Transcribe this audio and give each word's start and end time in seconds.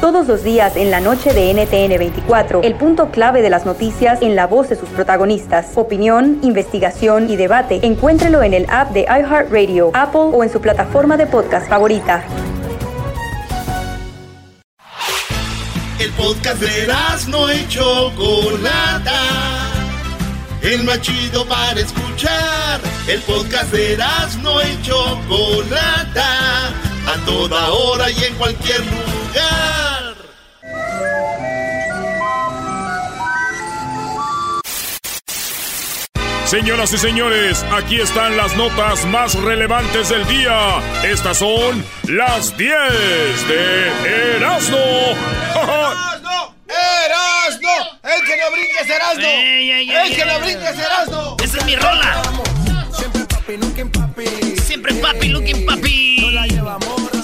Todos 0.00 0.28
los 0.28 0.42
días 0.42 0.76
en 0.76 0.90
la 0.90 1.00
noche 1.00 1.34
de 1.34 1.52
NTN 1.52 1.98
24, 1.98 2.62
el 2.62 2.74
punto 2.74 3.10
clave 3.10 3.42
de 3.42 3.50
las 3.50 3.66
noticias 3.66 4.22
en 4.22 4.34
la 4.34 4.46
voz 4.46 4.70
de 4.70 4.76
sus 4.76 4.88
protagonistas. 4.88 5.72
Opinión, 5.74 6.38
investigación 6.42 7.28
y 7.28 7.36
debate. 7.36 7.80
Encuéntrelo 7.82 8.42
en 8.42 8.54
el 8.54 8.64
app 8.70 8.92
de 8.92 9.02
iHeartRadio, 9.02 9.90
Apple 9.92 10.30
o 10.32 10.42
en 10.42 10.50
su 10.50 10.62
plataforma 10.62 11.18
de 11.18 11.26
podcast 11.26 11.68
favorita. 11.68 12.24
El 15.98 16.10
podcast 16.12 16.62
de 16.62 16.86
no 17.28 17.52
y 17.52 17.68
Chocolata. 17.68 19.20
El 20.62 20.82
más 20.84 21.02
chido 21.02 21.44
para 21.44 21.78
escuchar. 21.78 22.80
El 23.06 23.20
podcast 23.20 23.70
de 23.70 23.98
no 24.42 24.62
y 24.62 24.82
Chocolata. 24.82 26.89
A 27.10 27.16
toda 27.26 27.70
hora 27.70 28.08
y 28.08 28.22
en 28.24 28.34
cualquier 28.36 28.78
lugar. 28.80 30.14
Señoras 36.44 36.92
y 36.92 36.98
señores, 36.98 37.64
aquí 37.72 38.00
están 38.00 38.36
las 38.36 38.56
notas 38.56 39.04
más 39.06 39.34
relevantes 39.34 40.08
del 40.08 40.24
día. 40.28 40.78
Estas 41.02 41.38
son 41.38 41.84
las 42.04 42.56
10 42.56 42.70
de 43.48 44.36
Erasmo. 44.36 44.76
¡Erasno! 45.56 46.54
¡Erasno! 46.68 47.70
¡El 48.04 48.24
que 48.24 48.36
no 48.36 48.50
brinque 48.52 48.80
es 48.82 48.88
Erasno! 48.88 49.22
Ey, 49.26 49.70
ey, 49.70 49.90
ey, 49.90 49.96
¡El 49.96 50.16
que 50.16 50.24
no 50.24 50.32
ey. 50.32 50.40
brinque 50.42 50.64
es 50.64 50.78
Erasno! 50.78 51.36
Esa 51.42 51.58
es 51.58 51.64
mi 51.64 51.74
rola. 51.74 52.22
Siempre 52.96 53.24
papi, 53.24 53.56
nunca 53.56 53.80
en 53.80 53.90
papi. 53.90 54.24
Siempre 54.64 54.94
papi, 54.94 55.28
looking 55.28 55.66
papi. 55.66 55.89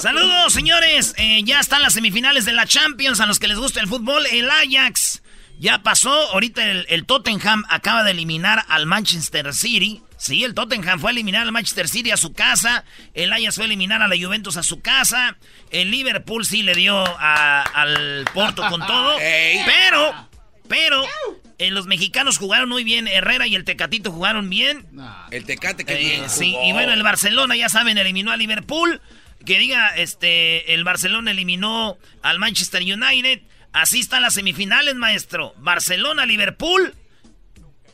Saludos, 0.01 0.53
señores. 0.53 1.13
Eh, 1.17 1.41
ya 1.43 1.59
están 1.59 1.81
las 1.81 1.93
semifinales 1.93 2.45
de 2.45 2.53
la 2.53 2.65
Champions. 2.65 3.19
A 3.19 3.25
los 3.25 3.39
que 3.39 3.47
les 3.47 3.57
gusta 3.57 3.79
el 3.79 3.87
fútbol, 3.87 4.25
el 4.31 4.49
Ajax 4.49 5.23
ya 5.59 5.79
pasó. 5.81 6.11
Ahorita 6.31 6.63
el, 6.63 6.85
el 6.89 7.05
Tottenham 7.05 7.63
acaba 7.69 8.03
de 8.03 8.11
eliminar 8.11 8.63
al 8.69 8.85
Manchester 8.85 9.53
City. 9.53 10.01
Sí, 10.17 10.43
el 10.43 10.53
Tottenham 10.53 10.99
fue 10.99 11.09
a 11.09 11.13
eliminar 11.13 11.43
al 11.43 11.51
Manchester 11.51 11.87
City 11.87 12.11
a 12.11 12.17
su 12.17 12.33
casa. 12.33 12.85
El 13.13 13.33
Ajax 13.33 13.55
fue 13.55 13.63
a 13.63 13.67
eliminar 13.67 14.01
a 14.01 14.07
la 14.07 14.15
Juventus 14.17 14.55
a 14.57 14.63
su 14.63 14.81
casa. 14.81 15.35
El 15.71 15.89
Liverpool 15.91 16.45
sí 16.45 16.61
le 16.63 16.75
dio 16.75 17.03
a- 17.19 17.61
al 17.63 18.25
Porto 18.33 18.67
con 18.69 18.85
todo. 18.85 19.17
Pero, 19.65 20.27
pero, 20.69 21.05
eh, 21.59 21.71
los 21.71 21.87
mexicanos 21.87 22.37
jugaron 22.37 22.67
muy 22.69 22.83
bien. 22.83 23.07
Herrera 23.07 23.47
y 23.47 23.55
el 23.55 23.63
Tecatito 23.63 24.11
jugaron 24.11 24.49
bien. 24.49 24.85
El 25.31 25.45
Tecate 25.45 25.85
que 25.85 25.93
Eh, 25.93 25.97
bien 25.97 26.29
sí, 26.29 26.51
jugó. 26.51 26.67
y 26.67 26.71
bueno, 26.73 26.91
el 26.93 27.03
Barcelona, 27.03 27.55
ya 27.55 27.69
saben, 27.69 27.97
eliminó 27.97 28.31
a 28.31 28.37
Liverpool. 28.37 29.01
Que 29.45 29.59
diga, 29.59 29.95
este, 29.95 30.73
el 30.73 30.83
Barcelona 30.83 31.31
eliminó 31.31 31.97
al 32.21 32.39
Manchester 32.39 32.81
United. 32.81 33.41
Así 33.71 33.99
están 33.99 34.21
las 34.21 34.33
semifinales, 34.33 34.95
maestro. 34.95 35.53
Barcelona, 35.57 36.25
Liverpool. 36.25 36.93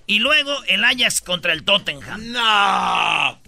Y 0.08 0.20
luego 0.20 0.64
el 0.68 0.84
Ajax 0.84 1.22
contra 1.22 1.54
el 1.54 1.64
Tottenham. 1.64 2.32
¡No! 2.32 3.42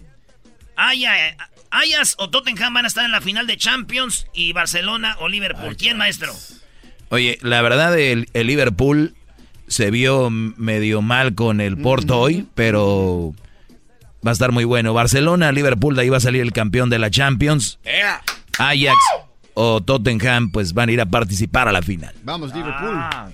Ajax, 0.76 1.38
Ajax 1.72 2.16
o 2.18 2.30
Tottenham 2.30 2.74
van 2.74 2.86
a 2.86 2.88
estar 2.88 3.06
en 3.06 3.12
la 3.12 3.22
final 3.22 3.48
de 3.48 3.58
Champions. 3.58 4.28
Y 4.34 4.54
Barcelona 4.54 5.16
o 5.20 5.28
Liverpool. 5.28 5.76
¿Quién, 5.78 5.98
maestro? 5.98 6.34
Oye, 7.10 7.38
la 7.42 7.62
verdad, 7.62 7.98
el, 7.98 8.28
el 8.34 8.48
Liverpool 8.48 9.16
se 9.68 9.92
vio 9.92 10.30
medio 10.30 11.02
mal 11.02 11.34
con 11.34 11.62
el 11.62 11.78
Porto 11.78 12.20
hoy, 12.20 12.48
pero 12.56 13.34
va 14.26 14.32
a 14.32 14.34
estar 14.34 14.52
muy 14.52 14.64
bueno. 14.64 14.94
Barcelona, 14.94 15.52
Liverpool, 15.52 15.96
de 15.96 16.04
ahí 16.04 16.10
va 16.10 16.18
a 16.18 16.22
salir 16.22 16.42
el 16.42 16.52
campeón 16.52 16.90
de 16.90 17.00
la 17.00 17.10
Champions. 17.10 17.80
Ajax 18.58 18.98
o 19.54 19.82
Tottenham, 19.82 20.52
pues 20.52 20.74
van 20.74 20.90
a 20.90 20.92
ir 20.92 21.02
a 21.02 21.06
participar 21.06 21.68
a 21.68 21.72
la 21.72 21.82
final. 21.82 22.14
Vamos, 22.24 22.54
Liverpool. 22.54 22.96
Ah. 22.96 23.30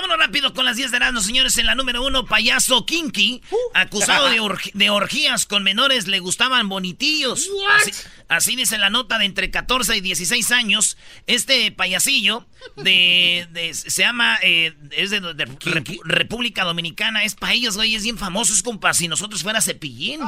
Vámonos 0.00 0.18
rápido 0.24 0.54
con 0.54 0.64
las 0.64 0.76
10 0.76 0.92
de 0.92 0.96
Erasmus, 0.98 1.24
señores. 1.26 1.58
En 1.58 1.66
la 1.66 1.74
número 1.74 2.04
uno, 2.06 2.24
payaso 2.24 2.86
Kinky, 2.86 3.42
acusado 3.74 4.28
de, 4.28 4.40
org- 4.40 4.70
de 4.72 4.90
orgías 4.90 5.44
con 5.44 5.64
menores, 5.64 6.06
le 6.06 6.20
gustaban 6.20 6.68
bonitillos. 6.68 7.48
Así, 7.80 7.90
así 8.28 8.54
dice 8.54 8.78
la 8.78 8.90
nota 8.90 9.18
de 9.18 9.24
entre 9.24 9.50
14 9.50 9.96
y 9.96 10.00
16 10.00 10.52
años. 10.52 10.96
Este 11.26 11.72
payasillo 11.72 12.46
de, 12.76 13.48
de- 13.50 13.74
se 13.74 14.02
llama, 14.02 14.38
eh, 14.40 14.72
es 14.92 15.10
de, 15.10 15.20
República 16.04 16.62
Dominicana, 16.62 17.24
es 17.24 17.34
para 17.34 17.54
ellos, 17.54 17.74
güey, 17.74 17.96
es 17.96 18.04
bien 18.04 18.18
famoso, 18.18 18.52
es 18.52 18.62
como 18.62 18.78
para 18.78 18.94
si 18.94 19.08
nosotros 19.08 19.42
fuera 19.42 19.60
cepillín. 19.60 20.20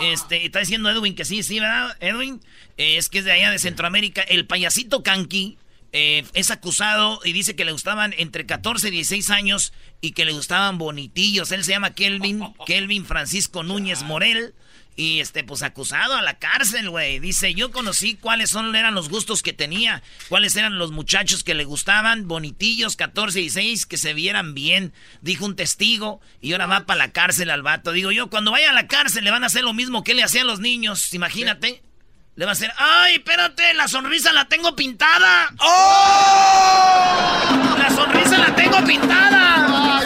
Este, 0.00 0.46
está 0.46 0.60
diciendo 0.60 0.88
Edwin 0.88 1.14
que 1.14 1.26
sí, 1.26 1.42
sí, 1.42 1.60
¿verdad? 1.60 1.94
Edwin, 2.00 2.40
Eh, 2.78 2.96
es 2.96 3.10
que 3.10 3.18
es 3.18 3.26
de 3.26 3.32
allá 3.32 3.50
de 3.50 3.58
Centroamérica. 3.58 4.22
El 4.22 4.46
payasito 4.46 5.02
Kanki 5.02 5.58
eh, 5.98 6.26
es 6.34 6.50
acusado 6.50 7.20
y 7.24 7.32
dice 7.32 7.56
que 7.56 7.64
le 7.64 7.72
gustaban 7.72 8.14
entre 8.18 8.44
14 8.44 8.88
y 8.88 8.90
16 8.90 9.30
años 9.30 9.72
y 10.02 10.12
que 10.12 10.26
le 10.26 10.32
gustaban 10.32 10.76
bonitillos. 10.76 11.52
Él 11.52 11.64
se 11.64 11.70
llama 11.70 11.94
Kelvin, 11.94 12.52
Kelvin 12.66 13.06
Francisco 13.06 13.62
Núñez 13.62 14.02
Morel. 14.02 14.54
Y 14.94 15.20
este, 15.20 15.42
pues 15.42 15.62
acusado 15.62 16.14
a 16.14 16.20
la 16.20 16.38
cárcel, 16.38 16.90
güey. 16.90 17.18
Dice, 17.18 17.54
yo 17.54 17.70
conocí 17.70 18.14
cuáles 18.14 18.50
son, 18.50 18.76
eran 18.76 18.94
los 18.94 19.08
gustos 19.08 19.42
que 19.42 19.54
tenía, 19.54 20.02
cuáles 20.28 20.54
eran 20.56 20.78
los 20.78 20.90
muchachos 20.90 21.44
que 21.44 21.54
le 21.54 21.64
gustaban, 21.64 22.28
bonitillos, 22.28 22.96
14 22.96 23.38
y 23.38 23.42
16, 23.44 23.86
que 23.86 23.96
se 23.96 24.12
vieran 24.12 24.52
bien, 24.52 24.92
dijo 25.22 25.46
un 25.46 25.56
testigo, 25.56 26.20
y 26.42 26.52
ahora 26.52 26.66
va 26.66 26.86
para 26.86 26.98
la 26.98 27.12
cárcel 27.12 27.50
al 27.50 27.62
vato. 27.62 27.92
Digo 27.92 28.10
yo, 28.10 28.28
cuando 28.28 28.50
vaya 28.50 28.70
a 28.70 28.74
la 28.74 28.86
cárcel 28.86 29.24
le 29.24 29.30
van 29.30 29.44
a 29.44 29.48
hacer 29.48 29.64
lo 29.64 29.74
mismo 29.74 30.04
que 30.04 30.14
le 30.14 30.22
hacían 30.22 30.46
los 30.46 30.60
niños, 30.60 31.12
imagínate. 31.12 31.82
Le 32.36 32.44
va 32.44 32.50
a 32.50 32.52
hacer, 32.52 32.70
ay, 32.76 33.14
espérate, 33.14 33.72
la 33.72 33.88
sonrisa 33.88 34.30
la 34.30 34.46
tengo 34.46 34.76
pintada. 34.76 35.48
¡Oh! 35.58 37.46
La 37.78 37.88
sonrisa 37.88 38.36
la 38.36 38.54
tengo 38.54 38.84
pintada. 38.84 40.02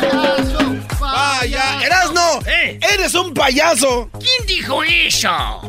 ¡Vaya! 1.01 1.83
¡Erasno! 1.83 2.39
Eh. 2.47 2.79
¡Eres 2.95 3.15
un 3.17 3.35
payaso! 3.35 4.11
¿Quién 4.13 4.47
dijo 4.47 4.81
eso? 4.85 5.61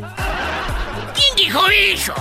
¿Quién 1.16 1.36
dijo 1.36 1.68
eso? 1.68 2.14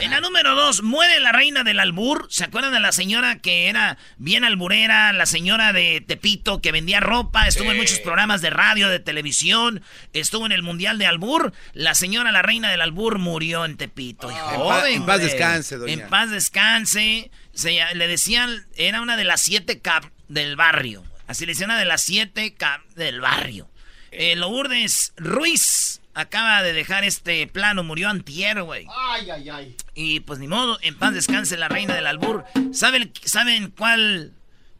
En 0.00 0.10
la 0.10 0.20
número 0.20 0.54
dos, 0.54 0.82
muere 0.82 1.20
la 1.20 1.32
reina 1.32 1.64
del 1.64 1.80
albur. 1.80 2.26
¿Se 2.30 2.44
acuerdan 2.44 2.72
de 2.72 2.80
la 2.80 2.92
señora 2.92 3.38
que 3.38 3.68
era 3.68 3.96
bien 4.18 4.44
alburera? 4.44 5.12
La 5.12 5.26
señora 5.26 5.72
de 5.72 6.00
Tepito 6.06 6.60
que 6.60 6.72
vendía 6.72 7.00
ropa. 7.00 7.46
Estuvo 7.48 7.70
en 7.70 7.76
muchos 7.78 7.98
programas 8.00 8.40
de 8.42 8.50
radio, 8.50 8.88
de 8.88 9.00
televisión. 9.00 9.82
Estuvo 10.12 10.46
en 10.46 10.52
el 10.52 10.62
Mundial 10.62 10.98
de 10.98 11.06
Albur. 11.06 11.52
La 11.72 11.94
señora, 11.94 12.32
la 12.32 12.42
reina 12.42 12.70
del 12.70 12.80
albur, 12.82 13.18
murió 13.18 13.64
en 13.64 13.76
Tepito. 13.76 14.30
En 14.30 14.36
pa- 14.36 14.42
joven, 14.54 14.94
en 14.94 15.06
paz 15.06 15.20
descanse, 15.20 15.76
doña. 15.76 15.92
En 15.92 16.08
paz 16.08 16.30
descanse. 16.30 17.30
Se- 17.54 17.80
le 17.94 18.06
decían, 18.08 18.66
era 18.76 19.00
una 19.00 19.16
de 19.16 19.24
las 19.24 19.40
siete 19.40 19.80
cap 19.80 20.04
del 20.28 20.56
barrio. 20.56 21.02
Así 21.26 21.46
le 21.46 21.52
decían 21.52 21.70
una 21.70 21.78
de 21.78 21.84
las 21.86 22.02
siete 22.02 22.54
cap 22.54 22.82
del 22.94 23.20
barrio. 23.20 23.68
Eh, 24.12 24.36
Lourdes 24.36 25.12
Ruiz 25.16 26.00
acaba 26.16 26.62
de 26.62 26.72
dejar 26.72 27.04
este 27.04 27.46
plano, 27.46 27.84
murió 27.84 28.08
antier, 28.08 28.62
güey. 28.62 28.86
¡Ay, 29.10 29.30
ay, 29.30 29.50
ay! 29.50 29.76
Y 29.94 30.20
pues 30.20 30.38
ni 30.38 30.48
modo, 30.48 30.78
en 30.82 30.96
paz 30.98 31.12
descanse 31.14 31.56
la 31.58 31.68
reina 31.68 31.94
del 31.94 32.06
albur. 32.06 32.44
¿Saben, 32.72 33.12
¿saben 33.22 33.70
cuál 33.70 34.32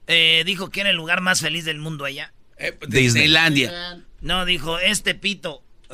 eh, 0.07 0.43
dijo 0.47 0.71
que 0.71 0.81
era 0.81 0.91
el 0.91 0.97
lugar 0.97 1.21
más 1.21 1.41
feliz 1.41 1.65
del 1.67 1.79
mundo 1.79 2.07
allá? 2.07 2.33
Eh, 2.57 2.73
Disney. 2.81 3.03
Disneylandia. 3.03 3.99
No, 4.23 4.47
dijo, 4.47 4.79
este 4.79 5.15
pito. 5.15 5.63
y 5.89 5.91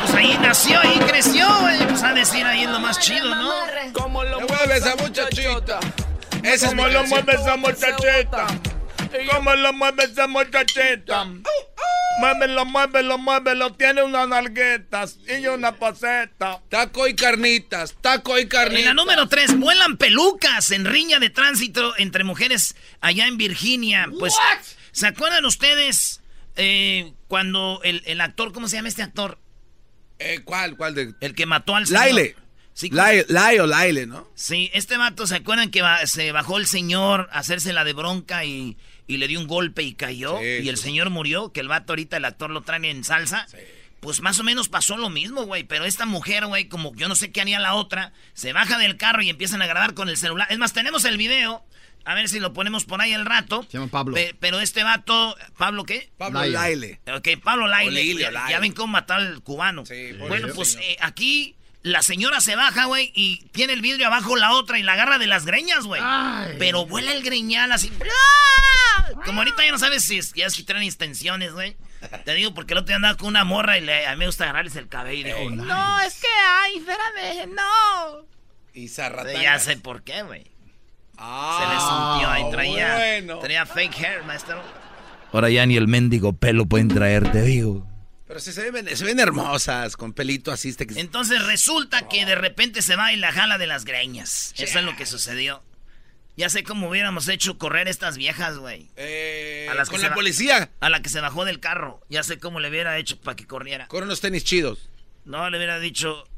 pues 0.00 0.14
ahí 0.14 0.36
nació, 0.42 0.80
ahí 0.80 0.98
creció, 1.08 1.46
güey. 1.60 1.78
Pues 1.86 2.02
a 2.02 2.12
decir 2.12 2.44
ahí 2.44 2.64
es 2.64 2.70
lo 2.70 2.80
más 2.80 2.98
chido, 2.98 3.34
¿no? 3.34 3.50
¿Cómo 3.92 4.24
lo 4.24 4.40
mueve 4.40 4.76
esa 4.76 4.96
muchachita? 4.96 5.78
Esa 6.42 6.66
es 6.66 6.74
mi 6.74 6.82
¿Cómo 6.82 6.88
lo 6.88 6.98
canción. 7.00 7.24
mueve 7.24 7.40
esa 7.40 7.56
muchachita? 7.56 8.46
¿Cómo 9.32 9.54
lo 9.54 9.72
mueve 9.72 10.04
esa 10.04 10.26
muchachita? 10.26 11.26
Muévelo, 12.20 12.64
muévelo, 12.64 13.18
muévelo. 13.18 13.72
Tiene 13.74 14.02
unas 14.02 14.28
nalguetas 14.28 15.18
y 15.28 15.46
una 15.46 15.76
poseta. 15.76 16.60
Taco 16.68 17.06
y 17.06 17.14
carnitas, 17.14 17.94
taco 18.00 18.38
y 18.38 18.48
carnitas. 18.48 18.80
En 18.80 18.86
la 18.86 18.94
número 18.94 19.28
3, 19.28 19.58
vuelan 19.58 19.96
pelucas 19.96 20.70
en 20.72 20.84
riña 20.84 21.20
de 21.20 21.30
tránsito 21.30 21.96
entre 21.96 22.24
mujeres 22.24 22.74
allá 23.00 23.26
en 23.26 23.36
Virginia. 23.38 24.08
Pues, 24.18 24.34
¿se 24.92 25.06
acuerdan 25.06 25.44
ustedes 25.44 26.20
eh, 26.56 27.12
cuando 27.28 27.80
el, 27.84 28.02
el 28.06 28.20
actor, 28.20 28.52
¿cómo 28.52 28.66
se 28.68 28.76
llama 28.76 28.88
este 28.88 29.02
actor? 29.02 29.38
Eh, 30.18 30.40
¿Cuál? 30.44 30.76
¿Cuál 30.76 30.94
de...? 30.96 31.14
El 31.20 31.34
que 31.36 31.46
mató 31.46 31.76
al 31.76 31.86
señor. 31.86 32.02
Laile. 32.02 32.36
Sí, 32.72 32.90
Lai, 32.90 33.24
Lai 33.28 33.58
o 33.58 33.66
Laile, 33.66 34.06
¿no? 34.06 34.28
Sí, 34.36 34.70
este 34.72 34.96
vato, 34.96 35.26
¿se 35.26 35.34
acuerdan 35.36 35.70
que 35.72 35.82
va- 35.82 36.06
se 36.06 36.30
bajó 36.30 36.58
el 36.58 36.66
señor 36.68 37.28
a 37.32 37.40
hacerse 37.40 37.72
la 37.72 37.82
de 37.82 37.92
bronca 37.92 38.44
y, 38.44 38.76
y 39.08 39.16
le 39.16 39.26
dio 39.26 39.40
un 39.40 39.48
golpe 39.48 39.82
y 39.82 39.94
cayó? 39.94 40.38
Sí, 40.38 40.44
y 40.62 40.68
el 40.68 40.76
sí. 40.76 40.84
señor 40.84 41.10
murió, 41.10 41.50
que 41.52 41.58
el 41.60 41.66
vato 41.68 41.92
ahorita, 41.92 42.18
el 42.18 42.24
actor 42.24 42.50
lo 42.50 42.60
traen 42.62 42.84
en 42.84 43.02
salsa. 43.02 43.46
Pues 44.00 44.20
más 44.20 44.38
o 44.38 44.44
menos 44.44 44.68
pasó 44.68 44.96
lo 44.96 45.08
mismo, 45.10 45.42
güey. 45.44 45.64
Pero 45.64 45.84
esta 45.84 46.06
mujer, 46.06 46.46
güey, 46.46 46.68
como 46.68 46.94
yo 46.94 47.08
no 47.08 47.16
sé 47.16 47.32
qué 47.32 47.40
haría 47.40 47.58
la 47.58 47.74
otra, 47.74 48.12
se 48.32 48.52
baja 48.52 48.78
del 48.78 48.96
carro 48.96 49.22
y 49.22 49.28
empiezan 49.30 49.60
a 49.60 49.66
grabar 49.66 49.94
con 49.94 50.08
el 50.08 50.16
celular. 50.16 50.46
Es 50.50 50.58
más, 50.58 50.72
tenemos 50.72 51.04
el 51.04 51.16
video. 51.16 51.64
A 52.04 52.14
ver 52.14 52.28
si 52.28 52.38
lo 52.38 52.52
ponemos 52.52 52.84
por 52.84 53.00
ahí 53.02 53.12
al 53.12 53.26
rato. 53.26 53.64
Se 53.68 53.76
llama 53.76 53.88
Pablo. 53.90 54.14
Pe- 54.14 54.34
pero 54.38 54.60
este 54.60 54.84
vato, 54.84 55.36
¿Pablo 55.58 55.84
qué? 55.84 56.10
Pablo 56.16 56.42
Laile. 56.46 57.00
Ok, 57.12 57.28
Pablo 57.42 57.66
Laile. 57.66 58.06
Ya, 58.14 58.28
o 58.28 58.30
Laile. 58.30 58.50
ya 58.52 58.60
ven 58.60 58.72
cómo 58.72 58.92
matar 58.92 59.18
al 59.20 59.42
cubano. 59.42 59.84
Sí, 59.84 60.12
por 60.18 60.28
bueno, 60.28 60.48
pues 60.54 60.78
eh, 60.80 60.96
aquí 61.00 61.56
la 61.88 62.02
señora 62.02 62.40
se 62.40 62.56
baja, 62.56 62.84
güey, 62.86 63.10
y 63.14 63.44
tiene 63.52 63.72
el 63.72 63.80
vidrio 63.82 64.06
abajo 64.06 64.36
la 64.36 64.52
otra 64.52 64.78
y 64.78 64.82
la 64.82 64.92
agarra 64.94 65.18
de 65.18 65.26
las 65.26 65.44
greñas, 65.44 65.84
güey. 65.84 66.00
Pero 66.58 66.86
vuela 66.86 67.12
el 67.12 67.22
greñal 67.22 67.72
así. 67.72 67.92
¡ah! 68.02 69.08
Como 69.24 69.40
ahorita 69.40 69.64
ya 69.64 69.72
no 69.72 69.78
sabes 69.78 70.04
si 70.04 70.18
es- 70.18 70.32
ya 70.34 70.46
es 70.46 70.54
que 70.54 70.62
traen 70.62 70.84
extensiones, 70.84 71.52
güey. 71.52 71.76
Te 72.24 72.34
digo 72.34 72.54
porque 72.54 72.74
el 72.74 72.78
otro 72.78 72.88
día 72.88 72.96
andaba 72.96 73.16
con 73.16 73.28
una 73.28 73.44
morra 73.44 73.76
y 73.78 73.80
le, 73.80 74.06
a 74.06 74.12
mí 74.12 74.18
me 74.18 74.26
gusta 74.26 74.44
agarrarles 74.44 74.76
el 74.76 74.88
cabello. 74.88 75.20
Y 75.20 75.24
dijo, 75.24 75.50
no, 75.50 76.00
es 76.00 76.20
que 76.20 76.28
ay, 76.62 76.76
espérame, 76.78 77.54
no. 77.54 78.26
Y 78.74 78.88
Zarratanga. 78.88 79.42
Ya 79.42 79.58
sé 79.58 79.76
por 79.76 80.02
qué, 80.02 80.22
güey. 80.22 80.46
Ah, 81.16 81.58
Se 81.60 81.74
le 81.74 81.80
sintió 81.80 82.30
ahí, 82.30 82.50
traía, 82.52 82.94
bueno. 82.94 83.38
traía 83.40 83.66
fake 83.66 83.94
hair, 83.98 84.22
maestro. 84.24 84.62
Ahora 85.32 85.50
ya 85.50 85.66
ni 85.66 85.76
el 85.76 85.88
mendigo 85.88 86.32
pelo 86.34 86.66
pueden 86.66 86.86
traer, 86.88 87.30
te 87.32 87.42
digo. 87.42 87.84
Pero 88.28 88.40
sí 88.40 88.52
se 88.52 88.70
ven, 88.70 88.94
se 88.94 89.04
ven 89.04 89.18
hermosas, 89.18 89.96
con 89.96 90.12
pelito 90.12 90.52
así. 90.52 90.68
Este 90.68 90.86
que... 90.86 91.00
Entonces 91.00 91.44
resulta 91.46 92.08
que 92.08 92.26
de 92.26 92.34
repente 92.34 92.82
se 92.82 92.94
va 92.94 93.12
y 93.12 93.16
la 93.16 93.32
jala 93.32 93.56
de 93.56 93.66
las 93.66 93.86
greñas. 93.86 94.52
Eso 94.58 94.78
es 94.78 94.84
lo 94.84 94.94
que 94.96 95.06
sucedió. 95.06 95.62
Ya 96.36 96.48
sé 96.50 96.62
cómo 96.62 96.88
hubiéramos 96.88 97.26
hecho 97.28 97.58
correr 97.58 97.88
estas 97.88 98.16
viejas, 98.16 98.58
güey. 98.58 98.90
Eh, 98.96 99.66
A 99.70 99.74
las 99.74 99.88
que 99.88 99.96
con 99.96 100.02
la 100.02 100.14
policía. 100.14 100.70
A 100.78 100.90
la 100.90 101.02
que 101.02 101.08
se 101.08 101.20
bajó 101.20 101.44
del 101.46 101.58
carro. 101.58 102.00
Ya 102.10 102.22
sé 102.22 102.38
cómo 102.38 102.60
le 102.60 102.68
hubiera 102.68 102.96
hecho 102.98 103.18
para 103.18 103.34
que 103.34 103.46
corriera. 103.46 103.88
Con 103.88 104.04
unos 104.04 104.20
tenis 104.20 104.44
chidos. 104.44 104.88
No, 105.24 105.48
le 105.50 105.56
hubiera 105.56 105.80
dicho, 105.80 106.28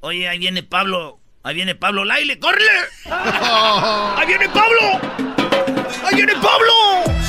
oye, 0.00 0.28
ahí 0.28 0.38
viene 0.38 0.62
Pablo. 0.62 1.18
Ahí 1.42 1.54
viene 1.54 1.74
Pablo 1.74 2.04
Laile, 2.04 2.38
¡córrele! 2.38 2.70
¡Ahí 3.06 4.26
viene 4.26 4.46
Pablo! 4.50 5.00
¡Ahí 6.04 6.14
viene 6.16 6.34
Pablo! 6.34 7.19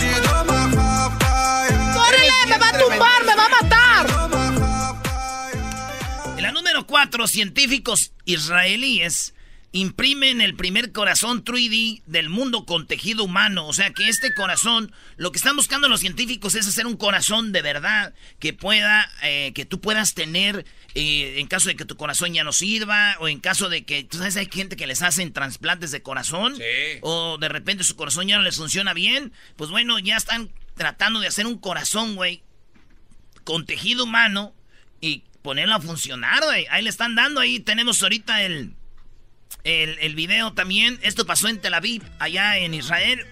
2004, 6.92 7.28
científicos 7.28 8.12
israelíes 8.26 9.34
imprimen 9.72 10.42
el 10.42 10.56
primer 10.56 10.92
corazón 10.92 11.46
3D 11.46 12.02
del 12.06 12.28
mundo 12.28 12.66
con 12.66 12.86
tejido 12.86 13.24
humano. 13.24 13.66
O 13.66 13.72
sea 13.72 13.92
que 13.92 14.10
este 14.10 14.34
corazón, 14.34 14.92
lo 15.16 15.32
que 15.32 15.38
están 15.38 15.56
buscando 15.56 15.88
los 15.88 16.02
científicos 16.02 16.56
es 16.56 16.68
hacer 16.68 16.86
un 16.86 16.98
corazón 16.98 17.54
de 17.54 17.62
verdad 17.62 18.14
que 18.40 18.52
pueda, 18.52 19.10
eh, 19.24 19.54
que 19.56 19.66
tú 19.66 19.80
puedas 19.80 20.14
tener 20.14 20.66
eh, 20.94 21.36
en 21.40 21.48
caso 21.48 21.70
de 21.70 21.78
que 21.78 21.86
tu 21.86 21.96
corazón 21.96 22.34
ya 22.34 22.44
no 22.44 22.52
sirva 22.52 23.16
o 23.22 23.30
en 23.30 23.40
caso 23.40 23.70
de 23.70 23.86
que, 23.86 24.04
tú 24.04 24.18
sabes, 24.18 24.36
hay 24.36 24.50
gente 24.52 24.76
que 24.76 24.88
les 24.88 25.02
hacen 25.02 25.32
trasplantes 25.32 25.92
de 25.92 26.04
corazón 26.04 26.56
o 27.00 27.38
de 27.38 27.48
repente 27.48 27.86
su 27.86 27.96
corazón 27.96 28.28
ya 28.28 28.36
no 28.36 28.44
les 28.44 28.58
funciona 28.58 28.94
bien. 28.94 29.32
Pues 29.56 29.70
bueno, 29.70 29.98
ya 30.00 30.18
están 30.18 30.52
tratando 30.76 31.22
de 31.22 31.28
hacer 31.28 31.48
un 31.48 31.58
corazón, 31.58 32.16
güey, 32.16 32.44
con 33.46 33.66
tejido 33.66 34.04
humano 34.04 34.54
y 35.00 35.24
ponerlo 35.42 35.76
a 35.76 35.82
funcionar, 35.82 36.44
güey. 36.44 36.66
Ahí 36.70 36.84
le 36.84 36.90
están 36.90 37.16
dando, 37.16 37.40
ahí 37.42 37.60
tenemos 37.60 38.02
ahorita 38.02 38.44
el, 38.44 38.76
el, 39.64 39.98
el 40.00 40.16
video 40.16 40.54
también. 40.54 41.00
Esto 41.02 41.26
pasó 41.26 41.48
en 41.48 41.60
Tel 41.60 41.74
Aviv, 41.74 42.04
allá 42.20 42.58
en 42.58 42.74
Israel. 42.74 43.26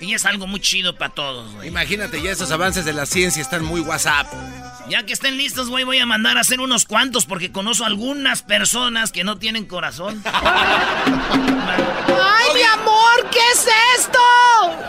Y 0.00 0.12
es 0.12 0.24
algo 0.26 0.48
muy 0.48 0.58
chido 0.60 0.96
para 0.98 1.14
todos, 1.14 1.52
güey. 1.54 1.68
Imagínate, 1.68 2.20
ya 2.20 2.32
esos 2.32 2.50
avances 2.50 2.84
de 2.84 2.92
la 2.92 3.06
ciencia 3.06 3.40
están 3.40 3.64
muy 3.64 3.80
WhatsApp. 3.80 4.26
Ya 4.88 5.06
que 5.06 5.12
estén 5.12 5.36
listos, 5.36 5.68
güey, 5.68 5.84
voy 5.84 5.98
a 5.98 6.06
mandar 6.06 6.36
a 6.36 6.40
hacer 6.40 6.60
unos 6.60 6.84
cuantos 6.84 7.26
porque 7.26 7.52
conozco 7.52 7.84
algunas 7.84 8.42
personas 8.42 9.12
que 9.12 9.22
no 9.22 9.38
tienen 9.38 9.66
corazón. 9.66 10.22
¡Ay, 12.94 13.12
mi 13.12 13.20
amor! 13.20 13.30
¿Qué 13.30 13.38
es 13.52 13.66
esto? 13.98 14.18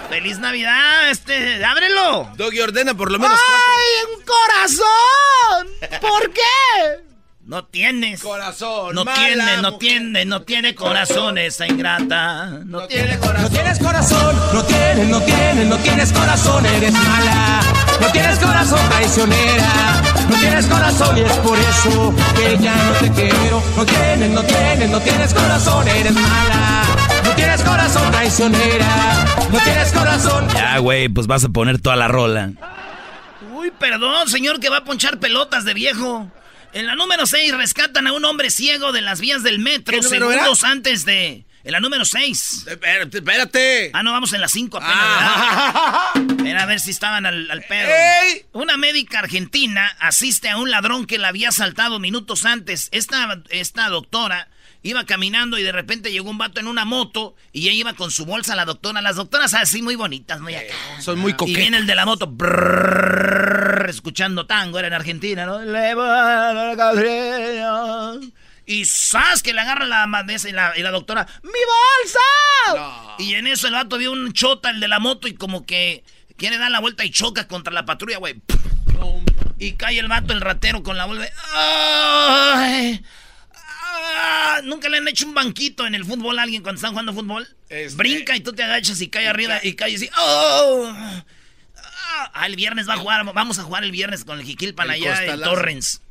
¡Feliz 0.09 0.39
Navidad! 0.39 1.09
Este, 1.09 1.63
ábrelo. 1.65 2.29
Doggy 2.35 2.61
ordena 2.61 2.93
por 2.93 3.11
lo 3.11 3.19
menos 3.19 3.39
¡Ay, 3.39 4.15
un 4.17 4.23
corazón! 4.25 6.01
¿Por 6.01 6.31
qué? 6.31 7.03
No 7.45 7.63
tienes. 7.65 8.21
Corazón, 8.23 8.95
No 8.95 9.05
mala 9.05 9.17
tiene, 9.23 9.57
no 9.57 9.71
mujer. 9.73 9.77
tiene, 9.79 10.25
no 10.25 10.41
tiene 10.41 10.73
corazón 10.73 11.37
esa 11.37 11.67
ingrata. 11.67 12.45
No 12.65 12.87
tiene 12.87 13.17
No 13.17 13.21
corazón. 13.21 13.51
tienes 13.51 13.77
corazón, 13.79 14.35
no 14.51 14.63
tienes, 14.63 15.07
no 15.09 15.21
tienes, 15.21 15.67
no 15.67 15.77
tienes 15.77 16.11
corazón, 16.11 16.65
eres 16.65 16.91
mala. 16.93 17.61
No 18.01 18.07
tienes 18.11 18.39
corazón 18.39 18.79
traicionera, 18.89 20.01
no 20.27 20.35
tienes 20.39 20.65
corazón 20.65 21.17
y 21.17 21.21
es 21.21 21.33
por 21.33 21.57
eso 21.59 22.13
que 22.35 22.57
ya 22.57 22.75
no 22.75 22.91
te 22.93 23.11
quiero. 23.11 23.63
No 23.77 23.85
tienes, 23.85 24.29
no 24.31 24.41
tienes, 24.43 24.89
no 24.89 24.99
tienes 25.01 25.33
corazón, 25.33 25.87
eres 25.87 26.13
mala. 26.13 26.83
No 27.35 27.41
tienes 27.41 27.63
corazón 27.63 28.11
traicionera, 28.13 29.25
no 29.51 29.59
tienes 29.59 29.91
corazón. 29.91 30.47
Ya, 30.53 30.77
güey, 30.77 31.09
pues 31.09 31.27
vas 31.27 31.43
a 31.43 31.49
poner 31.49 31.81
toda 31.81 31.97
la 31.97 32.07
rola. 32.07 32.51
Uy, 33.51 33.71
perdón, 33.77 34.29
señor, 34.29 34.61
que 34.61 34.69
va 34.69 34.77
a 34.77 34.83
ponchar 34.85 35.19
pelotas 35.19 35.65
de 35.65 35.73
viejo. 35.73 36.31
En 36.71 36.85
la 36.87 36.95
número 36.95 37.25
6 37.25 37.57
rescatan 37.57 38.07
a 38.07 38.13
un 38.13 38.23
hombre 38.23 38.49
ciego 38.51 38.93
de 38.93 39.01
las 39.01 39.19
vías 39.19 39.43
del 39.43 39.59
metro 39.59 39.97
¿Qué 39.97 40.01
número 40.01 40.29
segundos 40.29 40.63
antes 40.63 41.03
de... 41.03 41.45
En 41.65 41.71
la 41.73 41.81
número 41.81 42.05
6. 42.05 42.67
Espérate, 42.67 43.17
espérate. 43.17 43.91
Ah, 43.93 44.01
no, 44.03 44.13
vamos 44.13 44.31
en 44.31 44.39
la 44.39 44.47
5 44.47 44.77
apenas, 44.77 44.95
Ah. 44.95 46.13
a 46.61 46.65
ver 46.67 46.79
si 46.79 46.91
estaban 46.91 47.25
al, 47.25 47.51
al 47.51 47.63
pedo. 47.63 47.89
¡Ey! 47.89 48.45
Una 48.53 48.77
médica 48.77 49.19
argentina 49.19 49.93
asiste 49.99 50.49
a 50.49 50.57
un 50.57 50.71
ladrón 50.71 51.05
que 51.05 51.17
la 51.17 51.27
había 51.29 51.49
asaltado 51.49 51.99
minutos 51.99 52.45
antes. 52.45 52.87
Esta, 52.91 53.41
esta 53.49 53.89
doctora 53.89 54.47
iba 54.85 55.03
caminando 55.03 55.57
y 55.57 55.63
de 55.63 55.71
repente 55.71 56.11
llegó 56.11 56.29
un 56.29 56.37
vato 56.37 56.59
en 56.59 56.67
una 56.67 56.85
moto 56.85 57.35
y 57.51 57.63
ella 57.63 57.71
iba 57.73 57.93
con 57.93 58.11
su 58.11 58.25
bolsa 58.25 58.55
la 58.55 58.65
doctora. 58.65 59.01
Las 59.01 59.15
doctoras 59.15 59.53
así 59.55 59.81
muy 59.81 59.95
bonitas, 59.95 60.39
muy 60.39 60.53
acá. 60.53 60.73
Son 60.99 61.17
muy 61.17 61.31
Y 61.31 61.35
coquetas. 61.35 61.59
viene 61.59 61.77
el 61.77 61.87
de 61.87 61.95
la 61.95 62.05
moto 62.05 62.31
escuchando 63.89 64.45
tango, 64.45 64.77
era 64.77 64.87
en 64.87 64.93
Argentina, 64.93 65.45
¿no? 65.45 65.59
Y 68.67 68.85
¡zas! 68.85 69.43
que 69.43 69.53
le 69.53 69.61
agarra 69.61 69.85
la 69.85 70.05
madesa 70.07 70.49
y 70.49 70.51
la, 70.51 70.73
y 70.77 70.81
la 70.81 70.91
doctora, 70.91 71.27
¡mi 71.43 71.49
bolsa! 71.49 73.15
Y 73.19 73.33
en 73.35 73.47
eso 73.47 73.67
el 73.67 73.73
vato 73.73 73.97
vio 73.97 74.11
un 74.11 74.33
chota, 74.33 74.69
el 74.69 74.79
de 74.79 74.87
la 74.87 74.99
moto, 74.99 75.27
y 75.27 75.33
como 75.35 75.65
que 75.65 76.03
quiere 76.37 76.57
dar 76.57 76.71
la 76.71 76.79
vuelta 76.79 77.05
y 77.05 77.11
choca 77.11 77.47
contra 77.47 77.73
la 77.73 77.85
patrulla, 77.85 78.17
güey. 78.17 78.41
Y 79.57 79.73
cae 79.73 79.99
el 79.99 80.07
vato, 80.07 80.33
el 80.33 80.41
ratero, 80.41 80.83
con 80.83 80.97
la 80.97 81.05
vuelta. 81.05 81.27
¡Ay! 81.53 83.03
¿Nunca 84.63 84.89
le 84.89 84.97
han 84.97 85.07
hecho 85.07 85.25
un 85.27 85.33
banquito 85.33 85.85
en 85.85 85.95
el 85.95 86.05
fútbol 86.05 86.39
a 86.39 86.43
alguien 86.43 86.61
cuando 86.61 86.77
están 86.77 86.91
jugando 86.91 87.13
fútbol? 87.13 87.47
Este- 87.69 87.95
Brinca 87.97 88.35
y 88.35 88.39
tú 88.39 88.53
te 88.53 88.63
agachas 88.63 88.99
y 89.01 89.09
cae 89.09 89.27
arriba 89.27 89.59
y 89.61 89.73
cae 89.73 89.95
así. 89.95 90.09
¡Oh! 90.17 90.93
Ah, 92.33 92.45
el 92.47 92.55
viernes 92.55 92.87
va 92.87 92.93
a 92.93 92.97
jugar, 92.97 93.23
vamos 93.33 93.59
a 93.59 93.63
jugar 93.63 93.83
el 93.83 93.91
viernes 93.91 94.23
con 94.25 94.39
el 94.39 94.45
Jiquilpan 94.45 94.85
El 94.87 94.91
allá 94.93 95.25
en. 95.25 95.41
Torrens. 95.41 96.01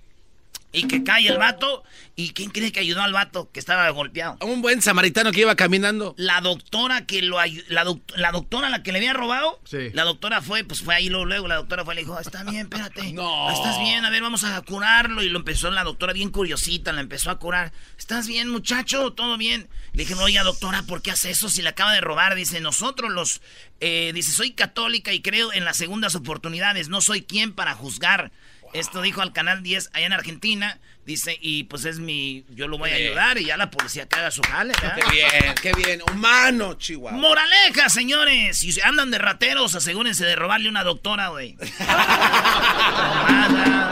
Y 0.75 0.88
que 0.88 1.04
cae 1.04 1.28
el 1.28 1.38
vato. 1.38 1.85
¿Y 2.16 2.31
quién 2.33 2.50
cree 2.50 2.71
que 2.73 2.81
ayudó 2.81 3.02
al 3.02 3.12
vato 3.12 3.50
que 3.52 3.59
estaba 3.61 3.88
golpeado? 3.90 4.37
Un 4.40 4.62
buen 4.62 4.83
samaritano 4.83 5.33
que 5.33 5.40
iba 5.40 5.54
caminando. 5.57 6.14
La 6.16 6.40
doctora 6.40 7.07
que 7.07 7.23
lo 7.23 7.38
la, 7.69 7.85
doc- 7.85 8.12
la 8.16 8.31
doctora 8.33 8.69
a 8.69 8.71
la 8.71 8.83
que 8.83 8.93
le 8.93 8.99
había 8.99 9.12
robado, 9.14 9.61
Sí. 9.64 9.90
la 9.93 10.04
doctora 10.04 10.40
fue, 10.43 10.62
pues 10.64 10.81
fue 10.83 10.95
ahí 10.95 11.09
luego, 11.09 11.25
luego 11.26 11.49
la 11.49 11.57
doctora 11.57 11.85
fue 11.85 11.95
y 11.95 11.97
le 11.97 12.02
dijo, 12.02 12.19
está 12.21 12.45
bien, 12.45 12.62
espérate. 12.71 13.12
No. 13.14 13.50
Estás 13.50 13.78
bien, 13.81 14.04
a 14.04 14.11
ver, 14.11 14.23
vamos 14.23 14.45
a 14.45 14.61
curarlo. 14.62 15.23
Y 15.23 15.28
lo 15.28 15.38
empezó 15.38 15.71
la 15.71 15.83
doctora 15.85 16.12
bien 16.12 16.31
curiosita, 16.31 16.93
la 16.93 17.00
empezó 17.00 17.31
a 17.31 17.38
curar. 17.38 17.73
¿Estás 17.99 18.26
bien, 18.28 18.49
muchacho? 18.49 19.12
¿Todo 19.12 19.37
bien? 19.37 19.69
Le 19.93 20.04
dije, 20.04 20.14
oye, 20.14 20.38
doctora, 20.40 20.83
¿por 20.83 21.02
qué 21.02 21.11
hace 21.12 21.31
eso 21.31 21.49
si 21.49 21.62
le 21.62 21.69
acaba 21.71 21.93
de 21.93 22.00
robar? 22.00 22.35
Dice, 22.35 22.61
nosotros 22.61 23.11
los, 23.12 23.40
eh, 23.81 24.12
dice, 24.14 24.33
soy 24.33 24.52
católica 24.52 25.12
y 25.12 25.21
creo 25.23 25.52
en 25.52 25.64
las 25.64 25.76
segundas 25.76 26.14
oportunidades. 26.16 26.88
No 26.88 27.00
soy 27.00 27.23
quien 27.23 27.52
para 27.52 27.75
juzgar. 27.75 28.31
Esto 28.75 29.00
dijo 29.02 29.23
al 29.23 29.33
Canal 29.33 29.62
10 29.62 29.90
allá 29.93 30.07
en 30.07 30.12
Argentina. 30.12 30.81
Dice, 31.07 31.38
y 31.40 31.62
pues 31.64 31.85
es 31.85 32.00
mi, 32.00 32.45
yo 32.50 32.66
lo 32.66 32.76
voy 32.76 32.90
a 32.90 32.95
ayudar 32.95 33.38
y 33.38 33.45
ya 33.45 33.57
la 33.57 33.71
policía 33.71 34.07
que 34.07 34.19
haga 34.19 34.33
su 34.33 34.43
jale, 34.43 34.73
¿verdad? 34.83 34.97
Qué 34.97 35.04
bien, 35.12 35.54
qué 35.62 35.73
bien. 35.75 36.02
Humano, 36.11 36.75
Chihuahua. 36.75 37.16
Moraleja, 37.19 37.88
señores. 37.88 38.59
Si 38.59 38.81
andan 38.81 39.12
de 39.12 39.19
rateros, 39.19 39.76
asegúrense 39.76 40.25
de 40.25 40.35
robarle 40.35 40.69
una 40.69 40.83
doctora, 40.83 41.28
güey. 41.28 41.57
Tomada. 41.57 41.71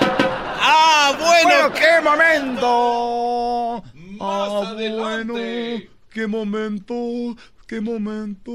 Ah, 0.65 1.17
bueno. 1.19 1.73
qué 1.75 2.01
momento. 2.03 3.83
Más 3.95 4.67
adelante. 4.69 5.91
qué 6.11 6.29
momento, 6.29 6.95
qué 7.67 7.81
momento. 7.81 8.53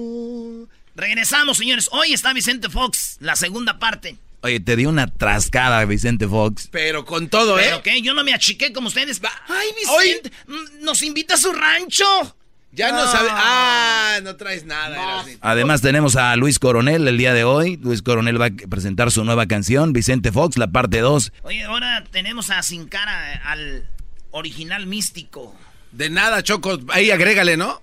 Regresamos, 0.95 1.57
señores. 1.57 1.89
Hoy 1.91 2.13
está 2.13 2.31
Vicente 2.31 2.69
Fox, 2.69 3.17
la 3.19 3.35
segunda 3.35 3.77
parte. 3.77 4.15
Oye, 4.41 4.59
te 4.59 4.75
dio 4.75 4.89
una 4.89 5.07
trascada 5.07 5.83
Vicente 5.85 6.27
Fox. 6.27 6.69
Pero 6.71 7.05
con 7.05 7.27
todo, 7.27 7.59
¿eh? 7.59 7.63
¿Pero 7.65 7.83
qué? 7.83 8.01
Yo 8.01 8.13
no 8.13 8.23
me 8.23 8.33
achiqué 8.33 8.71
como 8.71 8.87
ustedes. 8.87 9.21
Ay, 9.47 9.67
Vicente, 9.75 10.31
mm, 10.47 10.83
nos 10.83 11.01
invita 11.01 11.33
a 11.33 11.37
su 11.37 11.51
rancho. 11.53 12.05
Ya 12.71 12.91
no, 12.91 13.07
sabe. 13.07 13.29
Ah, 13.31 14.19
no 14.21 14.35
traes 14.35 14.65
nada. 14.65 15.25
Además 15.41 15.81
tenemos 15.81 16.15
a 16.15 16.35
Luis 16.35 16.59
Coronel 16.59 17.07
el 17.07 17.17
día 17.17 17.33
de 17.33 17.43
hoy. 17.43 17.77
Luis 17.77 18.03
Coronel 18.03 18.39
va 18.39 18.47
a 18.47 18.69
presentar 18.69 19.09
su 19.09 19.23
nueva 19.23 19.47
canción, 19.47 19.93
Vicente 19.93 20.31
Fox, 20.31 20.57
la 20.57 20.67
parte 20.67 20.99
2. 20.99 21.31
Oye, 21.41 21.63
ahora 21.63 22.03
tenemos 22.11 22.51
a 22.51 22.61
Sin 22.61 22.87
Cara, 22.87 23.41
al 23.45 23.89
original 24.31 24.85
místico. 24.85 25.55
De 25.91 26.09
nada, 26.09 26.43
Choco. 26.43 26.77
Ahí 26.89 27.09
agrégale, 27.09 27.57
¿no? 27.57 27.81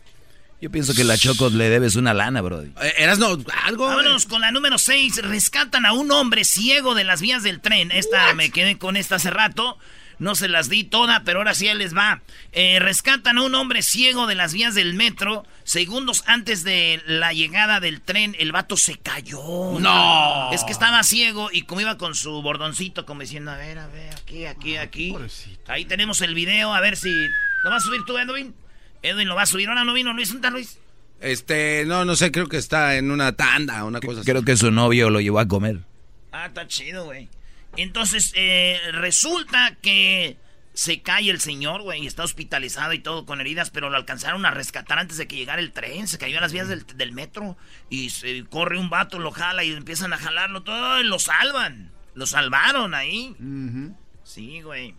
Yo 0.64 0.70
pienso 0.70 0.94
que 0.94 1.04
la 1.04 1.18
Choco 1.18 1.50
le 1.50 1.68
debes 1.68 1.94
una 1.94 2.14
lana, 2.14 2.40
brody. 2.40 2.70
Eh, 2.80 2.94
Eras 2.96 3.18
no, 3.18 3.36
algo. 3.64 3.86
Vámonos 3.86 4.24
con 4.24 4.40
la 4.40 4.50
número 4.50 4.78
6. 4.78 5.20
Rescatan 5.22 5.84
a 5.84 5.92
un 5.92 6.10
hombre 6.10 6.46
ciego 6.46 6.94
de 6.94 7.04
las 7.04 7.20
vías 7.20 7.42
del 7.42 7.60
tren. 7.60 7.90
Esta 7.92 8.32
me 8.32 8.48
quedé 8.48 8.78
con 8.78 8.96
esta 8.96 9.16
hace 9.16 9.28
rato. 9.28 9.76
No 10.18 10.34
se 10.34 10.48
las 10.48 10.70
di 10.70 10.82
toda, 10.82 11.22
pero 11.22 11.40
ahora 11.40 11.52
sí 11.52 11.68
les 11.74 11.94
va. 11.94 12.22
Eh, 12.52 12.78
rescatan 12.78 13.36
a 13.36 13.42
un 13.42 13.54
hombre 13.54 13.82
ciego 13.82 14.26
de 14.26 14.36
las 14.36 14.54
vías 14.54 14.74
del 14.74 14.94
metro. 14.94 15.44
Segundos 15.64 16.24
antes 16.26 16.64
de 16.64 17.02
la 17.04 17.34
llegada 17.34 17.78
del 17.78 18.00
tren, 18.00 18.34
el 18.38 18.50
vato 18.50 18.78
se 18.78 18.96
cayó. 18.96 19.78
No. 19.78 20.50
Es 20.50 20.64
que 20.64 20.72
estaba 20.72 21.02
ciego 21.02 21.50
y 21.52 21.64
como 21.64 21.82
iba 21.82 21.98
con 21.98 22.14
su 22.14 22.40
bordoncito, 22.40 23.04
como 23.04 23.20
diciendo, 23.20 23.50
a 23.50 23.58
ver, 23.58 23.78
a 23.78 23.86
ver, 23.88 24.14
aquí, 24.14 24.46
aquí, 24.46 24.78
aquí. 24.78 25.14
Ahí 25.66 25.84
tenemos 25.84 26.22
el 26.22 26.34
video, 26.34 26.72
a 26.72 26.80
ver 26.80 26.96
si... 26.96 27.10
¿Lo 27.64 27.68
vas 27.70 27.82
a 27.82 27.86
subir 27.86 28.06
tú, 28.06 28.16
Edwin? 28.16 28.54
Edwin 29.04 29.28
lo 29.28 29.34
va 29.34 29.42
a 29.42 29.46
subir. 29.46 29.68
Ahora 29.68 29.84
no 29.84 29.92
vino 29.92 30.12
Luis. 30.12 30.28
¿Dónde 30.28 30.48
está 30.48 30.50
Luis? 30.50 30.78
Este, 31.20 31.84
no, 31.86 32.04
no 32.04 32.16
sé, 32.16 32.32
creo 32.32 32.48
que 32.48 32.56
está 32.56 32.96
en 32.96 33.10
una 33.10 33.32
tanda, 33.32 33.84
una 33.84 34.00
cosa 34.00 34.20
así. 34.20 34.30
Creo 34.30 34.44
que 34.44 34.56
su 34.56 34.70
novio 34.70 35.10
lo 35.10 35.20
llevó 35.20 35.38
a 35.38 35.48
comer. 35.48 35.80
Ah, 36.32 36.46
está 36.46 36.66
chido, 36.66 37.04
güey. 37.04 37.28
Entonces, 37.76 38.32
eh, 38.34 38.78
resulta 38.92 39.76
que 39.80 40.36
se 40.74 41.02
cae 41.02 41.30
el 41.30 41.40
señor, 41.40 41.82
güey, 41.82 42.02
y 42.02 42.06
está 42.06 42.24
hospitalizado 42.24 42.92
y 42.92 42.98
todo 42.98 43.26
con 43.26 43.40
heridas, 43.40 43.70
pero 43.70 43.90
lo 43.90 43.96
alcanzaron 43.96 44.44
a 44.44 44.50
rescatar 44.50 44.98
antes 44.98 45.18
de 45.18 45.28
que 45.28 45.36
llegara 45.36 45.60
el 45.60 45.72
tren. 45.72 46.08
Se 46.08 46.18
cayó 46.18 46.38
a 46.38 46.40
las 46.40 46.52
vías 46.52 46.68
del, 46.68 46.84
del 46.96 47.12
metro 47.12 47.56
y 47.90 48.10
se 48.10 48.44
corre 48.44 48.78
un 48.78 48.90
vato, 48.90 49.18
lo 49.18 49.30
jala 49.30 49.64
y 49.64 49.72
empiezan 49.72 50.12
a 50.12 50.18
jalarlo 50.18 50.62
todo 50.62 51.00
y 51.00 51.04
lo 51.04 51.18
salvan. 51.18 51.92
Lo 52.14 52.26
salvaron 52.26 52.94
ahí. 52.94 53.34
Sí, 54.24 54.62
güey. 54.62 54.94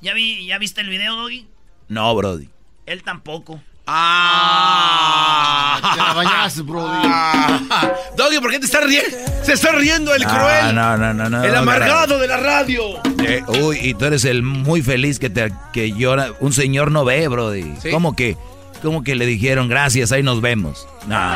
¿Ya, 0.00 0.14
vi, 0.14 0.46
¿Ya 0.46 0.58
viste 0.58 0.80
el 0.80 0.88
video, 0.88 1.16
Doggy? 1.16 1.46
No, 1.88 2.14
Brody. 2.14 2.48
Él 2.86 3.02
tampoco. 3.02 3.60
¡Ah! 3.86 5.80
Te 5.94 6.00
la 6.00 6.12
bañaste, 6.14 6.62
Brody. 6.62 7.00
Ah. 7.04 7.92
Doggy, 8.16 8.38
¿por 8.40 8.50
qué 8.52 8.58
te 8.60 8.66
estás 8.66 8.84
riendo? 8.84 9.16
Se 9.42 9.52
está 9.54 9.72
riendo 9.72 10.14
el 10.14 10.22
Ah, 10.24 10.28
cruel. 10.28 10.74
no, 10.74 10.96
no, 10.96 11.12
no, 11.14 11.28
no. 11.28 11.42
el 11.44 11.54
amargado 11.54 12.18
de 12.18 12.28
la 12.28 12.36
radio. 12.36 12.82
Eh, 13.24 13.42
uy, 13.62 13.78
y 13.80 13.94
tú 13.94 14.04
eres 14.04 14.24
el 14.24 14.42
muy 14.42 14.82
feliz 14.82 15.18
que 15.18 15.30
te 15.30 15.52
que 15.72 15.92
llora. 15.92 16.32
Un 16.40 16.52
señor 16.52 16.90
no 16.92 17.04
ve, 17.04 17.26
Brody. 17.28 17.74
Sí. 17.82 17.90
¿Cómo 17.90 18.14
que? 18.14 18.36
¿Cómo 18.82 19.02
que 19.04 19.14
le 19.14 19.26
dijeron 19.26 19.68
gracias? 19.68 20.12
Ahí 20.12 20.22
nos 20.22 20.40
vemos. 20.40 20.86
No. 21.06 21.18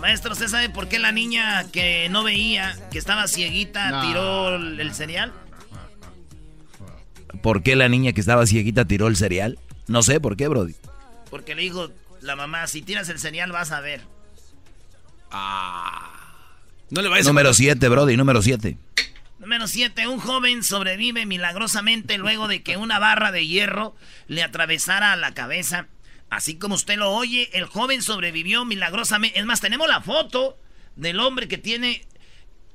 Maestro, 0.00 0.32
¿usted 0.32 0.48
sabe 0.48 0.68
por 0.68 0.88
qué 0.88 0.98
la 0.98 1.12
niña 1.12 1.64
que 1.72 2.08
no 2.10 2.24
veía, 2.24 2.76
que 2.90 2.98
estaba 2.98 3.28
cieguita, 3.28 3.90
No. 3.90 4.00
tiró 4.02 4.56
el 4.56 4.80
el 4.80 4.92
cereal? 4.94 5.32
¿Por 7.42 7.62
qué 7.62 7.76
la 7.76 7.88
niña 7.88 8.12
que 8.12 8.20
estaba 8.20 8.46
cieguita 8.46 8.84
tiró 8.84 9.08
el 9.08 9.16
cereal? 9.16 9.58
No 9.88 10.02
sé 10.02 10.20
por 10.20 10.36
qué, 10.36 10.48
Brody. 10.48 10.74
Porque 11.28 11.54
le 11.54 11.62
dijo 11.62 11.90
la 12.20 12.36
mamá, 12.36 12.66
si 12.68 12.82
tiras 12.82 13.08
el 13.08 13.18
cereal 13.18 13.50
vas 13.50 13.72
a 13.72 13.80
ver. 13.80 14.02
No 16.90 17.02
le 17.02 17.08
vayas 17.08 17.26
Número 17.26 17.50
a 17.50 17.54
7, 17.54 17.88
Brody, 17.88 18.16
número 18.16 18.42
7. 18.42 18.76
Número 19.38 19.66
7. 19.66 20.06
Un 20.06 20.20
joven 20.20 20.62
sobrevive 20.62 21.26
milagrosamente 21.26 22.18
luego 22.18 22.48
de 22.48 22.62
que 22.62 22.76
una 22.76 22.98
barra 22.98 23.32
de 23.32 23.46
hierro 23.46 23.96
le 24.28 24.42
atravesara 24.42 25.16
la 25.16 25.34
cabeza. 25.34 25.88
Así 26.30 26.56
como 26.58 26.74
usted 26.76 26.96
lo 26.96 27.10
oye, 27.10 27.50
el 27.54 27.64
joven 27.64 28.02
sobrevivió 28.02 28.64
milagrosamente. 28.64 29.38
Es 29.38 29.46
más, 29.46 29.60
tenemos 29.60 29.88
la 29.88 30.00
foto 30.00 30.58
del 30.96 31.18
hombre 31.18 31.48
que 31.48 31.58
tiene 31.58 32.04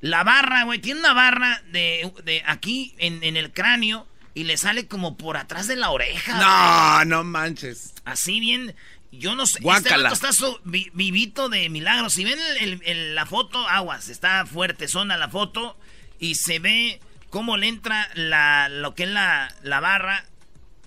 la 0.00 0.24
barra, 0.24 0.64
güey. 0.64 0.80
Tiene 0.80 1.00
una 1.00 1.14
barra 1.14 1.62
de, 1.70 2.12
de 2.24 2.42
aquí 2.44 2.94
en, 2.98 3.22
en 3.22 3.36
el 3.36 3.52
cráneo 3.52 4.07
y 4.38 4.44
le 4.44 4.56
sale 4.56 4.86
como 4.86 5.16
por 5.16 5.36
atrás 5.36 5.66
de 5.66 5.76
la 5.76 5.90
oreja. 5.90 6.38
No, 6.38 7.04
no 7.04 7.24
manches. 7.24 7.92
Así 8.04 8.38
bien, 8.40 8.74
yo 9.10 9.34
no 9.34 9.46
sé. 9.46 9.54
Este 9.58 9.64
Guácala. 9.64 10.10
vato 10.10 10.28
está 10.28 10.46
vi- 10.64 10.90
vivito 10.94 11.48
de 11.48 11.68
milagro. 11.68 12.08
Si 12.10 12.24
ven 12.24 12.38
el- 12.38 12.72
el- 12.74 12.82
el- 12.84 13.14
la 13.14 13.26
foto, 13.26 13.66
aguas, 13.68 14.08
está 14.08 14.46
fuerte, 14.46 14.86
zona 14.88 15.16
la 15.16 15.28
foto 15.28 15.76
y 16.20 16.36
se 16.36 16.58
ve 16.58 17.00
cómo 17.30 17.56
le 17.56 17.68
entra 17.68 18.08
la, 18.14 18.68
lo 18.68 18.94
que 18.94 19.04
es 19.04 19.10
la, 19.10 19.52
la 19.62 19.80
barra 19.80 20.24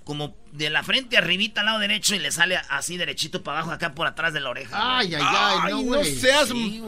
como 0.04 0.36
de 0.52 0.70
la 0.70 0.82
frente 0.84 1.18
arribita 1.18 1.62
al 1.62 1.68
lado 1.68 1.80
derecho 1.80 2.16
y 2.16 2.20
le 2.20 2.32
sale 2.32 2.58
así 2.70 2.98
derechito 2.98 3.44
para 3.44 3.60
abajo 3.60 3.72
acá 3.74 3.94
por 3.94 4.08
atrás 4.08 4.34
de 4.34 4.40
la 4.42 4.50
oreja. 4.50 4.98
Ay, 4.98 5.14
ay, 5.16 5.22
ay, 5.26 5.72
no, 5.72 5.78
Ay, 5.78 5.84
no 5.86 6.04
seas. 6.04 6.50
Sí. 6.50 6.84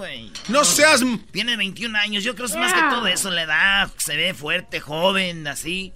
No 0.49 0.65
seas. 0.65 1.01
Tiene 1.31 1.55
21 1.55 1.95
años, 1.97 2.23
yo 2.23 2.35
creo 2.35 2.47
que 2.47 2.53
es 2.53 2.59
más 2.59 2.73
que 2.73 2.81
todo 2.89 3.05
eso, 3.07 3.29
le 3.31 3.45
da, 3.45 3.89
se 3.97 4.15
ve 4.17 4.33
fuerte, 4.33 4.79
joven, 4.79 5.47
así. 5.47 5.93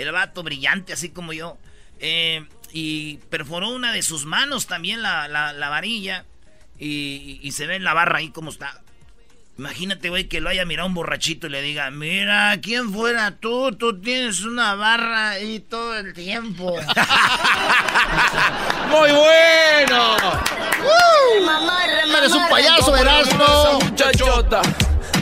El 0.00 0.12
vato 0.12 0.42
brillante, 0.42 0.92
así 0.92 1.10
como 1.10 1.32
yo. 1.32 1.58
Eh, 1.98 2.46
y 2.72 3.16
perforó 3.30 3.70
una 3.70 3.92
de 3.92 4.02
sus 4.02 4.24
manos 4.24 4.66
también, 4.66 5.02
la, 5.02 5.28
la, 5.28 5.52
la 5.52 5.68
varilla. 5.68 6.24
Y, 6.78 7.38
y 7.42 7.52
se 7.52 7.66
ve 7.66 7.76
en 7.76 7.84
la 7.84 7.94
barra 7.94 8.18
ahí 8.18 8.30
como 8.30 8.50
está. 8.50 8.80
Imagínate, 9.58 10.08
güey, 10.08 10.26
que 10.26 10.40
lo 10.40 10.48
haya 10.48 10.64
mirado 10.64 10.88
un 10.88 10.94
borrachito 10.94 11.46
y 11.46 11.50
le 11.50 11.60
diga, 11.60 11.90
mira, 11.90 12.58
¿quién 12.62 12.90
fuera 12.94 13.36
tú? 13.36 13.72
Tú 13.72 14.00
tienes 14.00 14.40
una 14.40 14.74
barra 14.74 15.30
ahí 15.32 15.60
todo 15.60 15.98
el 15.98 16.14
tiempo. 16.14 16.76
¡Muy 18.88 19.10
bueno! 19.10 20.16
Eres 22.16 22.32
un 22.32 22.48
payaso, 22.48 22.96
Erasmo. 22.96 23.80
muchachota, 23.84 24.62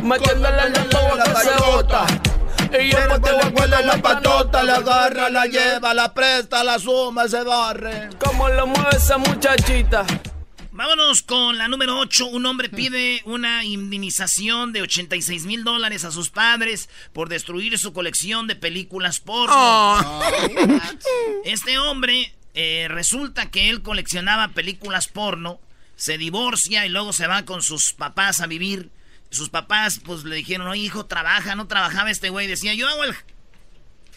metiéndole 0.04 0.70
la 0.70 1.24
que 1.24 1.40
se 1.40 1.56
bota. 1.64 2.06
Y 2.70 2.90
yo 2.90 3.20
te 3.20 3.32
la 3.32 3.50
cuela 3.50 3.80
la 3.80 3.96
patota, 4.02 4.62
la 4.62 4.76
agarra, 4.76 5.30
la 5.30 5.46
lleva, 5.46 5.94
la 5.94 6.12
presta, 6.12 6.62
la 6.62 6.78
suma, 6.78 7.26
se 7.26 7.42
barre. 7.42 8.10
¿Cómo 8.18 8.48
lo 8.48 8.66
mueve 8.66 8.96
esa 8.96 9.16
muchachita? 9.16 10.04
Vámonos 10.70 11.22
con 11.22 11.58
la 11.58 11.66
número 11.66 11.98
8. 11.98 12.26
Un 12.26 12.46
hombre 12.46 12.68
pide 12.68 13.22
una 13.24 13.64
indemnización 13.64 14.72
de 14.72 14.82
86 14.82 15.46
mil 15.46 15.64
dólares 15.64 16.04
a 16.04 16.12
sus 16.12 16.30
padres 16.30 16.88
por 17.12 17.28
destruir 17.28 17.78
su 17.78 17.92
colección 17.92 18.46
de 18.46 18.54
películas 18.54 19.18
porno. 19.18 19.56
Oh. 19.56 20.22
Este 21.44 21.78
hombre 21.78 22.32
eh, 22.54 22.86
resulta 22.88 23.50
que 23.50 23.70
él 23.70 23.82
coleccionaba 23.82 24.48
películas 24.48 25.08
porno, 25.08 25.58
se 25.96 26.18
divorcia 26.18 26.86
y 26.86 26.90
luego 26.90 27.12
se 27.12 27.26
va 27.26 27.44
con 27.44 27.62
sus 27.62 27.92
papás 27.92 28.40
a 28.40 28.46
vivir. 28.46 28.90
Sus 29.30 29.50
papás 29.50 30.00
pues 30.04 30.24
le 30.24 30.36
dijeron, 30.36 30.68
oye 30.68 30.82
hijo, 30.82 31.06
trabaja, 31.06 31.54
no 31.54 31.66
trabajaba 31.66 32.10
este 32.10 32.30
güey. 32.30 32.46
Decía, 32.46 32.74
yo 32.74 32.88
hago 32.88 33.04
el- 33.04 33.14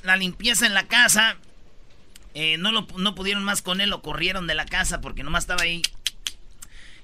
la 0.03 0.15
limpieza 0.15 0.65
en 0.65 0.73
la 0.73 0.87
casa. 0.87 1.37
Eh, 2.33 2.57
no, 2.57 2.71
lo, 2.71 2.87
no 2.97 3.13
pudieron 3.13 3.43
más 3.43 3.61
con 3.61 3.81
él, 3.81 3.89
lo 3.89 4.01
corrieron 4.01 4.47
de 4.47 4.55
la 4.55 4.65
casa 4.65 5.01
porque 5.01 5.23
nomás 5.23 5.43
estaba 5.43 5.63
ahí. 5.63 5.81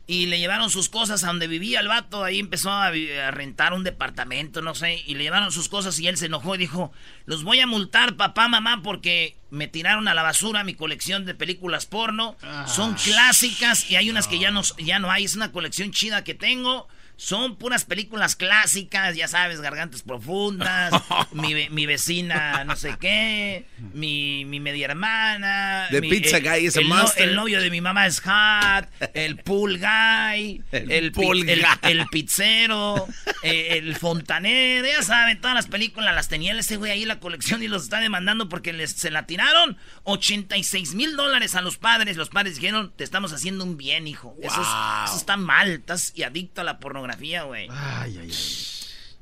Y 0.09 0.27
le 0.27 0.39
llevaron 0.39 0.69
sus 0.69 0.87
cosas 0.87 1.25
a 1.25 1.27
donde 1.27 1.47
vivía 1.47 1.81
el 1.81 1.89
vato. 1.89 2.23
Ahí 2.23 2.39
empezó 2.39 2.71
a, 2.71 2.91
rentar 3.31 3.73
un 3.73 3.83
departamento, 3.83 4.61
no 4.61 4.73
sé. 4.73 5.03
Y 5.05 5.15
le 5.15 5.25
llevaron 5.25 5.51
sus 5.51 5.67
cosas 5.67 5.99
y 5.99 6.07
él 6.07 6.15
se 6.15 6.27
enojó 6.27 6.55
y 6.55 6.59
dijo: 6.59 6.93
Los 7.25 7.43
voy 7.43 7.59
a 7.59 7.67
multar, 7.67 8.15
papá, 8.15 8.47
mamá, 8.47 8.81
porque 8.81 9.35
me 9.49 9.67
tiraron 9.67 10.07
a 10.07 10.13
la 10.13 10.23
basura 10.23 10.63
mi 10.63 10.75
colección 10.75 11.25
de 11.25 11.35
películas 11.35 11.85
porno. 11.85 12.37
Son 12.67 12.93
clásicas 12.93 13.91
y 13.91 13.97
hay 13.97 14.09
unas 14.09 14.29
que 14.29 14.39
ya 14.39 14.49
no, 14.49 14.61
ya 14.77 14.97
no 14.99 15.11
hay. 15.11 15.25
Es 15.25 15.35
una 15.35 15.51
colección 15.51 15.91
chida 15.91 16.23
que 16.23 16.33
tengo. 16.33 16.87
Son 17.19 17.55
puras 17.57 17.83
películas 17.83 18.35
clásicas, 18.35 19.15
ya 19.15 19.27
sabes, 19.27 19.59
gargantas 19.59 20.03
profundas, 20.03 20.93
mi, 21.31 21.67
mi 21.69 21.85
vecina 21.87 22.63
no 22.63 22.75
sé 22.75 22.95
qué, 22.99 23.65
mi, 23.93 24.45
mi 24.45 24.59
media 24.59 24.85
hermana. 24.85 25.87
The 25.89 25.99
mi- 26.01 26.09
Pizza 26.09 26.37
el- 26.37 26.43
Guy 26.43 26.67
is 26.67 26.77
a 26.77 26.81
el, 26.81 26.89
no- 26.89 26.95
monster. 26.95 27.27
el 27.29 27.35
novio 27.35 27.59
de 27.59 27.71
mi 27.71 27.81
mamá 27.81 28.05
es 28.05 28.21
hot, 28.21 28.87
el 29.15 29.37
pool 29.37 29.79
guy, 29.79 30.61
El 30.71 30.91
el, 30.91 31.11
pool 31.11 31.49
el- 31.49 31.61
guy. 31.61 31.91
el 31.91 32.05
pizzero, 32.07 33.07
eh, 33.41 33.69
el 33.79 33.95
fontanero, 33.95 34.87
ya 34.87 35.01
saben, 35.01 35.41
todas 35.41 35.55
las 35.55 35.65
películas 35.67 36.13
las 36.13 36.27
tenía 36.29 36.53
ese 36.57 36.77
güey 36.77 36.91
ahí 36.91 37.03
la 37.05 37.19
colección 37.19 37.63
y 37.63 37.67
los 37.67 37.83
está 37.83 37.99
demandando 37.99 38.47
porque 38.47 38.73
les, 38.73 38.91
se 38.91 39.09
la 39.09 39.25
tiraron 39.25 39.75
86 40.03 40.93
mil 40.93 41.15
dólares 41.15 41.55
a 41.55 41.61
los 41.61 41.77
padres. 41.77 42.15
Los 42.17 42.29
padres 42.29 42.55
dijeron, 42.55 42.93
te 42.95 43.03
estamos 43.03 43.33
haciendo 43.33 43.63
un 43.63 43.75
bien, 43.77 44.07
hijo. 44.07 44.35
Eso, 44.41 44.61
es- 44.61 44.67
Wow. 44.67 45.05
eso 45.05 45.17
está 45.17 45.37
mal, 45.37 45.69
estás 45.71 46.11
y 46.15 46.23
adicto 46.23 46.61
a 46.61 46.63
la 46.63 46.79
pornografía, 46.79 47.06
güey. 47.45 47.67
Ay, 47.71 48.17
ay, 48.21 48.29
ay. 48.31 48.31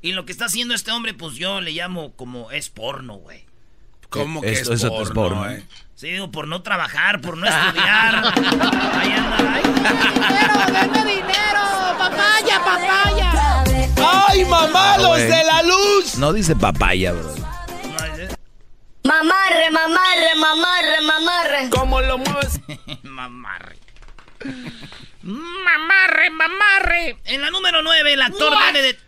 Y 0.02 0.12
lo 0.12 0.24
que 0.26 0.32
está 0.32 0.44
haciendo 0.46 0.74
este 0.74 0.90
hombre, 0.92 1.14
pues 1.14 1.34
yo 1.36 1.60
le 1.60 1.72
llamo 1.72 2.12
como 2.16 2.50
es 2.50 2.68
porno, 2.70 3.14
güey. 3.16 3.44
¿Cómo 4.08 4.40
que 4.40 4.52
Esto- 4.52 4.72
es 4.72 4.80
eso 4.82 5.02
es 5.02 5.08
porno, 5.10 5.14
porno. 5.14 5.50
eh? 5.50 5.64
Sí, 5.96 6.08
digo, 6.10 6.30
por 6.30 6.46
no 6.46 6.62
trabajar, 6.62 7.20
por 7.20 7.36
no 7.36 7.46
estudiar. 7.46 8.14
Ahí 8.94 9.12
anda, 9.12 9.54
ay. 9.54 9.62
Dinero, 9.64 10.80
denme 10.80 11.10
dinero. 11.12 11.60
Papaya, 11.98 12.58
papaya. 12.64 13.64
¡Ay, 14.28 14.44
mamá, 14.44 14.98
los 14.98 15.16
de 15.18 15.42
la 15.44 15.62
luz! 15.62 16.16
No 16.18 16.32
dice 16.32 16.54
papaya, 16.54 17.12
bro. 17.12 17.34
Mamarre, 19.04 19.70
mamarre, 19.70 20.34
mamarre, 20.38 21.00
mamarre. 21.02 21.70
¿Cómo 21.70 22.00
lo 22.00 22.18
mueves? 22.18 22.60
Mamarre. 23.02 23.76
Mamarre, 25.26 26.30
mamarre. 26.30 27.16
En 27.24 27.40
la 27.40 27.50
número 27.50 27.82
9, 27.82 28.12
el 28.12 28.22
actor 28.22 28.52
What? 28.52 28.72
Benedict. 28.72 29.00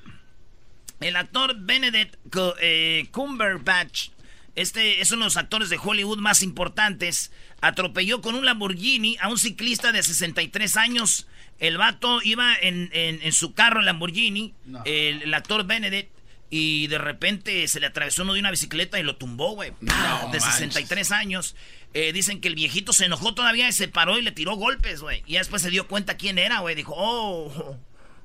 El 1.00 1.16
actor 1.16 1.54
Benedict 1.56 2.16
eh, 2.60 3.06
Cumberbatch. 3.12 4.08
Este 4.56 5.00
es 5.00 5.12
uno 5.12 5.20
de 5.20 5.26
los 5.26 5.36
actores 5.36 5.68
de 5.70 5.78
Hollywood 5.82 6.18
más 6.18 6.42
importantes. 6.42 7.30
Atropelló 7.60 8.20
con 8.20 8.34
un 8.34 8.44
Lamborghini 8.44 9.16
a 9.20 9.28
un 9.28 9.38
ciclista 9.38 9.92
de 9.92 10.02
63 10.02 10.76
años. 10.76 11.28
El 11.60 11.78
vato 11.78 12.20
iba 12.22 12.54
en, 12.60 12.90
en- 12.92 13.20
en 13.22 13.32
su 13.32 13.54
carro, 13.54 13.80
el 13.80 13.86
Lamborghini. 13.86 14.54
El, 14.84 15.22
el 15.22 15.34
actor 15.34 15.64
Benedict. 15.64 16.10
Y 16.50 16.86
de 16.86 16.96
repente 16.98 17.68
se 17.68 17.78
le 17.78 17.86
atravesó 17.86 18.22
uno 18.22 18.32
de 18.32 18.40
una 18.40 18.50
bicicleta 18.50 18.98
y 18.98 19.02
lo 19.02 19.16
tumbó, 19.16 19.52
güey. 19.54 19.72
¡Pah! 19.86 20.28
de 20.32 20.40
63 20.40 21.10
años. 21.12 21.54
Eh, 21.94 22.12
dicen 22.12 22.40
que 22.40 22.48
el 22.48 22.54
viejito 22.54 22.92
se 22.92 23.04
enojó 23.04 23.34
todavía 23.34 23.68
y 23.68 23.72
se 23.72 23.88
paró 23.88 24.18
y 24.18 24.22
le 24.22 24.32
tiró 24.32 24.56
golpes, 24.56 25.00
güey. 25.02 25.22
Y 25.26 25.34
después 25.34 25.60
se 25.62 25.70
dio 25.70 25.86
cuenta 25.88 26.16
quién 26.16 26.38
era, 26.38 26.60
güey. 26.60 26.74
Dijo, 26.74 26.94
oh, 26.96 27.76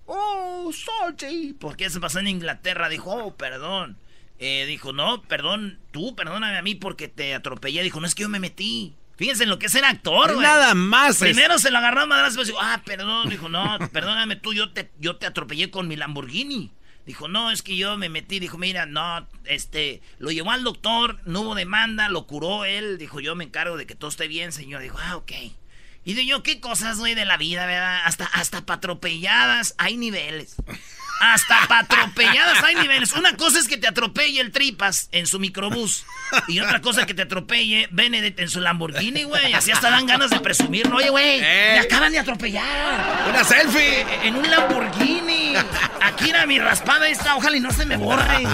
oh, 0.06 0.72
salty. 0.74 1.54
Porque 1.60 1.90
se 1.90 2.00
pasó 2.00 2.20
en 2.20 2.28
Inglaterra. 2.28 2.90
Dijo, 2.90 3.12
oh, 3.14 3.36
perdón. 3.36 3.98
Eh, 4.40 4.66
dijo, 4.68 4.94
no, 4.94 5.22
perdón, 5.24 5.80
tú, 5.92 6.16
perdóname 6.16 6.58
a 6.58 6.62
mí 6.62 6.76
porque 6.76 7.08
te 7.08 7.34
atropellé. 7.34 7.84
Dijo, 7.84 8.00
no 8.00 8.08
es 8.08 8.16
que 8.16 8.24
yo 8.24 8.30
me 8.30 8.40
metí. 8.40 8.94
Fíjense 9.16 9.44
en 9.44 9.50
lo 9.50 9.60
que 9.60 9.68
es 9.68 9.72
ser 9.72 9.86
actor, 9.86 10.34
güey. 10.34 10.42
nada 10.46 10.74
más 10.74 11.12
es- 11.12 11.20
Primero 11.20 11.60
se 11.60 11.72
lo 11.72 11.78
agarró 11.78 12.02
a 12.02 12.06
madrazo 12.06 12.42
y 12.42 12.46
dijo, 12.46 12.58
ah, 12.60 12.82
perdón. 12.86 13.30
Dijo, 13.30 13.48
no, 13.48 13.78
perdóname 13.92 14.36
tú, 14.38 14.54
yo 14.54 14.72
te, 14.72 14.92
yo 15.00 15.18
te 15.18 15.26
atropellé 15.28 15.70
con 15.70 15.88
mi 15.88 15.96
Lamborghini. 15.96 16.72
Dijo, 17.06 17.28
no, 17.28 17.52
es 17.52 17.62
que 17.62 17.76
yo 17.76 17.98
me 17.98 18.10
metí. 18.10 18.40
Dijo, 18.40 18.58
mira, 18.58 18.86
no, 18.86 19.28
este, 19.46 20.02
lo 20.20 20.32
llevó 20.32 20.52
al 20.52 20.64
doctor, 20.64 21.20
no 21.26 21.42
hubo 21.42 21.56
demanda, 21.56 22.10
lo 22.10 22.28
curó 22.28 22.66
él. 22.66 22.98
Dijo, 22.98 23.20
yo 23.20 23.36
me 23.36 23.44
encargo 23.44 23.78
de 23.78 23.86
que 23.86 23.96
todo 23.96 24.10
esté 24.10 24.28
bien, 24.28 24.52
señor. 24.52 24.82
Dijo, 24.82 24.98
ah, 25.02 25.18
ok. 25.18 25.32
Y 26.06 26.14
digo 26.14 26.22
yo, 26.22 26.44
qué 26.44 26.60
cosas, 26.60 26.98
güey, 27.00 27.16
de 27.16 27.26
la 27.26 27.38
vida, 27.38 27.66
¿verdad? 27.66 28.02
Hasta, 28.06 28.26
hasta 28.26 28.66
pa' 28.66 28.76
atropelladas 28.76 29.76
hay 29.78 29.98
niveles. 29.98 30.56
Hasta 31.32 31.68
pa' 31.70 31.80
atropelladas 31.80 32.62
hay 32.64 32.76
niveles. 32.76 33.14
Una 33.14 33.38
cosa 33.38 33.58
es 33.58 33.70
que 33.70 33.78
te 33.78 33.88
atropelle 33.88 34.42
el 34.42 34.52
tripas 34.52 35.08
en 35.14 35.26
su 35.26 35.40
microbús. 35.40 36.06
Y 36.50 36.60
otra 36.60 36.82
cosa 36.82 37.06
que 37.06 37.14
te 37.14 37.22
atropelle 37.22 37.88
Benedict 37.92 38.40
en 38.42 38.50
su 38.50 38.60
Lamborghini, 38.60 39.24
güey. 39.24 39.54
Así 39.54 39.72
hasta 39.72 39.90
dan 39.90 40.06
ganas 40.06 40.32
de 40.32 40.42
presumir. 40.42 40.86
Oye, 40.94 41.10
güey, 41.10 41.40
me 41.40 41.80
acaban 41.80 42.12
de 42.12 42.20
atropellar. 42.20 43.30
¡Una 43.30 43.44
selfie! 43.46 44.06
En 44.24 44.36
un 44.36 44.52
Lamborghini. 44.52 45.54
Aquí 46.02 46.30
era 46.30 46.46
mi 46.46 46.60
raspada 46.60 47.08
esta. 47.08 47.38
Ojalá 47.38 47.56
y 47.56 47.62
no 47.62 47.72
se 47.72 47.86
me 47.86 47.96
borre. 47.96 48.46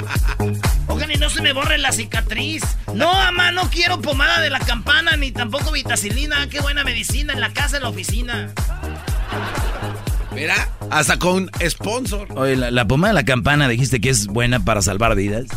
Ojalá 0.85 1.13
y 1.13 1.17
no 1.17 1.31
se 1.31 1.41
me 1.41 1.53
borre 1.53 1.79
la 1.79 1.91
cicatriz. 1.91 2.61
No, 2.93 3.11
mamá, 3.11 3.51
no 3.51 3.67
quiero 3.71 3.99
pomada 3.99 4.41
de 4.41 4.51
la 4.51 4.59
campana 4.59 5.15
ni 5.15 5.31
tampoco 5.31 5.71
vitacilina. 5.71 6.47
Qué 6.49 6.59
buena 6.59 6.83
medicina 6.83 7.33
en 7.33 7.41
la 7.41 7.51
casa, 7.51 7.77
en 7.77 7.83
la 7.83 7.89
oficina. 7.89 8.53
Mira, 10.33 10.69
hasta 10.91 11.17
con 11.17 11.49
sponsor. 11.67 12.27
Oye, 12.37 12.55
la, 12.55 12.71
la 12.71 12.87
pomada 12.87 13.13
de 13.13 13.19
la 13.21 13.25
campana 13.25 13.67
dijiste 13.67 13.99
que 13.99 14.09
es 14.09 14.27
buena 14.27 14.63
para 14.63 14.81
salvar 14.81 15.15
vidas. 15.15 15.47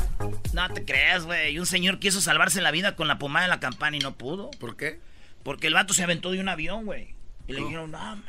No 0.53 0.69
te 0.73 0.85
creas, 0.85 1.25
güey. 1.25 1.59
Un 1.59 1.67
señor 1.67 1.99
quiso 1.99 2.21
salvarse 2.21 2.61
la 2.61 2.71
vida 2.71 2.97
con 2.97 3.09
la 3.09 3.19
pomada 3.19 3.45
de 3.45 3.51
la 3.51 3.61
campana 3.61 3.97
y 3.97 4.01
no 4.01 4.15
pudo. 4.15 4.51
¿Por 4.53 4.77
qué? 4.77 5.01
Porque 5.43 5.67
el 5.67 5.75
vato 5.75 5.95
se 5.95 6.03
aventó 6.03 6.31
de 6.31 6.41
un 6.41 6.49
avión, 6.49 6.85
güey. 6.85 7.15
Y 7.47 7.53
le 7.53 7.61
dijeron, 7.61 7.91
no, 7.91 8.23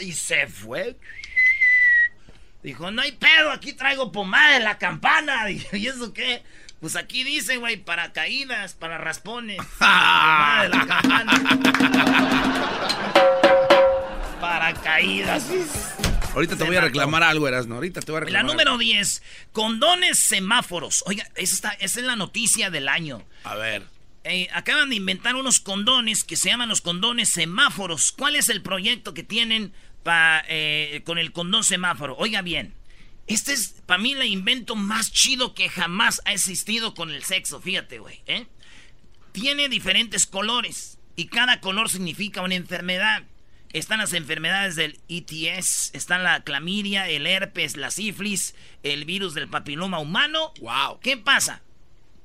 Y 0.00 0.12
se 0.12 0.46
fue. 0.46 0.96
Dijo, 2.62 2.90
no 2.90 3.02
hay 3.02 3.12
pedo, 3.12 3.50
aquí 3.50 3.72
traigo 3.72 4.12
pomada 4.12 4.54
de 4.54 4.60
la 4.60 4.78
campana. 4.78 5.44
Dijo, 5.46 5.76
¿y 5.76 5.88
eso 5.88 6.12
qué? 6.12 6.42
Pues 6.80 6.96
aquí 6.96 7.22
dice, 7.24 7.56
güey, 7.58 7.76
para 7.76 8.12
caídas, 8.12 8.74
para 8.74 8.98
raspones. 8.98 9.58
pomada 9.78 10.62
de 10.62 10.68
la 10.68 10.86
campana. 10.86 11.32
Para 14.62 14.80
caídas. 14.80 15.44
Ahorita 16.34 16.56
te 16.56 16.62
voy 16.62 16.76
a 16.76 16.80
reclamar 16.82 17.24
algo, 17.24 17.48
Erasno. 17.48 17.74
Ahorita 17.74 18.00
te 18.00 18.12
voy 18.12 18.18
a 18.18 18.20
La 18.20 18.24
reclamar. 18.26 18.46
número 18.52 18.78
10, 18.78 19.20
condones 19.50 20.20
semáforos. 20.20 21.02
Oiga, 21.06 21.28
esa, 21.34 21.54
está- 21.54 21.72
esa 21.80 21.98
es 21.98 22.06
la 22.06 22.14
noticia 22.14 22.70
del 22.70 22.86
año. 22.88 23.24
A 23.42 23.56
ver. 23.56 23.82
Eh, 24.22 24.46
acaban 24.54 24.90
de 24.90 24.94
inventar 24.94 25.34
unos 25.34 25.58
condones 25.58 26.22
que 26.22 26.36
se 26.36 26.48
llaman 26.48 26.68
los 26.68 26.80
condones 26.80 27.28
semáforos. 27.30 28.12
¿Cuál 28.12 28.36
es 28.36 28.48
el 28.50 28.62
proyecto 28.62 29.14
que 29.14 29.24
tienen 29.24 29.72
pa, 30.04 30.44
eh, 30.48 31.02
con 31.04 31.18
el 31.18 31.32
condón 31.32 31.64
semáforo? 31.64 32.16
Oiga 32.16 32.40
bien, 32.40 32.72
este 33.26 33.52
es 33.52 33.74
para 33.84 34.00
mí 34.00 34.12
el 34.12 34.22
invento 34.26 34.76
más 34.76 35.10
chido 35.10 35.54
que 35.54 35.68
jamás 35.70 36.22
ha 36.24 36.32
existido 36.34 36.94
con 36.94 37.10
el 37.10 37.24
sexo, 37.24 37.60
fíjate, 37.60 37.98
güey. 37.98 38.20
¿eh? 38.26 38.46
Tiene 39.32 39.68
diferentes 39.68 40.24
colores 40.24 40.98
y 41.16 41.26
cada 41.26 41.60
color 41.60 41.90
significa 41.90 42.42
una 42.42 42.54
enfermedad. 42.54 43.24
Están 43.72 43.98
las 43.98 44.12
enfermedades 44.12 44.76
del 44.76 45.00
ETS, 45.08 45.94
están 45.94 46.24
la 46.24 46.44
clamidia, 46.44 47.08
el 47.08 47.26
herpes, 47.26 47.76
la 47.76 47.90
sífilis, 47.90 48.54
el 48.82 49.06
virus 49.06 49.32
del 49.32 49.48
papiloma 49.48 49.98
humano. 49.98 50.52
Wow. 50.60 51.00
¿Qué 51.00 51.16
pasa? 51.16 51.62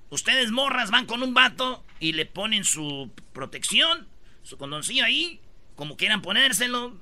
Ustedes 0.10 0.52
morras 0.52 0.92
van 0.92 1.06
con 1.06 1.24
un 1.24 1.34
vato 1.34 1.86
y 2.00 2.14
le 2.14 2.26
ponen 2.26 2.66
su 2.66 3.12
protección, 3.34 4.08
su 4.44 4.58
condoncillo 4.58 5.06
ahí, 5.06 5.40
como 5.76 5.96
quieran 5.96 6.22
ponérselo, 6.22 7.00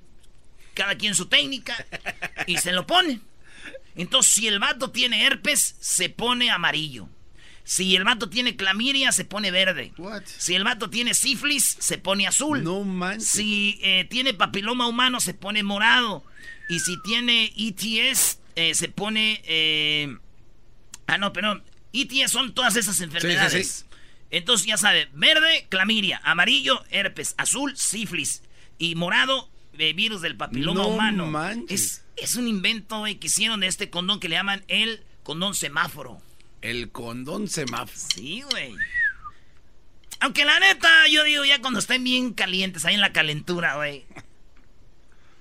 cada 0.76 0.96
quien 0.96 1.16
su 1.16 1.26
técnica, 1.26 1.86
y 2.46 2.58
se 2.58 2.72
lo 2.72 2.86
ponen. 2.86 3.22
Entonces, 3.96 4.34
si 4.34 4.48
el 4.48 4.60
vato 4.60 4.92
tiene 4.92 5.26
herpes, 5.26 5.76
se 5.80 6.10
pone 6.10 6.52
amarillo. 6.52 7.10
Si 7.66 7.96
el 7.96 8.04
vato 8.04 8.30
tiene 8.30 8.56
clamidia, 8.56 9.12
se 9.12 9.26
pone 9.26 9.50
verde. 9.52 9.92
Si 10.26 10.54
el 10.54 10.64
vato 10.64 10.90
tiene 10.90 11.14
sífilis, 11.16 11.76
se 11.80 11.98
pone 11.98 12.28
azul. 12.28 12.64
No 12.64 12.84
manches. 12.84 13.28
Si 13.28 13.80
eh, 13.82 14.06
tiene 14.10 14.34
papiloma 14.36 14.88
humano, 14.88 15.20
se 15.20 15.34
pone 15.34 15.64
morado. 15.64 16.24
Y 16.70 16.80
si 16.80 16.96
tiene 17.02 17.52
ETS, 17.58 18.40
eh, 18.56 18.74
se 18.76 18.88
pone... 18.88 19.42
eh, 19.46 20.16
Ah, 21.08 21.18
no, 21.20 21.34
pero 21.34 21.62
ETS 21.94 22.32
son 22.32 22.54
todas 22.54 22.76
esas 22.76 23.00
enfermedades. 23.02 23.68
sí. 23.68 23.86
Entonces 24.32 24.66
ya 24.68 24.78
sabe, 24.78 25.08
verde, 25.14 25.68
clamidia, 25.70 26.20
amarillo, 26.24 26.84
herpes, 26.90 27.36
azul, 27.38 27.78
sífilis 27.78 28.42
y 28.80 28.96
morado, 28.96 29.50
eh, 29.78 29.94
virus 29.94 30.22
del 30.22 30.36
papiloma 30.36 30.82
No 30.82 30.88
humano. 30.90 31.28
manches. 31.28 31.82
Es, 31.82 32.04
es 32.32 32.36
un 32.36 32.48
invento 32.48 33.04
que 33.04 33.28
hicieron 33.28 33.60
de 33.60 33.68
este 33.68 33.90
condón 33.92 34.20
que 34.20 34.28
le 34.30 34.36
llaman 34.36 34.64
el 34.68 35.04
condón 35.24 35.54
semáforo. 35.56 36.22
El 36.66 36.92
condón 36.92 37.48
semáforo. 37.48 37.96
Sí, 37.96 38.42
güey. 38.50 38.74
Aunque 40.20 40.46
la 40.46 40.60
neta, 40.60 40.90
yo 41.12 41.24
digo, 41.24 41.46
ya 41.46 41.62
cuando 41.62 41.78
estén 41.78 42.04
bien 42.04 42.34
calientes, 42.34 42.86
ahí 42.86 42.96
en 42.96 43.02
la 43.02 43.14
calentura, 43.14 43.76
güey. 43.76 44.04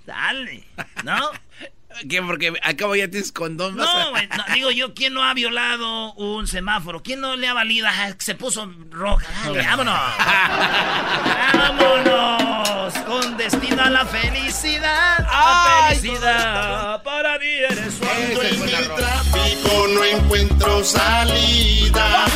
Dale, 0.05 0.67
¿no? 1.03 1.17
¿Qué? 2.09 2.23
Porque 2.23 2.53
acabo 2.63 2.95
ya 2.97 3.09
tienes 3.09 3.33
condón. 3.33 3.77
No, 3.77 4.11
güey, 4.11 4.29
no, 4.29 4.55
digo 4.55 4.71
yo, 4.71 4.95
¿quién 4.95 5.15
no 5.15 5.25
ha 5.25 5.35
violado 5.35 6.13
un 6.15 6.47
semáforo? 6.47 7.03
¿Quién 7.03 7.21
no 7.21 7.37
le 7.37 7.49
ha 7.49 7.55
valido? 7.55 7.87
Ah, 7.89 8.15
se 8.19 8.35
puso 8.35 8.73
roja. 8.91 9.27
Dale, 9.45 9.63
vámonos. 9.63 9.99
vámonos. 11.55 12.95
Con 13.07 13.37
destino 13.37 13.83
a 13.83 13.91
la 13.91 14.05
felicidad. 14.07 15.19
La 15.21 15.89
felicidad. 15.89 17.03
Para 17.03 17.39
mí 17.39 17.47
eres 17.47 17.95
Cuando 17.99 18.43
en 18.43 18.69
el 18.69 18.95
tráfico 18.95 19.87
no 19.95 20.05
encuentro 20.05 20.85
salida. 20.85 22.27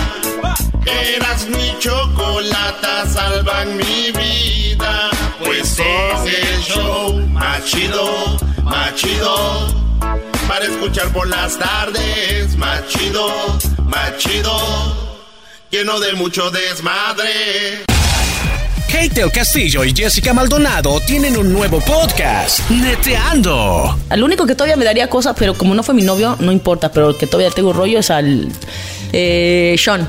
Eras 1.16 1.48
mi 1.48 1.74
chocolata, 1.78 3.06
salvan 3.06 3.76
mi 3.76 4.10
vida. 4.12 5.10
Pues 5.44 5.68
son 5.68 6.26
el 6.26 6.60
show 6.60 7.14
más 7.28 7.64
chido, 7.64 8.36
más 8.62 8.94
chido. 8.94 9.88
Para 10.48 10.64
escuchar 10.64 11.08
por 11.12 11.28
las 11.28 11.58
tardes, 11.58 12.56
más 12.56 12.86
chido, 12.88 13.28
más 13.84 14.16
chido. 14.16 15.18
Lleno 15.70 16.00
de 16.00 16.14
mucho 16.14 16.50
desmadre. 16.50 17.84
Kate 18.90 19.20
el 19.20 19.30
Castillo 19.30 19.84
y 19.84 19.94
Jessica 19.94 20.32
Maldonado 20.32 20.98
tienen 21.06 21.36
un 21.36 21.52
nuevo 21.52 21.78
podcast, 21.80 22.68
Neteando. 22.70 23.98
Al 24.08 24.22
único 24.22 24.46
que 24.46 24.54
todavía 24.54 24.76
me 24.76 24.86
daría 24.86 25.10
cosas, 25.10 25.36
pero 25.38 25.52
como 25.52 25.74
no 25.74 25.82
fue 25.82 25.94
mi 25.94 26.02
novio, 26.02 26.36
no 26.40 26.50
importa, 26.50 26.90
pero 26.90 27.10
el 27.10 27.16
que 27.18 27.26
todavía 27.26 27.50
tengo 27.50 27.74
rollo 27.74 27.98
es 27.98 28.10
al 28.10 28.48
eh, 29.12 29.76
Sean. 29.78 30.08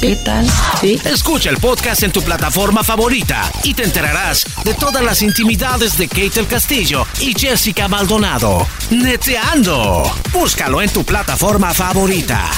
¿Qué 0.00 0.14
tal? 0.14 0.46
Sí. 0.80 1.00
Escucha 1.04 1.50
el 1.50 1.56
podcast 1.56 2.04
en 2.04 2.12
tu 2.12 2.22
plataforma 2.22 2.84
favorita 2.84 3.50
y 3.64 3.74
te 3.74 3.82
enterarás 3.82 4.44
de 4.64 4.74
todas 4.74 5.02
las 5.02 5.22
intimidades 5.22 5.98
de 5.98 6.06
Kate 6.06 6.38
el 6.38 6.46
Castillo 6.46 7.04
y 7.20 7.34
Jessica 7.36 7.88
Maldonado. 7.88 8.64
Neteando. 8.90 10.04
Búscalo 10.32 10.80
en 10.82 10.90
tu 10.90 11.04
plataforma 11.04 11.74
favorita. 11.74 12.48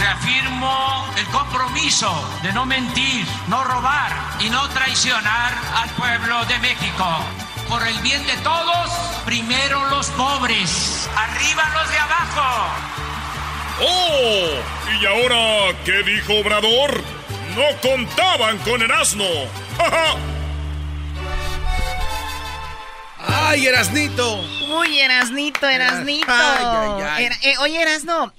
Reafirmo 0.00 1.06
el 1.16 1.26
compromiso 1.26 2.12
de 2.42 2.52
no 2.52 2.66
mentir, 2.66 3.24
no 3.48 3.62
robar 3.62 4.12
y 4.40 4.50
no 4.50 4.68
traicionar 4.70 5.54
al 5.76 5.90
pueblo 5.90 6.44
de 6.46 6.58
México. 6.58 7.06
Por 7.68 7.86
el 7.86 7.98
bien 8.00 8.24
de 8.26 8.36
todos, 8.38 8.90
primero 9.24 9.84
los 9.90 10.08
pobres, 10.10 11.08
arriba 11.16 11.62
los 11.80 11.90
de 11.90 11.98
abajo. 11.98 12.68
¡Oh! 13.80 14.48
¿Y 15.00 15.06
ahora 15.06 15.76
qué 15.84 16.02
dijo 16.04 16.34
Obrador? 16.40 17.02
No 17.56 17.64
contaban 17.88 18.58
con 18.58 18.82
el 18.82 18.90
asno. 18.92 19.24
¡Ja, 19.78 19.90
ja! 19.90 20.16
¡Ay, 23.26 23.66
Erasnito! 23.66 24.40
Uy, 24.78 25.00
Erasnito, 25.00 25.66
Erasnito. 25.68 26.26
Ay, 26.28 26.64
ay, 26.64 27.02
ay. 27.02 27.24
Era- 27.24 27.36
eh, 27.42 27.54
oye, 27.58 27.80
Erasno, 27.80 28.32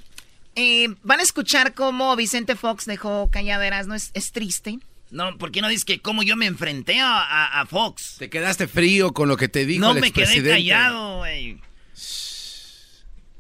eh, 0.56 0.88
van 1.04 1.20
a 1.20 1.24
escuchar 1.24 1.74
cómo 1.74 2.16
Vicente 2.16 2.56
Fox 2.56 2.86
dejó 2.86 3.30
callado 3.32 3.64
a 3.64 3.68
Erasno. 3.68 3.96
Es, 3.96 4.12
es 4.14 4.32
triste. 4.32 4.80
No, 5.16 5.38
¿por 5.38 5.52
qué 5.52 5.62
no 5.62 5.70
dices 5.70 5.86
que 5.86 6.02
cómo 6.02 6.24
yo 6.24 6.36
me 6.36 6.46
enfrenté 6.46 7.00
a, 7.00 7.20
a- 7.22 7.62
a 7.62 7.66
Fox? 7.66 8.16
Te 8.20 8.30
quedaste 8.30 8.68
frío 8.68 9.14
con 9.14 9.30
lo 9.30 9.38
que 9.38 9.48
te 9.48 9.66
dijo 9.66 9.80
No 9.80 9.92
el 9.92 10.02
me 10.02 10.12
quedé 10.12 10.44
callado, 10.44 11.18
güey. 11.20 11.60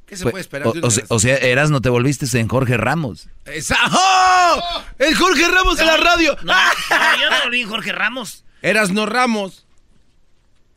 ¿Qué 0.06 0.16
se 0.18 0.24
Pues, 0.24 0.32
puede 0.32 0.42
esperar 0.42 0.68
o, 0.68 0.92
sea, 0.92 1.04
o 1.10 1.20
sea, 1.20 1.36
eras 1.38 1.72
no 1.72 1.82
te 1.82 1.90
volviste 1.90 2.26
en 2.40 2.48
Jorge 2.48 2.78
Ramos. 2.78 3.28
Esa- 3.46 3.78
¡Oh! 3.92 4.84
¡El 5.00 5.16
Jorge 5.16 5.48
Ramos 5.48 5.78
de 5.78 5.86
la 5.86 5.98
radio! 5.98 6.38
No, 6.44 6.54
no, 6.54 7.20
yo 7.20 7.30
no 7.32 7.44
volví 7.44 7.62
en 7.62 7.70
Jorge 7.70 7.92
Ramos. 7.92 8.44
Eras 8.62 8.92
no 8.92 9.06
Ramos. 9.08 9.66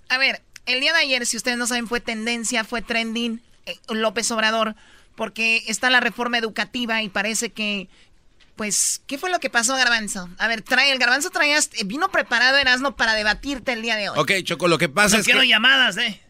A 0.08 0.16
ver, 0.18 0.42
el 0.66 0.80
día 0.80 0.92
de 0.94 1.00
ayer, 1.00 1.26
si 1.26 1.36
ustedes 1.36 1.58
no 1.58 1.66
saben, 1.66 1.86
fue 1.86 2.00
tendencia, 2.00 2.64
fue 2.64 2.80
trending 2.82 3.42
eh, 3.66 3.76
López 3.90 4.30
Obrador, 4.30 4.74
porque 5.14 5.62
está 5.68 5.90
la 5.90 6.00
reforma 6.00 6.38
educativa 6.38 7.02
y 7.02 7.08
parece 7.10 7.50
que, 7.50 7.88
pues, 8.58 9.00
¿qué 9.06 9.16
fue 9.16 9.30
lo 9.30 9.38
que 9.40 9.48
pasó, 9.48 9.74
Garbanzo? 9.76 10.28
A 10.36 10.48
ver, 10.48 10.60
trae, 10.60 10.90
el 10.92 10.98
Garbanzo 10.98 11.30
traías, 11.30 11.70
eh, 11.78 11.84
vino 11.86 12.10
preparado 12.10 12.58
Erasno 12.58 12.94
para 12.96 13.14
debatirte 13.14 13.72
el 13.72 13.80
día 13.80 13.96
de 13.96 14.10
hoy. 14.10 14.18
Ok, 14.18 14.32
Choco, 14.42 14.68
lo 14.68 14.76
que 14.76 14.90
pasa 14.90 15.16
No 15.16 15.20
es 15.20 15.24
quiero 15.24 15.40
que... 15.40 15.48
llamadas, 15.48 15.96
¿eh? 15.96 16.20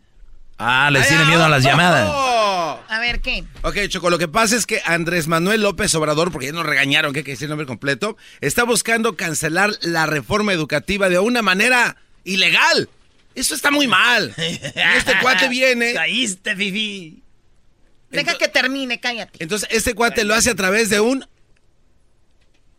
Ah, 0.58 0.90
les 0.92 1.08
tiene 1.08 1.24
miedo 1.24 1.42
a 1.44 1.48
las 1.48 1.62
llamadas. 1.64 2.08
¡Oh! 2.12 2.80
A 2.88 2.98
ver, 3.00 3.20
¿qué? 3.20 3.44
Ok, 3.62 3.76
Choco, 3.88 4.10
lo 4.10 4.18
que 4.18 4.28
pasa 4.28 4.56
es 4.56 4.66
que 4.66 4.82
Andrés 4.84 5.26
Manuel 5.26 5.62
López 5.62 5.94
Obrador, 5.94 6.30
porque 6.30 6.46
ya 6.46 6.52
nos 6.52 6.66
regañaron 6.66 7.12
que 7.12 7.20
hay 7.20 7.24
que 7.24 7.30
decir 7.32 7.44
el 7.46 7.50
nombre 7.50 7.66
completo, 7.66 8.16
está 8.40 8.64
buscando 8.64 9.16
cancelar 9.16 9.70
la 9.80 10.06
reforma 10.06 10.52
educativa 10.52 11.08
de 11.08 11.18
una 11.18 11.42
manera 11.42 11.96
ilegal. 12.24 12.88
Eso 13.34 13.54
está 13.54 13.70
muy 13.70 13.86
mal. 13.86 14.34
Y 14.38 14.98
este 14.98 15.18
cuate 15.22 15.48
viene. 15.48 15.94
Caíste, 15.94 16.54
Fifi. 16.54 17.22
Deja 18.10 18.36
que 18.36 18.48
termine, 18.48 19.00
cállate. 19.00 19.42
Entonces, 19.42 19.68
este 19.72 19.94
cuate 19.94 20.24
lo 20.24 20.34
hace 20.34 20.50
a 20.50 20.54
través 20.54 20.90
de 20.90 21.00
un 21.00 21.26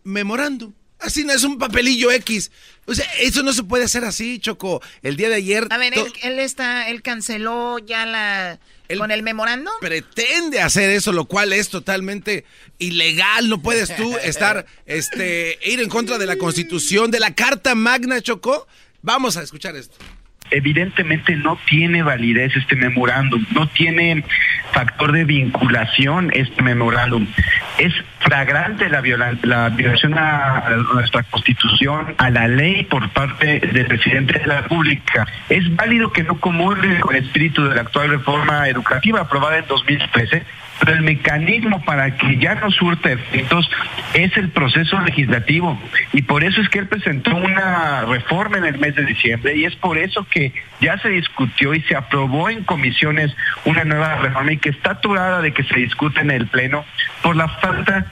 memorándum. 0.04 0.74
Así 1.00 1.24
no 1.24 1.32
es 1.32 1.44
un 1.44 1.58
papelillo 1.58 2.12
X. 2.12 2.52
O 2.86 2.94
sea, 2.94 3.06
eso 3.20 3.42
no 3.42 3.54
se 3.54 3.64
puede 3.64 3.86
hacer 3.86 4.04
así, 4.04 4.40
Choco. 4.40 4.82
El 5.02 5.16
día 5.16 5.30
de 5.30 5.36
ayer. 5.36 5.68
A 5.70 5.78
ver, 5.78 5.94
él 6.24 6.40
está, 6.40 6.90
él 6.90 7.02
canceló 7.02 7.80
ya 7.80 8.06
la, 8.06 8.60
con 8.98 9.12
el 9.12 9.24
memorando. 9.24 9.72
pretende 9.80 10.62
hacer 10.62 10.90
eso, 10.90 11.14
lo 11.14 11.26
cual 11.26 11.54
es 11.54 11.70
totalmente 11.70 12.44
ilegal. 12.80 13.48
No 13.48 13.62
puedes 13.62 13.96
tú 13.96 14.18
estar, 14.24 14.66
este, 14.86 15.58
ir 15.64 15.80
en 15.80 15.90
contra 15.90 16.18
de 16.18 16.26
la 16.26 16.38
Constitución, 16.38 17.12
de 17.12 17.20
la 17.20 17.34
Carta 17.34 17.76
Magna, 17.76 18.22
Choco. 18.22 18.68
Vamos 19.02 19.38
a 19.38 19.44
escuchar 19.44 19.78
esto. 19.78 19.96
Evidentemente 20.52 21.36
no 21.36 21.58
tiene 21.66 22.04
validez 22.04 22.56
este 22.56 22.76
memorándum, 22.76 23.46
no 23.54 23.68
tiene 23.68 24.24
factor 24.72 25.12
de 25.12 25.26
vinculación 25.26 26.32
este 26.34 26.62
memorándum. 26.62 27.28
Es 27.78 27.94
viola- 29.02 29.38
la 29.44 29.70
violación 29.70 30.18
a, 30.18 30.58
a 30.60 30.70
nuestra 30.94 31.24
constitución, 31.24 32.14
a 32.18 32.30
la 32.30 32.48
ley 32.48 32.84
por 32.84 33.10
parte 33.10 33.60
del 33.60 33.86
presidente 33.88 34.40
de 34.40 34.46
la 34.48 34.62
República. 34.62 35.28
Es 35.50 35.76
válido 35.76 36.12
que 36.12 36.24
no 36.24 36.40
comulgue 36.40 37.00
con 37.00 37.16
el 37.16 37.24
espíritu 37.24 37.64
de 37.68 37.76
la 37.76 37.82
actual 37.82 38.10
reforma 38.10 38.68
educativa 38.68 39.22
aprobada 39.22 39.58
en 39.58 39.66
2013, 39.68 40.44
pero 40.80 40.94
el 40.94 41.02
mecanismo 41.02 41.84
para 41.84 42.18
que 42.18 42.38
ya 42.38 42.56
no 42.56 42.72
surta 42.72 43.12
efectos 43.12 43.70
es 44.14 44.36
el 44.38 44.50
proceso 44.50 45.00
legislativo. 45.02 45.80
Y 46.14 46.22
por 46.24 46.44
eso 46.44 46.62
es 46.62 46.70
que 46.70 46.80
él 46.80 46.88
presentó 46.88 47.36
una 47.36 48.06
reforma 48.06 48.58
en 48.58 48.66
el 48.66 48.80
mes 48.80 48.96
de 48.96 49.06
diciembre 49.06 49.56
y 49.56 49.66
es 49.66 49.76
por 49.76 49.98
eso 49.98 50.26
que 50.30 50.54
ya 50.80 50.98
se 51.00 51.10
discutió 51.10 51.74
y 51.74 51.82
se 51.82 51.96
aprobó 51.96 52.50
en 52.50 52.64
comisiones 52.64 53.36
una 53.66 53.84
nueva 53.84 54.16
reforma 54.16 54.52
y 54.54 54.58
que 54.58 54.70
está 54.70 54.92
aturada 54.92 55.42
de 55.42 55.54
que 55.54 55.64
se 55.64 55.76
discute 55.76 56.22
en 56.22 56.32
el 56.32 56.48
pleno 56.48 56.86
por 57.22 57.36
la 57.36 57.48
falta 57.48 58.06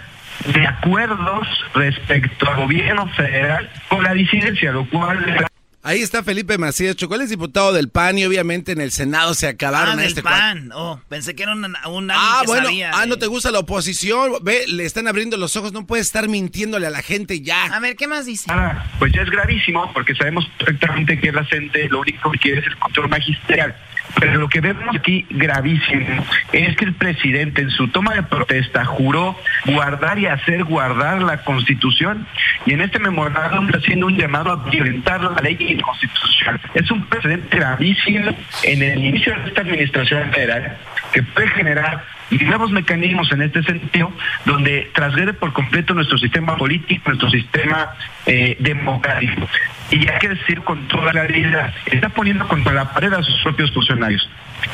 de 0.54 0.68
acuerdos 0.68 1.48
respecto 1.74 2.50
al 2.50 2.58
gobierno 2.58 3.08
federal 3.10 3.70
con 3.88 4.04
la 4.04 4.14
disidencia, 4.14 4.72
lo 4.72 4.86
cual 4.86 5.48
Ahí 5.88 6.02
está 6.02 6.22
Felipe 6.22 6.58
Macías, 6.58 6.98
Choco. 6.98 7.16
Él 7.16 7.22
es 7.22 7.30
diputado 7.30 7.72
del 7.72 7.88
PAN 7.88 8.18
y 8.18 8.26
obviamente 8.26 8.74
en 8.74 8.82
el 8.82 8.92
Senado 8.92 9.34
se 9.34 9.48
acabaron 9.48 9.94
Ah, 9.94 9.96
del 9.96 10.08
este 10.10 10.22
pan. 10.22 10.70
Oh, 10.76 11.00
pensé 11.08 11.34
que 11.34 11.44
era 11.44 11.54
un, 11.54 11.64
un 11.64 12.12
Ah, 12.12 12.40
que 12.42 12.48
bueno, 12.48 12.66
sabía 12.66 12.92
ah, 12.94 13.02
de- 13.04 13.08
no 13.08 13.18
te 13.18 13.28
gusta 13.28 13.52
la 13.52 13.60
oposición. 13.60 14.34
Ve, 14.42 14.66
le 14.68 14.84
están 14.84 15.08
abriendo 15.08 15.38
los 15.38 15.56
ojos. 15.56 15.72
No 15.72 15.86
puedes 15.88 16.08
estar 16.08 16.28
mintiéndole 16.28 16.88
a 16.88 16.90
la 16.90 17.02
gente 17.02 17.40
ya. 17.40 17.64
A 17.68 17.80
ver, 17.80 17.96
¿qué 17.96 18.06
más 18.06 18.26
dice? 18.26 18.48
Ah, 18.50 18.86
pues 19.00 19.14
ya 19.14 19.22
es 19.22 19.30
gravísimo 19.30 19.90
porque 19.94 20.14
sabemos 20.14 20.46
perfectamente 20.58 21.18
que 21.22 21.32
la 21.32 21.46
gente 21.46 21.88
lo 21.88 22.02
único 22.02 22.32
que 22.32 22.40
quiere 22.40 22.60
es 22.60 22.68
el 22.68 22.78
control 22.80 23.08
magisterial. 23.08 23.74
Pero 24.20 24.40
lo 24.40 24.50
que 24.50 24.62
vemos 24.62 24.96
aquí 24.96 25.26
gravísimo 25.30 26.26
es 26.52 26.76
que 26.76 26.86
el 26.86 26.94
presidente 26.94 27.62
en 27.62 27.70
su 27.70 27.88
toma 27.90 28.16
de 28.16 28.24
protesta 28.24 28.86
juró 28.86 29.36
guardar 29.66 30.18
y 30.20 30.26
hacer 30.28 30.64
guardar 30.64 31.22
la 31.22 31.44
constitución 31.44 32.26
y 32.66 32.74
en 32.74 32.82
este 32.82 33.00
memorándum 33.00 33.66
está 33.66 33.78
haciendo 33.78 34.08
un 34.08 34.18
llamado 34.18 34.52
a 34.52 34.70
violentar 34.70 35.22
la 35.22 35.42
ley 35.42 35.80
constitución. 35.82 36.60
Es 36.74 36.90
un 36.92 37.06
precedente 37.06 37.58
gravísimo 37.58 38.36
en 38.64 38.82
el 38.82 39.06
inicio 39.06 39.36
de 39.36 39.48
esta 39.48 39.62
administración 39.62 40.32
federal 40.32 40.78
que 41.12 41.24
puede 41.24 41.48
generar 41.50 42.04
nuevos 42.32 42.72
mecanismos 42.72 43.32
en 43.32 43.42
este 43.42 43.64
sentido, 43.64 44.12
donde 44.46 44.90
transgrede 44.94 45.34
por 45.34 45.54
completo 45.54 45.94
nuestro 45.94 46.18
sistema 46.18 46.58
político, 46.58 47.04
nuestro 47.10 47.30
sistema 47.30 47.92
eh, 48.26 48.58
democrático. 48.60 49.48
Y 49.90 50.08
hay 50.08 50.20
que 50.20 50.30
decir 50.30 50.62
con 50.64 50.88
toda 50.88 51.12
claridad, 51.12 51.74
está 51.86 52.10
poniendo 52.10 52.48
contra 52.48 52.74
la 52.74 52.94
pared 52.94 53.12
a 53.14 53.24
sus 53.24 53.42
propios 53.42 53.72
funcionarios. 53.74 54.28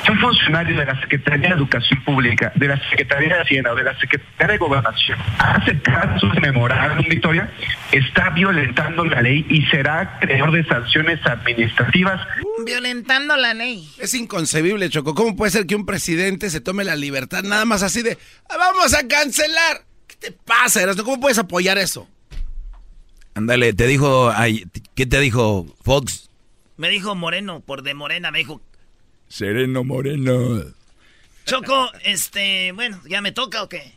Un 0.09 0.17
funcionario 0.19 0.77
de 0.77 0.85
la 0.85 0.99
Secretaría 1.01 1.49
de 1.49 1.55
Educación 1.55 2.01
Pública, 2.03 2.51
de 2.55 2.67
la 2.67 2.89
Secretaría 2.89 3.35
de 3.35 3.41
Hacienda 3.41 3.73
o 3.73 3.75
de 3.75 3.83
la 3.83 3.99
Secretaría 3.99 4.53
de 4.53 4.57
Gobernación 4.57 5.19
hace 5.37 5.79
caso 5.81 6.27
de 6.27 6.39
memorándum, 6.39 7.05
Victoria, 7.07 7.51
está 7.91 8.29
violentando 8.29 9.03
la 9.05 9.21
ley 9.21 9.45
y 9.49 9.61
será 9.67 10.17
creador 10.19 10.51
de 10.51 10.63
sanciones 10.65 11.19
administrativas 11.25 12.19
Violentando 12.65 13.35
la 13.35 13.53
ley. 13.53 13.87
Es 13.99 14.13
inconcebible, 14.13 14.89
Choco. 14.89 15.15
¿Cómo 15.15 15.35
puede 15.35 15.51
ser 15.51 15.65
que 15.65 15.75
un 15.75 15.85
presidente 15.85 16.49
se 16.49 16.61
tome 16.61 16.83
la 16.83 16.95
libertad 16.95 17.43
nada 17.43 17.65
más 17.65 17.83
así 17.83 18.01
de 18.03 18.17
"Ah, 18.49 18.57
vamos 18.57 18.93
a 18.93 19.07
cancelar? 19.07 19.81
¿Qué 20.07 20.15
te 20.15 20.31
pasa, 20.31 20.81
Erasmo? 20.81 21.03
¿Cómo 21.03 21.19
puedes 21.19 21.37
apoyar 21.39 21.77
eso? 21.77 22.07
Ándale, 23.35 23.73
te 23.73 23.87
dijo, 23.87 24.29
ay, 24.29 24.65
¿qué 24.95 25.05
te 25.05 25.19
dijo 25.19 25.65
Fox? 25.81 26.29
Me 26.77 26.89
dijo 26.89 27.15
Moreno, 27.15 27.61
por 27.61 27.81
de 27.81 27.93
Morena, 27.93 28.31
me 28.31 28.39
dijo, 28.39 28.61
Sereno 29.27 29.83
Moreno. 29.83 30.63
Choco, 31.45 31.91
este, 32.03 32.71
bueno, 32.71 33.01
¿ya 33.05 33.21
me 33.21 33.31
toca 33.31 33.63
o 33.63 33.69
qué? 33.69 33.95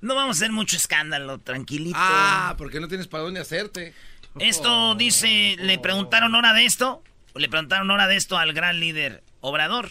No 0.00 0.14
vamos 0.14 0.36
a 0.36 0.38
hacer 0.38 0.52
mucho 0.52 0.76
escándalo, 0.76 1.38
tranquilito. 1.38 1.98
Ah, 1.98 2.54
porque 2.56 2.78
no 2.78 2.86
tienes 2.86 3.08
para 3.08 3.24
dónde 3.24 3.40
hacerte. 3.40 3.94
Esto 4.38 4.94
dice, 4.94 5.56
le 5.58 5.78
preguntaron 5.78 6.34
hora 6.34 6.52
de 6.52 6.64
esto, 6.64 7.02
le 7.34 7.48
preguntaron 7.48 7.90
hora 7.90 8.06
de 8.06 8.16
esto 8.16 8.38
al 8.38 8.52
gran 8.52 8.78
líder 8.78 9.24
Obrador. 9.40 9.90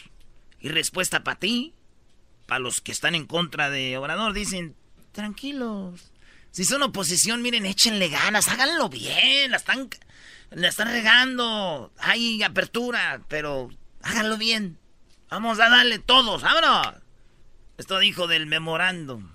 Y 0.61 0.69
respuesta 0.69 1.23
para 1.23 1.39
ti, 1.39 1.73
para 2.45 2.59
los 2.59 2.79
que 2.79 2.91
están 2.93 3.15
en 3.15 3.25
contra 3.25 3.69
de 3.69 3.97
Obrador, 3.97 4.33
dicen, 4.33 4.75
tranquilos, 5.11 6.11
Si 6.57 6.65
son 6.65 6.81
oposición, 6.81 7.43
miren, 7.43 7.67
échenle 7.67 8.09
ganas, 8.09 8.47
háganlo 8.47 8.89
bien, 8.89 9.51
la 9.51 9.57
están, 9.57 9.89
la 10.49 10.69
están 10.69 10.87
regando, 10.87 11.93
hay 11.99 12.41
apertura, 12.41 13.21
pero 13.27 13.69
háganlo 14.01 14.39
bien. 14.39 14.79
Vamos 15.29 15.59
a 15.59 15.69
darle 15.69 15.99
todos, 15.99 16.41
vámonos. 16.41 16.95
Esto 17.77 17.99
dijo 17.99 18.25
del 18.25 18.47
memorándum. 18.47 19.29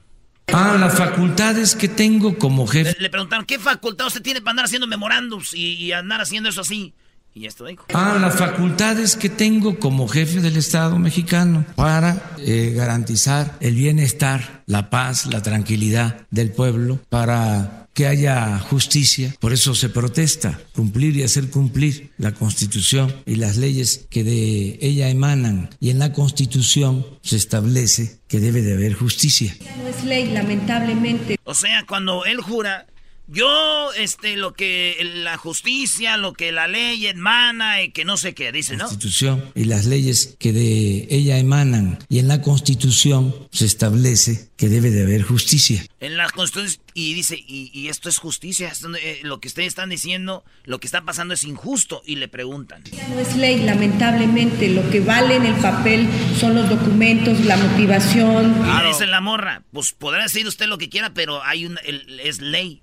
Ah, 0.52 0.76
las 0.80 0.98
facultades 0.98 1.76
que 1.76 1.87
tengo 1.87 2.37
como 2.38 2.66
jefe. 2.66 2.96
Le, 2.98 3.08
preguntaron, 3.08 3.46
¿qué 3.46 3.61
facultad 3.61 4.08
usted 4.08 4.22
tiene 4.22 4.40
para 4.40 4.50
andar 4.50 4.64
haciendo 4.64 4.88
memorándums 4.88 5.54
y, 5.54 5.92
andar 5.92 6.22
haciendo 6.22 6.48
eso 6.48 6.62
así? 6.62 6.92
Y 7.35 7.47
esto 7.47 7.64
dijo. 7.64 7.87
Ah, 7.95 8.18
las 8.21 8.37
facultades 8.37 9.16
que 9.16 9.31
tengo 9.31 9.79
como 9.79 10.07
jefe 10.07 10.40
del 10.40 10.57
Estado 10.57 10.99
mexicano 10.99 11.64
para 11.77 12.35
eh, 12.38 12.73
garantizar 12.77 13.57
el 13.61 13.75
bienestar, 13.75 14.62
la 14.66 14.90
paz, 14.90 15.27
la 15.27 15.42
tranquilidad 15.42 16.27
del 16.31 16.53
pueblo, 16.53 17.01
para 17.09 17.83
que 17.95 18.07
haya 18.07 18.59
justicia. 18.59 19.35
Por 19.40 19.53
eso 19.53 19.75
se 19.75 19.88
protesta, 19.88 20.61
cumplir 20.75 21.16
y 21.16 21.23
hacer 21.23 21.51
cumplir 21.51 22.11
la 22.18 22.33
Constitución 22.33 23.14
y 23.27 23.37
las 23.37 23.57
leyes 23.57 24.07
que 24.11 24.25
de 24.25 24.79
ella 24.81 25.09
emanan. 25.09 25.71
Y 25.81 25.90
en 25.90 25.99
la 25.99 26.12
Constitución 26.12 27.07
se 27.23 27.37
establece 27.37 28.18
que 28.29 28.40
debe 28.40 28.62
de 28.62 28.75
haber 28.75 28.95
justicia. 28.95 29.55
No 29.79 29.88
es 29.88 30.05
ley, 30.05 30.31
lamentablemente. 30.33 31.38
O 31.45 31.55
sea, 31.55 31.85
cuando 31.87 32.25
él 32.25 32.40
jura 32.40 32.87
yo, 33.28 33.92
este, 33.94 34.37
lo 34.37 34.52
que 34.52 34.96
la 35.14 35.37
justicia, 35.37 36.16
lo 36.16 36.32
que 36.32 36.52
la 36.52 36.68
ley 36.68 37.06
emana 37.06 37.82
y 37.82 37.90
que 37.90 38.04
no 38.04 38.16
sé 38.16 38.35
qué, 38.35 38.52
dice, 38.52 38.76
¿no? 38.76 38.85
Constitución 38.85 39.52
y 39.54 39.64
las 39.64 39.87
leyes 39.87 40.37
que 40.38 40.52
de 40.52 41.06
ella 41.11 41.38
emanan. 41.38 41.98
Y 42.08 42.18
en 42.18 42.28
la 42.28 42.42
Constitución 42.42 43.35
se 43.50 43.64
establece 43.64 44.50
que 44.56 44.68
debe 44.68 44.90
de 44.90 45.02
haber 45.02 45.22
justicia. 45.22 45.85
En 46.00 46.16
la 46.16 46.28
Constitución, 46.30 46.82
y 46.94 47.14
dice, 47.14 47.37
y, 47.46 47.88
esto 47.88 48.08
es 48.08 48.18
justicia, 48.18 48.72
eh, 49.00 49.20
lo 49.22 49.40
que 49.40 49.48
ustedes 49.48 49.68
están 49.68 49.88
diciendo, 49.88 50.44
lo 50.64 50.78
que 50.78 50.87
está 50.87 51.02
pasando 51.02 51.35
es 51.35 51.44
injusto, 51.44 52.02
y 52.04 52.16
le 52.16 52.28
preguntan. 52.28 52.82
No 53.08 53.18
es 53.18 53.37
ley, 53.37 53.61
lamentablemente, 53.61 54.68
lo 54.68 54.88
que 54.90 55.00
vale 55.00 55.37
en 55.37 55.46
el 55.46 55.54
papel 55.54 56.08
son 56.38 56.54
los 56.54 56.68
documentos, 56.68 57.40
la 57.44 57.56
motivación. 57.56 58.54
Claro. 58.54 58.88
dice 58.88 59.06
la 59.06 59.20
morra, 59.20 59.62
pues 59.72 59.92
podrá 59.92 60.24
decir 60.24 60.46
usted 60.46 60.66
lo 60.66 60.78
que 60.78 60.88
quiera, 60.88 61.14
pero 61.14 61.42
hay 61.42 61.66
una, 61.66 61.80
es 61.80 62.40
ley. 62.40 62.82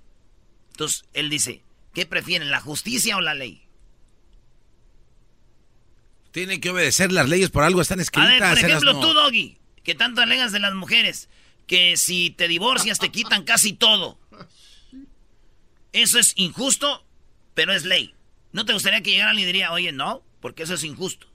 Entonces 0.80 1.04
él 1.12 1.28
dice, 1.28 1.62
¿qué 1.92 2.06
prefieren, 2.06 2.50
la 2.50 2.58
justicia 2.58 3.14
o 3.18 3.20
la 3.20 3.34
ley? 3.34 3.60
Tienen 6.30 6.58
que 6.62 6.70
obedecer 6.70 7.12
las 7.12 7.28
leyes, 7.28 7.50
por 7.50 7.64
algo 7.64 7.82
están 7.82 8.00
escritas. 8.00 8.30
A 8.30 8.32
ver, 8.32 8.48
por 8.48 8.58
ejemplo, 8.58 8.98
tú, 8.98 9.12
Doggy, 9.12 9.58
que 9.84 9.94
tanto 9.94 10.22
alegas 10.22 10.52
de 10.52 10.58
las 10.58 10.72
mujeres, 10.72 11.28
que 11.66 11.98
si 11.98 12.30
te 12.30 12.48
divorcias 12.48 12.98
te 12.98 13.10
quitan 13.10 13.44
casi 13.44 13.74
todo. 13.74 14.18
Eso 15.92 16.18
es 16.18 16.32
injusto, 16.36 17.04
pero 17.52 17.74
es 17.74 17.84
ley. 17.84 18.14
¿No 18.52 18.64
te 18.64 18.72
gustaría 18.72 19.02
que 19.02 19.10
llegara 19.10 19.38
y 19.38 19.44
diría, 19.44 19.72
oye, 19.72 19.92
no, 19.92 20.22
porque 20.40 20.62
eso 20.62 20.72
es 20.72 20.84
injusto? 20.84 21.26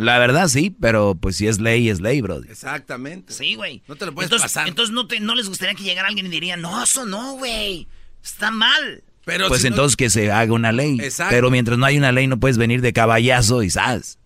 La 0.00 0.18
verdad 0.18 0.48
sí, 0.48 0.74
pero 0.80 1.14
pues 1.14 1.36
si 1.36 1.46
es 1.46 1.60
ley, 1.60 1.90
es 1.90 2.00
ley, 2.00 2.22
bro. 2.22 2.42
Exactamente. 2.44 3.34
Sí, 3.34 3.54
güey. 3.54 3.82
No 3.86 3.96
te 3.96 4.06
lo 4.06 4.14
puedes 4.14 4.28
entonces, 4.28 4.50
pasar. 4.50 4.66
Entonces 4.66 4.94
no, 4.94 5.06
te, 5.06 5.20
no 5.20 5.34
les 5.34 5.46
gustaría 5.46 5.74
que 5.74 5.82
llegara 5.82 6.08
alguien 6.08 6.26
y 6.26 6.30
diría, 6.30 6.56
no, 6.56 6.82
eso 6.82 7.04
no, 7.04 7.34
güey. 7.34 7.86
Está 8.22 8.50
mal. 8.50 9.04
Pero 9.26 9.48
pues 9.48 9.64
entonces 9.64 9.96
que 9.96 10.08
se 10.08 10.32
haga 10.32 10.54
una 10.54 10.72
ley. 10.72 10.98
Exacto. 11.00 11.34
Pero 11.34 11.50
mientras 11.50 11.76
no 11.78 11.84
hay 11.84 11.98
una 11.98 12.12
ley 12.12 12.26
no 12.26 12.40
puedes 12.40 12.56
venir 12.56 12.80
de 12.80 12.94
caballazo 12.94 13.62
y 13.62 13.68
sabes. 13.68 14.18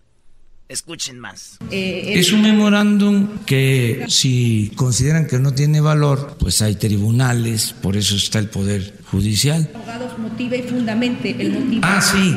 Escuchen 0.67 1.21
más. 1.21 1.59
Eh, 1.71 2.15
es 2.17 2.33
un 2.33 2.41
memorándum 2.41 3.29
que 3.45 4.07
si 4.09 4.73
consideran 4.77 5.27
que 5.27 5.39
no 5.39 5.53
tiene 5.53 5.83
valor, 5.83 6.37
pues 6.39 6.63
hay 6.63 6.77
tribunales, 6.77 7.75
por 7.83 7.99
eso 7.99 8.17
está 8.17 8.39
el 8.39 8.49
Poder 8.49 8.95
Judicial. 9.11 9.71
Abogados 9.75 10.19
motiva 10.19 10.57
y 10.57 10.63
fundamente 10.63 11.37
el 11.39 11.53
motivo. 11.53 11.83
Ah, 11.85 12.01
sí, 12.01 12.35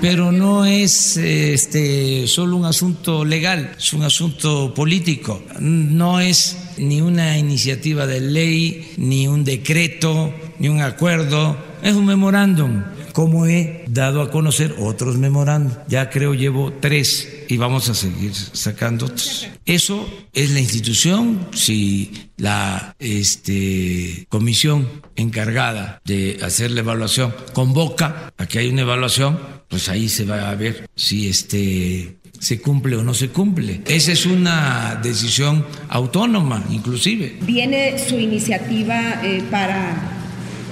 pero 0.00 0.32
no 0.32 0.64
es 0.64 1.18
este, 1.18 2.26
solo 2.26 2.56
un 2.56 2.64
asunto 2.64 3.26
legal, 3.26 3.74
es 3.76 3.92
un 3.92 4.04
asunto 4.04 4.72
político. 4.72 5.42
No 5.60 6.18
es 6.18 6.56
ni 6.78 7.02
una 7.02 7.36
iniciativa 7.36 8.06
de 8.06 8.20
ley, 8.22 8.94
ni 8.96 9.28
un 9.28 9.44
decreto, 9.44 10.32
ni 10.58 10.68
un 10.68 10.80
acuerdo, 10.80 11.58
es 11.82 11.94
un 11.94 12.06
memorándum 12.06 12.82
como 13.16 13.46
he 13.46 13.86
dado 13.88 14.20
a 14.20 14.30
conocer 14.30 14.74
otros 14.78 15.16
memorandos. 15.16 15.78
Ya 15.88 16.10
creo 16.10 16.34
llevo 16.34 16.70
tres 16.70 17.46
y 17.48 17.56
vamos 17.56 17.88
a 17.88 17.94
seguir 17.94 18.34
sacando 18.34 19.06
otros. 19.06 19.48
Eso 19.64 20.06
es 20.34 20.50
la 20.50 20.60
institución. 20.60 21.48
Si 21.54 22.28
la 22.36 22.94
este, 22.98 24.26
comisión 24.28 24.86
encargada 25.16 26.02
de 26.04 26.40
hacer 26.42 26.72
la 26.72 26.80
evaluación 26.80 27.34
convoca 27.54 28.34
a 28.36 28.44
que 28.44 28.58
haya 28.58 28.70
una 28.70 28.82
evaluación, 28.82 29.38
pues 29.68 29.88
ahí 29.88 30.10
se 30.10 30.26
va 30.26 30.50
a 30.50 30.54
ver 30.54 30.86
si 30.94 31.26
este 31.26 32.18
se 32.38 32.60
cumple 32.60 32.96
o 32.96 33.02
no 33.02 33.14
se 33.14 33.30
cumple. 33.30 33.80
Esa 33.86 34.12
es 34.12 34.26
una 34.26 35.00
decisión 35.02 35.64
autónoma, 35.88 36.62
inclusive. 36.68 37.38
Viene 37.40 37.98
su 37.98 38.18
iniciativa 38.18 39.24
eh, 39.24 39.42
para 39.50 40.15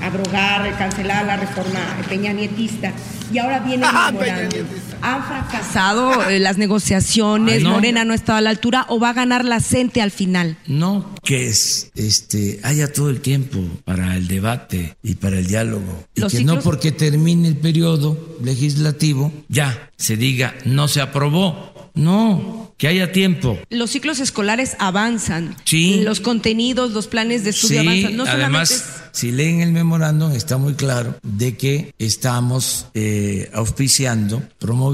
abrogar, 0.06 0.76
cancelar 0.78 1.24
la 1.26 1.36
reforma 1.36 1.80
peña 2.08 2.32
nietista. 2.32 2.92
Y 3.32 3.38
ahora 3.38 3.58
viene 3.60 3.86
el 4.08 4.14
memorando. 4.14 4.56
¿Han 5.04 5.22
fracasado 5.22 6.30
eh, 6.30 6.38
las 6.38 6.56
negociaciones? 6.56 7.62
¿Morena 7.62 8.06
no 8.06 8.12
ha 8.12 8.16
estado 8.16 8.38
a 8.38 8.40
la 8.40 8.48
altura 8.48 8.86
o 8.88 8.98
va 8.98 9.10
a 9.10 9.12
ganar 9.12 9.44
la 9.44 9.60
CENTE 9.60 10.00
al 10.00 10.10
final? 10.10 10.56
No, 10.66 11.14
que 11.22 11.46
es, 11.46 11.90
este, 11.94 12.58
haya 12.62 12.90
todo 12.90 13.10
el 13.10 13.20
tiempo 13.20 13.60
para 13.84 14.16
el 14.16 14.28
debate 14.28 14.96
y 15.02 15.16
para 15.16 15.38
el 15.38 15.46
diálogo. 15.46 16.04
Y 16.14 16.26
que 16.26 16.42
no 16.42 16.58
porque 16.60 16.90
termine 16.90 17.48
el 17.48 17.56
periodo 17.56 18.38
legislativo 18.42 19.30
ya 19.48 19.90
se 19.96 20.16
diga 20.16 20.54
no 20.64 20.88
se 20.88 21.02
aprobó. 21.02 21.74
No, 21.94 22.74
que 22.76 22.88
haya 22.88 23.12
tiempo. 23.12 23.56
Los 23.70 23.90
ciclos 23.90 24.18
escolares 24.18 24.76
avanzan. 24.80 25.56
Sí. 25.64 26.00
Los 26.02 26.18
contenidos, 26.18 26.90
los 26.90 27.06
planes 27.06 27.44
de 27.44 27.50
estudio 27.50 27.82
avanzan. 27.82 28.16
No 28.16 28.24
además, 28.24 29.04
si 29.12 29.30
leen 29.30 29.60
el 29.60 29.70
memorándum, 29.70 30.32
está 30.32 30.56
muy 30.56 30.74
claro 30.74 31.16
de 31.22 31.56
que 31.56 31.94
estamos 32.00 32.86
eh, 32.94 33.48
auspiciando, 33.54 34.42
promoviendo 34.58 34.93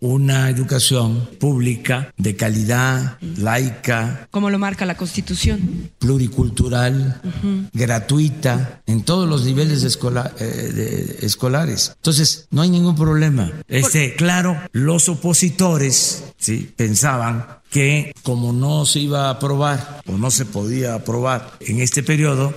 una 0.00 0.48
educación 0.48 1.28
pública 1.38 2.12
de 2.16 2.36
calidad, 2.36 3.18
laica. 3.36 4.28
Como 4.30 4.50
lo 4.50 4.58
marca 4.58 4.86
la 4.86 4.96
Constitución. 4.96 5.90
Pluricultural, 5.98 7.20
gratuita, 7.72 8.82
en 8.86 9.02
todos 9.02 9.28
los 9.28 9.44
niveles 9.44 9.84
eh, 9.84 11.18
escolares. 11.20 11.92
Entonces, 11.96 12.46
no 12.50 12.62
hay 12.62 12.70
ningún 12.70 12.96
problema. 12.96 13.52
Este, 13.68 14.14
claro, 14.16 14.56
los 14.72 15.08
opositores 15.08 16.24
¿sí? 16.38 16.72
pensaban 16.76 17.60
que 17.70 18.12
como 18.22 18.52
no 18.52 18.84
se 18.84 19.00
iba 19.00 19.28
a 19.28 19.30
aprobar 19.30 20.02
o 20.06 20.12
no 20.12 20.30
se 20.30 20.44
podía 20.44 20.94
aprobar 20.94 21.52
en 21.60 21.80
este 21.80 22.02
periodo, 22.02 22.52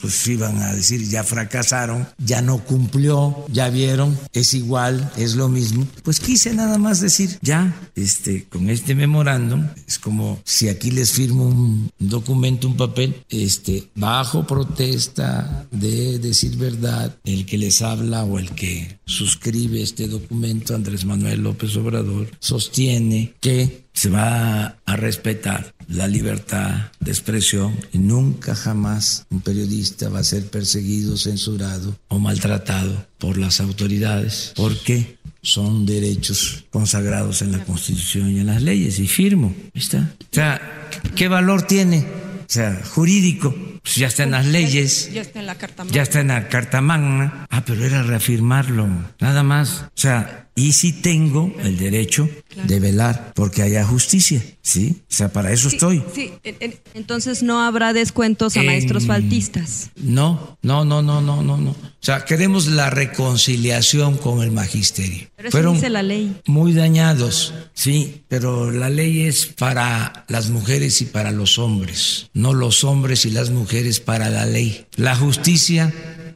pues 0.00 0.26
iban 0.26 0.62
a 0.62 0.72
decir 0.72 1.08
ya 1.08 1.24
fracasaron, 1.24 2.06
ya 2.18 2.42
no 2.42 2.58
cumplió, 2.64 3.44
ya 3.50 3.68
vieron, 3.68 4.18
es 4.32 4.54
igual, 4.54 5.10
es 5.16 5.36
lo 5.36 5.48
mismo. 5.48 5.86
Pues 6.02 6.20
quise 6.20 6.54
nada 6.54 6.78
más 6.78 7.00
decir, 7.00 7.38
ya, 7.42 7.74
este, 7.94 8.44
con 8.44 8.70
este 8.70 8.94
memorándum, 8.94 9.66
es 9.86 9.98
como 9.98 10.40
si 10.44 10.68
aquí 10.68 10.90
les 10.90 11.12
firmo 11.12 11.46
un 11.46 11.90
documento, 11.98 12.68
un 12.68 12.76
papel, 12.76 13.24
este, 13.28 13.88
bajo 13.94 14.46
protesta 14.46 15.66
de 15.70 16.18
decir 16.18 16.56
verdad, 16.56 17.16
el 17.24 17.46
que 17.46 17.58
les 17.58 17.82
habla 17.82 18.24
o 18.24 18.38
el 18.38 18.50
que 18.50 18.98
suscribe 19.06 19.82
este 19.82 20.08
documento, 20.08 20.74
Andrés 20.74 21.04
Manuel 21.04 21.42
López 21.42 21.76
Obrador, 21.76 22.30
sostiene 22.40 23.34
que 23.40 23.85
se 23.96 24.10
va 24.10 24.76
a 24.84 24.96
respetar 24.96 25.74
la 25.88 26.06
libertad 26.06 26.90
de 27.00 27.10
expresión 27.10 27.74
y 27.92 27.98
nunca 27.98 28.54
jamás 28.54 29.26
un 29.30 29.40
periodista 29.40 30.10
va 30.10 30.18
a 30.18 30.24
ser 30.24 30.46
perseguido, 30.50 31.16
censurado 31.16 31.96
o 32.08 32.18
maltratado 32.18 33.06
por 33.18 33.38
las 33.38 33.60
autoridades 33.60 34.52
porque 34.54 35.16
son 35.40 35.86
derechos 35.86 36.64
consagrados 36.70 37.40
en 37.40 37.52
la 37.52 37.64
Constitución 37.64 38.30
y 38.30 38.40
en 38.40 38.46
las 38.46 38.62
leyes 38.62 38.98
y 38.98 39.06
firmo. 39.06 39.54
¿Está? 39.72 40.14
O 40.20 40.34
sea, 40.34 40.90
¿qué 41.14 41.28
valor 41.28 41.62
tiene? 41.62 42.00
O 42.00 42.48
sea, 42.48 42.82
jurídico. 42.84 43.54
Pues 43.86 43.96
ya 43.96 44.08
está 44.08 44.24
en 44.24 44.32
las 44.32 44.46
leyes. 44.46 45.12
Ya 45.12 45.22
está 45.22 45.38
en 45.38 45.46
la 45.46 45.54
Carta 45.54 45.84
Magna. 45.84 45.94
Ya 45.94 46.02
está 46.02 46.20
en 46.20 46.28
la 46.28 46.48
Carta 46.48 46.80
Magna. 46.80 47.46
Ah, 47.50 47.62
pero 47.64 47.84
era 47.84 48.02
reafirmarlo. 48.02 48.88
Nada 49.20 49.44
más. 49.44 49.82
O 49.86 49.90
sea, 49.94 50.48
y 50.56 50.72
sí 50.72 50.92
tengo 50.92 51.54
el 51.62 51.76
derecho 51.78 52.28
de 52.64 52.80
velar 52.80 53.32
porque 53.36 53.62
haya 53.62 53.84
justicia, 53.84 54.42
¿sí? 54.62 55.02
O 55.02 55.14
sea, 55.14 55.28
para 55.28 55.52
eso 55.52 55.68
estoy. 55.68 56.02
Sí, 56.14 56.32
en- 56.42 56.56
en- 56.60 56.74
entonces 56.94 57.42
no 57.42 57.60
habrá 57.62 57.92
descuentos 57.92 58.56
a 58.56 58.62
maestros 58.62 59.06
faltistas. 59.06 59.90
No, 59.94 60.58
no, 60.62 60.84
no, 60.84 61.02
no, 61.02 61.20
no, 61.20 61.42
no, 61.42 61.56
no. 61.58 61.70
O 61.72 61.76
sea, 62.06 62.24
queremos 62.24 62.66
la 62.68 62.88
reconciliación 62.88 64.16
con 64.16 64.42
el 64.42 64.50
magisterio. 64.50 65.28
Pero 65.36 65.48
eso 65.48 65.56
Fueron 65.58 65.74
dice 65.74 65.90
la 65.90 66.02
ley. 66.02 66.36
muy 66.46 66.72
dañados, 66.72 67.52
sí, 67.74 68.22
pero 68.28 68.70
la 68.70 68.88
ley 68.88 69.22
es 69.22 69.46
para 69.46 70.24
las 70.28 70.48
mujeres 70.48 71.02
y 71.02 71.04
para 71.06 71.32
los 71.32 71.58
hombres, 71.58 72.28
no 72.32 72.54
los 72.54 72.82
hombres 72.84 73.26
y 73.26 73.30
las 73.30 73.50
mujeres 73.50 73.75
para 74.04 74.30
la 74.30 74.46
ley. 74.46 74.86
La 74.96 75.14
justicia 75.14 75.92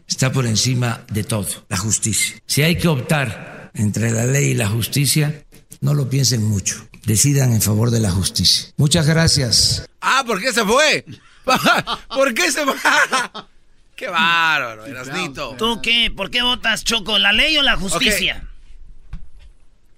está 0.07 0.31
por 0.31 0.47
encima 0.47 1.05
de 1.11 1.25
todo, 1.25 1.47
la 1.69 1.77
justicia. 1.77 2.37
Si 2.47 2.63
hay 2.63 2.77
que 2.77 2.89
optar 2.89 3.71
entre 3.75 4.11
la 4.11 4.27
ley 4.27 4.51
y 4.51 4.55
la 4.55 4.69
justicia, 4.69 5.45
no 5.81 5.95
lo 5.95 6.09
piensen 6.11 6.43
mucho. 6.45 6.87
Decidan 7.05 7.53
en 7.53 7.63
favor 7.63 7.91
de 7.91 8.01
la 8.01 8.11
justicia. 8.11 8.73
Muchas 8.77 9.07
gracias. 9.07 9.89
Ah, 10.01 10.23
¿por 10.27 10.41
qué 10.41 10.53
se 10.53 10.65
fue? 10.65 11.05
¿Por 12.09 12.35
qué 12.35 12.53
se 12.53 12.65
fue? 12.65 12.75
Qué 13.97 14.09
bárbaro, 14.09 14.87
Erasnito. 14.87 15.57
¿Tú 15.59 15.81
qué? 15.83 16.11
¿Por 16.15 16.31
qué 16.31 16.41
votas, 16.43 16.85
Choco? 16.85 17.19
¿La 17.19 17.33
ley 17.33 17.59
o 17.59 17.63
la 17.63 17.77
justicia? 17.77 18.49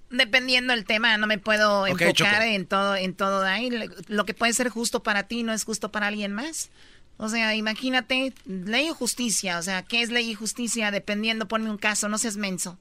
Dependiendo 0.09 0.73
del 0.73 0.83
tema, 0.83 1.17
no 1.17 1.25
me 1.25 1.37
puedo 1.37 1.87
enfocar 1.87 2.13
Choco. 2.13 2.41
en 2.41 2.65
todo, 2.65 2.95
en 2.97 3.13
todo 3.13 3.41
de 3.41 3.49
ahí. 3.49 3.69
Lo 4.07 4.25
que 4.25 4.33
puede 4.33 4.51
ser 4.51 4.67
justo 4.67 5.03
para 5.03 5.23
ti 5.23 5.43
no 5.43 5.53
es 5.53 5.63
justo 5.63 5.89
para 5.89 6.07
alguien 6.07 6.33
más. 6.33 6.69
O 7.17 7.29
sea, 7.29 7.55
imagínate, 7.55 8.33
ley 8.45 8.89
o 8.89 8.95
justicia. 8.95 9.57
O 9.59 9.61
sea, 9.61 9.83
¿qué 9.83 10.01
es 10.01 10.09
ley 10.09 10.29
y 10.29 10.33
justicia? 10.33 10.91
Dependiendo, 10.91 11.47
ponme 11.47 11.69
un 11.69 11.77
caso, 11.77 12.09
no 12.09 12.17
seas 12.17 12.37
menso. 12.37 12.77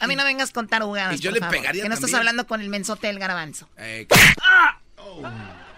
a 0.00 0.06
mí 0.06 0.16
no 0.16 0.24
vengas 0.24 0.52
con 0.52 0.68
tarugadas, 0.68 1.16
y 1.16 1.18
yo 1.18 1.30
por 1.30 1.34
le 1.34 1.40
favor, 1.40 1.56
pegaría 1.56 1.82
Que 1.82 1.88
no 1.88 1.94
estás 1.94 2.14
hablando 2.14 2.46
con 2.46 2.60
el 2.60 2.68
mensote 2.68 3.08
del 3.08 3.18
garbanzo. 3.18 3.68
Eh, 3.76 4.06
¡Ah! 4.42 4.78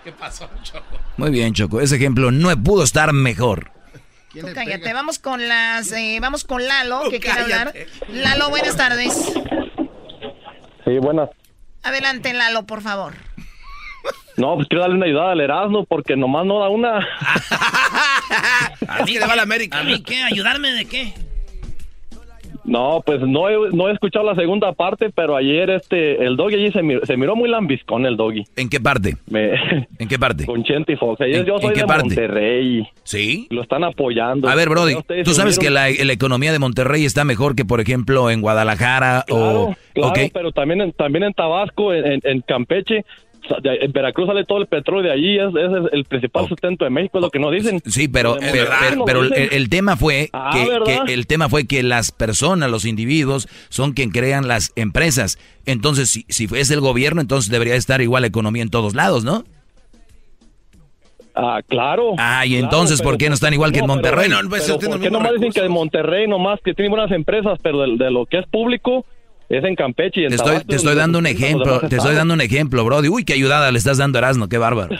¿Qué 0.04 0.12
pasó, 0.12 0.48
Choco? 0.62 0.98
Muy 1.16 1.30
bien, 1.30 1.52
Choco. 1.52 1.80
Ese 1.80 1.96
ejemplo 1.96 2.30
no 2.30 2.54
pudo 2.62 2.84
estar 2.84 3.12
mejor. 3.12 3.72
Tú 4.32 4.46
cállate, 4.54 4.92
vamos 4.92 5.18
con 5.18 5.48
las, 5.48 5.90
eh, 5.92 6.18
vamos 6.20 6.44
con 6.44 6.66
Lalo, 6.66 7.02
que 7.10 7.18
quiere 7.18 7.40
hablar. 7.40 7.74
Lalo, 8.08 8.50
buenas 8.50 8.76
tardes. 8.76 9.14
Sí, 10.84 10.98
buenas. 11.00 11.30
Adelante, 11.82 12.32
Lalo, 12.32 12.64
por 12.66 12.82
favor. 12.82 13.14
No, 14.36 14.54
pues 14.54 14.68
quiero 14.68 14.82
darle 14.82 14.96
una 14.96 15.06
ayuda 15.06 15.32
al 15.32 15.40
Erasmo 15.40 15.84
porque 15.84 16.16
nomás 16.16 16.46
no 16.46 16.60
da 16.60 16.68
una. 16.68 16.98
¿A 18.88 19.04
mí, 19.04 19.12
qué? 19.12 19.76
¿A 19.76 19.82
mí 19.84 20.02
qué? 20.02 20.22
¿Ayudarme 20.22 20.70
de 20.72 20.84
qué? 20.84 21.12
No, 22.64 23.02
pues 23.04 23.20
no 23.22 23.48
he, 23.48 23.70
no 23.72 23.88
he 23.88 23.92
escuchado 23.94 24.26
la 24.26 24.34
segunda 24.34 24.72
parte, 24.72 25.08
pero 25.14 25.34
ayer 25.36 25.70
este 25.70 26.22
el 26.22 26.36
doggy 26.36 26.56
allí 26.56 26.70
se, 26.70 26.82
mir- 26.82 27.02
se 27.06 27.16
miró 27.16 27.34
muy 27.34 27.48
lambiscón 27.48 28.04
el 28.04 28.14
doggy. 28.18 28.44
¿En 28.56 28.68
qué 28.68 28.78
parte? 28.78 29.16
¿En 29.30 30.06
qué 30.08 30.18
parte? 30.18 30.44
Con 30.44 30.62
Chente 30.64 30.92
y 30.92 30.96
Fox. 30.96 31.18
Ayer 31.22 31.36
¿En- 31.40 31.46
yo 31.46 31.56
en 31.60 31.72
qué 31.72 31.80
de 31.80 31.86
parte? 31.86 32.04
Monterrey. 32.04 32.86
¿Sí? 33.04 33.46
Lo 33.48 33.62
están 33.62 33.84
apoyando. 33.84 34.48
A 34.50 34.54
ver, 34.54 34.68
Brody, 34.68 34.96
tú 35.24 35.32
sabes 35.32 35.58
que 35.58 35.70
la, 35.70 35.88
la 35.88 36.12
economía 36.12 36.52
de 36.52 36.58
Monterrey 36.58 37.06
está 37.06 37.24
mejor 37.24 37.56
que, 37.56 37.64
por 37.64 37.80
ejemplo, 37.80 38.30
en 38.30 38.42
Guadalajara 38.42 39.24
o... 39.30 39.74
Claro, 39.94 40.12
pero 40.34 40.52
también 40.52 40.82
en, 40.82 40.92
también 40.92 41.24
en 41.24 41.32
Tabasco, 41.32 41.94
en, 41.94 42.04
en- 42.06 42.20
en 42.22 42.40
Campeche, 42.42 43.04
de- 43.62 43.76
en 43.84 43.92
Veracruz 43.92 44.26
sale 44.26 44.44
todo 44.44 44.58
el 44.58 44.66
petróleo 44.66 45.02
de 45.04 45.12
allí, 45.12 45.38
es, 45.38 45.48
ese 45.48 45.78
es 45.86 45.92
el 45.92 46.04
principal 46.04 46.48
sustento 46.48 46.84
de 46.84 46.90
México, 46.90 47.18
es 47.18 47.22
lo 47.22 47.30
que 47.30 47.38
no 47.38 47.50
dicen. 47.50 47.80
Sí, 47.86 48.08
pero, 48.08 48.36
pero, 48.40 48.70
pero- 49.06 49.24
no 49.24 49.34
el, 49.34 49.68
tema 49.68 49.96
fue 49.96 50.28
Ah, 50.32 50.50
que, 50.84 51.12
el 51.12 51.26
tema 51.26 51.48
fue 51.48 51.66
que 51.66 51.82
las 51.82 52.10
personas, 52.12 52.70
los 52.70 52.84
individuos, 52.84 53.48
son 53.68 53.92
quien 53.92 54.10
crean 54.10 54.48
las 54.48 54.72
empresas. 54.76 55.38
Entonces, 55.66 56.08
si, 56.10 56.24
si 56.28 56.48
es 56.56 56.70
el 56.70 56.80
gobierno, 56.80 57.20
entonces 57.20 57.50
debería 57.50 57.74
estar 57.76 58.00
igual 58.00 58.22
la 58.22 58.28
economía 58.28 58.62
en 58.62 58.70
todos 58.70 58.94
lados, 58.94 59.24
¿no? 59.24 59.44
Ah, 61.34 61.60
claro. 61.66 62.14
Ah, 62.18 62.44
y 62.44 62.50
Claro, 62.50 62.64
entonces, 62.64 62.98
pero 62.98 63.10
¿por 63.10 63.18
qué 63.18 63.26
no 63.26 63.30
pues, 63.30 63.38
están 63.38 63.54
igual 63.54 63.70
que 63.72 63.78
en 63.78 63.86
no, 63.86 63.94
pero 64.00 64.16
Monterrey? 64.16 64.30
pero 64.50 64.78
¿por 64.90 65.00
qué 65.00 65.10
nomás 65.10 65.32
dicen 65.34 65.52
que 65.52 65.62
de 65.62 65.68
Monterrey 65.68 66.26
nomás 66.26 66.60
que 66.64 66.74
tienen 66.74 66.90
buenas 66.90 67.12
empresas, 67.12 67.58
pero 67.62 67.80
de, 67.82 67.96
de 67.96 68.10
lo 68.10 68.26
que 68.26 68.38
es 68.38 68.46
público 68.48 69.06
es 69.48 69.64
en 69.64 69.74
Campeche 69.74 70.20
y 70.20 70.24
en 70.24 70.30
Te 70.30 70.36
estoy, 70.36 70.50
Tabasco, 70.50 70.68
te 70.68 70.76
estoy 70.76 70.94
dando 70.94 71.18
un 71.18 71.26
ejemplo, 71.26 71.80
te 71.80 71.96
estoy 71.96 72.14
dando 72.14 72.34
un 72.34 72.40
ejemplo, 72.40 72.84
Brody. 72.84 73.08
Uy, 73.08 73.24
qué 73.24 73.32
ayudada 73.32 73.70
le 73.72 73.78
estás 73.78 73.98
dando 73.98 74.18
a 74.18 74.20
Erasmo, 74.20 74.48
qué 74.48 74.58
bárbaro. 74.58 74.94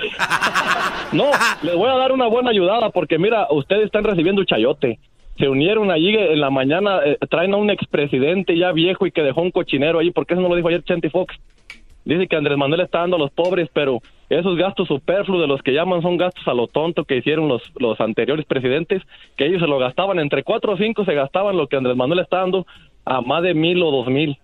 No, 1.11 1.31
les 1.63 1.75
voy 1.75 1.89
a 1.89 1.95
dar 1.95 2.13
una 2.13 2.27
buena 2.27 2.51
ayudada 2.51 2.91
porque 2.91 3.19
mira, 3.19 3.47
ustedes 3.51 3.87
están 3.87 4.05
recibiendo 4.05 4.45
chayote. 4.45 4.99
Se 5.39 5.49
unieron 5.49 5.91
allí 5.91 6.15
en 6.15 6.39
la 6.39 6.51
mañana, 6.51 7.01
eh, 7.05 7.17
traen 7.31 7.55
a 7.55 7.57
un 7.57 7.71
expresidente 7.71 8.59
ya 8.59 8.73
viejo 8.73 9.07
y 9.07 9.11
que 9.11 9.23
dejó 9.23 9.41
un 9.41 9.51
cochinero 9.51 10.01
ahí, 10.01 10.11
porque 10.11 10.35
eso 10.35 10.43
no 10.43 10.51
lo 10.51 10.57
dijo 10.57 10.69
ayer 10.69 10.83
Chente 10.83 11.09
Fox. 11.09 11.35
Dice 12.05 12.27
que 12.27 12.37
Andrés 12.37 12.59
Manuel 12.59 12.81
está 12.81 13.01
dando 13.01 13.17
a 13.17 13.19
los 13.19 13.31
pobres, 13.31 13.69
pero 13.73 14.01
esos 14.29 14.57
gastos 14.57 14.89
superfluos 14.89 15.41
de 15.41 15.47
los 15.47 15.63
que 15.63 15.73
llaman 15.73 16.03
son 16.03 16.17
gastos 16.17 16.47
a 16.49 16.55
lo 16.55 16.67
tonto 16.67 17.05
que 17.05 17.17
hicieron 17.17 17.49
los, 17.49 17.63
los 17.79 18.01
anteriores 18.01 18.45
presidentes, 18.47 19.03
que 19.37 19.47
ellos 19.47 19.61
se 19.61 19.67
lo 19.67 19.79
gastaban, 19.79 20.19
entre 20.19 20.43
cuatro 20.43 20.73
o 20.73 20.77
cinco 20.77 21.05
se 21.05 21.15
gastaban 21.15 21.57
lo 21.57 21.69
que 21.69 21.77
Andrés 21.77 21.97
Manuel 21.97 22.21
está 22.21 22.39
dando 22.39 22.67
a 23.09 23.21
más 23.21 23.43
de 23.43 23.55
mil 23.55 23.83
o 23.83 23.91
dos 23.91 24.07
mil 24.09 24.39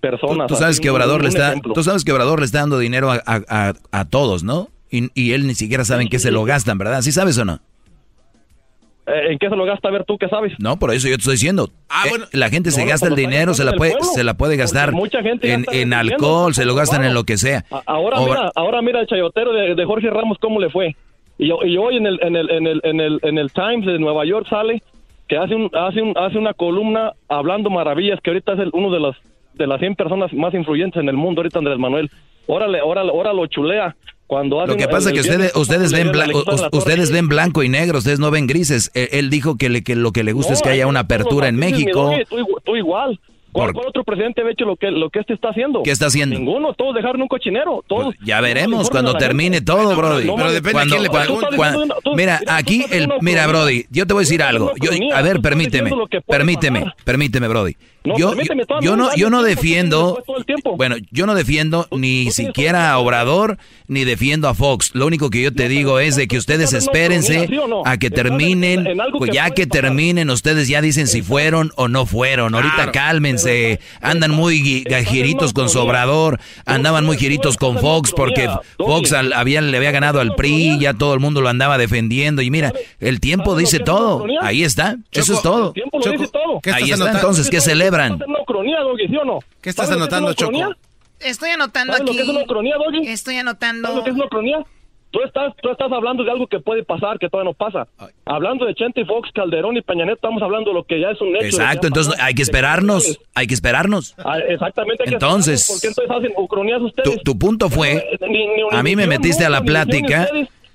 personas. 0.00 0.46
Tú 0.46 0.54
sabes 0.54 0.80
que 0.80 0.90
Obrador 0.90 1.22
le 1.22 1.28
está, 1.28 1.48
ejemplo. 1.50 1.72
tú 1.74 1.82
sabes 1.82 2.04
que 2.04 2.12
Obrador 2.12 2.38
le 2.40 2.46
está 2.46 2.60
dando 2.60 2.78
dinero 2.78 3.10
a, 3.10 3.16
a- 3.26 3.42
a- 3.48 3.72
a 3.90 4.04
todos, 4.08 4.44
¿no? 4.44 4.68
Y, 4.90 5.08
y 5.20 5.32
él 5.32 5.46
ni 5.46 5.54
siquiera 5.54 5.84
sabe 5.84 6.04
en 6.04 6.08
qué 6.08 6.18
se 6.18 6.30
lo 6.30 6.44
gastan, 6.44 6.78
¿verdad? 6.78 7.02
¿Sí 7.02 7.12
sabes 7.12 7.36
o 7.38 7.44
no? 7.44 7.60
Eh, 9.06 9.32
¿En 9.32 9.38
qué 9.38 9.48
se 9.48 9.56
lo 9.56 9.64
gasta? 9.64 9.88
A 9.88 9.90
ver, 9.90 10.04
tú 10.04 10.18
qué 10.18 10.28
sabes. 10.28 10.52
No, 10.58 10.78
por 10.78 10.92
eso 10.92 11.08
yo 11.08 11.14
te 11.16 11.20
estoy 11.20 11.34
diciendo. 11.34 11.70
Eh, 12.06 12.10
la 12.32 12.50
gente 12.50 12.70
se 12.70 12.82
No, 12.82 12.88
gasta 12.90 13.08
el 13.08 13.16
dinero, 13.16 13.54
se 13.54 13.64
la 13.64 13.72
puede, 13.72 13.92
pueblo, 13.92 14.08
se 14.12 14.22
la 14.22 14.34
puede 14.34 14.56
gastar 14.56 14.92
mucha 14.92 15.22
gente 15.22 15.50
en, 15.52 15.64
en 15.72 15.94
alcohol, 15.94 16.54
se 16.54 16.64
lo 16.66 16.74
gastan 16.74 17.04
en 17.04 17.14
lo 17.14 17.24
que 17.24 17.38
sea. 17.38 17.64
Ahora 17.86 18.18
Obra- 18.18 18.26
mira, 18.40 18.52
ahora 18.54 18.82
mira 18.82 19.00
el 19.00 19.06
chayotero 19.06 19.52
de, 19.52 19.74
de 19.74 19.84
Jorge 19.86 20.10
Ramos 20.10 20.36
cómo 20.40 20.60
le 20.60 20.68
fue. 20.70 20.94
Y, 21.38 21.46
y 21.46 21.76
hoy 21.78 21.96
en 21.96 22.06
el 22.06 22.18
en 22.22 22.36
el 22.36 22.50
en 22.50 22.66
el 22.66 22.80
en 22.84 23.00
el 23.00 23.18
en 23.22 23.38
el 23.38 23.50
Times 23.52 23.86
de 23.86 23.98
Nueva 23.98 24.26
York 24.26 24.46
sale 24.50 24.82
que 25.28 25.36
hace 25.36 25.54
un 25.54 25.70
hace 25.74 26.00
un 26.02 26.16
hace 26.16 26.38
una 26.38 26.54
columna 26.54 27.12
hablando 27.28 27.70
maravillas 27.70 28.18
que 28.22 28.30
ahorita 28.30 28.54
es 28.54 28.58
el- 28.60 28.70
uno 28.72 28.90
de 28.90 29.00
las 29.00 29.16
de 29.54 29.66
las 29.66 29.80
100 29.80 29.94
personas 29.96 30.32
más 30.32 30.54
influyentes 30.54 31.00
en 31.02 31.08
el 31.08 31.16
mundo 31.16 31.40
ahorita 31.40 31.58
Andrés 31.58 31.78
Manuel. 31.78 32.10
Órale, 32.46 32.80
órale, 32.80 33.10
ahora 33.10 33.32
lo 33.32 33.46
chulea 33.46 33.94
cuando 34.26 34.60
hace 34.60 34.72
Lo 34.72 34.78
que 34.78 34.88
pasa 34.88 35.08
es 35.10 35.14
que 35.14 35.20
ustedes, 35.20 35.54
ustedes 35.56 35.92
ven 35.92 36.12
blanco, 36.12 36.44
ustedes 36.72 37.10
ven 37.12 37.28
blanco 37.28 37.62
y 37.62 37.68
negro, 37.68 37.98
ustedes 37.98 38.20
no 38.20 38.30
ven 38.30 38.46
grises. 38.46 38.90
Él, 38.94 39.08
él 39.12 39.30
dijo 39.30 39.56
que, 39.56 39.68
le, 39.68 39.82
que 39.82 39.96
lo 39.96 40.12
que 40.12 40.22
le 40.22 40.32
gusta 40.32 40.52
es 40.54 40.62
que 40.62 40.68
haya 40.70 40.86
una 40.86 41.00
apertura 41.00 41.48
en 41.48 41.56
México. 41.56 42.10
tú 42.64 42.76
igual. 42.76 43.18
¿Cuál, 43.52 43.72
otro 43.74 44.04
presidente 44.04 44.42
ha 44.42 44.50
hecho 44.50 44.64
lo 44.64 44.76
que, 44.76 44.90
lo 44.90 45.10
que 45.10 45.20
este 45.20 45.32
está 45.34 45.48
haciendo? 45.48 45.82
¿Qué 45.82 45.90
está 45.90 46.06
haciendo? 46.06 46.34
Pues, 46.36 46.40
Ninguno, 46.44 46.74
todos 46.74 46.94
dejaron 46.94 47.22
un 47.22 47.28
cochinero. 47.28 47.82
Todos, 47.86 48.14
Ya 48.24 48.40
veremos 48.40 48.90
cuando 48.90 49.14
termine 49.14 49.60
todo, 49.60 49.96
Brody. 49.96 50.26
no, 50.26 50.36
pero 50.36 50.52
depende 50.52 50.72
Cuando- 50.72 50.94
quién 50.96 51.02
le 51.02 51.08
cuando- 51.56 51.96
Tú 52.02 52.14
mira, 52.14 52.40
aquí 52.46 52.84
el, 52.90 53.08
mira. 53.20 53.46
Brody, 53.46 53.86
yo 53.90 54.06
te 54.06 54.12
voy 54.12 54.20
a 54.20 54.24
decir 54.24 54.42
algo. 54.42 54.72
Yo, 54.80 54.90
a 55.14 55.22
ver, 55.22 55.40
permíteme, 55.40 55.90
permíteme, 56.26 56.84
permíteme, 57.04 57.48
Brody. 57.48 57.76
No, 58.04 58.16
yo, 58.16 58.28
permíteme, 58.30 58.62
yo, 58.80 58.96
no 58.96 59.14
yo 59.16 59.28
no 59.28 59.42
defiendo, 59.42 60.22
bueno, 60.76 60.96
yo 61.10 61.26
no 61.26 61.34
defiendo 61.34 61.88
ni 61.90 62.30
siquiera 62.30 62.90
a 62.92 62.98
Obrador 62.98 63.58
ni 63.86 64.04
defiendo 64.04 64.48
a 64.48 64.54
Fox. 64.54 64.90
Lo 64.94 65.06
único 65.06 65.30
que 65.30 65.42
yo 65.42 65.52
te 65.52 65.68
digo 65.68 65.98
es 65.98 66.16
de 66.16 66.26
que 66.28 66.38
ustedes 66.38 66.72
espérense 66.72 67.48
a 67.84 67.96
que 67.98 68.06
en- 68.06 68.12
terminen, 68.12 68.86
en 68.86 68.98
pues 69.18 69.30
que 69.30 69.36
ya 69.36 69.50
que 69.50 69.66
pasar. 69.66 69.82
terminen, 69.82 70.30
ustedes 70.30 70.68
ya 70.68 70.80
dicen 70.80 71.06
si 71.06 71.22
fueron 71.22 71.72
o 71.76 71.88
no 71.88 72.06
fueron. 72.06 72.54
Ahorita 72.54 72.92
cálmense, 72.92 73.80
andan 74.00 74.30
muy 74.30 74.84
giritos 75.06 75.52
con 75.52 75.68
su 75.68 75.78
Obrador, 75.80 76.38
andaban 76.66 77.04
muy 77.04 77.16
giritos 77.18 77.56
con 77.56 77.78
Fox 77.78 78.12
porque 78.14 78.48
Fox 78.78 79.12
al- 79.12 79.32
había, 79.32 79.60
le 79.60 79.76
había 79.76 79.90
ganado 79.90 80.20
al 80.20 80.34
PRI, 80.34 80.78
ya 80.80 80.94
todo 80.94 81.14
el 81.14 81.20
mundo 81.20 81.40
lo 81.40 81.48
andaba 81.48 81.78
defendiendo. 81.78 82.42
Y 82.42 82.50
mira, 82.50 82.72
el 83.00 83.20
tiempo 83.20 83.56
dice 83.56 83.80
todo, 83.80 84.24
ahí 84.40 84.62
está, 84.62 84.96
eso 85.12 85.34
es 85.34 85.42
todo. 85.42 85.74
Ahí 86.72 86.90
está, 86.90 87.10
entonces, 87.16 87.50
¿qué 87.50 87.60
celebran? 87.88 88.12
¿Estás 88.12 88.28
una 88.28 88.44
cronía, 88.46 88.80
Doggy, 88.80 89.08
sí 89.08 89.16
o 89.16 89.24
no? 89.24 89.38
¿Qué 89.60 89.70
estás 89.70 89.86
¿Sabes 89.86 90.00
lo 90.00 90.08
que 90.08 90.14
anotando, 90.14 90.26
una 90.28 90.34
Choco? 90.68 90.80
Estoy 91.20 91.50
anotando 91.50 91.92
¿Sabes 91.94 92.06
lo 92.06 92.10
aquí. 92.12 92.16
que 92.18 92.22
es 92.22 92.28
una 92.36 92.44
cronía, 92.46 92.74
Doggy? 92.76 93.08
Estoy 93.08 93.36
anotando. 93.36 93.88
¿Sabes 93.88 93.96
lo 93.98 94.04
que 94.04 94.10
es 94.10 94.16
una 94.16 94.28
cronía? 94.28 94.58
Tú 95.10 95.20
estás, 95.22 95.54
tú 95.62 95.70
estás 95.70 95.90
hablando 95.90 96.22
de 96.22 96.30
algo 96.30 96.46
que 96.46 96.60
puede 96.60 96.84
pasar, 96.84 97.18
que 97.18 97.30
todavía 97.30 97.50
no 97.50 97.54
pasa. 97.54 97.88
Hablando 98.26 98.66
de 98.66 98.74
Chente 98.74 99.06
Fox, 99.06 99.30
Calderón 99.34 99.74
y 99.76 99.80
Peña 99.80 100.04
Nieto, 100.04 100.16
estamos 100.16 100.42
hablando 100.42 100.68
de 100.70 100.74
lo 100.74 100.84
que 100.84 101.00
ya 101.00 101.10
es 101.12 101.20
un 101.22 101.28
hecho. 101.28 101.38
que 101.40 101.46
Exacto, 101.48 101.86
entonces 101.86 102.14
hay 102.20 102.34
que 102.34 102.42
esperarnos, 102.42 103.18
hay 103.34 103.46
que 103.46 103.54
esperarnos. 103.54 104.14
Ah, 104.18 104.38
exactamente. 104.46 105.04
hay 105.04 105.08
que 105.08 105.14
Entonces, 105.14 105.62
esperarnos, 105.62 105.96
¿Por 105.96 106.04
qué 106.06 106.12
entonces 106.12 106.34
hacen 106.36 106.84
ustedes? 106.84 107.10
Tu, 107.10 107.22
tu 107.32 107.38
punto 107.38 107.70
fue, 107.70 108.06
Ni- 108.28 108.46
ni 108.48 108.62
a 108.70 108.82
mí 108.82 108.96
me 108.96 109.06
metiste 109.06 109.46
a 109.46 109.48
la 109.48 109.60
no, 109.60 109.64
plática. 109.66 110.28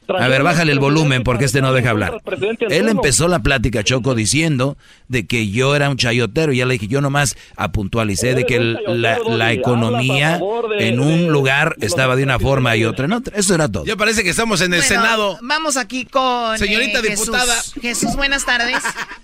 A 0.07 0.27
ver, 0.27 0.43
bájale 0.43 0.71
el 0.71 0.79
volumen 0.79 1.23
porque 1.23 1.45
este 1.45 1.61
no 1.61 1.73
deja 1.73 1.89
hablar. 1.91 2.21
Él 2.69 2.89
empezó 2.89 3.27
la 3.27 3.39
plática, 3.39 3.83
Choco, 3.83 4.15
diciendo 4.15 4.77
de 5.07 5.25
que 5.25 5.49
yo 5.49 5.75
era 5.75 5.89
un 5.89 5.97
chayotero. 5.97 6.53
Y 6.53 6.57
ya 6.57 6.65
le 6.65 6.73
dije, 6.73 6.87
yo 6.87 7.01
nomás 7.01 7.35
puntualicé 7.71 8.35
de 8.35 8.45
que 8.45 8.59
la, 8.59 9.19
la 9.27 9.51
economía 9.53 10.39
en 10.79 10.99
un 10.99 11.27
lugar 11.27 11.75
estaba 11.81 12.15
de 12.15 12.23
una 12.23 12.39
forma 12.39 12.75
y 12.75 12.85
otra 12.85 13.05
en 13.05 13.13
otra. 13.13 13.37
Eso 13.37 13.55
era 13.55 13.69
todo. 13.69 13.85
Ya 13.85 13.95
parece 13.95 14.23
que 14.23 14.29
estamos 14.29 14.61
en 14.61 14.73
el 14.73 14.81
Bueno, 14.81 14.95
Senado. 14.95 15.37
Vamos 15.41 15.77
aquí 15.77 16.05
con. 16.05 16.57
Señorita 16.57 16.99
eh, 16.99 17.03
Jesús. 17.03 17.25
diputada. 17.27 17.55
Jesús, 17.81 18.15
buenas 18.15 18.45
tardes. 18.45 18.81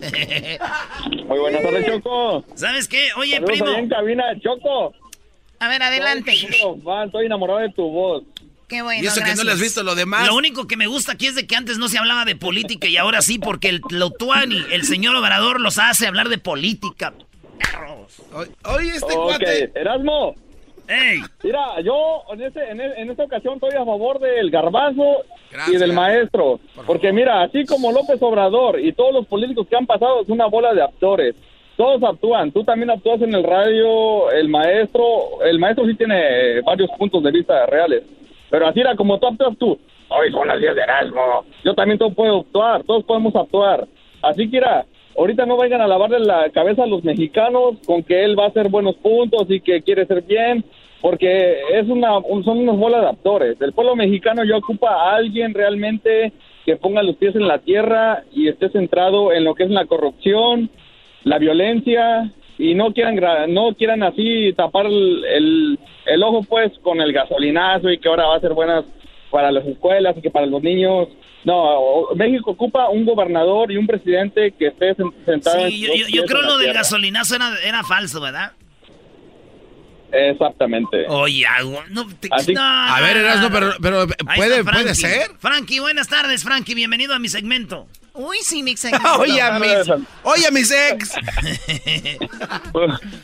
Muy 1.26 1.38
buenas 1.38 1.62
tardes, 1.62 1.86
Choco. 1.86 2.44
¿Sabes 2.54 2.88
qué? 2.88 3.08
Oye, 3.16 3.34
Saludos 3.34 3.50
primo. 3.52 3.68
en 3.76 3.88
cabina, 3.88 4.24
Choco. 4.42 4.94
A 5.58 5.68
ver, 5.68 5.82
adelante. 5.82 6.32
Soy 7.12 7.26
enamorado 7.26 7.60
de 7.60 7.70
tu 7.70 7.82
voz. 7.82 8.22
Qué 8.70 8.82
bueno, 8.82 9.02
Y 9.02 9.06
eso 9.06 9.20
que 9.22 9.34
no 9.34 9.42
le 9.42 9.50
has 9.50 9.60
visto 9.60 9.82
lo 9.82 9.96
demás. 9.96 10.28
Lo 10.28 10.36
único 10.36 10.68
que 10.68 10.76
me 10.76 10.86
gusta 10.86 11.12
aquí 11.12 11.26
es 11.26 11.34
de 11.34 11.44
que 11.46 11.56
antes 11.56 11.76
no 11.76 11.88
se 11.88 11.98
hablaba 11.98 12.24
de 12.24 12.36
política 12.36 12.86
y 12.86 12.96
ahora 12.96 13.20
sí, 13.20 13.40
porque 13.40 13.68
el 13.68 13.82
Lotuani, 13.90 14.64
el 14.70 14.84
señor 14.84 15.16
Obrador, 15.16 15.60
los 15.60 15.78
hace 15.78 16.06
hablar 16.06 16.28
de 16.28 16.38
política. 16.38 17.12
Oye, 18.64 18.90
este 18.94 19.12
Ok, 19.14 19.24
cuate. 19.24 19.72
Erasmo. 19.74 20.36
¡Ey! 20.88 21.20
Mira, 21.42 21.80
yo 21.84 22.22
en, 22.32 22.42
este, 22.42 22.68
en, 22.70 22.80
en 22.80 23.10
esta 23.10 23.24
ocasión 23.24 23.54
estoy 23.54 23.70
a 23.70 23.84
favor 23.84 24.18
del 24.20 24.50
garbanzo 24.50 25.24
y 25.68 25.76
del 25.76 25.92
maestro. 25.92 26.60
Porque 26.86 27.12
mira, 27.12 27.42
así 27.42 27.64
como 27.64 27.92
López 27.92 28.18
Obrador 28.22 28.80
y 28.80 28.92
todos 28.92 29.12
los 29.12 29.26
políticos 29.26 29.66
que 29.68 29.76
han 29.76 29.86
pasado 29.86 30.22
es 30.22 30.28
una 30.28 30.46
bola 30.46 30.72
de 30.74 30.82
actores. 30.82 31.34
Todos 31.76 32.02
actúan. 32.02 32.52
Tú 32.52 32.62
también 32.64 32.90
actúas 32.90 33.22
en 33.22 33.34
el 33.34 33.42
radio, 33.42 34.30
el 34.32 34.48
maestro. 34.48 35.42
El 35.44 35.58
maestro 35.58 35.86
sí 35.86 35.94
tiene 35.94 36.60
varios 36.62 36.90
puntos 36.98 37.22
de 37.22 37.30
vista 37.30 37.66
reales. 37.66 38.02
Pero 38.50 38.66
así 38.66 38.80
era 38.80 38.96
como 38.96 39.18
tú 39.18 39.26
actúas 39.28 39.56
tú. 39.58 39.78
Hoy 40.08 40.30
son 40.32 40.48
las 40.48 40.58
10 40.60 40.74
de 40.74 40.82
Erasmo. 40.82 41.44
Yo 41.64 41.74
también 41.74 41.98
todo 41.98 42.10
puedo 42.10 42.40
actuar. 42.40 42.82
Todos 42.84 43.04
podemos 43.04 43.34
actuar. 43.36 43.86
Así 44.22 44.50
que 44.50 44.56
mira, 44.58 44.84
ahorita 45.16 45.46
no 45.46 45.56
vayan 45.56 45.80
a 45.80 45.86
lavarle 45.86 46.18
la 46.20 46.50
cabeza 46.50 46.82
a 46.82 46.86
los 46.86 47.04
mexicanos 47.04 47.76
con 47.86 48.02
que 48.02 48.24
él 48.24 48.38
va 48.38 48.44
a 48.44 48.48
hacer 48.48 48.68
buenos 48.68 48.96
puntos 48.96 49.46
y 49.48 49.60
que 49.60 49.82
quiere 49.82 50.04
ser 50.06 50.22
bien, 50.22 50.64
porque 51.00 51.58
es 51.72 51.88
una 51.88 52.18
un- 52.18 52.44
son 52.44 52.58
unas 52.58 52.76
bolas 52.76 53.02
de 53.02 53.08
actores. 53.08 53.60
El 53.60 53.72
pueblo 53.72 53.94
mexicano 53.96 54.42
ya 54.44 54.56
ocupa 54.56 54.90
a 54.90 55.14
alguien 55.16 55.54
realmente 55.54 56.32
que 56.66 56.76
ponga 56.76 57.02
los 57.02 57.16
pies 57.16 57.34
en 57.36 57.46
la 57.48 57.58
tierra 57.58 58.24
y 58.32 58.48
esté 58.48 58.68
centrado 58.70 59.32
en 59.32 59.44
lo 59.44 59.54
que 59.54 59.62
es 59.64 59.70
la 59.70 59.86
corrupción, 59.86 60.68
la 61.24 61.38
violencia 61.38 62.30
y 62.60 62.74
no 62.74 62.92
quieran 62.92 63.16
no 63.52 63.74
quieran 63.74 64.02
así 64.02 64.52
tapar 64.54 64.86
el, 64.86 65.24
el, 65.24 65.78
el 66.06 66.22
ojo 66.22 66.42
pues 66.48 66.72
con 66.82 67.00
el 67.00 67.12
gasolinazo 67.12 67.90
y 67.90 67.98
que 67.98 68.08
ahora 68.08 68.26
va 68.26 68.36
a 68.36 68.40
ser 68.40 68.52
buenas 68.52 68.84
para 69.30 69.50
las 69.50 69.64
escuelas 69.66 70.16
y 70.16 70.22
que 70.22 70.30
para 70.30 70.46
los 70.46 70.62
niños. 70.62 71.08
No, 71.42 72.08
México 72.16 72.50
ocupa 72.50 72.90
un 72.90 73.06
gobernador 73.06 73.72
y 73.72 73.78
un 73.78 73.86
presidente 73.86 74.52
que 74.58 74.66
esté 74.66 74.94
sen- 74.94 75.12
sentado 75.24 75.64
en 75.64 75.70
yo, 75.70 75.94
yo- 75.94 76.06
yo 76.08 76.24
creo 76.26 76.42
lo 76.42 76.58
del 76.58 76.74
gasolinazo 76.74 77.34
era, 77.36 77.50
era 77.64 77.82
falso, 77.82 78.20
¿verdad? 78.20 78.52
Exactamente. 80.12 81.06
Oye, 81.08 81.44
no, 81.90 82.06
te- 82.20 82.28
Así- 82.32 82.52
no, 82.54 82.60
A 82.62 83.00
ver, 83.00 83.16
Erasmo, 83.18 83.48
no. 83.48 83.54
pero, 83.54 83.72
pero 83.80 84.06
¿puede, 84.36 84.64
puede 84.64 84.94
ser. 84.94 85.30
Frankie, 85.38 85.80
buenas 85.80 86.08
tardes, 86.08 86.42
Frankie. 86.44 86.74
Bienvenido 86.74 87.14
a 87.14 87.18
mi 87.18 87.28
segmento. 87.28 87.86
Uy, 88.14 88.38
sí, 88.42 88.62
mi 88.62 88.76
segmento. 88.76 89.20
Oye, 89.20 89.40
a 89.40 89.58
mis, 89.58 89.88
oye, 90.24 90.46
a 90.46 90.50
mis 90.50 90.70
ex. 90.72 91.14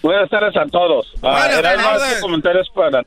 Buenas 0.03 0.31
tardes 0.31 0.57
a 0.57 0.67
todos. 0.67 1.13
Ah, 1.23 1.31
Buenas 1.41 1.59
Erasmo, 1.59 1.83
tardes. 1.89 2.09
este 2.09 2.21
comentario 2.21 2.61
es 2.63 2.69
para... 2.71 3.03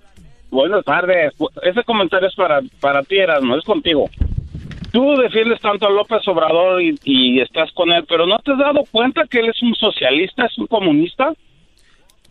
Buenas 0.51 0.84
tardes. 0.84 1.34
Ese 1.61 1.84
comentario 1.84 2.27
es 2.27 2.36
para, 2.36 2.59
para 2.80 3.03
ti, 3.03 3.17
Erasmo, 3.17 3.55
es 3.55 3.63
contigo. 3.63 4.09
Tú 4.91 5.15
defiendes 5.17 5.61
tanto 5.61 5.86
a 5.86 5.91
López 5.91 6.27
Obrador 6.27 6.82
y, 6.82 6.97
y 7.03 7.39
estás 7.41 7.71
con 7.73 7.91
él, 7.91 8.03
pero 8.09 8.25
¿no 8.25 8.39
te 8.39 8.53
has 8.53 8.57
dado 8.57 8.84
cuenta 8.91 9.21
que 9.30 9.39
él 9.39 9.49
es 9.49 9.61
un 9.61 9.75
socialista, 9.75 10.45
es 10.47 10.57
un 10.57 10.65
comunista? 10.65 11.32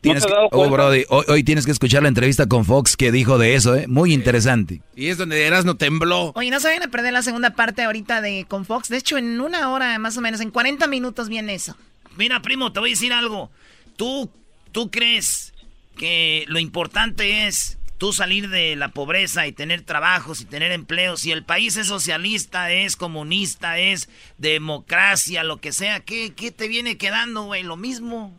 Tienes 0.08 0.26
que- 0.26 0.32
oh? 0.50 0.70
Brody, 0.70 1.04
hoy, 1.08 1.24
hoy 1.28 1.44
tienes 1.44 1.64
que 1.66 1.72
escuchar 1.72 2.02
la 2.02 2.08
entrevista 2.08 2.46
con 2.46 2.64
Fox 2.64 2.96
que 2.96 3.12
dijo 3.12 3.38
de 3.38 3.54
eso, 3.54 3.74
¿eh? 3.76 3.86
Muy 3.88 4.12
interesante. 4.12 4.80
Y 4.96 5.08
es 5.08 5.18
donde 5.18 5.46
Erasmo 5.46 5.76
tembló. 5.76 6.32
Oye, 6.34 6.50
no 6.50 6.60
se 6.60 6.68
vayan 6.68 6.82
a 6.82 6.88
perder 6.88 7.12
la 7.12 7.22
segunda 7.22 7.50
parte 7.50 7.82
ahorita 7.82 8.20
de 8.20 8.44
con 8.48 8.64
Fox. 8.64 8.88
De 8.88 8.96
hecho, 8.96 9.16
en 9.18 9.40
una 9.40 9.70
hora 9.70 9.98
más 9.98 10.16
o 10.16 10.20
menos, 10.20 10.40
en 10.40 10.50
40 10.50 10.86
minutos 10.86 11.28
viene 11.28 11.54
eso. 11.54 11.76
Mira, 12.16 12.42
primo, 12.42 12.72
te 12.72 12.80
voy 12.80 12.90
a 12.90 12.94
decir 12.94 13.12
algo. 13.12 13.50
¿Tú, 13.96 14.30
tú 14.72 14.90
crees 14.90 15.52
que 15.96 16.44
lo 16.48 16.58
importante 16.58 17.46
es 17.46 17.78
tú 17.98 18.12
salir 18.12 18.48
de 18.48 18.76
la 18.76 18.90
pobreza 18.90 19.46
y 19.48 19.52
tener 19.52 19.82
trabajos 19.82 20.40
y 20.40 20.44
tener 20.44 20.70
empleos? 20.72 21.20
Si 21.20 21.32
el 21.32 21.44
país 21.44 21.76
es 21.76 21.88
socialista, 21.88 22.70
es 22.72 22.96
comunista, 22.96 23.78
es 23.78 24.08
democracia, 24.38 25.44
lo 25.44 25.58
que 25.58 25.72
sea, 25.72 26.00
¿qué, 26.00 26.32
qué 26.34 26.50
te 26.50 26.68
viene 26.68 26.96
quedando, 26.96 27.44
güey? 27.44 27.62
Lo 27.62 27.76
mismo. 27.76 28.36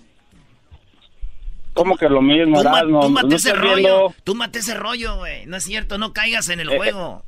¿Cómo 1.73 1.95
que 1.97 2.09
lo 2.09 2.21
mismo, 2.21 2.61
Tú, 2.61 2.69
ma- 3.09 3.21
ese 3.31 3.53
rollo. 3.53 3.75
viendo? 4.25 4.57
Ese 4.59 4.73
rollo, 4.73 5.15
güey. 5.17 5.45
No 5.45 5.57
es 5.57 5.63
cierto, 5.63 5.97
no 5.97 6.11
caigas 6.13 6.49
en 6.49 6.59
el 6.59 6.71
Eh, 6.71 6.77
juego. 6.77 7.23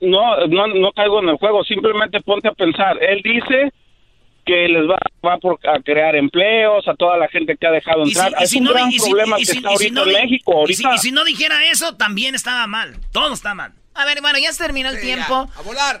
No, 0.00 0.46
no, 0.48 0.66
no 0.66 0.92
caigo 0.92 1.20
en 1.22 1.28
el 1.30 1.36
juego, 1.36 1.64
simplemente 1.64 2.20
ponte 2.20 2.48
a 2.48 2.52
pensar. 2.52 3.02
Él 3.02 3.20
dice 3.24 3.72
que 4.44 4.68
les 4.68 4.82
va, 4.82 4.98
va 5.26 5.38
por- 5.38 5.58
a 5.66 5.80
crear 5.82 6.14
empleos 6.16 6.86
a 6.86 6.94
toda 6.94 7.16
la 7.16 7.28
gente 7.28 7.56
que 7.56 7.66
ha 7.66 7.70
dejado 7.70 8.04
si- 8.04 8.10
entrar. 8.10 8.34
es 8.42 8.50
si 8.50 8.58
un 8.58 8.64
no 8.64 8.70
di- 8.70 8.74
gran 8.76 8.88
y 8.92 8.98
si- 8.98 9.08
problema 9.10 9.36
que 9.36 9.42
está 9.42 9.68
ahorita 9.70 9.94
no 9.94 10.06
en 10.06 10.12
México. 10.12 10.52
y 10.52 10.56
Ahorita 10.56 10.88
si- 10.90 10.94
y 10.94 10.98
si 10.98 11.12
no 11.12 11.24
dijera 11.24 11.64
eso, 11.70 11.96
también 11.96 12.34
estaba 12.34 12.66
mal. 12.66 12.96
Todo 13.12 13.32
está 13.32 13.54
mal. 13.54 13.72
A 13.94 14.04
ver, 14.04 14.20
bueno, 14.20 14.38
ya 14.38 14.52
se 14.52 14.62
terminó 14.62 14.90
el 14.90 15.00
tiempo. 15.00 15.48
A 15.56 15.62
volar. 15.62 16.00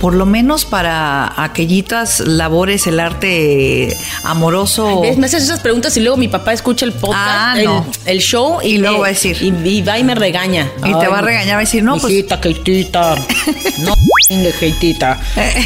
por 0.00 0.14
lo 0.14 0.24
menos 0.26 0.64
para 0.64 1.32
aquellitas 1.42 2.20
labores, 2.20 2.86
el 2.86 2.98
arte 3.00 3.94
amoroso. 4.24 5.02
Me 5.16 5.26
haces 5.26 5.42
esas 5.44 5.60
preguntas 5.60 5.96
y 5.96 6.00
luego 6.00 6.16
mi 6.16 6.28
papá 6.28 6.52
escucha 6.54 6.86
el 6.86 6.92
podcast, 6.92 7.20
Ah, 7.22 7.54
el, 7.58 7.64
no. 7.66 7.86
el 8.06 8.18
show 8.20 8.60
y, 8.62 8.68
Y 8.74 8.78
luego 8.78 9.00
va 9.00 9.06
a 9.06 9.10
decir. 9.10 9.36
Y, 9.42 9.48
y 9.68 9.82
va 9.82 9.98
y 9.98 10.04
me 10.04 10.14
regaña. 10.14 10.70
Y 10.78 10.92
te 10.98 11.06
va 11.06 11.18
a 11.18 11.22
regañar, 11.22 11.54
va 11.56 11.58
a 11.58 11.60
decir, 11.60 11.82
no, 11.82 11.98
pues- 11.98 12.12
Hijita, 12.14 12.40
Keitita. 12.40 13.14
No, 13.80 13.94
Keitita. 14.58 15.18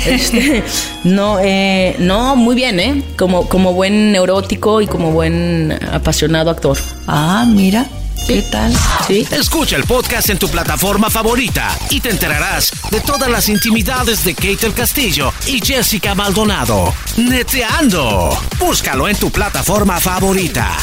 Este, 0.06 0.62
no, 1.04 1.38
eh, 1.40 1.96
no, 1.98 2.34
muy 2.34 2.54
bien, 2.54 2.80
¿eh? 2.80 3.02
Como, 3.16 3.48
como 3.48 3.72
buen 3.74 4.10
neurótico 4.12 4.80
y 4.80 4.86
como 4.86 5.10
buen 5.12 5.78
apasionado 5.92 6.50
actor. 6.50 6.78
Ah, 7.06 7.44
mira. 7.46 7.86
¿Qué 8.26 8.40
tal? 8.42 8.72
Sí. 9.06 9.26
Escucha 9.32 9.76
el 9.76 9.84
podcast 9.84 10.30
en 10.30 10.38
tu 10.38 10.48
plataforma 10.48 11.10
favorita 11.10 11.76
y 11.90 12.00
te 12.00 12.08
enterarás 12.08 12.72
de 12.90 13.00
todas 13.00 13.30
las 13.30 13.50
intimidades 13.50 14.24
de 14.24 14.34
Kate 14.34 14.66
el 14.66 14.72
Castillo 14.72 15.30
y 15.46 15.60
Jessica 15.60 16.14
Maldonado. 16.14 16.94
Neteando. 17.18 18.30
Búscalo 18.58 19.08
en 19.08 19.16
tu 19.16 19.30
plataforma 19.30 20.00
favorita. 20.00 20.74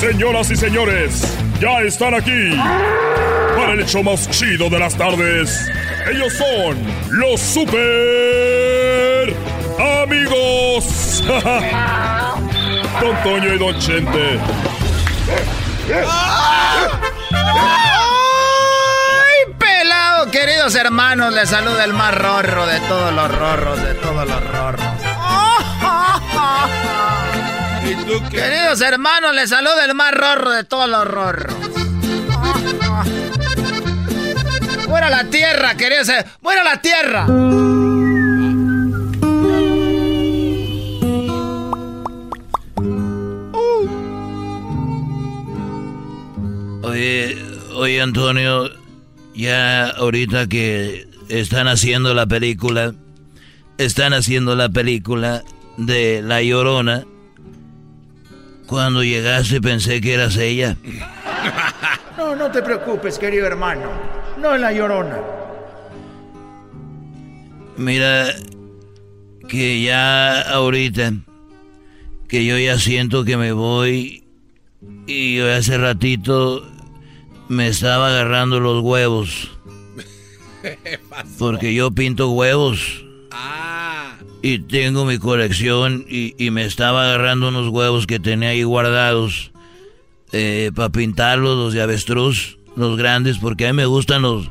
Señoras 0.00 0.50
y 0.50 0.56
señores, 0.56 1.22
ya 1.60 1.82
están 1.82 2.14
aquí 2.14 2.56
para 3.54 3.74
el 3.74 3.80
hecho 3.80 4.02
más 4.02 4.30
chido 4.30 4.70
de 4.70 4.78
las 4.78 4.96
tardes. 4.96 5.70
Ellos 6.10 6.32
son 6.32 6.78
los 7.10 7.38
super 7.38 9.36
amigos. 9.78 10.59
Don 13.00 13.22
Toño 13.24 13.54
y 13.54 13.58
Don 13.58 13.76
Chente. 13.80 14.38
¡Ay, 18.22 19.54
pelado! 19.58 20.30
Queridos 20.30 20.74
hermanos, 20.76 21.32
les 21.32 21.48
saluda 21.48 21.84
el 21.84 21.92
más 21.92 22.14
rorro 22.14 22.66
de 22.66 22.78
todos 22.80 23.12
los 23.12 23.36
rorros, 23.36 23.82
de 23.82 23.94
todos 23.94 24.28
los 24.28 24.50
rorros. 24.52 24.84
Queridos 28.30 28.80
hermanos, 28.80 29.34
les 29.34 29.50
saluda 29.50 29.84
el 29.84 29.94
más 29.94 30.12
rorro 30.14 30.50
de 30.50 30.64
todos 30.64 30.88
los 30.88 31.04
rorros. 31.06 31.54
¡Fuera 34.88 35.10
la 35.10 35.24
tierra, 35.24 35.74
queridos! 35.74 36.08
her- 36.08 36.26
¡Fuera 36.42 36.64
la 36.64 36.80
tierra! 36.80 37.26
Oye, 46.90 47.36
oye 47.76 48.00
Antonio, 48.02 48.68
ya 49.32 49.90
ahorita 49.90 50.48
que 50.48 51.06
están 51.28 51.68
haciendo 51.68 52.14
la 52.14 52.26
película, 52.26 52.94
están 53.78 54.12
haciendo 54.12 54.56
la 54.56 54.70
película 54.70 55.44
de 55.76 56.20
La 56.20 56.42
Llorona. 56.42 57.04
Cuando 58.66 59.04
llegaste 59.04 59.60
pensé 59.60 60.00
que 60.00 60.14
eras 60.14 60.36
ella. 60.36 60.76
No, 62.16 62.36
no 62.36 62.50
te 62.50 62.60
preocupes, 62.60 63.18
querido 63.18 63.46
hermano. 63.46 63.88
No 64.38 64.54
es 64.54 64.60
la 64.60 64.74
llorona. 64.74 65.18
Mira, 67.78 68.34
que 69.48 69.80
ya 69.80 70.42
ahorita, 70.42 71.14
que 72.28 72.44
yo 72.44 72.58
ya 72.58 72.76
siento 72.76 73.24
que 73.24 73.38
me 73.38 73.52
voy 73.52 74.22
y 75.06 75.36
yo 75.36 75.50
hace 75.50 75.78
ratito 75.78 76.70
me 77.50 77.66
estaba 77.66 78.10
agarrando 78.10 78.60
los 78.60 78.80
huevos. 78.80 79.50
Porque 81.36 81.74
yo 81.74 81.90
pinto 81.90 82.30
huevos. 82.30 83.04
Ah. 83.32 84.14
Y 84.40 84.60
tengo 84.60 85.04
mi 85.04 85.18
colección 85.18 86.06
y, 86.08 86.36
y 86.38 86.52
me 86.52 86.64
estaba 86.64 87.02
agarrando 87.02 87.48
unos 87.48 87.68
huevos 87.68 88.06
que 88.06 88.20
tenía 88.20 88.50
ahí 88.50 88.62
guardados 88.62 89.50
eh, 90.30 90.70
para 90.76 90.90
pintarlos, 90.90 91.56
los 91.58 91.74
de 91.74 91.82
avestruz, 91.82 92.56
los 92.76 92.96
grandes, 92.96 93.38
porque 93.38 93.66
a 93.66 93.72
mí 93.72 93.78
me 93.78 93.86
gustan 93.86 94.22
los, 94.22 94.48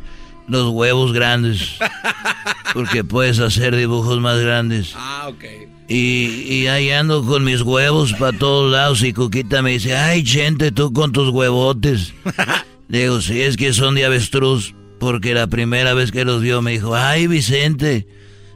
los 0.49 0.67
huevos 0.69 1.13
grandes. 1.13 1.77
Porque 2.73 3.03
puedes 3.03 3.39
hacer 3.39 3.75
dibujos 3.75 4.19
más 4.19 4.37
grandes. 4.39 4.93
Ah, 4.95 5.27
ok. 5.27 5.43
Y, 5.87 6.43
y 6.47 6.67
ahí 6.67 6.91
ando 6.91 7.25
con 7.25 7.43
mis 7.43 7.61
huevos 7.63 8.13
para 8.13 8.37
todos 8.37 8.71
lados 8.71 9.01
y 9.01 9.11
Cuquita 9.11 9.63
me 9.63 9.71
dice, 9.71 9.97
ay, 9.97 10.23
gente, 10.23 10.71
tú 10.71 10.93
con 10.93 11.11
tus 11.11 11.29
huevotes. 11.29 12.13
Le 12.89 13.01
digo, 13.01 13.21
sí, 13.21 13.41
es 13.41 13.55
que 13.55 13.71
son 13.71 13.93
de 13.93 14.03
avestruz, 14.03 14.73
porque 14.99 15.35
la 15.35 15.45
primera 15.45 15.93
vez 15.93 16.11
que 16.11 16.25
los 16.25 16.41
vio 16.41 16.63
me 16.63 16.71
dijo, 16.71 16.95
ay, 16.95 17.27
Vicente, 17.27 18.07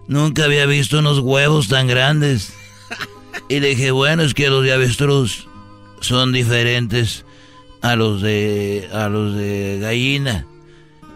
nunca 0.08 0.46
había 0.46 0.66
visto 0.66 1.00
unos 1.00 1.20
huevos 1.20 1.70
tan 1.70 1.88
grandes. 1.88 2.54
Y 3.50 3.60
le 3.60 3.70
dije, 3.70 3.90
bueno, 3.90 4.22
es 4.24 4.36
que 4.36 4.50
los 4.50 4.64
de 4.64 4.74
avestruz 4.74 5.48
son 6.02 6.32
diferentes 6.32 7.26
a 7.82 7.96
los 7.96 8.22
de, 8.22 8.88
a 8.94 9.10
los 9.10 9.36
de 9.36 9.80
gallina. 9.82 10.46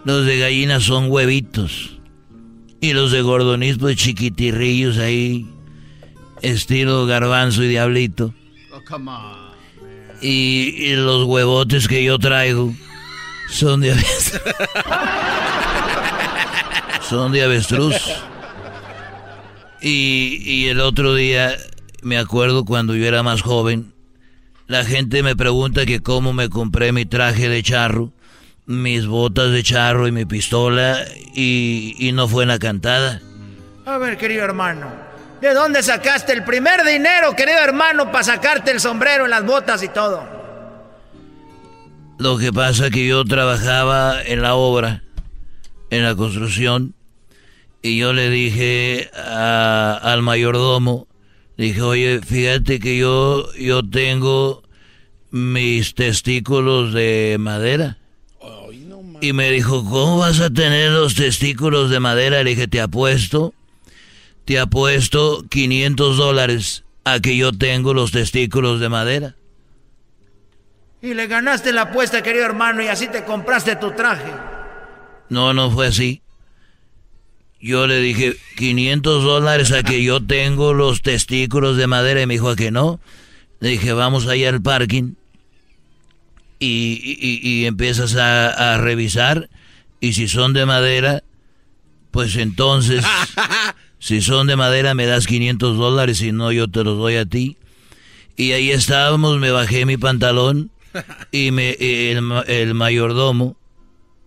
Los 0.03 0.25
de 0.25 0.39
gallina 0.39 0.79
son 0.79 1.11
huevitos. 1.11 1.99
Y 2.81 2.93
los 2.93 3.11
de 3.11 3.21
gordonis, 3.21 3.77
pues 3.77 3.97
chiquitirrillos 3.97 4.97
ahí, 4.97 5.47
estilo 6.41 7.05
garbanzo 7.05 7.63
y 7.63 7.67
diablito. 7.67 8.33
Oh, 8.73 8.81
come 8.87 9.11
on. 9.11 9.47
Y, 10.21 10.73
y 10.75 10.95
los 10.95 11.23
huevotes 11.25 11.87
que 11.87 12.03
yo 12.03 12.17
traigo 12.17 12.73
son 13.49 13.81
de 13.81 13.91
avestruz. 13.91 14.41
son 17.09 17.31
de 17.31 17.43
avestruz. 17.43 17.95
Y, 19.81 20.41
y 20.43 20.69
el 20.69 20.79
otro 20.79 21.13
día, 21.15 21.55
me 22.01 22.17
acuerdo 22.17 22.65
cuando 22.65 22.95
yo 22.95 23.05
era 23.05 23.23
más 23.23 23.41
joven, 23.41 23.93
la 24.67 24.83
gente 24.83 25.23
me 25.23 25.35
pregunta 25.35 25.85
que 25.85 26.01
cómo 26.01 26.33
me 26.33 26.49
compré 26.49 26.91
mi 26.91 27.05
traje 27.05 27.47
de 27.47 27.63
charro, 27.63 28.11
mis 28.65 29.05
botas 29.05 29.51
de 29.51 29.63
charro 29.63 30.07
y 30.07 30.11
mi 30.11 30.25
pistola, 30.25 31.05
y, 31.33 31.95
y 31.97 32.11
no 32.11 32.27
fue 32.27 32.43
en 32.43 32.49
la 32.49 32.59
cantada. 32.59 33.21
A 33.85 33.97
ver, 33.97 34.17
querido 34.17 34.43
hermano, 34.43 34.91
¿de 35.39 35.53
dónde 35.53 35.81
sacaste 35.83 36.33
el 36.33 36.43
primer 36.43 36.83
dinero, 36.83 37.33
querido 37.35 37.59
hermano, 37.59 38.11
para 38.11 38.25
sacarte 38.25 38.71
el 38.71 38.81
sombrero, 38.81 39.27
las 39.27 39.45
botas 39.45 39.81
y 39.83 39.87
todo? 39.87 40.36
Lo 42.19 42.37
que 42.37 42.51
pasa 42.51 42.89
que 42.89 43.07
yo 43.07 43.23
trabajaba 43.25 44.21
en 44.23 44.41
la 44.41 44.55
obra, 44.55 45.03
en 45.89 46.03
la 46.03 46.15
construcción, 46.15 46.93
y 47.81 47.97
yo 47.97 48.11
le 48.13 48.29
dije 48.29 49.09
a- 49.15 49.99
al 50.01 50.21
mayordomo, 50.23 51.07
dije, 51.57 51.81
oye, 51.81 52.19
fíjate 52.25 52.79
que 52.79 52.97
yo, 52.97 53.53
yo 53.53 53.87
tengo 53.87 54.63
mis 55.29 55.93
testículos 55.93 56.93
de 56.93 57.37
madera. 57.39 57.97
Y 59.21 59.33
me 59.33 59.51
dijo, 59.51 59.83
¿cómo 59.83 60.17
vas 60.19 60.39
a 60.41 60.49
tener 60.49 60.91
los 60.91 61.15
testículos 61.15 61.89
de 61.89 61.99
madera? 61.99 62.43
Le 62.43 62.51
dije, 62.51 62.67
te 62.67 62.81
apuesto, 62.81 63.53
te 64.45 64.59
apuesto 64.59 65.43
500 65.49 66.17
dólares 66.17 66.83
a 67.03 67.19
que 67.19 67.35
yo 67.37 67.51
tengo 67.51 67.93
los 67.93 68.11
testículos 68.11 68.79
de 68.79 68.89
madera. 68.89 69.35
Y 71.07 71.13
le 71.13 71.27
ganaste 71.27 71.71
la 71.71 71.83
apuesta, 71.83 72.21
querido 72.21 72.43
hermano, 72.43 72.83
y 72.83 72.87
así 72.89 73.07
te 73.07 73.23
compraste 73.23 73.77
tu 73.77 73.91
traje. 73.91 74.29
No, 75.29 75.53
no 75.53 75.71
fue 75.71 75.87
así. 75.87 76.21
Yo 77.61 77.87
le 77.87 78.01
dije 78.01 78.35
500 78.57 79.23
dólares 79.23 79.71
a 79.71 79.83
que 79.83 80.03
yo 80.03 80.21
tengo 80.21 80.73
los 80.73 81.01
testículos 81.01 81.77
de 81.77 81.87
madera 81.87 82.21
y 82.21 82.25
me 82.25 82.33
dijo 82.33 82.49
a 82.49 82.57
que 82.57 82.71
no. 82.71 82.99
Le 83.61 83.69
dije, 83.69 83.93
vamos 83.93 84.27
allá 84.27 84.49
al 84.49 84.61
parking 84.61 85.13
y, 86.59 86.99
y- 87.01 87.39
y 87.41 87.65
empiezas 87.67 88.17
a, 88.17 88.73
a 88.73 88.77
revisar 88.77 89.49
y 90.01 90.11
si 90.11 90.27
son 90.27 90.51
de 90.51 90.65
madera, 90.65 91.23
pues 92.11 92.35
entonces, 92.35 93.05
si 93.99 94.19
son 94.19 94.47
de 94.47 94.57
madera 94.57 94.93
me 94.93 95.05
das 95.05 95.25
500 95.25 95.77
dólares, 95.77 96.17
si 96.17 96.33
no 96.33 96.51
yo 96.51 96.67
te 96.67 96.83
los 96.83 96.97
doy 96.97 97.15
a 97.15 97.25
ti. 97.25 97.55
Y 98.35 98.51
ahí 98.51 98.71
estábamos, 98.71 99.37
me 99.39 99.51
bajé 99.51 99.85
mi 99.85 99.95
pantalón 99.95 100.69
y 101.31 101.51
me, 101.51 101.71
el, 101.71 102.43
el 102.47 102.73
mayordomo, 102.73 103.57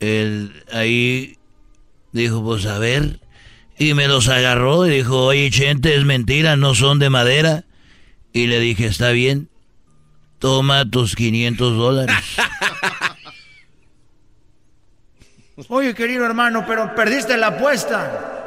el, 0.01 0.65
ahí 0.73 1.37
dijo, 2.13 2.43
pues 2.43 2.67
a 2.67 2.79
ver, 2.79 3.21
y 3.79 3.95
me 3.95 4.09
los 4.09 4.29
agarró 4.29 4.87
y 4.87 4.91
dijo, 4.91 5.25
oye, 5.25 5.51
Chente, 5.51 5.95
es 5.95 6.05
mentira, 6.05 6.57
no 6.57 6.75
son 6.75 6.99
de 6.99 7.11
madera. 7.11 7.65
Y 8.33 8.47
le 8.47 8.61
dije, 8.61 8.87
está 8.87 9.11
bien, 9.11 9.49
toma 10.39 10.89
tus 10.89 11.17
500 11.17 11.77
dólares. 11.77 12.17
Oye, 15.69 15.95
querido 15.95 16.25
hermano, 16.25 16.65
pero 16.67 16.95
perdiste 16.95 17.37
la 17.37 17.49
apuesta. 17.49 18.39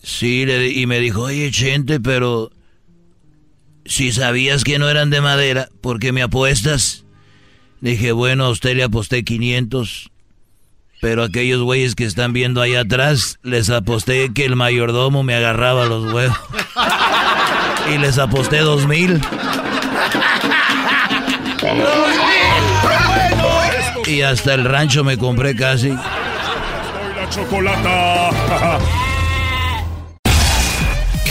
Sí, 0.00 0.46
le 0.46 0.68
y 0.68 0.86
me 0.86 1.00
dijo, 1.00 1.22
oye, 1.22 1.50
Chente, 1.50 1.98
pero 1.98 2.52
si 3.88 4.12
sabías 4.12 4.64
que 4.64 4.78
no 4.78 4.88
eran 4.88 5.10
de 5.10 5.20
madera, 5.20 5.70
¿por 5.80 5.98
qué 5.98 6.12
me 6.12 6.22
apuestas? 6.22 7.04
Dije, 7.80 8.12
bueno, 8.12 8.44
a 8.44 8.50
usted 8.50 8.76
le 8.76 8.84
aposté 8.84 9.24
500, 9.24 10.10
pero 11.00 11.24
aquellos 11.24 11.62
güeyes 11.62 11.94
que 11.94 12.04
están 12.04 12.32
viendo 12.32 12.60
ahí 12.60 12.74
atrás, 12.74 13.38
les 13.42 13.70
aposté 13.70 14.32
que 14.34 14.44
el 14.44 14.56
mayordomo 14.56 15.22
me 15.22 15.34
agarraba 15.34 15.86
los 15.86 16.12
huevos. 16.12 16.38
y 17.94 17.98
les 17.98 18.18
aposté 18.18 18.58
2000. 18.58 19.20
Y 24.06 24.22
hasta 24.22 24.54
el 24.54 24.64
rancho 24.64 25.02
me 25.02 25.16
compré 25.16 25.56
casi. 25.56 25.88
La 25.90 27.28
chocolata. 27.30 28.78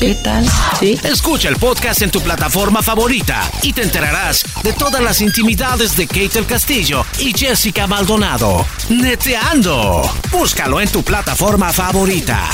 ¿Qué 0.00 0.14
tal? 0.14 0.46
Sí. 0.78 0.98
Escucha 1.04 1.50
el 1.50 1.56
podcast 1.56 2.00
en 2.00 2.10
tu 2.10 2.22
plataforma 2.22 2.82
favorita 2.82 3.42
y 3.62 3.74
te 3.74 3.82
enterarás 3.82 4.42
de 4.62 4.72
todas 4.72 5.02
las 5.02 5.20
intimidades 5.20 5.94
de 5.94 6.06
Kate 6.06 6.30
del 6.30 6.46
Castillo 6.46 7.04
y 7.18 7.36
Jessica 7.36 7.86
Maldonado. 7.86 8.64
Neteando. 8.88 10.00
Búscalo 10.30 10.80
en 10.80 10.88
tu 10.88 11.02
plataforma 11.02 11.70
favorita. 11.70 12.48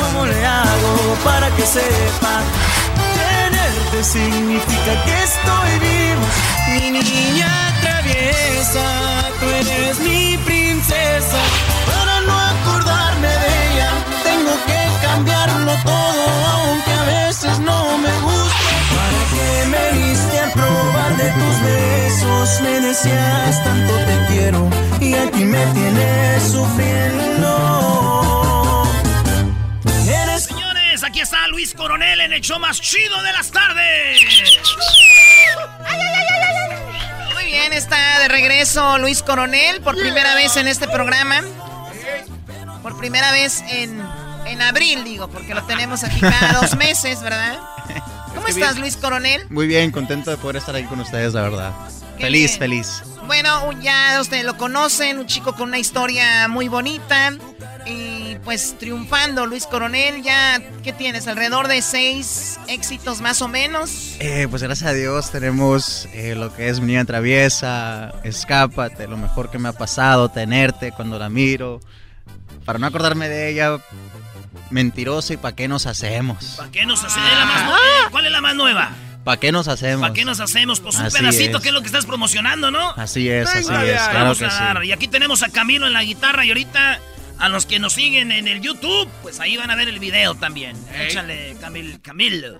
¿Cómo 0.00 0.24
le 0.24 0.46
hago 0.46 1.14
para 1.22 1.54
que 1.54 1.66
sepa? 1.66 2.42
Tenerte 3.14 4.02
significa 4.02 5.04
que 5.04 5.24
estoy 5.24 5.78
vivo. 5.78 6.22
Mi 6.70 6.90
niña 7.02 7.78
traviesa, 7.82 9.30
tú 9.40 9.46
eres 9.46 10.00
mi 10.00 10.37
todo, 15.84 16.28
aunque 16.52 16.92
a 16.92 17.02
veces 17.04 17.58
no 17.60 17.98
me 17.98 18.12
gusta. 18.20 18.70
¿Para 18.94 19.20
qué 19.32 19.66
me 19.66 19.98
diste 19.98 20.40
a 20.40 20.52
probar 20.52 21.16
de 21.16 21.30
tus 21.30 21.60
besos? 21.62 22.60
Me 22.62 22.80
decías 22.80 23.64
tanto 23.64 23.94
te 23.94 24.26
quiero 24.28 24.70
y 25.00 25.14
aquí 25.14 25.44
me 25.44 25.64
tienes 25.66 26.42
sufriendo. 26.42 27.48
Eres 30.06 30.44
Señores, 30.44 31.04
aquí 31.04 31.20
está 31.20 31.46
Luis 31.48 31.74
Coronel 31.74 32.20
en 32.20 32.32
el 32.32 32.40
show 32.40 32.58
más 32.58 32.80
chido 32.80 33.22
de 33.22 33.32
las 33.32 33.50
tardes. 33.50 34.20
Muy 37.34 37.44
bien, 37.44 37.72
está 37.72 38.20
de 38.20 38.28
regreso 38.28 38.98
Luis 38.98 39.22
Coronel 39.22 39.80
por 39.80 39.96
primera 39.96 40.34
vez 40.34 40.56
en 40.56 40.68
este 40.68 40.88
programa. 40.88 41.42
Por 42.82 42.96
primera 42.98 43.32
vez 43.32 43.62
en, 43.68 44.00
en 44.48 44.62
abril, 44.62 45.04
digo, 45.04 45.28
porque 45.28 45.54
lo 45.54 45.62
tenemos 45.64 46.04
aquí 46.04 46.20
cada 46.20 46.60
dos 46.60 46.76
meses, 46.78 47.22
¿verdad? 47.22 47.58
¿Cómo 48.34 48.46
estás, 48.46 48.78
Luis 48.78 48.96
Coronel? 48.96 49.46
Muy 49.50 49.66
bien, 49.66 49.90
contento 49.90 50.30
de 50.30 50.36
poder 50.36 50.56
estar 50.56 50.74
aquí 50.74 50.86
con 50.86 51.00
ustedes, 51.00 51.34
la 51.34 51.42
verdad. 51.42 51.72
Qué 52.16 52.24
feliz, 52.24 52.50
bien. 52.50 52.58
feliz. 52.58 53.02
Bueno, 53.26 53.72
ya 53.82 54.18
ustedes 54.20 54.44
lo 54.44 54.56
conocen, 54.56 55.18
un 55.18 55.26
chico 55.26 55.54
con 55.54 55.68
una 55.68 55.78
historia 55.78 56.48
muy 56.48 56.68
bonita 56.68 57.32
y 57.84 58.36
pues 58.44 58.76
triunfando, 58.78 59.46
Luis 59.46 59.66
Coronel, 59.66 60.22
ya, 60.22 60.60
¿qué 60.82 60.92
tienes? 60.92 61.26
Alrededor 61.26 61.68
de 61.68 61.82
seis 61.82 62.58
éxitos 62.68 63.20
más 63.20 63.42
o 63.42 63.48
menos. 63.48 64.16
Eh, 64.20 64.46
pues 64.48 64.62
gracias 64.62 64.90
a 64.90 64.92
Dios 64.94 65.30
tenemos 65.30 66.06
eh, 66.12 66.34
lo 66.34 66.54
que 66.54 66.68
es 66.68 66.80
Mi 66.80 66.88
Niña 66.88 67.04
Traviesa, 67.04 68.14
Escápate, 68.24 69.06
lo 69.08 69.16
mejor 69.16 69.50
que 69.50 69.58
me 69.58 69.68
ha 69.68 69.72
pasado, 69.72 70.28
tenerte 70.28 70.92
cuando 70.92 71.18
la 71.18 71.28
miro. 71.28 71.80
Para 72.64 72.78
no 72.78 72.86
acordarme 72.86 73.28
de 73.28 73.50
ella, 73.50 73.78
mentirosa 74.70 75.34
y 75.34 75.36
pa' 75.36 75.52
qué 75.52 75.68
nos 75.68 75.86
hacemos. 75.86 76.54
¿Para 76.56 76.70
qué 76.70 76.84
nos 76.86 77.02
hacemos? 77.04 77.28
¿La 77.32 77.44
más 77.46 77.64
nue- 77.64 78.10
¿Cuál 78.10 78.26
es 78.26 78.32
la 78.32 78.40
más 78.40 78.54
nueva? 78.54 78.90
¿Pa' 79.24 79.36
qué 79.38 79.52
nos 79.52 79.68
hacemos? 79.68 80.00
¿Para 80.02 80.14
qué 80.14 80.24
nos 80.24 80.40
hacemos? 80.40 80.80
Pues 80.80 80.96
un 80.96 81.02
Así 81.06 81.18
pedacito, 81.18 81.56
es. 81.58 81.62
que 81.62 81.68
es 81.68 81.74
lo 81.74 81.80
que 81.80 81.86
estás 81.86 82.06
promocionando, 82.06 82.70
¿no? 82.70 82.90
Así 82.96 83.28
es, 83.28 83.48
así 83.48 83.68
Venga, 83.68 83.84
es, 83.84 84.00
claro 84.02 84.18
Vamos 84.20 84.38
que 84.38 84.46
a 84.46 84.50
sí. 84.50 84.56
dar. 84.58 84.84
Y 84.84 84.92
aquí 84.92 85.08
tenemos 85.08 85.42
a 85.42 85.48
Camilo 85.50 85.86
en 85.86 85.92
la 85.92 86.02
guitarra 86.02 86.44
y 86.44 86.48
ahorita 86.48 86.98
a 87.38 87.48
los 87.48 87.66
que 87.66 87.78
nos 87.78 87.92
siguen 87.92 88.32
en 88.32 88.48
el 88.48 88.60
YouTube, 88.62 89.08
pues 89.22 89.38
ahí 89.40 89.56
van 89.56 89.70
a 89.70 89.76
ver 89.76 89.88
el 89.88 89.98
video 89.98 90.34
también. 90.34 90.76
Échale, 90.94 91.56
Camil, 91.60 92.00
Camilo. 92.00 92.58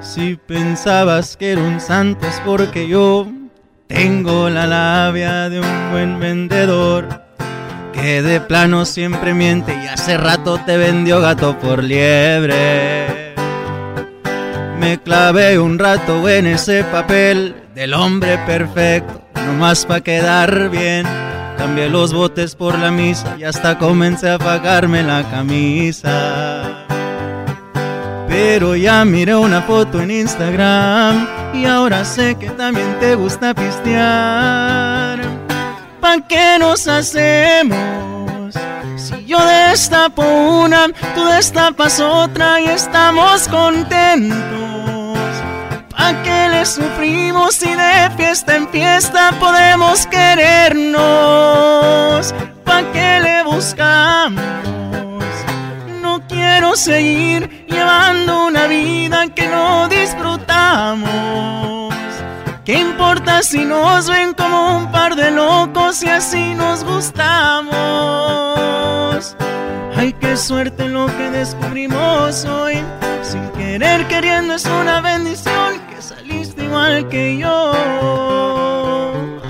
Si 0.00 0.36
pensabas 0.36 1.36
que 1.36 1.52
era 1.52 1.60
un 1.62 1.80
santo 1.80 2.26
es 2.26 2.40
porque 2.44 2.88
yo 2.88 3.26
tengo 3.88 4.48
la 4.48 4.66
labia 4.66 5.48
de 5.48 5.60
un 5.60 5.90
buen 5.90 6.18
vendedor 6.20 7.24
que 7.92 8.22
de 8.22 8.40
plano 8.40 8.84
siempre 8.84 9.34
miente 9.34 9.74
y 9.82 9.86
hace 9.86 10.16
rato 10.16 10.60
te 10.64 10.76
vendió 10.76 11.20
gato 11.20 11.58
por 11.58 11.82
liebre. 11.82 13.34
Me 14.78 14.98
clavé 15.00 15.58
un 15.58 15.78
rato 15.78 16.28
en 16.28 16.46
ese 16.46 16.84
papel 16.84 17.54
del 17.74 17.94
hombre 17.94 18.38
perfecto, 18.46 19.22
nomás 19.34 19.84
pa' 19.84 20.00
quedar 20.00 20.70
bien. 20.70 21.06
Cambié 21.56 21.88
los 21.88 22.12
botes 22.12 22.54
por 22.54 22.78
la 22.78 22.92
misa 22.92 23.36
y 23.36 23.42
hasta 23.42 23.78
comencé 23.78 24.30
a 24.30 24.38
pagarme 24.38 25.02
la 25.02 25.24
camisa. 25.28 26.86
Pero 28.28 28.76
ya 28.76 29.04
miré 29.04 29.34
una 29.34 29.62
foto 29.62 30.00
en 30.00 30.12
Instagram 30.12 31.26
y 31.54 31.64
ahora 31.64 32.04
sé 32.04 32.36
que 32.36 32.50
también 32.50 32.96
te 33.00 33.16
gusta 33.16 33.54
pistear. 33.54 35.47
¿Pa' 36.00 36.18
qué 36.28 36.58
nos 36.58 36.86
hacemos? 36.86 38.54
Si 38.96 39.24
yo 39.26 39.44
destapo 39.44 40.22
una, 40.22 40.86
tú 41.14 41.24
destapas 41.24 42.00
otra 42.00 42.60
y 42.60 42.66
estamos 42.66 43.48
contentos. 43.48 44.38
¿Pa' 45.90 46.22
qué 46.22 46.48
le 46.50 46.64
sufrimos 46.64 47.56
si 47.56 47.74
de 47.74 48.10
fiesta 48.16 48.54
en 48.56 48.68
fiesta 48.68 49.32
podemos 49.40 50.06
querernos? 50.06 51.02
¿Pa' 52.64 52.84
qué 52.92 53.18
le 53.20 53.42
buscamos? 53.42 54.44
No 56.00 56.22
quiero 56.28 56.76
seguir 56.76 57.66
llevando 57.68 58.46
una 58.46 58.68
vida 58.68 59.26
que 59.34 59.48
no 59.48 59.88
disfrutamos. 59.88 61.87
¿Qué 62.68 62.74
importa 62.74 63.42
si 63.42 63.64
nos 63.64 64.10
ven 64.10 64.34
como 64.34 64.76
un 64.76 64.92
par 64.92 65.16
de 65.16 65.30
locos 65.30 66.02
y 66.02 66.08
así 66.10 66.52
nos 66.52 66.84
gustamos? 66.84 67.74
Ay, 69.96 70.12
qué 70.20 70.36
suerte 70.36 70.86
lo 70.86 71.06
que 71.06 71.30
descubrimos 71.30 72.44
hoy. 72.44 72.84
Sin 73.22 73.48
querer 73.52 74.06
queriendo 74.08 74.52
es 74.52 74.66
una 74.66 75.00
bendición 75.00 75.80
que 75.88 76.02
saliste 76.02 76.64
igual 76.64 77.08
que 77.08 77.38
yo. 77.38 77.72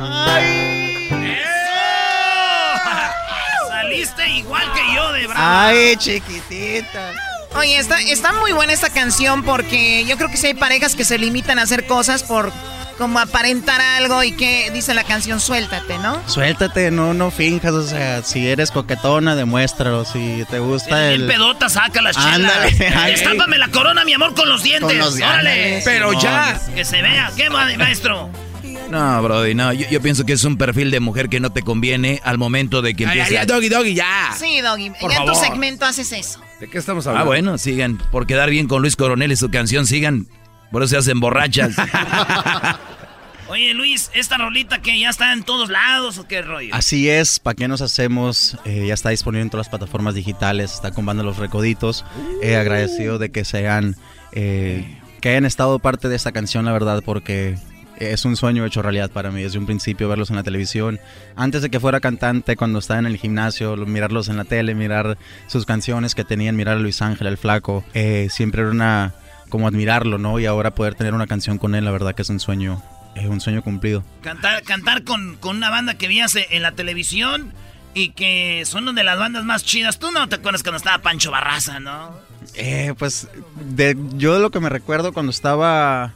Ay. 0.01 1.09
Saliste 3.69 4.29
igual 4.29 4.73
que 4.73 4.95
yo 4.95 5.13
de 5.13 5.27
bravo. 5.27 5.43
Ay, 5.45 5.97
chiquitita. 5.97 7.15
Oye, 7.57 7.79
está, 7.79 8.01
está 8.01 8.33
muy 8.35 8.53
buena 8.53 8.73
esta 8.73 8.91
canción 8.91 9.43
porque 9.43 10.05
yo 10.05 10.17
creo 10.17 10.31
que 10.31 10.37
sí 10.37 10.47
hay 10.47 10.55
parejas 10.55 10.95
que 10.95 11.05
se 11.05 11.19
limitan 11.19 11.59
a 11.59 11.63
hacer 11.63 11.85
cosas 11.89 12.23
por 12.23 12.53
como 12.99 13.19
aparentar 13.21 13.81
algo 13.81 14.23
y 14.25 14.33
que 14.33 14.71
dice 14.73 14.93
la 14.93 15.05
canción 15.05 15.41
suéltate, 15.41 15.99
¿no? 15.99 16.21
Suéltate, 16.27 16.91
no, 16.91 17.15
no 17.15 17.31
finjas, 17.31 17.73
o 17.73 17.87
sea, 17.87 18.23
si 18.25 18.47
eres 18.49 18.71
coquetona, 18.71 19.37
demuéstralo, 19.37 20.05
si 20.05 20.45
te 20.51 20.59
gusta 20.59 21.09
Bien 21.09 21.23
el... 21.23 21.27
pedota, 21.29 21.69
saca 21.69 22.03
la 22.03 22.13
chela. 22.13 22.35
Ándale, 22.35 22.69
ándale. 22.89 23.15
Estápame 23.15 23.57
la 23.59 23.69
corona, 23.69 24.05
mi 24.05 24.13
amor, 24.13 24.35
con 24.35 24.49
los 24.49 24.63
dientes. 24.63 24.89
Con 24.89 24.99
los 24.99 25.15
dientes. 25.17 25.35
Órale. 25.35 25.81
Pero 25.85 26.13
ya. 26.21 26.61
Que 26.75 26.85
se 26.85 27.01
vea. 27.01 27.31
¿Qué, 27.37 27.49
ma- 27.49 27.69
maestro? 27.79 28.29
No, 28.91 29.23
Brody, 29.23 29.55
no. 29.55 29.73
Yo, 29.73 29.87
yo 29.91 30.01
pienso 30.01 30.25
que 30.25 30.33
es 30.33 30.45
un 30.45 30.57
perfil 30.57 30.91
de 30.91 30.99
mujer 31.01 31.29
que 31.29 31.41
no 31.41 31.51
te 31.53 31.63
conviene 31.63 32.21
al 32.25 32.39
momento 32.39 32.81
de 32.83 32.95
que 32.95 33.05
empiece. 33.05 33.39
ay, 33.39 33.47
ya, 33.47 33.55
doggy, 33.55 33.69
doggy, 33.69 33.95
ya. 33.95 34.35
Sí, 34.39 34.61
Doggy. 34.63 34.91
Por 34.99 35.11
ya 35.11 35.19
en 35.19 35.27
tu 35.27 35.35
favor. 35.35 35.45
segmento 35.47 35.85
haces 35.85 36.11
eso. 36.13 36.41
¿De 36.59 36.69
qué 36.69 36.79
estamos 36.79 37.07
Ah, 37.07 37.11
hablando? 37.11 37.27
bueno, 37.31 37.59
sigan. 37.59 37.99
Por 38.11 38.27
quedar 38.27 38.49
bien 38.51 38.67
con 38.67 38.81
Luis 38.83 38.97
Coronel 38.97 39.31
y 39.31 39.37
su 39.37 39.51
canción, 39.51 39.87
sigan. 39.87 40.27
Por 40.71 40.83
eso 40.83 40.91
se 40.91 40.97
hacen 40.99 41.21
borrachas. 41.21 41.75
Oye, 43.49 43.73
Luis, 43.73 44.11
¿esta 44.15 44.37
rolita 44.37 44.83
que 44.83 44.99
ya 45.01 45.09
está 45.09 45.33
en 45.33 45.43
todos 45.43 45.71
lados 45.71 46.19
o 46.19 46.27
qué 46.29 46.43
rollo? 46.43 46.75
Así 46.75 47.09
es, 47.09 47.39
¿para 47.41 47.55
qué 47.55 47.67
nos 47.67 47.81
hacemos? 47.81 48.59
Eh, 48.67 48.85
ya 48.89 48.95
está 48.95 49.09
disponible 49.09 49.43
en 49.43 49.51
todas 49.51 49.67
las 49.67 49.71
plataformas 49.71 50.15
digitales, 50.15 50.75
está 50.75 50.91
con 50.91 51.07
banda 51.07 51.23
Los 51.23 51.39
Recoditos. 51.39 52.05
Eh, 52.43 52.57
agradecido 52.57 53.19
de 53.19 53.31
que 53.31 53.47
sean, 53.47 53.97
eh, 54.33 54.99
que 55.23 55.31
hayan 55.31 55.47
estado 55.47 55.79
parte 55.79 56.09
de 56.11 56.17
esta 56.17 56.33
canción, 56.33 56.67
la 56.67 56.73
verdad, 56.73 57.03
porque 57.03 57.57
es 57.97 58.27
un 58.27 58.37
sueño 58.37 58.67
hecho 58.67 58.83
realidad 58.83 59.11
para 59.11 59.31
mí. 59.31 59.43
Desde 59.43 59.59
un 59.59 59.65
principio 59.65 60.11
verlos 60.11 60.29
en 60.29 60.37
la 60.37 60.43
televisión, 60.43 61.01
antes 61.35 61.63
de 61.63 61.71
que 61.71 61.81
fuera 61.81 62.01
cantante, 62.01 62.55
cuando 62.55 62.81
estaba 62.81 63.01
en 63.01 63.07
el 63.07 63.17
gimnasio, 63.17 63.77
lo- 63.77 63.87
mirarlos 63.87 64.29
en 64.29 64.37
la 64.37 64.45
tele, 64.45 64.75
mirar 64.75 65.17
sus 65.47 65.65
canciones 65.65 66.15
que 66.15 66.23
tenían, 66.25 66.55
mirar 66.55 66.77
a 66.77 66.81
Luis 66.81 67.01
Ángel, 67.01 67.27
el 67.29 67.39
flaco, 67.39 67.83
eh, 67.95 68.29
siempre 68.31 68.61
era 68.61 68.71
una, 68.71 69.15
como 69.49 69.69
admirarlo, 69.69 70.19
¿no? 70.19 70.39
Y 70.39 70.47
ahora 70.47 70.75
poder 70.75 70.95
tener 70.95 71.15
una 71.15 71.27
canción 71.27 71.59
con 71.59 71.75
él, 71.75 71.85
la 71.85 71.91
verdad 71.91 72.15
que 72.15 72.23
es 72.23 72.29
un 72.31 72.41
sueño, 72.41 72.83
eh, 73.15 73.29
un 73.29 73.41
sueño 73.41 73.63
cumplido. 73.63 74.05
Cantar, 74.23 74.63
cantar 74.63 75.05
con, 75.05 75.37
con 75.37 75.57
una 75.57 75.71
banda 75.71 75.95
que 75.95 76.09
veías 76.09 76.37
en 76.37 76.63
la 76.63 76.73
televisión 76.73 77.53
y 77.95 78.11
que 78.11 78.63
son 78.65 78.85
una 78.85 78.93
de 78.93 79.05
las 79.05 79.19
bandas 79.19 79.45
más 79.45 79.65
chidas. 79.65 79.99
Tú 79.99 80.11
no 80.13 80.29
te 80.29 80.37
acuerdas 80.37 80.63
cuando 80.63 80.77
estaba 80.77 80.99
Pancho 80.99 81.31
Barraza, 81.31 81.81
¿no? 81.81 82.15
Eh, 82.55 82.95
pues 82.99 83.29
de, 83.61 83.97
yo 84.15 84.35
de 84.35 84.41
lo 84.41 84.51
que 84.51 84.61
me 84.61 84.69
recuerdo 84.69 85.13
cuando 85.13 85.31
estaba 85.31 86.15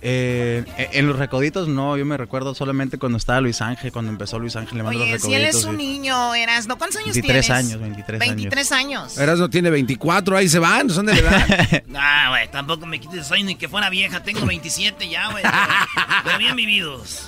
eh, 0.00 0.64
en 0.92 1.06
los 1.06 1.18
recoditos, 1.18 1.68
no, 1.68 1.96
yo 1.96 2.04
me 2.04 2.16
recuerdo 2.16 2.54
solamente 2.54 2.98
cuando 2.98 3.18
estaba 3.18 3.40
Luis 3.40 3.60
Ángel, 3.60 3.90
cuando 3.92 4.10
empezó 4.12 4.38
Luis 4.38 4.54
Ángel 4.56 4.78
le 4.78 4.84
mando 4.84 5.00
Oye, 5.02 5.12
los 5.12 5.22
si 5.22 5.34
él 5.34 5.42
recoditos. 5.42 5.60
es 5.62 5.66
un 5.66 5.80
y- 5.80 5.86
niño, 5.98 6.34
eras, 6.34 6.66
¿no? 6.66 6.78
¿Cuántos 6.78 6.96
años 7.00 7.14
23 7.14 7.46
tienes? 7.46 7.64
años, 7.66 7.80
23 7.80 8.20
años. 8.22 8.34
23 8.36 8.72
años. 8.72 9.18
Erasmo 9.18 9.50
tiene 9.50 9.70
24, 9.70 10.36
ahí 10.36 10.48
se 10.48 10.58
van, 10.58 10.88
son 10.90 11.06
de 11.06 11.14
la 11.14 11.18
edad. 11.20 11.82
Ah, 12.00 12.26
güey, 12.30 12.48
tampoco 12.50 12.86
me 12.86 13.00
quites 13.00 13.26
soy 13.26 13.42
ni 13.42 13.56
que 13.56 13.68
fuera 13.68 13.90
vieja. 13.90 14.22
Tengo 14.22 14.46
27 14.46 15.08
ya, 15.08 15.30
güey. 15.30 15.42
pero- 16.24 16.38
bien 16.38 16.54
vividos. 16.56 17.26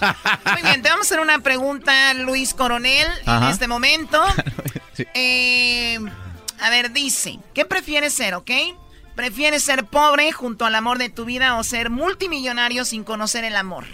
Muy 0.53 0.63
bien, 0.63 0.81
te 0.83 0.89
vamos 0.89 1.07
a 1.07 1.09
hacer 1.09 1.21
una 1.21 1.41
pregunta, 1.41 2.15
Luis 2.15 2.55
Coronel, 2.55 3.07
en 3.25 3.29
Ajá. 3.31 3.51
este 3.51 3.67
momento. 3.69 4.23
Sí. 4.93 5.07
Eh, 5.15 5.99
a 6.61 6.69
ver, 6.69 6.93
dice, 6.93 7.39
¿qué 7.55 7.65
prefieres 7.65 8.13
ser, 8.13 8.35
ok? 8.35 8.51
¿Prefieres 9.21 9.63
ser 9.63 9.85
pobre 9.85 10.33
junto 10.33 10.65
al 10.65 10.75
amor 10.75 10.97
de 10.97 11.11
tu 11.11 11.27
vida 11.27 11.59
o 11.59 11.63
ser 11.63 11.91
multimillonario 11.91 12.87
sin 12.87 13.05
conocer 13.05 13.45
el 13.45 13.55
amor? 13.55 13.85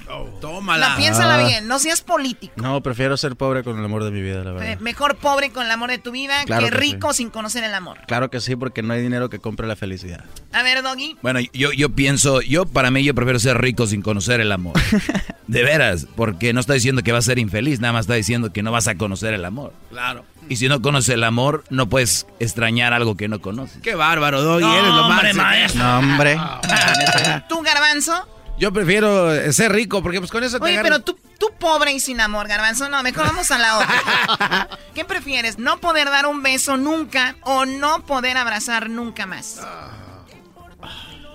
tómala. 0.40 0.90
La, 0.90 0.96
piénsala 0.96 1.34
Ah. 1.34 1.44
bien, 1.48 1.66
no 1.66 1.80
seas 1.80 2.00
político. 2.00 2.54
No, 2.54 2.80
prefiero 2.80 3.16
ser 3.16 3.34
pobre 3.34 3.64
con 3.64 3.76
el 3.76 3.84
amor 3.84 4.04
de 4.04 4.12
mi 4.12 4.22
vida, 4.22 4.44
la 4.44 4.52
verdad. 4.52 4.78
Mejor 4.78 5.16
pobre 5.16 5.50
con 5.50 5.66
el 5.66 5.72
amor 5.72 5.90
de 5.90 5.98
tu 5.98 6.12
vida 6.12 6.44
Claro 6.44 6.66
que 6.66 6.70
que 6.70 6.76
rico 6.76 7.12
sin 7.12 7.30
conocer 7.30 7.64
el 7.64 7.74
amor. 7.74 7.98
Claro 8.06 8.30
que 8.30 8.40
sí, 8.40 8.54
porque 8.54 8.84
no 8.84 8.92
hay 8.92 9.02
dinero 9.02 9.28
que 9.28 9.40
compre 9.40 9.66
la 9.66 9.74
felicidad. 9.74 10.24
A 10.52 10.62
ver, 10.62 10.84
Doggy. 10.84 11.16
Bueno, 11.22 11.40
yo, 11.52 11.72
yo 11.72 11.88
pienso, 11.90 12.40
yo 12.40 12.64
para 12.64 12.92
mí 12.92 13.02
yo 13.02 13.12
prefiero 13.12 13.40
ser 13.40 13.60
rico 13.60 13.88
sin 13.88 14.02
conocer 14.02 14.40
el 14.40 14.52
amor. 14.52 14.74
De 15.48 15.64
veras, 15.64 16.06
porque 16.14 16.52
no 16.52 16.60
está 16.60 16.74
diciendo 16.74 17.02
que 17.02 17.10
vas 17.10 17.24
a 17.24 17.30
ser 17.30 17.40
infeliz, 17.40 17.80
nada 17.80 17.92
más 17.92 18.02
está 18.02 18.14
diciendo 18.14 18.52
que 18.52 18.62
no 18.62 18.70
vas 18.70 18.86
a 18.86 18.94
conocer 18.94 19.34
el 19.34 19.44
amor. 19.44 19.72
Claro. 19.90 20.24
Y 20.48 20.56
si 20.56 20.68
no 20.68 20.80
conoces 20.80 21.14
el 21.14 21.24
amor, 21.24 21.64
no 21.70 21.88
puedes 21.88 22.26
extrañar 22.38 22.92
algo 22.92 23.16
que 23.16 23.28
no 23.28 23.40
conoces. 23.40 23.82
Qué 23.82 23.94
bárbaro, 23.94 24.42
Doggy, 24.42 24.62
No, 24.64 24.74
eres 24.78 24.90
lo 24.92 25.06
hombre, 25.06 25.34
maestro. 25.34 25.82
No, 25.82 25.98
hombre. 25.98 26.38
¿Tú, 27.48 27.62
Garbanzo? 27.62 28.28
Yo 28.58 28.72
prefiero 28.72 29.34
eh, 29.34 29.52
ser 29.52 29.72
rico 29.72 30.02
porque 30.02 30.18
pues 30.18 30.30
con 30.30 30.42
eso 30.44 30.58
te 30.58 30.64
Oye, 30.64 30.78
agarras- 30.78 31.02
pero 31.02 31.04
tú, 31.04 31.18
tú 31.38 31.48
pobre 31.58 31.92
y 31.92 32.00
sin 32.00 32.20
amor, 32.20 32.48
Garbanzo, 32.48 32.88
no, 32.88 33.02
mejor 33.02 33.24
vamos 33.26 33.50
a 33.50 33.58
la 33.58 33.78
otra. 33.78 34.68
¿Qué 34.94 35.04
prefieres? 35.04 35.58
¿No 35.58 35.78
poder 35.78 36.06
dar 36.08 36.26
un 36.26 36.42
beso 36.42 36.76
nunca 36.78 37.36
o 37.42 37.66
no 37.66 38.06
poder 38.06 38.36
abrazar 38.38 38.88
nunca 38.88 39.26
más? 39.26 39.60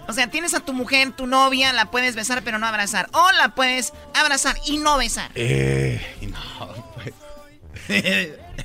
O 0.07 0.13
sea, 0.13 0.27
tienes 0.31 0.53
a 0.55 0.59
tu 0.61 0.73
mujer, 0.73 1.11
tu 1.11 1.27
novia, 1.27 1.71
la 1.73 1.85
puedes 1.91 2.15
besar 2.15 2.41
pero 2.43 2.57
no 2.59 2.65
abrazar. 2.67 3.07
O 3.13 3.31
la 3.33 3.49
puedes 3.55 3.93
abrazar 4.19 4.55
y 4.65 4.77
no 4.77 4.97
besar. 4.97 5.31
Eh, 5.35 6.01
y 6.21 6.25
no, 6.27 6.39
pues. 6.95 7.13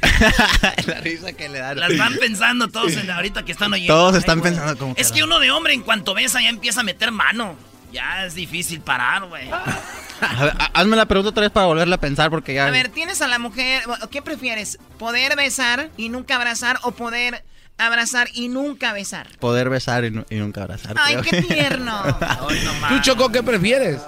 la 0.87 1.01
risa 1.01 1.33
que 1.33 1.49
le 1.49 1.59
da. 1.59 1.75
La 1.75 1.87
están 1.89 2.15
pensando 2.19 2.69
todos 2.69 2.93
en- 2.93 3.11
ahorita 3.11 3.45
que 3.45 3.53
están 3.53 3.73
oyendo. 3.73 3.95
Todos 3.95 4.17
están 4.17 4.41
pensando 4.41 4.77
como 4.79 4.95
Es 4.97 5.13
que 5.13 5.23
uno 5.23 5.39
de 5.39 5.51
hombre 5.51 5.75
en 5.75 5.83
cuanto 5.83 6.15
besa 6.15 6.41
ya 6.43 6.49
empieza 6.49 6.81
a 6.81 6.85
meter 6.85 7.11
mano. 7.13 7.57
Ya 7.93 8.25
es 8.27 8.35
difícil 8.35 8.81
parar, 8.81 9.25
güey. 9.27 9.49
A 9.51 10.45
ver, 10.45 10.55
ha- 10.59 10.71
hazme 10.75 10.97
la 10.97 11.07
pregunta 11.07 11.31
otra 11.31 11.43
vez 11.43 11.51
para 11.51 11.67
volverla 11.67 11.97
a 11.97 12.01
pensar 12.01 12.31
porque 12.31 12.53
ya... 12.55 12.67
A 12.67 12.71
ver, 12.71 12.89
tienes 12.89 13.23
a 13.23 13.29
la 13.29 13.39
mujer, 13.39 13.83
¿qué 14.11 14.23
prefieres? 14.23 14.79
¿Poder 14.99 15.37
besar 15.37 15.91
y 15.97 16.09
nunca 16.09 16.37
abrazar 16.37 16.79
o 16.83 16.93
poder 16.93 17.45
abrazar 17.79 18.29
y 18.35 18.49
nunca 18.49 18.93
besar? 18.93 19.29
Poder 19.39 19.69
besar 19.71 20.05
y, 20.05 20.11
nu- 20.11 20.27
y 20.31 20.37
nunca 20.37 20.63
abrazar. 20.63 20.97
Ay, 20.99 21.19
qué 21.23 21.43
tierno. 21.43 22.03
¿Tú, 22.89 22.99
Choco, 23.03 23.31
qué 23.31 23.43
prefieres? 23.43 24.01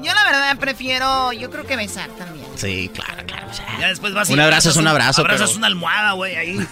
Yo 0.00 0.14
la 0.14 0.24
verdad 0.24 0.56
prefiero, 0.58 1.32
yo 1.32 1.50
creo 1.50 1.66
que 1.66 1.76
besar 1.76 2.08
también. 2.10 2.46
Sí, 2.58 2.90
claro, 2.94 3.24
claro. 3.26 3.46
o 3.50 3.54
sea, 3.54 3.66
Ya 3.80 3.88
después 3.88 4.12
vas 4.14 4.28
Un 4.30 4.40
abrazo 4.40 4.70
es 4.70 4.76
un 4.76 4.86
abrazo, 4.86 5.22
Abrazas 5.22 5.48
pero- 5.48 5.58
una 5.58 5.66
almohada, 5.68 6.12
güey, 6.12 6.36
ahí. 6.36 6.66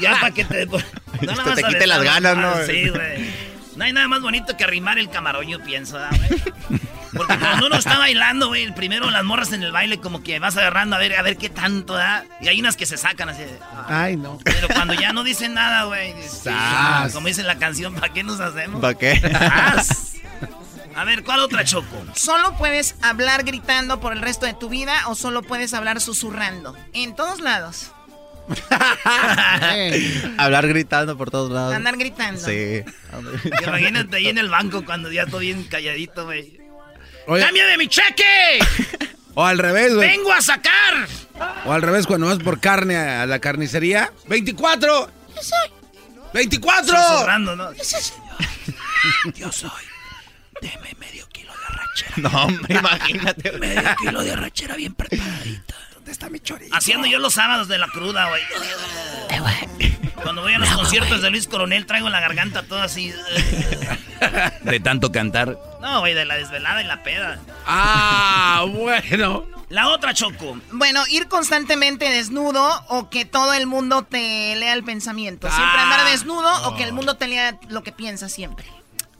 Ya 0.00 0.12
para 0.20 0.32
que 0.32 0.44
te. 0.44 0.66
No 0.66 0.78
Te- 1.20 1.26
nada 1.26 1.44
te 1.44 1.50
más 1.50 1.64
a 1.64 1.68
quite 1.68 1.86
las 1.86 2.02
ganas, 2.02 2.36
¿no? 2.36 2.48
ah, 2.48 2.60
Sí, 2.66 2.88
güey. 2.88 3.30
No 3.76 3.84
hay 3.84 3.92
nada 3.92 4.08
más 4.08 4.20
bonito 4.20 4.56
que 4.56 4.64
arrimar 4.64 4.98
el 4.98 5.08
camarón, 5.10 5.46
yo 5.46 5.62
pienso, 5.62 5.94
¿verdad, 5.94 6.10
güey? 6.28 6.80
Porque 7.14 7.38
cuando 7.38 7.66
uno 7.68 7.76
está 7.76 7.96
bailando, 7.98 8.48
güey, 8.48 8.74
primero 8.74 9.10
las 9.10 9.24
morras 9.24 9.52
en 9.52 9.62
el 9.62 9.72
baile 9.72 9.98
como 10.00 10.22
que 10.22 10.38
vas 10.38 10.56
agarrando 10.58 10.96
a 10.96 10.98
ver, 10.98 11.14
a 11.16 11.22
ver 11.22 11.36
qué 11.38 11.48
tanto 11.48 11.94
da. 11.94 12.24
Y 12.42 12.48
hay 12.48 12.60
unas 12.60 12.76
que 12.76 12.84
se 12.84 12.98
sacan 12.98 13.30
así. 13.30 13.42
de, 13.42 13.58
ah. 13.62 13.86
Ay, 13.88 14.16
no. 14.16 14.38
Pero 14.44 14.68
cuando 14.68 14.92
ya 14.94 15.12
no 15.14 15.24
dicen 15.24 15.54
nada, 15.54 15.84
güey. 15.84 16.12
dices, 16.14 16.40
Sas. 16.44 17.12
Como 17.14 17.28
dice 17.28 17.42
la 17.42 17.56
canción, 17.56 17.94
¿para 17.94 18.12
qué 18.12 18.22
nos 18.22 18.40
hacemos? 18.40 18.80
¿Para 18.82 18.94
qué? 18.98 19.18
Sas. 19.20 20.15
A 20.96 21.04
ver, 21.04 21.24
¿cuál 21.24 21.40
otra 21.40 21.62
choco? 21.62 22.02
¿Solo 22.14 22.56
puedes 22.56 22.96
hablar 23.02 23.44
gritando 23.44 24.00
por 24.00 24.14
el 24.14 24.22
resto 24.22 24.46
de 24.46 24.54
tu 24.54 24.70
vida 24.70 25.08
o 25.08 25.14
solo 25.14 25.42
puedes 25.42 25.74
hablar 25.74 26.00
susurrando? 26.00 26.74
En 26.94 27.14
todos 27.14 27.40
lados. 27.40 27.92
Hablar 30.38 30.68
gritando 30.68 31.18
por 31.18 31.32
todos 31.32 31.50
lados. 31.50 31.74
Andar 31.74 31.96
gritando. 31.96 32.40
Sí. 32.40 32.82
Imagínate 33.66 34.16
ahí 34.16 34.28
en 34.28 34.38
el 34.38 34.48
banco 34.48 34.84
cuando 34.84 35.10
ya 35.10 35.24
estoy 35.24 35.46
bien 35.46 35.64
calladito, 35.64 36.24
güey. 36.24 36.60
Oye. 37.26 37.42
¡Cambio 37.42 37.66
de 37.66 37.76
mi 37.76 37.88
cheque! 37.88 38.60
O 39.34 39.44
al 39.44 39.58
revés, 39.58 39.94
güey. 39.94 40.08
¡Vengo 40.08 40.32
a 40.32 40.40
sacar! 40.40 41.08
O 41.66 41.72
al 41.72 41.82
revés, 41.82 42.06
cuando 42.06 42.28
vas 42.28 42.38
por 42.38 42.60
carne 42.60 42.96
a 42.96 43.26
la 43.26 43.40
carnicería. 43.40 44.12
¡24! 44.28 45.08
¡24! 46.32 46.84
Susurrando, 46.84 47.56
¿no? 47.56 47.72
Yo 49.34 49.52
soy. 49.52 49.70
Deme 50.62 50.94
medio 50.98 51.28
kilo 51.28 51.52
de 51.52 51.64
arrachera. 51.66 52.12
No, 52.16 52.42
hombre, 52.44 52.74
imagínate. 52.78 53.52
Medio 53.58 53.96
kilo 53.96 54.22
de 54.22 54.32
arrachera 54.32 54.74
bien 54.76 54.94
preparadita. 54.94 55.74
¿Dónde 55.94 56.12
está 56.12 56.28
mi 56.30 56.40
chorizo? 56.40 56.74
Haciendo 56.74 57.06
yo 57.06 57.18
los 57.18 57.34
sábados 57.34 57.68
de 57.68 57.78
la 57.78 57.88
cruda, 57.88 58.28
güey. 58.28 58.42
Cuando 60.22 60.42
voy 60.42 60.54
a 60.54 60.58
los 60.58 60.70
conciertos 60.70 61.22
de 61.22 61.30
Luis 61.30 61.46
Coronel 61.46 61.86
traigo 61.86 62.08
la 62.08 62.20
garganta 62.20 62.62
toda 62.64 62.84
así. 62.84 63.12
De 64.62 64.80
tanto 64.80 65.12
cantar. 65.12 65.58
No, 65.80 66.00
güey, 66.00 66.14
de 66.14 66.24
la 66.24 66.36
desvelada 66.36 66.82
y 66.82 66.86
la 66.86 67.02
peda. 67.02 67.38
Ah, 67.66 68.64
bueno. 68.68 69.46
La 69.68 69.88
otra 69.88 70.14
choco. 70.14 70.58
Bueno, 70.72 71.04
ir 71.08 71.28
constantemente 71.28 72.08
desnudo 72.08 72.84
o 72.88 73.10
que 73.10 73.24
todo 73.24 73.52
el 73.52 73.66
mundo 73.66 74.04
te 74.04 74.54
lea 74.56 74.72
el 74.72 74.84
pensamiento. 74.84 75.48
Siempre 75.50 75.80
Ah. 75.80 75.82
andar 75.84 76.10
desnudo 76.10 76.68
o 76.68 76.76
que 76.76 76.84
el 76.84 76.92
mundo 76.92 77.16
te 77.16 77.26
lea 77.28 77.58
lo 77.68 77.82
que 77.82 77.92
piensas 77.92 78.32
siempre. 78.32 78.66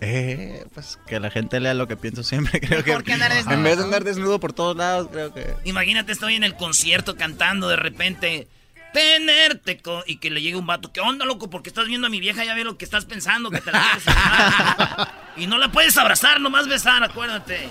Eh, 0.00 0.64
pues 0.74 0.98
que 1.06 1.18
la 1.20 1.30
gente 1.30 1.58
lea 1.58 1.72
lo 1.74 1.88
que 1.88 1.96
pienso 1.96 2.22
siempre, 2.22 2.60
creo 2.60 2.82
que. 2.84 2.90
Mejor 2.90 3.04
que 3.04 3.12
andar 3.14 3.32
desnudo. 3.32 3.54
En 3.54 3.62
vez 3.62 3.78
de 3.78 3.84
andar 3.84 4.04
desnudo 4.04 4.38
por 4.40 4.52
todos 4.52 4.76
lados, 4.76 5.08
creo 5.10 5.32
que. 5.32 5.54
Imagínate, 5.64 6.12
estoy 6.12 6.34
en 6.34 6.44
el 6.44 6.54
concierto 6.56 7.16
cantando 7.16 7.68
de 7.68 7.76
repente. 7.76 8.48
Tenerte 8.92 9.78
co- 9.82 10.04
y 10.06 10.16
que 10.18 10.30
le 10.30 10.40
llegue 10.40 10.56
un 10.56 10.66
vato. 10.66 10.90
¿Qué 10.90 11.00
onda, 11.00 11.26
loco? 11.26 11.50
Porque 11.50 11.68
estás 11.68 11.86
viendo 11.86 12.06
a 12.06 12.10
mi 12.10 12.18
vieja, 12.18 12.44
ya 12.46 12.54
ve 12.54 12.64
lo 12.64 12.78
que 12.78 12.84
estás 12.86 13.04
pensando, 13.04 13.50
que 13.50 13.60
te 13.60 13.70
la 13.72 13.82
quieres. 13.82 15.08
Y 15.36 15.46
no 15.46 15.58
la 15.58 15.70
puedes 15.70 15.94
abrazar, 15.98 16.40
nomás 16.40 16.66
besar, 16.66 17.04
acuérdate. 17.04 17.68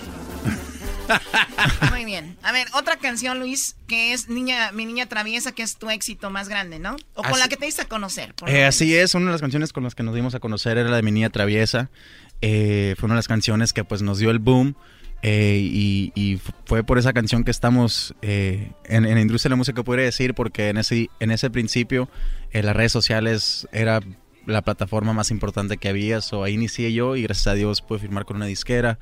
Muy 1.90 2.04
bien. 2.04 2.36
A 2.42 2.52
ver, 2.52 2.66
otra 2.74 2.96
canción, 2.96 3.38
Luis, 3.38 3.76
que 3.86 4.12
es 4.12 4.28
niña, 4.28 4.72
Mi 4.72 4.86
Niña 4.86 5.06
Traviesa, 5.06 5.52
que 5.52 5.62
es 5.62 5.76
tu 5.76 5.90
éxito 5.90 6.30
más 6.30 6.48
grande, 6.48 6.78
¿no? 6.78 6.96
O 7.14 7.22
con 7.22 7.32
Así- 7.32 7.40
la 7.40 7.48
que 7.48 7.56
te 7.56 7.66
diste 7.66 7.82
a 7.82 7.88
conocer. 7.88 8.34
por 8.34 8.48
Eh, 8.50 8.64
así 8.64 8.94
es, 8.96 9.14
una 9.14 9.26
de 9.26 9.32
las 9.32 9.40
canciones 9.40 9.72
con 9.72 9.84
las 9.84 9.94
que 9.94 10.02
nos 10.02 10.14
dimos 10.14 10.34
a 10.34 10.40
conocer 10.40 10.78
era 10.78 10.88
la 10.90 10.96
de 10.96 11.02
Mi 11.02 11.12
Niña 11.12 11.30
Traviesa. 11.30 11.90
Eh, 12.42 12.94
fue 12.98 13.06
una 13.06 13.14
de 13.14 13.18
las 13.18 13.28
canciones 13.28 13.72
que 13.72 13.84
pues 13.84 14.02
nos 14.02 14.18
dio 14.18 14.30
el 14.30 14.38
boom. 14.38 14.74
eh, 15.22 15.58
y, 15.62 16.12
y 16.14 16.38
fue 16.66 16.84
por 16.84 16.98
esa 16.98 17.12
canción 17.14 17.42
que 17.42 17.50
estamos 17.50 18.14
eh, 18.22 18.72
en, 18.84 19.06
en 19.06 19.14
la 19.14 19.20
industria 19.20 19.48
de 19.48 19.52
la 19.54 19.56
música, 19.56 19.82
podría 19.82 20.04
decir, 20.04 20.34
porque 20.34 20.68
en 20.68 20.76
ese, 20.76 21.08
en 21.20 21.30
ese 21.30 21.48
principio 21.50 22.08
eh, 22.52 22.62
las 22.62 22.76
redes 22.76 22.92
sociales 22.92 23.66
era 23.72 24.00
la 24.44 24.62
plataforma 24.62 25.12
más 25.14 25.30
importante 25.30 25.78
que 25.78 25.88
había. 25.88 26.20
So, 26.20 26.44
ahí 26.44 26.52
inicié 26.54 26.92
yo 26.92 27.16
y 27.16 27.22
gracias 27.22 27.46
a 27.48 27.54
Dios 27.54 27.80
pude 27.80 27.98
firmar 27.98 28.26
con 28.26 28.36
una 28.36 28.46
disquera, 28.46 28.98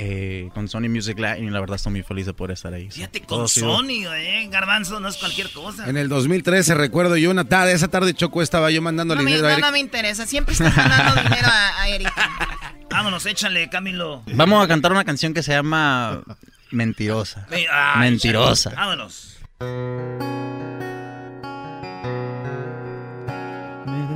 eh, 0.00 0.48
con 0.54 0.68
Sony 0.68 0.88
Music 0.88 1.18
Latin 1.18 1.46
y 1.46 1.50
la 1.50 1.58
verdad 1.60 1.76
estoy 1.76 1.90
muy 1.92 2.02
feliz 2.04 2.24
de 2.26 2.32
poder 2.32 2.52
estar 2.52 2.72
ahí. 2.72 2.88
Fíjate, 2.90 3.20
Todo 3.20 3.40
con 3.40 3.48
Sony, 3.48 4.06
eh, 4.14 4.48
Garbanzo, 4.50 5.00
no 5.00 5.08
es 5.08 5.16
cualquier 5.16 5.50
cosa. 5.50 5.88
En 5.88 5.96
el 5.96 6.08
2013 6.08 6.74
recuerdo 6.74 7.16
yo 7.16 7.30
una 7.30 7.44
tarde, 7.44 7.72
esa 7.72 7.88
tarde 7.88 8.14
Choco 8.14 8.40
estaba 8.40 8.70
yo 8.70 8.80
mandando 8.80 9.14
No 9.16 9.22
me, 9.22 9.30
dinero 9.30 9.48
a 9.48 9.50
no, 9.50 9.54
Eric. 9.56 9.64
no 9.66 9.72
me 9.72 9.78
interesa. 9.80 10.24
Siempre 10.26 10.52
estás 10.54 10.76
mandando 10.76 11.22
dinero 11.22 11.48
a, 11.48 11.82
a 11.82 11.88
Erika. 11.88 12.30
Vámonos, 12.90 13.26
échale, 13.26 13.68
Camilo. 13.68 14.22
Vamos 14.34 14.64
a 14.64 14.68
cantar 14.68 14.92
una 14.92 15.04
canción 15.04 15.34
que 15.34 15.42
se 15.42 15.52
llama 15.52 16.22
Mentirosa. 16.70 17.46
Ay, 17.50 18.10
Mentirosa. 18.10 18.70
Vámonos. 18.70 19.36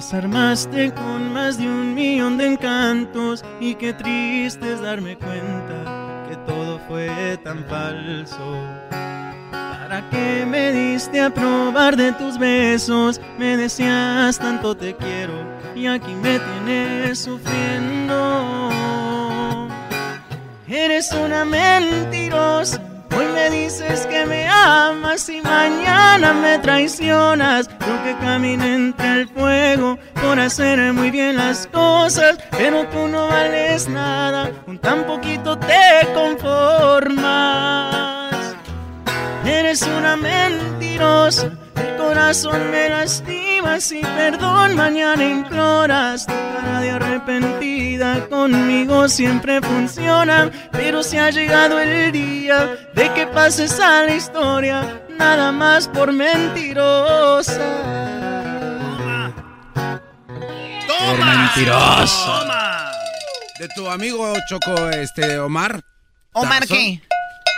Me 0.02 0.06
desarmaste 0.06 0.92
con 0.94 1.32
más 1.32 1.58
de 1.58 1.68
un 1.68 1.94
millón 1.94 2.36
de 2.36 2.46
encantos 2.46 3.44
y 3.60 3.76
qué 3.76 3.92
triste 3.92 4.72
es 4.72 4.80
darme 4.80 5.16
cuenta 5.16 6.26
que 6.28 6.34
todo 6.38 6.80
fue 6.88 7.38
tan 7.44 7.64
falso. 7.66 8.56
¿Para 9.52 10.10
qué 10.10 10.44
me 10.44 10.72
diste 10.72 11.20
a 11.20 11.30
probar 11.30 11.96
de 11.96 12.10
tus 12.14 12.36
besos? 12.36 13.20
Me 13.38 13.56
decías 13.56 14.40
tanto 14.40 14.76
te 14.76 14.96
quiero 14.96 15.34
y 15.76 15.86
aquí 15.86 16.12
me 16.20 16.40
tienes 16.40 17.20
sufriendo. 17.20 18.80
Eres 20.66 21.12
una 21.12 21.44
mentirosa. 21.44 22.91
Hoy 23.16 23.26
me 23.26 23.50
dices 23.50 24.06
que 24.06 24.24
me 24.24 24.46
amas 24.48 25.28
y 25.28 25.40
mañana 25.42 26.32
me 26.32 26.58
traicionas. 26.58 27.68
Yo 27.68 28.02
que 28.04 28.16
caminé 28.20 28.74
entre 28.74 29.12
el 29.12 29.28
fuego 29.28 29.98
por 30.22 30.40
hacer 30.40 30.92
muy 30.92 31.10
bien 31.10 31.36
las 31.36 31.66
cosas, 31.66 32.38
pero 32.50 32.86
tú 32.88 33.08
no 33.08 33.28
vales 33.28 33.88
nada, 33.88 34.50
con 34.64 34.78
tan 34.78 35.04
poquito 35.04 35.58
te 35.58 36.08
conformas. 36.14 37.92
Eres 39.44 39.82
una 39.82 40.16
mentirosa, 40.16 41.50
el 41.76 41.96
corazón 41.96 42.70
me 42.70 42.88
lastimas 42.88 43.90
y 43.92 44.00
perdón 44.00 44.76
mañana 44.76 45.24
imploras. 45.24 46.26
Tu 46.26 46.32
cara 46.32 46.80
de 46.80 46.90
arrepentida 46.90 48.28
conmigo 48.28 49.08
siempre 49.08 49.60
funciona, 49.60 50.50
pero 50.72 51.02
si 51.02 51.18
ha 51.18 51.30
llegado 51.30 51.78
el 51.80 52.12
día 52.12 52.76
de 52.94 53.12
que 53.14 53.26
pases 53.26 53.78
a 53.80 54.04
la 54.04 54.14
historia, 54.14 55.02
nada 55.18 55.52
más 55.52 55.88
por 55.88 56.12
mentirosa. 56.12 57.60
Por 60.86 61.24
mentiroso. 61.24 62.44
De 63.58 63.68
tu 63.76 63.88
amigo 63.88 64.32
Choco, 64.48 64.88
este, 64.90 65.38
Omar. 65.38 65.80
¿Omar 66.32 66.66
Tarazón. 66.66 66.76
qué? 66.76 67.02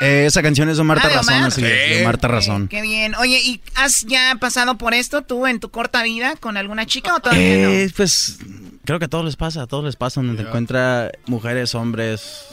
Eh, 0.04 0.26
esa 0.26 0.42
canción 0.42 0.68
es 0.68 0.76
de 0.76 0.84
Marta 0.84 1.06
Ah, 1.06 1.08
¿de 1.08 1.16
Razón, 1.16 1.42
así 1.44 1.64
es, 1.64 1.98
de 1.98 2.04
Marta 2.04 2.28
Razón. 2.28 2.68
Qué 2.68 2.82
bien. 2.82 3.14
Oye, 3.16 3.40
¿y 3.40 3.60
has 3.74 4.04
ya 4.06 4.36
pasado 4.40 4.76
por 4.76 4.94
esto 4.94 5.22
tú 5.22 5.46
en 5.46 5.60
tu 5.60 5.70
corta 5.70 6.02
vida 6.02 6.34
con 6.38 6.56
alguna 6.56 6.86
chica 6.86 7.14
o 7.14 7.20
todavía 7.20 7.70
Eh, 7.82 7.90
pues 7.96 8.38
creo 8.84 8.98
que 8.98 9.06
a 9.06 9.08
todos 9.08 9.24
les 9.24 9.36
pasa, 9.36 9.62
a 9.62 9.66
todos 9.66 9.84
les 9.84 9.96
pasa 9.96 10.20
donde 10.20 10.42
te 10.42 10.48
encuentra 10.48 11.10
mujeres, 11.26 11.74
hombres, 11.74 12.46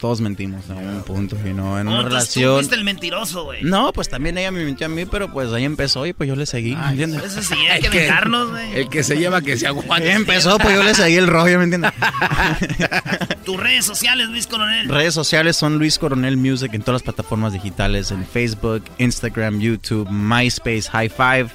todos 0.00 0.20
mentimos 0.20 0.68
a 0.70 0.74
un 0.74 1.02
punto, 1.02 1.36
y 1.44 1.52
no 1.52 1.78
en 1.78 1.88
una 1.88 2.02
tú 2.02 2.08
relación. 2.08 2.54
fuiste 2.56 2.74
el 2.74 2.84
mentiroso, 2.84 3.44
güey. 3.44 3.62
No, 3.62 3.92
pues 3.92 4.08
también 4.08 4.36
ella 4.38 4.50
me 4.50 4.64
mintió 4.64 4.86
a 4.86 4.90
mí, 4.90 5.06
pero 5.06 5.32
pues 5.32 5.52
ahí 5.52 5.64
empezó 5.64 6.06
y 6.06 6.12
pues 6.12 6.28
yo 6.28 6.36
le 6.36 6.46
seguí, 6.46 6.74
¿me 6.76 6.88
entiendes? 6.90 7.22
Eso 7.24 7.42
sí, 7.42 7.54
hay 7.70 7.80
que 7.82 7.88
vengarnos, 7.88 8.50
güey. 8.50 8.74
El 8.80 8.88
que 8.88 9.02
se 9.02 9.16
lleva 9.16 9.40
que 9.42 9.56
se 9.56 9.66
aguante. 9.66 10.10
Ahí 10.10 10.16
empezó, 10.16 10.58
pues 10.58 10.74
yo 10.74 10.82
le 10.82 10.94
seguí 10.94 11.16
el 11.16 11.26
rollo, 11.26 11.58
¿me 11.58 11.64
entiendes? 11.64 11.92
Tus 13.44 13.56
redes 13.58 13.84
sociales, 13.84 14.28
Luis 14.28 14.46
Coronel. 14.46 14.88
Redes 14.88 15.14
sociales 15.14 15.56
son 15.56 15.78
Luis 15.78 15.98
Coronel 15.98 16.36
Music 16.36 16.72
en 16.74 16.80
todas 16.82 16.94
las 16.94 17.02
plataformas 17.02 17.52
digitales, 17.52 18.10
en 18.10 18.26
Facebook, 18.26 18.82
Instagram, 18.98 19.60
YouTube, 19.60 20.08
MySpace, 20.10 20.90
High 20.90 21.08
Five. 21.10 21.48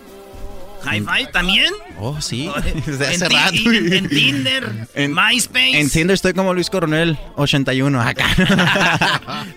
High 0.83 1.01
Five 1.01 1.27
también. 1.31 1.73
Oh, 1.99 2.19
sí, 2.21 2.49
En 2.65 2.83
desde 2.85 3.07
hace 3.07 3.27
ti- 3.27 3.35
rato. 3.35 3.71
en, 3.71 3.93
en 3.93 4.09
Tinder, 4.09 4.87
En- 4.95 5.13
MySpace. 5.13 5.79
En 5.79 5.89
Tinder 5.89 6.13
estoy 6.15 6.33
como 6.33 6.53
Luis 6.53 6.69
Coronel 6.69 7.17
81 7.35 8.01
acá. 8.07 8.25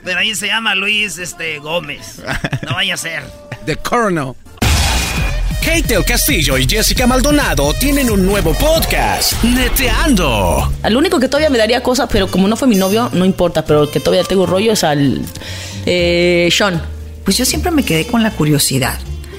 Pero 0.04 0.18
ahí 0.18 0.34
se 0.34 0.46
llama 0.48 0.74
Luis 0.74 1.18
este, 1.18 1.58
Gómez. 1.58 2.20
No 2.66 2.74
vaya 2.74 2.94
a 2.94 2.96
ser. 2.96 3.22
The 3.66 3.76
Coronel. 3.76 4.32
Kate 5.60 5.82
del 5.94 6.04
Castillo 6.04 6.58
y 6.58 6.68
Jessica 6.68 7.06
Maldonado 7.06 7.72
tienen 7.80 8.10
un 8.10 8.26
nuevo 8.26 8.52
podcast, 8.52 9.42
Neteando. 9.42 10.70
Al 10.82 10.94
único 10.94 11.18
que 11.18 11.26
todavía 11.26 11.48
me 11.48 11.56
daría 11.56 11.82
cosas, 11.82 12.06
pero 12.12 12.30
como 12.30 12.46
no 12.48 12.56
fue 12.56 12.68
mi 12.68 12.76
novio, 12.76 13.08
no 13.14 13.24
importa, 13.24 13.64
pero 13.64 13.84
el 13.84 13.90
que 13.90 13.98
todavía 13.98 14.24
tengo 14.28 14.44
rollo 14.44 14.72
es 14.72 14.84
al 14.84 15.22
eh, 15.86 16.48
Sean. 16.52 16.82
Pues 17.24 17.38
yo 17.38 17.46
siempre 17.46 17.70
me 17.70 17.82
quedé 17.82 18.06
con 18.06 18.22
la 18.22 18.30
curiosidad 18.32 18.98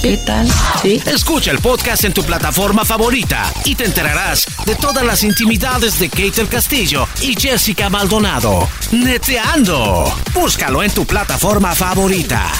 ¿Qué 0.00 0.16
tal? 0.16 0.48
Sí. 0.80 1.00
Escucha 1.06 1.50
el 1.50 1.58
podcast 1.58 2.04
en 2.04 2.12
tu 2.12 2.22
plataforma 2.24 2.84
favorita 2.84 3.52
y 3.64 3.74
te 3.74 3.84
enterarás 3.84 4.46
de 4.64 4.74
todas 4.74 5.04
las 5.04 5.22
intimidades 5.22 5.98
de 5.98 6.08
Kate 6.08 6.32
del 6.32 6.48
Castillo 6.48 7.06
y 7.20 7.34
Jessica 7.38 7.88
Maldonado. 7.88 8.68
Neteando. 8.90 10.04
Búscalo 10.32 10.82
en 10.82 10.90
tu 10.92 11.04
plataforma 11.04 11.74
favorita. 11.74 12.50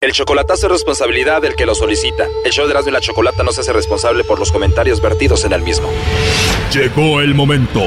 El 0.00 0.12
chocolatazo 0.12 0.66
es 0.66 0.72
responsabilidad 0.72 1.42
del 1.42 1.56
que 1.56 1.66
lo 1.66 1.74
solicita. 1.74 2.26
El 2.44 2.52
show 2.52 2.66
de 2.66 2.70
Erasmo 2.70 2.90
y 2.90 2.92
la 2.92 3.00
Chocolata 3.00 3.42
no 3.42 3.50
se 3.50 3.62
hace 3.62 3.72
responsable 3.72 4.22
por 4.22 4.38
los 4.38 4.52
comentarios 4.52 5.00
vertidos 5.00 5.44
en 5.44 5.52
el 5.52 5.62
mismo. 5.62 5.88
Llegó 6.72 7.20
el 7.20 7.34
momento 7.34 7.82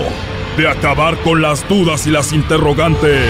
de 0.58 0.68
acabar 0.68 1.18
con 1.22 1.42
las 1.42 1.68
dudas 1.70 2.06
y 2.08 2.10
las 2.10 2.34
interrogantes. 2.34 3.30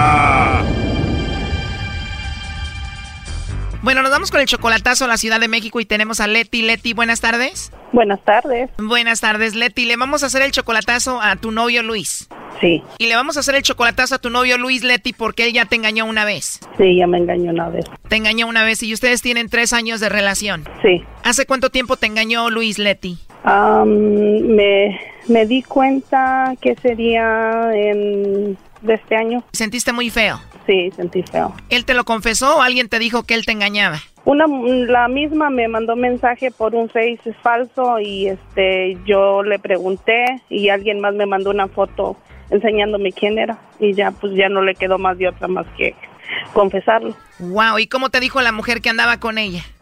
Bueno, 3.83 4.03
nos 4.03 4.11
vamos 4.11 4.29
con 4.29 4.39
el 4.39 4.45
chocolatazo 4.45 5.05
a 5.05 5.07
la 5.07 5.17
Ciudad 5.17 5.39
de 5.39 5.47
México 5.47 5.79
y 5.79 5.85
tenemos 5.85 6.19
a 6.19 6.27
Leti. 6.27 6.61
Leti, 6.61 6.93
buenas 6.93 7.19
tardes. 7.19 7.71
Buenas 7.91 8.23
tardes. 8.23 8.69
Buenas 8.77 9.21
tardes, 9.21 9.55
Leti. 9.55 9.85
Le 9.85 9.95
vamos 9.97 10.21
a 10.21 10.27
hacer 10.27 10.43
el 10.43 10.51
chocolatazo 10.51 11.19
a 11.19 11.35
tu 11.35 11.51
novio 11.51 11.81
Luis. 11.81 12.29
Sí, 12.59 12.83
Y 12.99 13.07
le 13.07 13.15
vamos 13.15 13.37
a 13.37 13.39
hacer 13.39 13.55
el 13.55 13.63
chocolatazo 13.63 14.15
a 14.15 14.19
tu 14.19 14.29
novio 14.29 14.59
Luis, 14.59 14.83
Leti, 14.83 15.13
porque 15.13 15.45
él 15.45 15.53
ya 15.53 15.65
te 15.65 15.75
engañó 15.77 16.05
una 16.05 16.25
vez. 16.25 16.59
sí, 16.77 16.95
ya 16.95 17.07
me 17.07 17.17
engañó 17.17 17.49
una 17.49 17.69
vez. 17.69 17.85
Te 18.07 18.17
engañó 18.17 18.45
una 18.45 18.63
vez 18.63 18.83
y 18.83 18.93
ustedes 18.93 19.23
tienen 19.23 19.49
tres 19.49 19.73
años 19.73 19.99
de 19.99 20.09
relación. 20.09 20.69
Sí. 20.83 21.03
¿Hace 21.23 21.47
cuánto 21.47 21.71
tiempo 21.71 21.97
te 21.97 22.05
engañó 22.05 22.51
Luis, 22.51 22.77
Leti? 22.77 23.17
Am, 23.45 23.89
me, 23.89 25.01
me 25.27 25.47
di 25.47 25.63
cuenta 25.63 26.53
que 26.61 26.75
sería 26.75 27.71
en 27.73 28.55
de 28.81 28.95
este 28.95 29.15
año. 29.15 29.43
¿Sentiste 29.51 29.93
muy 29.93 30.09
feo? 30.09 30.39
Sí, 30.65 30.91
sentí 30.95 31.23
feo. 31.23 31.53
¿Él 31.69 31.85
te 31.85 31.93
lo 31.93 32.03
confesó 32.03 32.57
o 32.57 32.61
alguien 32.61 32.89
te 32.89 32.99
dijo 32.99 33.23
que 33.23 33.33
él 33.33 33.45
te 33.45 33.51
engañaba? 33.51 33.99
Una, 34.23 34.45
la 34.47 35.07
misma 35.07 35.49
me 35.49 35.67
mandó 35.67 35.95
mensaje 35.95 36.51
por 36.51 36.75
un 36.75 36.89
Face 36.89 37.33
falso 37.41 37.99
y 37.99 38.27
este 38.27 38.97
yo 39.05 39.41
le 39.41 39.57
pregunté 39.57 40.25
y 40.49 40.69
alguien 40.69 40.99
más 40.99 41.15
me 41.15 41.25
mandó 41.25 41.49
una 41.49 41.67
foto 41.67 42.17
enseñándome 42.51 43.11
quién 43.11 43.39
era 43.39 43.57
y 43.79 43.93
ya 43.93 44.11
pues 44.11 44.33
ya 44.35 44.49
no 44.49 44.61
le 44.61 44.75
quedó 44.75 44.99
más 44.99 45.17
de 45.17 45.27
otra 45.27 45.47
más 45.47 45.65
que 45.75 45.95
confesarlo. 46.53 47.15
Wow, 47.39 47.79
¿y 47.79 47.87
cómo 47.87 48.09
te 48.09 48.19
dijo 48.19 48.41
la 48.41 48.51
mujer 48.51 48.81
que 48.81 48.89
andaba 48.89 49.19
con 49.19 49.37
ella? 49.37 49.63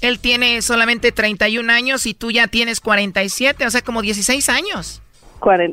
Él 0.00 0.18
tiene 0.20 0.62
solamente 0.62 1.12
31 1.12 1.72
años 1.72 2.06
y 2.06 2.14
tú 2.14 2.30
ya 2.30 2.46
tienes 2.46 2.80
47, 2.80 3.66
o 3.66 3.70
sea, 3.70 3.82
como 3.82 4.02
16 4.02 4.48
años. 4.48 5.02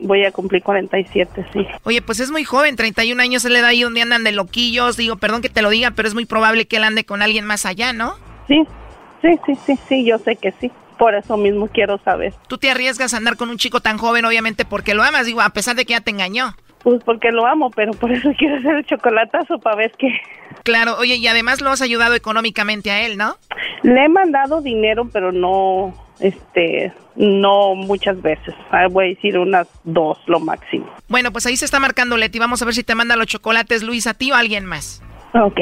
Voy 0.01 0.23
a 0.23 0.31
cumplir 0.31 0.61
47, 0.61 1.45
sí. 1.51 1.67
Oye, 1.83 2.01
pues 2.01 2.19
es 2.19 2.31
muy 2.31 2.43
joven, 2.43 2.75
31 2.75 3.21
años, 3.21 3.43
él 3.45 3.53
le 3.53 3.61
da 3.61 3.69
ahí 3.69 3.81
donde 3.81 4.01
andan 4.01 4.23
de 4.23 4.31
loquillos. 4.31 4.95
Digo, 4.95 5.15
perdón 5.15 5.41
que 5.41 5.49
te 5.49 5.61
lo 5.61 5.69
diga, 5.69 5.91
pero 5.91 6.07
es 6.07 6.13
muy 6.13 6.25
probable 6.25 6.67
que 6.67 6.77
él 6.77 6.83
ande 6.83 7.03
con 7.03 7.21
alguien 7.21 7.45
más 7.45 7.65
allá, 7.65 7.91
¿no? 7.91 8.15
Sí, 8.47 8.63
sí, 9.21 9.39
sí, 9.45 9.57
sí, 9.65 9.79
sí, 9.87 10.05
yo 10.05 10.19
sé 10.19 10.35
que 10.35 10.51
sí. 10.59 10.71
Por 10.97 11.13
eso 11.13 11.35
mismo 11.35 11.67
quiero 11.67 11.97
saber. 11.97 12.33
Tú 12.47 12.57
te 12.57 12.69
arriesgas 12.69 13.13
a 13.13 13.17
andar 13.17 13.35
con 13.35 13.49
un 13.49 13.57
chico 13.57 13.81
tan 13.81 13.97
joven, 13.97 14.23
obviamente, 14.23 14.63
porque 14.65 14.93
lo 14.93 15.03
amas, 15.03 15.25
digo, 15.25 15.41
a 15.41 15.49
pesar 15.49 15.75
de 15.75 15.85
que 15.85 15.91
ya 15.91 16.01
te 16.01 16.11
engañó. 16.11 16.55
Pues 16.83 17.03
porque 17.03 17.31
lo 17.31 17.45
amo, 17.47 17.71
pero 17.71 17.93
por 17.93 18.11
eso 18.11 18.29
quiero 18.37 18.57
hacer 18.57 18.75
el 18.75 18.85
chocolatazo 18.85 19.57
para 19.59 19.75
ver 19.75 19.91
qué. 19.97 20.15
Claro, 20.63 20.95
oye, 20.97 21.15
y 21.15 21.27
además 21.27 21.59
lo 21.59 21.71
has 21.71 21.81
ayudado 21.81 22.13
económicamente 22.13 22.91
a 22.91 23.05
él, 23.05 23.17
¿no? 23.17 23.37
Le 23.85 24.05
he 24.05 24.09
mandado 24.09 24.61
dinero, 24.61 25.07
pero 25.13 25.31
no, 25.31 25.93
este, 26.19 26.91
no 27.15 27.75
muchas 27.75 28.19
veces. 28.19 28.55
Ah, 28.71 28.87
Voy 28.89 29.05
a 29.05 29.07
decir 29.09 29.37
unas 29.37 29.67
dos, 29.83 30.17
lo 30.25 30.39
máximo. 30.39 30.87
Bueno, 31.07 31.31
pues 31.31 31.45
ahí 31.45 31.55
se 31.55 31.65
está 31.65 31.79
marcando 31.79 32.17
Leti. 32.17 32.39
Vamos 32.39 32.59
a 32.63 32.65
ver 32.65 32.73
si 32.73 32.83
te 32.83 32.95
manda 32.95 33.15
los 33.15 33.27
chocolates 33.27 33.83
Luis 33.83 34.07
a 34.07 34.15
ti 34.15 34.31
o 34.31 34.35
a 34.35 34.39
alguien 34.39 34.65
más. 34.65 35.03
Ok. 35.35 35.59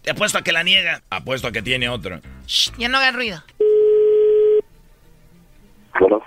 Te 0.00 0.12
apuesto 0.12 0.38
a 0.38 0.42
que 0.42 0.52
la 0.52 0.62
niega. 0.62 1.02
Apuesto 1.10 1.48
a 1.48 1.52
que 1.52 1.60
tiene 1.60 1.90
otro. 1.90 2.18
Shh, 2.46 2.70
ya 2.78 2.88
no 2.88 2.96
hagan 2.96 3.14
ruido. 3.14 3.42
Bueno, 6.00 6.22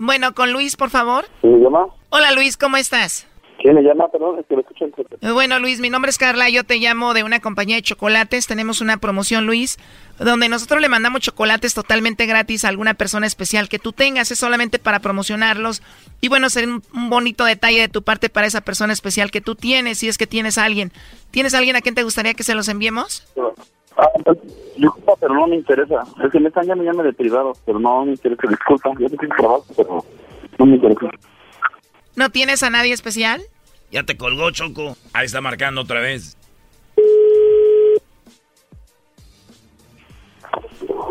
Bueno, 0.00 0.34
con 0.34 0.52
Luis, 0.52 0.74
por 0.74 0.90
favor. 0.90 1.26
Hola 1.42 2.32
Luis, 2.32 2.56
¿cómo 2.56 2.76
estás? 2.78 3.28
¿Quién 3.60 3.74
me 3.74 3.82
llama? 3.82 4.08
Perdón, 4.08 4.38
es 4.38 4.46
que 4.46 4.56
me 4.56 4.62
escuchan. 4.62 4.90
Bueno, 5.34 5.58
Luis, 5.58 5.80
mi 5.80 5.90
nombre 5.90 6.10
es 6.10 6.16
Carla, 6.16 6.48
yo 6.48 6.64
te 6.64 6.76
llamo 6.76 7.12
de 7.12 7.24
una 7.24 7.40
compañía 7.40 7.76
de 7.76 7.82
chocolates. 7.82 8.46
Tenemos 8.46 8.80
una 8.80 8.96
promoción, 8.96 9.44
Luis, 9.44 9.78
donde 10.18 10.48
nosotros 10.48 10.80
le 10.80 10.88
mandamos 10.88 11.20
chocolates 11.20 11.74
totalmente 11.74 12.24
gratis 12.24 12.64
a 12.64 12.68
alguna 12.68 12.94
persona 12.94 13.26
especial 13.26 13.68
que 13.68 13.78
tú 13.78 13.92
tengas. 13.92 14.30
Es 14.30 14.38
solamente 14.38 14.78
para 14.78 15.00
promocionarlos. 15.00 15.82
Y 16.22 16.28
bueno, 16.28 16.48
sería 16.48 16.70
un, 16.70 16.82
un 16.94 17.10
bonito 17.10 17.44
detalle 17.44 17.80
de 17.80 17.88
tu 17.88 18.02
parte 18.02 18.30
para 18.30 18.46
esa 18.46 18.62
persona 18.62 18.94
especial 18.94 19.30
que 19.30 19.42
tú 19.42 19.54
tienes, 19.54 19.98
si 19.98 20.08
es 20.08 20.16
que 20.16 20.26
tienes 20.26 20.56
a 20.56 20.64
alguien. 20.64 20.90
¿Tienes 21.30 21.52
a 21.54 21.58
alguien 21.58 21.76
a 21.76 21.82
quien 21.82 21.94
te 21.94 22.02
gustaría 22.02 22.32
que 22.32 22.44
se 22.44 22.54
los 22.54 22.68
enviemos? 22.68 23.26
Ah, 23.98 24.08
pues, 24.24 24.38
disculpa, 24.76 25.12
pero 25.20 25.34
no 25.34 25.46
me 25.46 25.56
interesa. 25.56 26.04
Es 26.24 26.32
que 26.32 26.40
me 26.40 26.48
están 26.48 26.66
llamando 26.66 27.02
de 27.02 27.12
privado, 27.12 27.52
pero 27.66 27.78
no 27.78 28.06
me 28.06 28.12
interesa. 28.12 28.48
Disculpa, 28.48 28.90
yo 28.98 29.10
tengo 29.10 29.34
trabajo, 29.36 29.66
pero 29.76 30.04
no 30.58 30.66
me 30.66 30.76
interesa. 30.76 31.10
¿No 32.16 32.30
tienes 32.30 32.62
a 32.62 32.70
nadie 32.70 32.92
especial? 32.92 33.42
Ya 33.90 34.02
te 34.04 34.16
colgó, 34.16 34.50
Choco. 34.50 34.96
Ahí 35.12 35.26
está 35.26 35.40
marcando 35.40 35.80
otra 35.82 36.00
vez. 36.00 36.36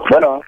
Bueno, 0.09 0.41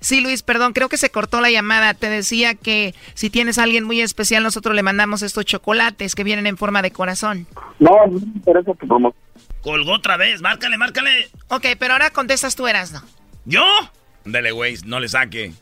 Sí, 0.00 0.20
Luis, 0.20 0.42
perdón, 0.42 0.72
creo 0.72 0.88
que 0.88 0.96
se 0.96 1.10
cortó 1.10 1.40
la 1.40 1.48
llamada. 1.50 1.94
Te 1.94 2.10
decía 2.10 2.56
que 2.56 2.92
si 3.14 3.30
tienes 3.30 3.58
a 3.58 3.62
alguien 3.62 3.84
muy 3.84 4.00
especial, 4.00 4.42
nosotros 4.42 4.74
le 4.74 4.82
mandamos 4.82 5.22
estos 5.22 5.44
chocolates 5.44 6.16
que 6.16 6.24
vienen 6.24 6.48
en 6.48 6.56
forma 6.56 6.82
de 6.82 6.90
corazón. 6.90 7.46
no, 7.78 7.90
no 8.06 8.18
me 8.18 8.18
interesa 8.34 8.74
tu 8.74 8.88
promoción. 8.88 9.22
Colgó 9.62 9.92
otra 9.92 10.16
vez. 10.16 10.40
Márcale, 10.42 10.76
márcale. 10.76 11.30
Ok, 11.48 11.66
pero 11.78 11.92
ahora 11.92 12.10
contestas 12.10 12.56
tú, 12.56 12.66
Erasno. 12.66 13.00
¿Yo? 13.44 13.62
Dele, 14.24 14.50
güey, 14.50 14.76
no 14.84 14.98
le 14.98 15.08
saque. 15.08 15.52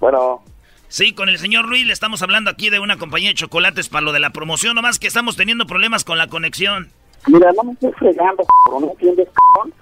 Bueno, 0.00 0.42
Sí, 0.88 1.12
con 1.12 1.28
el 1.28 1.38
señor 1.38 1.66
Ruiz 1.66 1.86
le 1.86 1.92
estamos 1.92 2.22
hablando 2.22 2.50
aquí 2.50 2.70
de 2.70 2.78
una 2.78 2.96
compañía 2.96 3.30
de 3.30 3.34
chocolates 3.34 3.88
para 3.88 4.04
lo 4.04 4.12
de 4.12 4.20
la 4.20 4.30
promoción, 4.30 4.74
nomás 4.74 4.98
que 4.98 5.06
estamos 5.08 5.36
teniendo 5.36 5.66
problemas 5.66 6.04
con 6.04 6.18
la 6.18 6.28
conexión. 6.28 6.90
Mira, 7.26 7.50
no 7.56 7.64
me 7.64 7.72
estoy 7.72 7.92
fregando, 7.98 8.44
cabrón, 8.64 8.82
¿no 8.86 8.90
entiendes, 8.92 9.28
cabrón? 9.28 9.74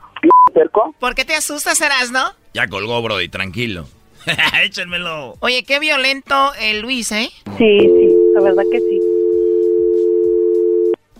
cerco? 0.55 0.95
¿Por 0.99 1.15
qué 1.15 1.25
te 1.25 1.35
asustas, 1.35 1.81
Erasno? 1.81 2.33
Ya 2.55 2.69
colgó, 2.69 3.03
Brody, 3.03 3.29
tranquilo. 3.29 3.87
Échenmelo. 4.63 5.37
Oye, 5.41 5.65
qué 5.65 5.81
violento 5.81 6.53
el 6.61 6.81
Luis, 6.81 7.13
¿eh? 7.13 7.31
Sí, 7.59 7.79
sí, 7.81 8.09
la 8.35 8.41
verdad 8.41 8.63
que 8.71 8.79
sí. 8.79 9.01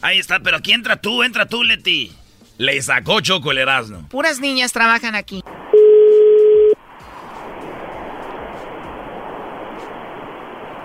Ahí 0.01 0.19
está, 0.19 0.41
pero 0.41 0.59
aquí 0.59 0.73
entra 0.73 1.01
tú, 1.01 1.23
entra 1.23 1.47
tú, 1.47 1.65
Leti. 1.65 2.13
Le 2.57 2.81
sacó 2.81 3.21
Choco 3.21 3.51
el 3.51 3.59
Erasmo. 3.59 4.09
Puras 4.09 4.39
niñas 4.41 4.73
trabajan 4.73 5.15
aquí. 5.15 5.43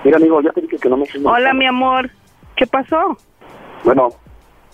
Mira, 0.03 0.17
amigo, 0.17 0.41
ya 0.41 0.51
te 0.51 0.61
dije 0.61 0.77
que 0.77 0.89
no 0.89 0.97
me... 0.97 1.05
Hola, 1.23 1.53
mi 1.53 1.65
amor. 1.65 2.09
¿Qué 2.55 2.65
pasó? 2.67 3.17
Bueno, 3.83 4.09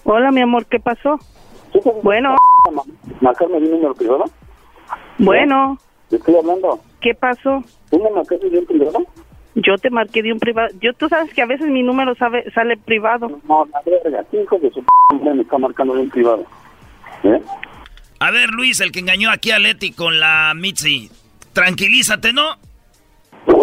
Hola, 0.08 0.32
mi 0.32 0.42
amor. 0.42 0.66
¿Qué 0.68 0.80
pasó? 0.80 1.20
Bueno, 2.04 2.36
marcarme 3.22 3.60
de 3.60 3.66
un 3.66 3.72
número 3.72 3.96
privado. 3.96 4.26
bueno. 5.18 5.78
Te 6.10 6.18
estoy 6.18 6.36
hablando. 6.36 6.80
¿Qué 7.02 7.16
pasó? 7.16 7.64
¿Tú 7.90 8.00
me 8.00 8.12
marcaste 8.12 8.50
de 8.50 8.60
un 8.60 8.66
privado? 8.66 9.00
Yo 9.56 9.76
te 9.78 9.90
marqué 9.90 10.22
de 10.22 10.32
un 10.32 10.40
privado. 10.40 10.70
Yo, 10.80 10.94
tú 10.94 11.10
sabes 11.10 11.34
que 11.34 11.42
a 11.42 11.48
veces 11.48 11.68
mi 11.68 11.82
número 11.82 12.14
sabe, 12.16 12.50
sale 12.52 12.78
privado. 12.78 13.42
No, 13.48 13.66
la 13.66 13.82
verga, 13.84 14.24
¿qué 14.30 14.44
hijo 14.44 14.60
de 14.60 14.70
su 14.72 14.84
p 14.84 15.34
me 15.34 15.42
está 15.42 15.58
marcando 15.58 15.96
de 15.96 16.02
un 16.02 16.10
privado? 16.10 16.46
¿Eh? 17.24 17.42
A 18.20 18.32
ver, 18.32 18.50
Luis, 18.52 18.80
el 18.82 18.92
que 18.92 19.00
engañó 19.00 19.32
aquí 19.32 19.50
a 19.50 19.58
Leti 19.60 19.92
con 19.92 20.20
la 20.20 20.54
Mitzi. 20.56 21.10
Tranquilízate, 21.54 22.32
¿no? 22.32 22.44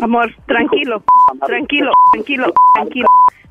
Amor, 0.03 0.35
tranquilo, 0.47 1.03
tranquilo, 1.47 1.93
tranquilo, 2.12 2.53
tranquilo, 2.74 3.09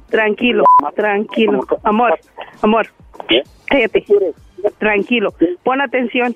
tranquilo, 0.10 0.64
tranquilo. 0.96 1.68
Amor, 1.84 2.20
amor, 2.62 2.88
cállate. 3.66 4.06
Tranquilo, 4.78 5.34
pon 5.64 5.82
atención. 5.82 6.36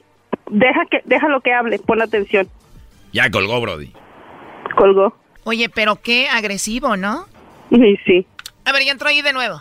Deja 0.49 0.85
que, 0.89 1.01
déjalo 1.05 1.41
que 1.41 1.53
hable, 1.53 1.79
pon 1.79 2.01
atención. 2.01 2.47
Ya 3.11 3.29
colgó, 3.29 3.61
Brody. 3.61 3.93
Colgó. 4.75 5.13
Oye, 5.43 5.69
pero 5.69 5.95
qué 5.95 6.27
agresivo, 6.27 6.97
¿no? 6.97 7.25
Sí, 7.69 7.97
sí. 8.05 8.27
A 8.65 8.71
ver, 8.71 8.83
ya 8.83 8.91
entró 8.91 9.09
ahí 9.09 9.21
de 9.21 9.33
nuevo. 9.33 9.59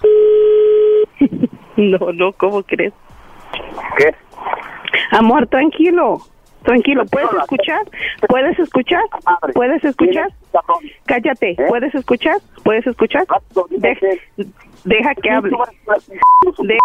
No, 1.76 2.12
no, 2.12 2.32
¿cómo 2.32 2.62
crees? 2.62 2.92
¿Qué? 3.98 4.14
Amor, 5.10 5.48
tranquilo, 5.48 6.18
tranquilo. 6.64 7.04
¿Puedes 7.06 7.30
escuchar? 7.32 7.80
¿Puedes 8.28 8.58
escuchar? 8.58 9.02
¿Puedes 9.54 9.84
escuchar? 9.84 10.28
Cállate. 11.06 11.56
¿Puedes 11.68 11.94
escuchar? 11.94 12.36
¿Puedes 12.62 12.86
escuchar? 12.86 13.26
De- 13.70 14.18
deja 14.84 15.14
que 15.14 15.30
hable. 15.30 15.56
De- 16.58 16.78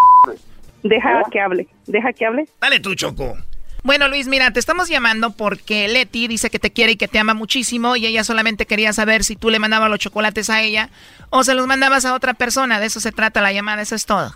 deja 0.83 1.23
que 1.31 1.39
hable. 1.41 1.67
Deja 1.87 2.13
que 2.13 2.25
hable. 2.25 2.45
Dale 2.61 2.79
tú, 2.79 2.95
Choco. 2.95 3.35
Bueno, 3.81 4.09
Luis, 4.09 4.27
mira, 4.27 4.51
te 4.51 4.59
estamos 4.59 4.89
llamando 4.89 5.31
porque 5.31 5.87
Leti 5.87 6.27
dice 6.27 6.49
que 6.49 6.59
te 6.59 6.71
quiere 6.71 6.91
y 6.93 6.95
que 6.97 7.07
te 7.07 7.17
ama 7.17 7.33
muchísimo 7.33 7.95
y 7.95 8.05
ella 8.05 8.25
solamente 8.25 8.65
quería 8.65 8.91
saber 8.91 9.23
si 9.23 9.37
tú 9.37 9.49
le 9.49 9.57
mandabas 9.57 9.89
los 9.89 9.99
chocolates 9.99 10.49
a 10.49 10.61
ella 10.61 10.89
o 11.29 11.43
se 11.45 11.53
los 11.53 11.65
mandabas 11.65 12.03
a 12.03 12.13
otra 12.13 12.33
persona. 12.33 12.79
De 12.81 12.87
eso 12.87 12.99
se 12.99 13.13
trata 13.13 13.41
la 13.41 13.53
llamada, 13.53 13.81
eso 13.81 13.95
es 13.95 14.05
todo. 14.05 14.31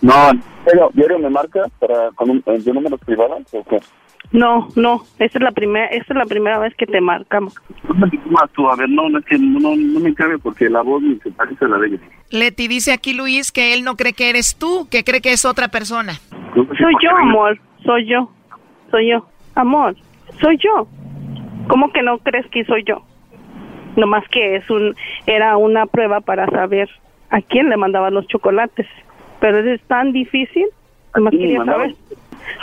No, 0.00 0.30
pero 0.64 0.90
diario 0.94 1.18
me 1.18 1.28
marca 1.28 1.64
para 1.78 2.10
con 2.12 2.30
un, 2.30 2.42
de 2.46 2.72
números 2.72 2.98
privados 3.04 3.42
o 3.52 3.62
qué? 3.64 3.78
No, 4.32 4.68
no. 4.76 5.04
Esta 5.18 5.38
es 5.38 5.42
la 5.42 5.52
primera, 5.52 5.86
esta 5.86 6.12
es 6.12 6.18
la 6.18 6.26
primera 6.26 6.58
vez 6.58 6.74
que 6.74 6.86
te 6.86 7.00
marcamos. 7.00 7.54
Más 8.26 8.50
tú, 8.52 8.68
a 8.68 8.76
ver, 8.76 8.88
no, 8.88 9.08
no 9.08 9.18
es 9.18 9.24
que 9.24 9.38
no, 9.38 9.74
no 9.74 10.00
me 10.00 10.14
cabe 10.14 10.38
porque 10.38 10.68
la 10.68 10.82
voz 10.82 11.02
ni 11.02 11.16
se 11.20 11.30
parece 11.30 11.64
a 11.64 11.68
la 11.68 11.78
de 11.78 11.88
ella. 11.88 11.98
Leti 12.30 12.68
dice 12.68 12.92
aquí 12.92 13.14
Luis 13.14 13.52
que 13.52 13.72
él 13.72 13.84
no 13.84 13.96
cree 13.96 14.12
que 14.12 14.28
eres 14.28 14.56
tú, 14.56 14.86
que 14.90 15.02
cree 15.02 15.22
que 15.22 15.32
es 15.32 15.44
otra 15.44 15.68
persona. 15.68 16.14
Soy 16.54 16.94
yo, 17.02 17.10
amor. 17.16 17.58
Soy 17.84 18.06
yo. 18.06 18.30
Soy 18.90 19.10
yo. 19.10 19.26
Amor, 19.54 19.96
soy 20.40 20.58
yo. 20.58 20.86
¿Cómo 21.68 21.90
que 21.92 22.02
no 22.02 22.18
crees 22.18 22.46
que 22.50 22.64
soy 22.64 22.84
yo? 22.84 23.02
Nomás 23.96 24.24
que 24.28 24.56
es 24.56 24.70
un 24.70 24.94
era 25.26 25.56
una 25.56 25.86
prueba 25.86 26.20
para 26.20 26.46
saber 26.46 26.88
a 27.30 27.40
quién 27.40 27.68
le 27.68 27.76
mandaban 27.76 28.14
los 28.14 28.26
chocolates. 28.28 28.86
Pero 29.40 29.58
es 29.58 29.80
tan 29.82 30.12
difícil. 30.12 30.66
Nomás 31.14 31.32
quería 31.32 31.64
saber. 31.64 31.94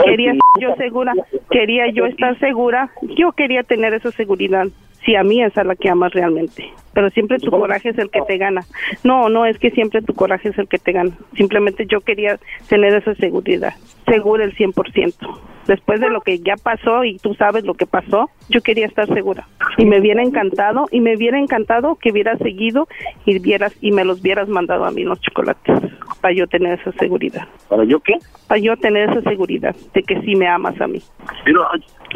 Quería 0.03 0.31
estar 0.31 0.61
yo 0.61 0.75
segura. 0.75 1.13
Quería 1.49 1.88
yo 1.91 2.05
estar 2.05 2.38
segura. 2.39 2.89
Yo 3.17 3.31
quería 3.31 3.63
tener 3.63 3.93
esa 3.93 4.11
seguridad. 4.11 4.67
Si 5.05 5.15
a 5.15 5.23
mí 5.23 5.43
es 5.43 5.55
a 5.57 5.63
la 5.63 5.75
que 5.75 5.89
amas 5.89 6.13
realmente. 6.13 6.71
Pero 6.93 7.09
siempre 7.11 7.38
tu 7.38 7.51
coraje 7.51 7.89
es 7.89 7.97
el 7.97 8.09
que 8.09 8.21
te 8.21 8.38
gana. 8.38 8.61
No, 9.03 9.29
no 9.29 9.45
es 9.45 9.59
que 9.59 9.69
siempre 9.71 10.01
tu 10.01 10.15
coraje 10.15 10.49
es 10.49 10.57
el 10.57 10.67
que 10.67 10.79
te 10.79 10.93
gana. 10.93 11.11
Simplemente 11.36 11.86
yo 11.86 12.01
quería 12.01 12.39
tener 12.67 12.95
esa 12.95 13.13
seguridad. 13.15 13.73
Segura 14.07 14.43
el 14.43 14.55
100%. 14.55 15.55
Después 15.68 15.99
de 15.99 16.09
lo 16.09 16.22
que 16.22 16.39
ya 16.39 16.55
pasó 16.61 17.03
y 17.03 17.18
tú 17.18 17.34
sabes 17.36 17.63
lo 17.66 17.74
que 17.74 17.88
pasó, 17.88 18.30
yo 18.49 18.61
quería 18.61 18.86
estar 18.86 19.07
segura. 19.07 19.47
Y 19.78 19.86
me 19.86 19.99
hubiera 19.99 20.22
encantado, 20.22 20.86
y 20.91 20.99
me 20.99 21.16
hubiera 21.16 21.39
encantado 21.39 21.95
que 21.95 22.11
hubieras 22.11 22.38
seguido 22.39 22.88
y 23.26 23.39
vieras 23.39 23.74
y 23.82 23.91
me 23.91 24.05
los 24.05 24.22
hubieras 24.22 24.47
mandado 24.47 24.86
a 24.86 24.91
mí 24.91 25.03
los 25.03 25.20
chocolates 25.22 25.76
para 26.22 26.34
yo 26.34 26.47
tener 26.47 26.80
esa 26.80 26.91
seguridad. 26.93 27.47
¿Para 27.68 27.84
yo 27.84 27.99
qué? 27.99 28.13
Para 28.47 28.59
yo 28.59 28.78
tener 28.78 29.09
esa 29.09 29.22
seguridad 29.22 29.76
de 29.93 30.03
que 30.03 30.22
sí 30.22 30.36
me 30.36 30.47
amas 30.47 30.80
a 30.80 30.88
mí. 30.88 31.01
Pero, 31.43 31.68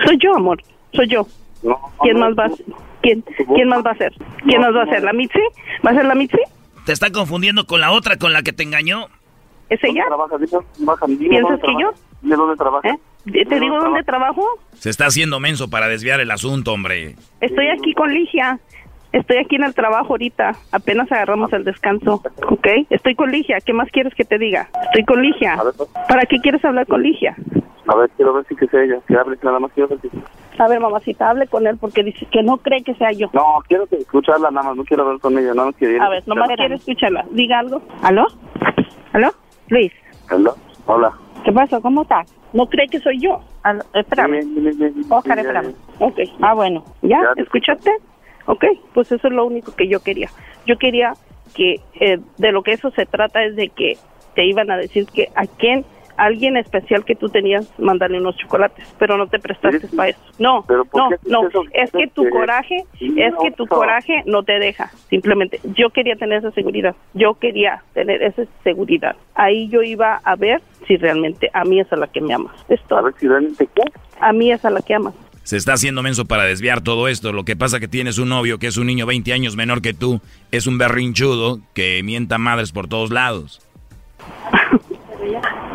Soy 0.05 0.17
yo, 0.17 0.35
amor. 0.35 0.59
Soy 0.93 1.07
yo. 1.07 1.25
no, 1.63 1.77
¿Quién 2.01 2.19
no, 2.19 2.25
más 2.29 2.37
va 2.37 2.45
a 2.45 2.49
¿Quién, 3.01 3.23
¿Quién 3.55 3.69
más 3.69 3.85
va 3.85 3.91
a 3.91 3.95
ser? 3.95 4.13
¿Quién 4.45 4.61
más 4.61 4.75
va 4.75 4.83
a 4.83 4.85
ser? 4.87 5.03
¿La 5.03 5.13
Mitzi? 5.13 5.39
¿Va 5.85 5.91
a 5.91 5.93
ser 5.93 6.05
la 6.05 6.15
Mitzi? 6.15 6.39
Te 6.85 6.91
está 6.91 7.11
confundiendo 7.11 7.65
con 7.65 7.81
la 7.81 7.91
otra 7.91 8.17
con 8.17 8.33
la 8.33 8.41
que 8.41 8.51
te 8.51 8.63
engañó. 8.63 9.07
¿Es 9.69 9.83
ella? 9.83 10.05
¿Piensas 10.07 10.29
dónde 10.29 11.61
que 11.61 11.73
yo? 11.81 11.93
Dime 12.21 12.35
dónde 12.35 12.55
trabaja. 12.55 12.89
¿Eh? 12.89 12.99
¿Te 13.25 13.59
digo 13.59 13.79
dónde 13.79 14.03
trabajo? 14.03 14.43
Se 14.73 14.89
está 14.89 15.07
haciendo 15.07 15.39
menso 15.39 15.69
para 15.69 15.87
desviar 15.87 16.19
el 16.19 16.31
asunto, 16.31 16.73
hombre. 16.73 17.15
Estoy 17.41 17.67
aquí 17.67 17.93
con 17.93 18.13
Ligia. 18.13 18.59
Estoy 19.11 19.37
aquí 19.37 19.55
en 19.55 19.63
el 19.63 19.73
trabajo 19.73 20.13
ahorita. 20.13 20.55
Apenas 20.71 21.11
agarramos 21.11 21.51
el 21.53 21.63
descanso. 21.63 22.21
¿Ok? 22.47 22.67
Estoy 22.89 23.15
con 23.15 23.31
Ligia. 23.31 23.59
¿Qué 23.59 23.73
más 23.73 23.89
quieres 23.91 24.13
que 24.13 24.23
te 24.23 24.37
diga? 24.37 24.69
Estoy 24.83 25.03
con 25.03 25.21
Ligia. 25.21 25.57
¿Para 26.07 26.25
qué 26.25 26.37
quieres 26.37 26.63
hablar 26.63 26.85
con 26.87 27.01
Ligia? 27.01 27.35
A 27.87 27.95
ver, 27.95 28.09
quiero 28.15 28.33
ver 28.33 28.45
si 28.47 28.55
que 28.55 28.67
sea 28.67 28.83
ella. 28.83 28.99
Que 29.07 29.17
hable, 29.17 29.37
nada 29.41 29.59
más 29.59 29.71
quiero 29.73 29.89
ver 29.89 29.99
si... 30.01 30.09
A 30.59 30.67
ver, 30.67 30.79
mamacita, 30.79 31.29
hable 31.29 31.47
con 31.47 31.65
él 31.65 31.77
porque 31.79 32.03
dice 32.03 32.27
que 32.31 32.43
no 32.43 32.57
cree 32.57 32.83
que 32.83 32.93
sea 32.95 33.11
yo. 33.11 33.29
No, 33.33 33.63
quiero 33.67 33.87
que 33.87 33.95
escucharla 33.95 34.51
nada 34.51 34.67
más, 34.67 34.77
no 34.77 34.83
quiero 34.83 35.03
hablar 35.03 35.19
con 35.19 35.37
ella, 35.37 35.53
nada 35.53 35.67
más 35.67 35.75
quiero... 35.75 36.03
A 36.03 36.09
ver, 36.09 36.27
nomás 36.27 36.49
quiere 36.55 36.75
escucharla. 36.75 37.25
Diga 37.31 37.59
algo. 37.59 37.81
¿Aló? 38.03 38.27
¿Aló? 39.13 39.29
Luis. 39.69 39.91
Hello. 40.29 40.55
Hola. 40.85 41.11
¿Qué 41.43 41.51
pasa? 41.51 41.79
¿Cómo 41.81 42.03
estás? 42.03 42.27
¿No 42.53 42.67
cree 42.67 42.89
que 42.89 42.99
soy 42.99 43.21
yo? 43.21 43.41
Aló, 43.63 43.83
espérame. 43.93 44.45
Oscar, 45.09 45.39
espérame. 45.39 45.75
Ok. 45.99 46.19
Ah, 46.41 46.53
bueno. 46.53 46.83
¿Ya? 47.01 47.33
¿Escuchaste? 47.35 47.91
Ok, 48.45 48.65
pues 48.93 49.11
eso 49.11 49.27
es 49.27 49.33
lo 49.33 49.45
único 49.45 49.71
que 49.73 49.87
yo 49.87 49.99
quería. 49.99 50.31
Yo 50.65 50.77
quería 50.77 51.15
que 51.53 51.81
eh, 51.99 52.19
de 52.37 52.51
lo 52.51 52.63
que 52.63 52.73
eso 52.73 52.89
se 52.91 53.05
trata 53.05 53.43
es 53.43 53.55
de 53.55 53.69
que 53.69 53.99
te 54.33 54.45
iban 54.45 54.71
a 54.71 54.77
decir 54.77 55.05
que 55.13 55.27
a 55.35 55.45
quién, 55.45 55.85
alguien 56.19 56.57
especial 56.57 57.05
que 57.05 57.15
tú 57.15 57.29
tenías, 57.29 57.67
mandarle 57.79 58.19
unos 58.19 58.35
chocolates, 58.37 58.85
pero 58.97 59.17
no 59.17 59.27
te 59.27 59.39
prestaste 59.39 59.87
para 59.95 60.09
eso. 60.09 60.19
No, 60.37 60.63
¿Pero 60.67 60.85
por 60.85 61.01
no, 61.01 61.17
no, 61.27 61.47
eso? 61.47 61.63
es 61.73 61.91
que 61.91 62.07
tu 62.07 62.29
coraje, 62.29 62.83
es 62.99 63.33
que 63.41 63.51
tu 63.51 63.63
no. 63.65 63.69
coraje 63.69 64.23
no 64.25 64.43
te 64.43 64.59
deja, 64.59 64.91
simplemente. 65.09 65.59
Yo 65.75 65.89
quería 65.89 66.15
tener 66.15 66.39
esa 66.39 66.51
seguridad, 66.51 66.95
yo 67.13 67.35
quería 67.35 67.83
tener 67.93 68.21
esa 68.21 68.43
seguridad. 68.63 69.15
Ahí 69.35 69.69
yo 69.69 69.81
iba 69.81 70.19
a 70.23 70.35
ver 70.35 70.61
si 70.87 70.97
realmente 70.97 71.49
a 71.53 71.63
mí 71.63 71.79
es 71.79 71.91
a 71.93 71.95
la 71.95 72.07
que 72.07 72.21
me 72.21 72.33
amas. 72.33 72.53
Es 72.67 72.81
todo. 72.83 72.99
A 72.99 73.01
ver 73.03 73.13
si 73.19 73.27
realmente 73.27 73.67
qué. 73.73 73.83
A 74.19 74.33
mí 74.33 74.51
es 74.51 74.63
a 74.65 74.69
la 74.69 74.81
que 74.81 74.93
amas. 74.93 75.13
Se 75.43 75.57
está 75.57 75.73
haciendo 75.73 76.03
menso 76.03 76.25
para 76.25 76.43
desviar 76.43 76.81
todo 76.81 77.07
esto. 77.07 77.31
Lo 77.31 77.43
que 77.45 77.55
pasa 77.55 77.79
que 77.79 77.87
tienes 77.87 78.17
un 78.19 78.29
novio 78.29 78.59
que 78.59 78.67
es 78.67 78.77
un 78.77 78.87
niño 78.87 79.05
20 79.05 79.33
años 79.33 79.55
menor 79.55 79.81
que 79.81 79.93
tú. 79.93 80.21
Es 80.51 80.67
un 80.67 80.77
berrinchudo 80.77 81.59
que 81.73 82.03
mienta 82.03 82.37
madres 82.37 82.71
por 82.71 82.87
todos 82.87 83.09
lados. 83.09 83.61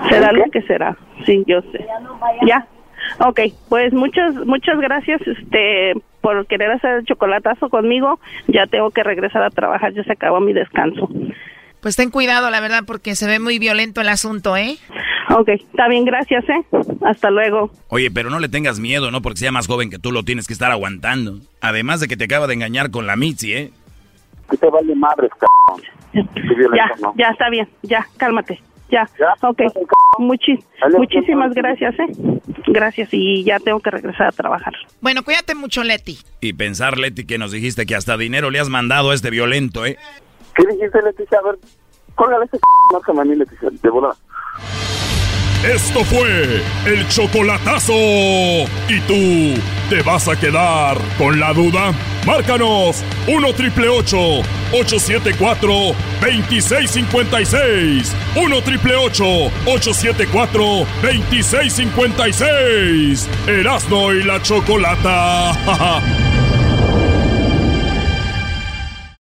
Será 0.08 0.32
lo 0.32 0.44
que 0.50 0.62
será. 0.62 0.96
Sí, 1.26 1.44
yo 1.46 1.60
sé. 1.72 1.86
Ya. 2.46 2.66
Ok, 3.18 3.40
pues 3.68 3.92
muchas 3.92 4.34
muchas 4.46 4.78
gracias 4.78 5.20
este 5.26 5.92
por 6.20 6.46
querer 6.46 6.70
hacer 6.70 6.98
el 7.00 7.04
chocolatazo 7.04 7.68
conmigo. 7.68 8.18
Ya 8.48 8.66
tengo 8.66 8.90
que 8.90 9.02
regresar 9.02 9.42
a 9.42 9.50
trabajar, 9.50 9.92
ya 9.92 10.02
se 10.04 10.12
acabó 10.12 10.40
mi 10.40 10.52
descanso. 10.52 11.08
Pues 11.80 11.96
ten 11.96 12.10
cuidado, 12.10 12.48
la 12.48 12.60
verdad, 12.60 12.84
porque 12.86 13.14
se 13.14 13.26
ve 13.26 13.38
muy 13.38 13.58
violento 13.58 14.00
el 14.00 14.08
asunto, 14.08 14.56
¿eh? 14.56 14.78
Ok, 15.28 15.48
está 15.50 15.86
bien, 15.88 16.04
gracias, 16.06 16.44
¿eh? 16.48 16.64
Hasta 17.04 17.30
luego. 17.30 17.70
Oye, 17.88 18.10
pero 18.10 18.30
no 18.30 18.38
le 18.40 18.48
tengas 18.48 18.80
miedo, 18.80 19.10
¿no? 19.10 19.20
Porque 19.20 19.40
sea 19.40 19.52
más 19.52 19.66
joven 19.66 19.90
que 19.90 19.98
tú 19.98 20.10
lo 20.10 20.22
tienes 20.22 20.46
que 20.46 20.54
estar 20.54 20.70
aguantando. 20.72 21.40
Además 21.60 22.00
de 22.00 22.08
que 22.08 22.16
te 22.16 22.24
acaba 22.24 22.46
de 22.46 22.54
engañar 22.54 22.90
con 22.90 23.06
la 23.06 23.16
Mitzi, 23.16 23.52
¿eh? 23.52 23.70
¿Qué 24.50 24.56
te 24.56 24.70
vale 24.70 24.94
madres, 24.94 25.30
violento, 26.12 26.74
Ya, 26.76 26.90
¿no? 27.02 27.14
ya 27.16 27.28
está 27.28 27.50
bien, 27.50 27.68
ya, 27.82 28.06
cálmate. 28.16 28.60
Ya, 28.94 29.08
ok. 29.42 29.60
muchísimas 30.18 31.52
gracias, 31.52 31.98
¿eh? 31.98 32.06
Gracias 32.68 33.08
y 33.10 33.42
ya 33.42 33.58
tengo 33.58 33.80
que 33.80 33.90
regresar 33.90 34.28
a 34.28 34.30
trabajar. 34.30 34.72
Bueno, 35.00 35.24
cuídate 35.24 35.56
mucho, 35.56 35.82
Leti. 35.82 36.18
Y 36.40 36.52
pensar, 36.52 36.96
Leti, 36.96 37.26
que 37.26 37.36
nos 37.36 37.50
dijiste 37.50 37.86
que 37.86 37.96
hasta 37.96 38.16
dinero 38.16 38.50
le 38.50 38.60
has 38.60 38.68
mandado 38.68 39.10
a 39.10 39.14
este 39.14 39.30
violento, 39.30 39.84
¿eh? 39.84 39.98
¿Qué 40.54 40.64
dijiste, 40.66 41.02
Leticia? 41.02 41.38
A 41.38 41.42
ver, 41.42 41.58
córgale 42.14 42.44
ese 42.44 42.58
márcame 42.92 43.22
a 43.22 43.24
mí, 43.24 43.34
Leticia, 43.34 43.68
de 43.70 43.90
volada. 43.90 44.14
Esto 45.64 46.04
fue 46.04 46.62
el 46.84 47.08
chocolatazo. 47.08 47.94
¿Y 47.94 49.00
tú 49.06 49.54
te 49.88 50.02
vas 50.02 50.28
a 50.28 50.38
quedar 50.38 50.98
con 51.16 51.40
la 51.40 51.54
duda? 51.54 51.94
Márcanos 52.26 53.02
1 53.26 53.54
triple 53.54 53.88
874 53.88 55.72
2656. 56.20 58.14
1 58.36 58.62
triple 58.62 58.94
874 58.94 60.86
2656. 61.02 63.26
Erasno 63.46 64.12
y 64.12 64.22
la 64.22 64.42
chocolata. 64.42 65.52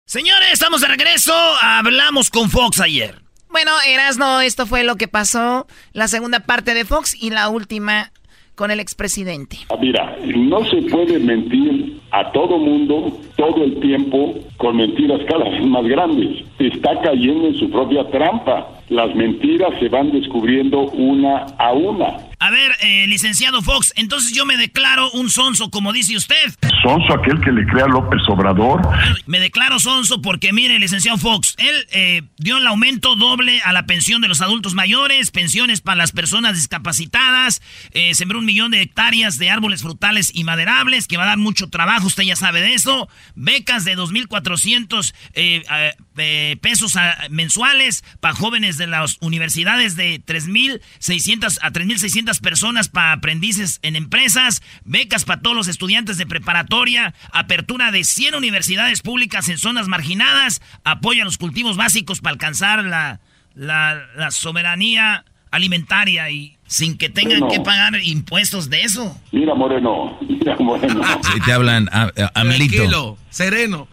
Señores, 0.05 0.49
estamos 0.53 0.81
de 0.81 0.89
regreso. 0.89 1.33
Hablamos 1.63 2.31
con 2.31 2.51
Fox 2.51 2.81
ayer. 2.81 3.22
Bueno, 3.53 3.71
Erasno, 3.87 4.41
esto 4.41 4.65
fue 4.67 4.83
lo 4.83 4.97
que 4.97 5.09
pasó, 5.09 5.67
la 5.93 6.09
segunda 6.09 6.41
parte 6.41 6.73
de 6.73 6.87
Fox 6.87 7.15
y 7.15 7.29
la 7.29 7.51
última 7.51 8.11
con 8.55 8.71
el 8.71 8.81
expresidente. 8.81 9.59
Ah, 9.69 9.77
mira, 9.79 10.17
no 10.35 10.65
se 10.65 10.81
puede 10.91 11.19
mentir 11.19 12.01
a 12.13 12.33
todo 12.33 12.59
mundo 12.59 13.21
todo 13.37 13.65
el 13.65 13.81
tiempo 13.81 14.35
con 14.57 14.77
mentiras 14.77 15.21
cada 15.29 15.49
vez 15.49 15.65
más 15.67 15.85
grandes. 15.85 16.45
Está 16.59 17.01
cayendo 17.03 17.49
en 17.49 17.59
su 17.59 17.71
propia 17.71 18.09
trampa. 18.11 18.69
Las 18.89 19.15
mentiras 19.15 19.71
se 19.81 19.89
van 19.89 20.13
descubriendo 20.13 20.83
una 20.91 21.47
a 21.59 21.73
una. 21.73 22.33
A 22.43 22.51
ver, 22.51 22.73
eh, 22.81 23.07
licenciado 23.07 23.63
Fox, 23.63 23.93
entonces 23.95 24.35
yo 24.35 24.45
me 24.45 24.57
declaro 24.57 25.13
un 25.13 25.31
sonso, 25.31 25.71
como 25.71 25.93
dice 25.93 26.17
usted. 26.17 26.53
¿Sonso 26.83 27.15
aquel 27.15 27.41
que 27.41 27.53
le 27.53 27.65
crea 27.65 27.87
López 27.87 28.21
Obrador? 28.29 28.83
Me 29.27 29.39
declaro 29.39 29.79
sonso 29.79 30.21
porque, 30.21 30.53
mire, 30.53 30.81
licenciado 30.81 31.19
Fox, 31.19 31.55
él 31.59 31.87
eh, 31.93 32.23
dio 32.39 32.59
el 32.59 32.67
aumento 32.67 33.15
doble 33.15 33.61
a 33.65 33.73
la 33.73 33.87
pensión 33.87 34.21
de 34.23 34.27
los 34.27 34.41
adultos 34.41 34.75
mayores, 34.75 35.31
pensiones 35.31 35.81
para 35.81 35.99
las 35.99 36.11
personas 36.11 36.57
discapacitadas, 36.57 37.63
eh, 37.93 38.13
sembró 38.17 38.41
un 38.41 38.45
millón 38.45 38.73
de 38.73 38.83
hectáreas 38.83 39.39
de 39.39 39.49
árboles 39.49 39.83
frutales 39.83 40.33
y 40.35 40.43
maderables, 40.43 41.07
que 41.07 41.17
va 41.17 41.23
a 41.23 41.27
dar 41.27 41.39
mucho 41.39 41.71
trabajo, 41.71 42.09
usted 42.09 42.25
ya 42.25 42.35
sabe 42.35 42.61
de 42.61 42.75
eso, 42.75 43.09
becas 43.35 43.85
de 43.85 43.97
2.400 43.97 45.15
eh, 45.35 46.57
pesos 46.61 46.95
mensuales 47.31 48.05
para 48.21 48.35
jóvenes 48.35 48.77
de 48.79 48.87
las 48.87 49.17
universidades 49.21 49.97
de 49.97 50.23
3.600 50.25 51.59
a 51.63 51.71
3.600 51.71 52.41
personas 52.41 52.89
para 52.89 53.13
aprendices 53.13 53.79
en 53.83 53.97
empresas, 53.97 54.63
becas 54.85 55.25
para 55.25 55.41
todos 55.41 55.57
los 55.57 55.69
estudiantes 55.69 56.19
de 56.19 56.27
preparatoria, 56.27 57.15
apertura 57.33 57.91
de 57.91 58.05
100 58.05 58.35
universidades 58.35 59.03
públicas 59.03 59.49
en 59.49 59.59
zonas 59.59 59.89
marginadas, 59.89 60.61
apoyo 60.85 61.23
a 61.23 61.25
los 61.25 61.39
cultivos 61.39 61.77
básicos 61.77 62.21
para 62.21 62.33
alcanzar 62.35 62.85
la, 62.85 63.21
la, 63.55 64.31
soberanía 64.31 65.25
alimentaria 65.51 66.31
y 66.31 66.57
sin 66.73 66.97
que 66.97 67.11
tengan 67.11 67.49
que 67.49 67.61
pagar 67.61 67.93
impuestos 68.03 68.71
de 68.71 68.81
eso. 68.81 69.15
Mira, 69.31 69.55
Moreno, 69.55 70.17
mira, 70.27 70.57
Moreno. 70.59 71.03
Si 71.23 71.41
te 71.41 71.53
hablan, 71.53 71.87
a, 71.93 72.11
Tranquilo, 72.33 73.19
sereno. 73.29 73.89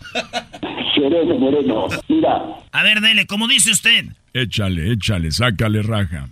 Sereno, 0.95 1.37
Moreno. 1.37 1.87
Mira. 2.07 2.41
A 2.71 2.83
ver, 2.83 3.01
dele, 3.01 3.27
como 3.27 3.49
dice 3.49 3.71
usted. 3.71 4.05
Échale, 4.33 4.93
échale, 4.93 5.31
sácale 5.31 5.81
raja. 5.81 6.29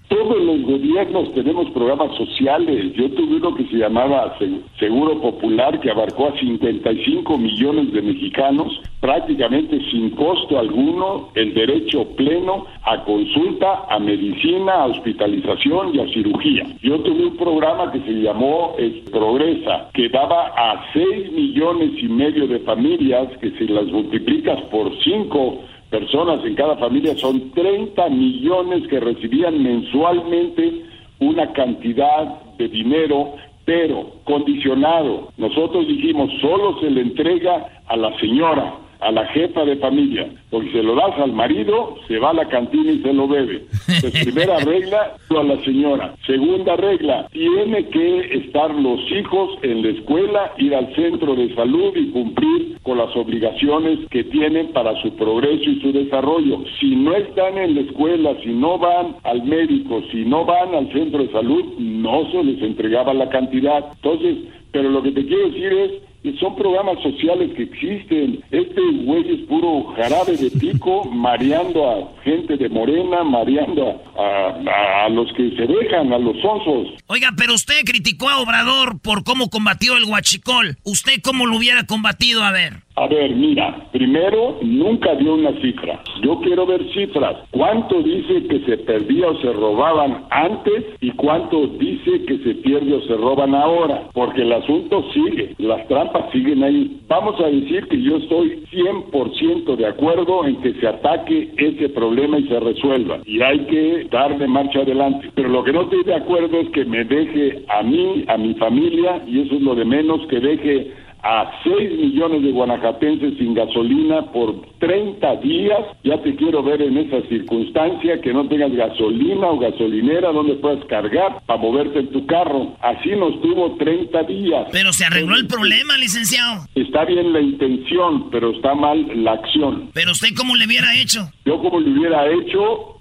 Tenemos 1.06 1.70
programas 1.72 2.16
sociales. 2.18 2.94
Yo 2.96 3.10
tuve 3.12 3.36
uno 3.36 3.54
que 3.54 3.66
se 3.66 3.78
llamaba 3.78 4.36
Seguro 4.80 5.22
Popular, 5.22 5.80
que 5.80 5.92
abarcó 5.92 6.30
a 6.30 6.40
55 6.40 7.38
millones 7.38 7.94
de 7.94 8.02
mexicanos, 8.02 8.82
prácticamente 9.00 9.80
sin 9.92 10.10
costo 10.12 10.58
alguno, 10.58 11.30
el 11.36 11.54
derecho 11.54 12.08
pleno 12.16 12.66
a 12.84 13.04
consulta, 13.04 13.86
a 13.90 14.00
medicina, 14.00 14.74
a 14.74 14.86
hospitalización 14.88 15.96
y 15.96 16.00
a 16.00 16.08
cirugía. 16.08 16.66
Yo 16.82 17.00
tuve 17.02 17.28
un 17.28 17.38
programa 17.38 17.92
que 17.92 18.00
se 18.00 18.14
llamó 18.14 18.76
Progresa, 19.12 19.90
que 19.94 20.10
daba 20.10 20.48
a 20.48 20.84
6 20.94 21.32
millones 21.32 21.92
y 22.02 22.08
medio 22.08 22.48
de 22.48 22.60
familias, 22.60 23.28
que 23.40 23.52
si 23.52 23.68
las 23.68 23.86
multiplicas 23.86 24.60
por 24.72 24.92
5, 25.04 25.60
personas 25.90 26.44
en 26.44 26.56
cada 26.56 26.76
familia, 26.78 27.16
son 27.16 27.52
30 27.52 28.10
millones 28.10 28.88
que 28.88 29.00
recibían 29.00 29.62
mensualmente 29.62 30.87
una 31.20 31.52
cantidad 31.54 32.42
de 32.58 32.68
dinero, 32.68 33.36
pero 33.66 34.14
condicionado. 34.24 35.30
Nosotros 35.38 35.88
dijimos, 35.88 36.32
solo 36.42 36.80
se 36.80 36.90
le 36.90 37.02
entrega 37.02 37.82
a 37.88 37.96
la 37.96 38.18
señora 38.20 38.87
a 39.00 39.12
la 39.12 39.26
jefa 39.28 39.64
de 39.66 39.78
familia, 39.78 40.28
porque 40.50 40.72
se 40.72 40.84
lo 40.84 40.96
das 40.96 41.18
al 41.20 41.34
marido, 41.34 41.96
se 42.08 42.18
va 42.20 42.32
a 42.32 42.34
la 42.34 42.48
cantina 42.48 42.92
y 42.92 43.02
se 43.02 43.14
lo 43.14 43.28
bebe. 43.28 43.66
primera 44.24 44.60
regla, 44.60 45.16
a 45.30 45.44
la 45.44 45.64
señora. 45.64 46.16
Segunda 46.26 46.76
regla, 46.76 47.28
tiene 47.32 47.88
que 47.90 48.20
estar 48.38 48.74
los 48.74 49.00
hijos 49.12 49.58
en 49.62 49.84
la 49.84 49.90
escuela, 49.90 50.54
ir 50.58 50.74
al 50.74 50.94
centro 50.96 51.36
de 51.36 51.54
salud 51.56 51.96
y 51.96 52.10
cumplir 52.12 52.78
con 52.84 52.98
las 52.98 53.16
obligaciones 53.16 54.00
que 54.10 54.24
tienen 54.24 54.68
para 54.74 55.00
su 55.02 55.16
progreso 55.16 55.70
y 55.70 55.82
su 55.82 55.92
desarrollo. 55.92 56.64
Si 56.80 56.96
no 56.96 57.14
están 57.16 57.58
en 57.58 57.76
la 57.76 57.82
escuela, 57.82 58.36
si 58.44 58.50
no 58.50 58.78
van 58.78 59.16
al 59.24 59.44
médico, 59.44 60.02
si 60.12 60.26
no 60.26 60.46
van 60.46 60.74
al 60.74 60.92
centro 60.92 61.22
de 61.24 61.32
salud, 61.32 61.64
no 61.78 62.32
se 62.32 62.44
les 62.44 62.62
entregaba 62.62 63.14
la 63.14 63.30
cantidad. 63.30 63.86
Entonces, 63.96 64.38
pero 64.72 64.90
lo 64.90 65.02
que 65.02 65.12
te 65.12 65.26
quiero 65.26 65.50
decir 65.50 65.74
es 65.74 65.92
son 66.40 66.56
programas 66.56 67.02
sociales 67.02 67.52
que 67.56 67.64
existen. 67.64 68.44
Este 68.52 68.82
güey 69.04 69.34
es 69.34 69.48
puro 69.48 69.94
jarabe 69.96 70.36
de 70.38 70.52
pico, 70.52 71.06
mareando 71.12 71.90
a 71.90 72.24
gente 72.24 72.58
de 72.58 72.70
morena, 72.70 73.24
mareando 73.24 74.02
a, 74.18 75.06
a, 75.06 75.10
los 75.10 75.32
que 75.34 75.50
se 75.56 75.66
dejan, 75.66 76.12
a 76.14 76.18
los 76.18 76.36
onzos. 76.44 76.96
Oiga, 77.08 77.32
pero 77.38 77.54
usted 77.54 77.82
criticó 77.86 78.30
a 78.30 78.40
Obrador 78.40 79.00
por 79.02 79.24
cómo 79.24 79.50
combatió 79.50 79.98
el 79.98 80.06
huachicol. 80.06 80.78
¿Usted 80.84 81.22
cómo 81.24 81.46
lo 81.46 81.58
hubiera 81.58 81.86
combatido? 81.86 82.44
A 82.44 82.52
ver. 82.52 82.87
A 82.98 83.06
ver, 83.06 83.36
mira, 83.36 83.90
primero 83.92 84.58
nunca 84.64 85.14
dio 85.14 85.36
una 85.36 85.52
cifra. 85.62 86.00
Yo 86.24 86.40
quiero 86.40 86.66
ver 86.66 86.84
cifras. 86.94 87.38
¿Cuánto 87.52 88.02
dice 88.02 88.48
que 88.48 88.60
se 88.62 88.76
perdía 88.80 89.28
o 89.28 89.40
se 89.40 89.54
robaban 89.54 90.26
antes 90.32 90.84
y 91.00 91.12
cuánto 91.12 91.68
dice 91.68 92.26
que 92.26 92.40
se 92.40 92.56
pierde 92.56 92.96
o 92.96 93.02
se 93.02 93.16
roban 93.16 93.54
ahora? 93.54 94.10
Porque 94.14 94.42
el 94.42 94.52
asunto 94.52 95.06
sigue, 95.14 95.54
las 95.60 95.88
trampas 95.88 96.32
siguen 96.32 96.64
ahí. 96.64 97.00
Vamos 97.08 97.40
a 97.40 97.46
decir 97.46 97.88
que 97.88 98.02
yo 98.02 98.18
estoy 98.18 98.64
100% 98.72 99.76
de 99.76 99.86
acuerdo 99.86 100.48
en 100.48 100.60
que 100.62 100.74
se 100.74 100.88
ataque 100.88 101.52
ese 101.56 101.90
problema 101.90 102.40
y 102.40 102.48
se 102.48 102.60
resuelva. 102.60 103.20
Y 103.26 103.40
hay 103.44 103.60
que 103.68 104.08
darle 104.10 104.48
marcha 104.48 104.80
adelante. 104.80 105.30
Pero 105.36 105.50
lo 105.50 105.64
que 105.64 105.72
no 105.72 105.84
estoy 105.84 106.04
de 106.04 106.16
acuerdo 106.16 106.62
es 106.62 106.70
que 106.70 106.84
me 106.84 107.04
deje 107.04 107.64
a 107.70 107.84
mí, 107.84 108.26
a 108.28 108.38
mi 108.38 108.56
familia, 108.56 109.22
y 109.28 109.42
eso 109.42 109.54
es 109.54 109.62
lo 109.62 109.76
de 109.76 109.86
menos, 109.86 110.26
que 110.26 110.40
deje 110.40 110.92
a 111.24 111.52
6 111.64 111.92
millones 112.00 112.44
de 112.44 112.52
guanajatenses 112.52 113.38
sin 113.38 113.54
gasolina 113.54 114.32
por 114.32 114.62
30 114.80 115.36
días. 115.38 115.80
Ya 116.04 116.22
te 116.22 116.36
quiero 116.36 116.64
ver 116.64 116.82
en 116.82 116.98
esa 116.98 117.22
circunstancia, 117.28 118.22
que 118.22 118.34
no 118.34 118.48
tengas 118.48 118.72
gasolina 118.72 119.48
o 119.48 119.60
gasolinera 119.60 120.32
donde 120.32 120.56
puedas 120.56 120.84
cargar 120.86 121.42
para 121.46 121.60
moverte 121.60 122.00
en 122.00 122.12
tu 122.12 122.26
carro. 122.26 122.76
Así 122.82 123.10
nos 123.12 123.42
tuvo 123.42 123.76
30 123.78 124.24
días. 124.24 124.68
Pero 124.72 124.94
se 124.94 125.06
arregló 125.06 125.36
el 125.36 125.48
problema, 125.48 125.98
licenciado. 125.98 126.66
Está 126.76 127.06
bien 127.06 127.34
la 127.34 127.42
intención, 127.42 128.30
pero 128.30 128.52
está 128.52 128.76
mal 128.76 129.24
la 129.24 129.34
acción. 129.34 129.90
Pero 129.94 130.12
usted 130.12 130.30
cómo 130.36 130.56
le 130.56 130.66
hubiera 130.66 130.96
hecho? 130.96 131.30
Yo 131.46 131.60
como 131.62 131.80
le 131.80 131.92
hubiera 131.92 132.28
hecho, 132.30 133.00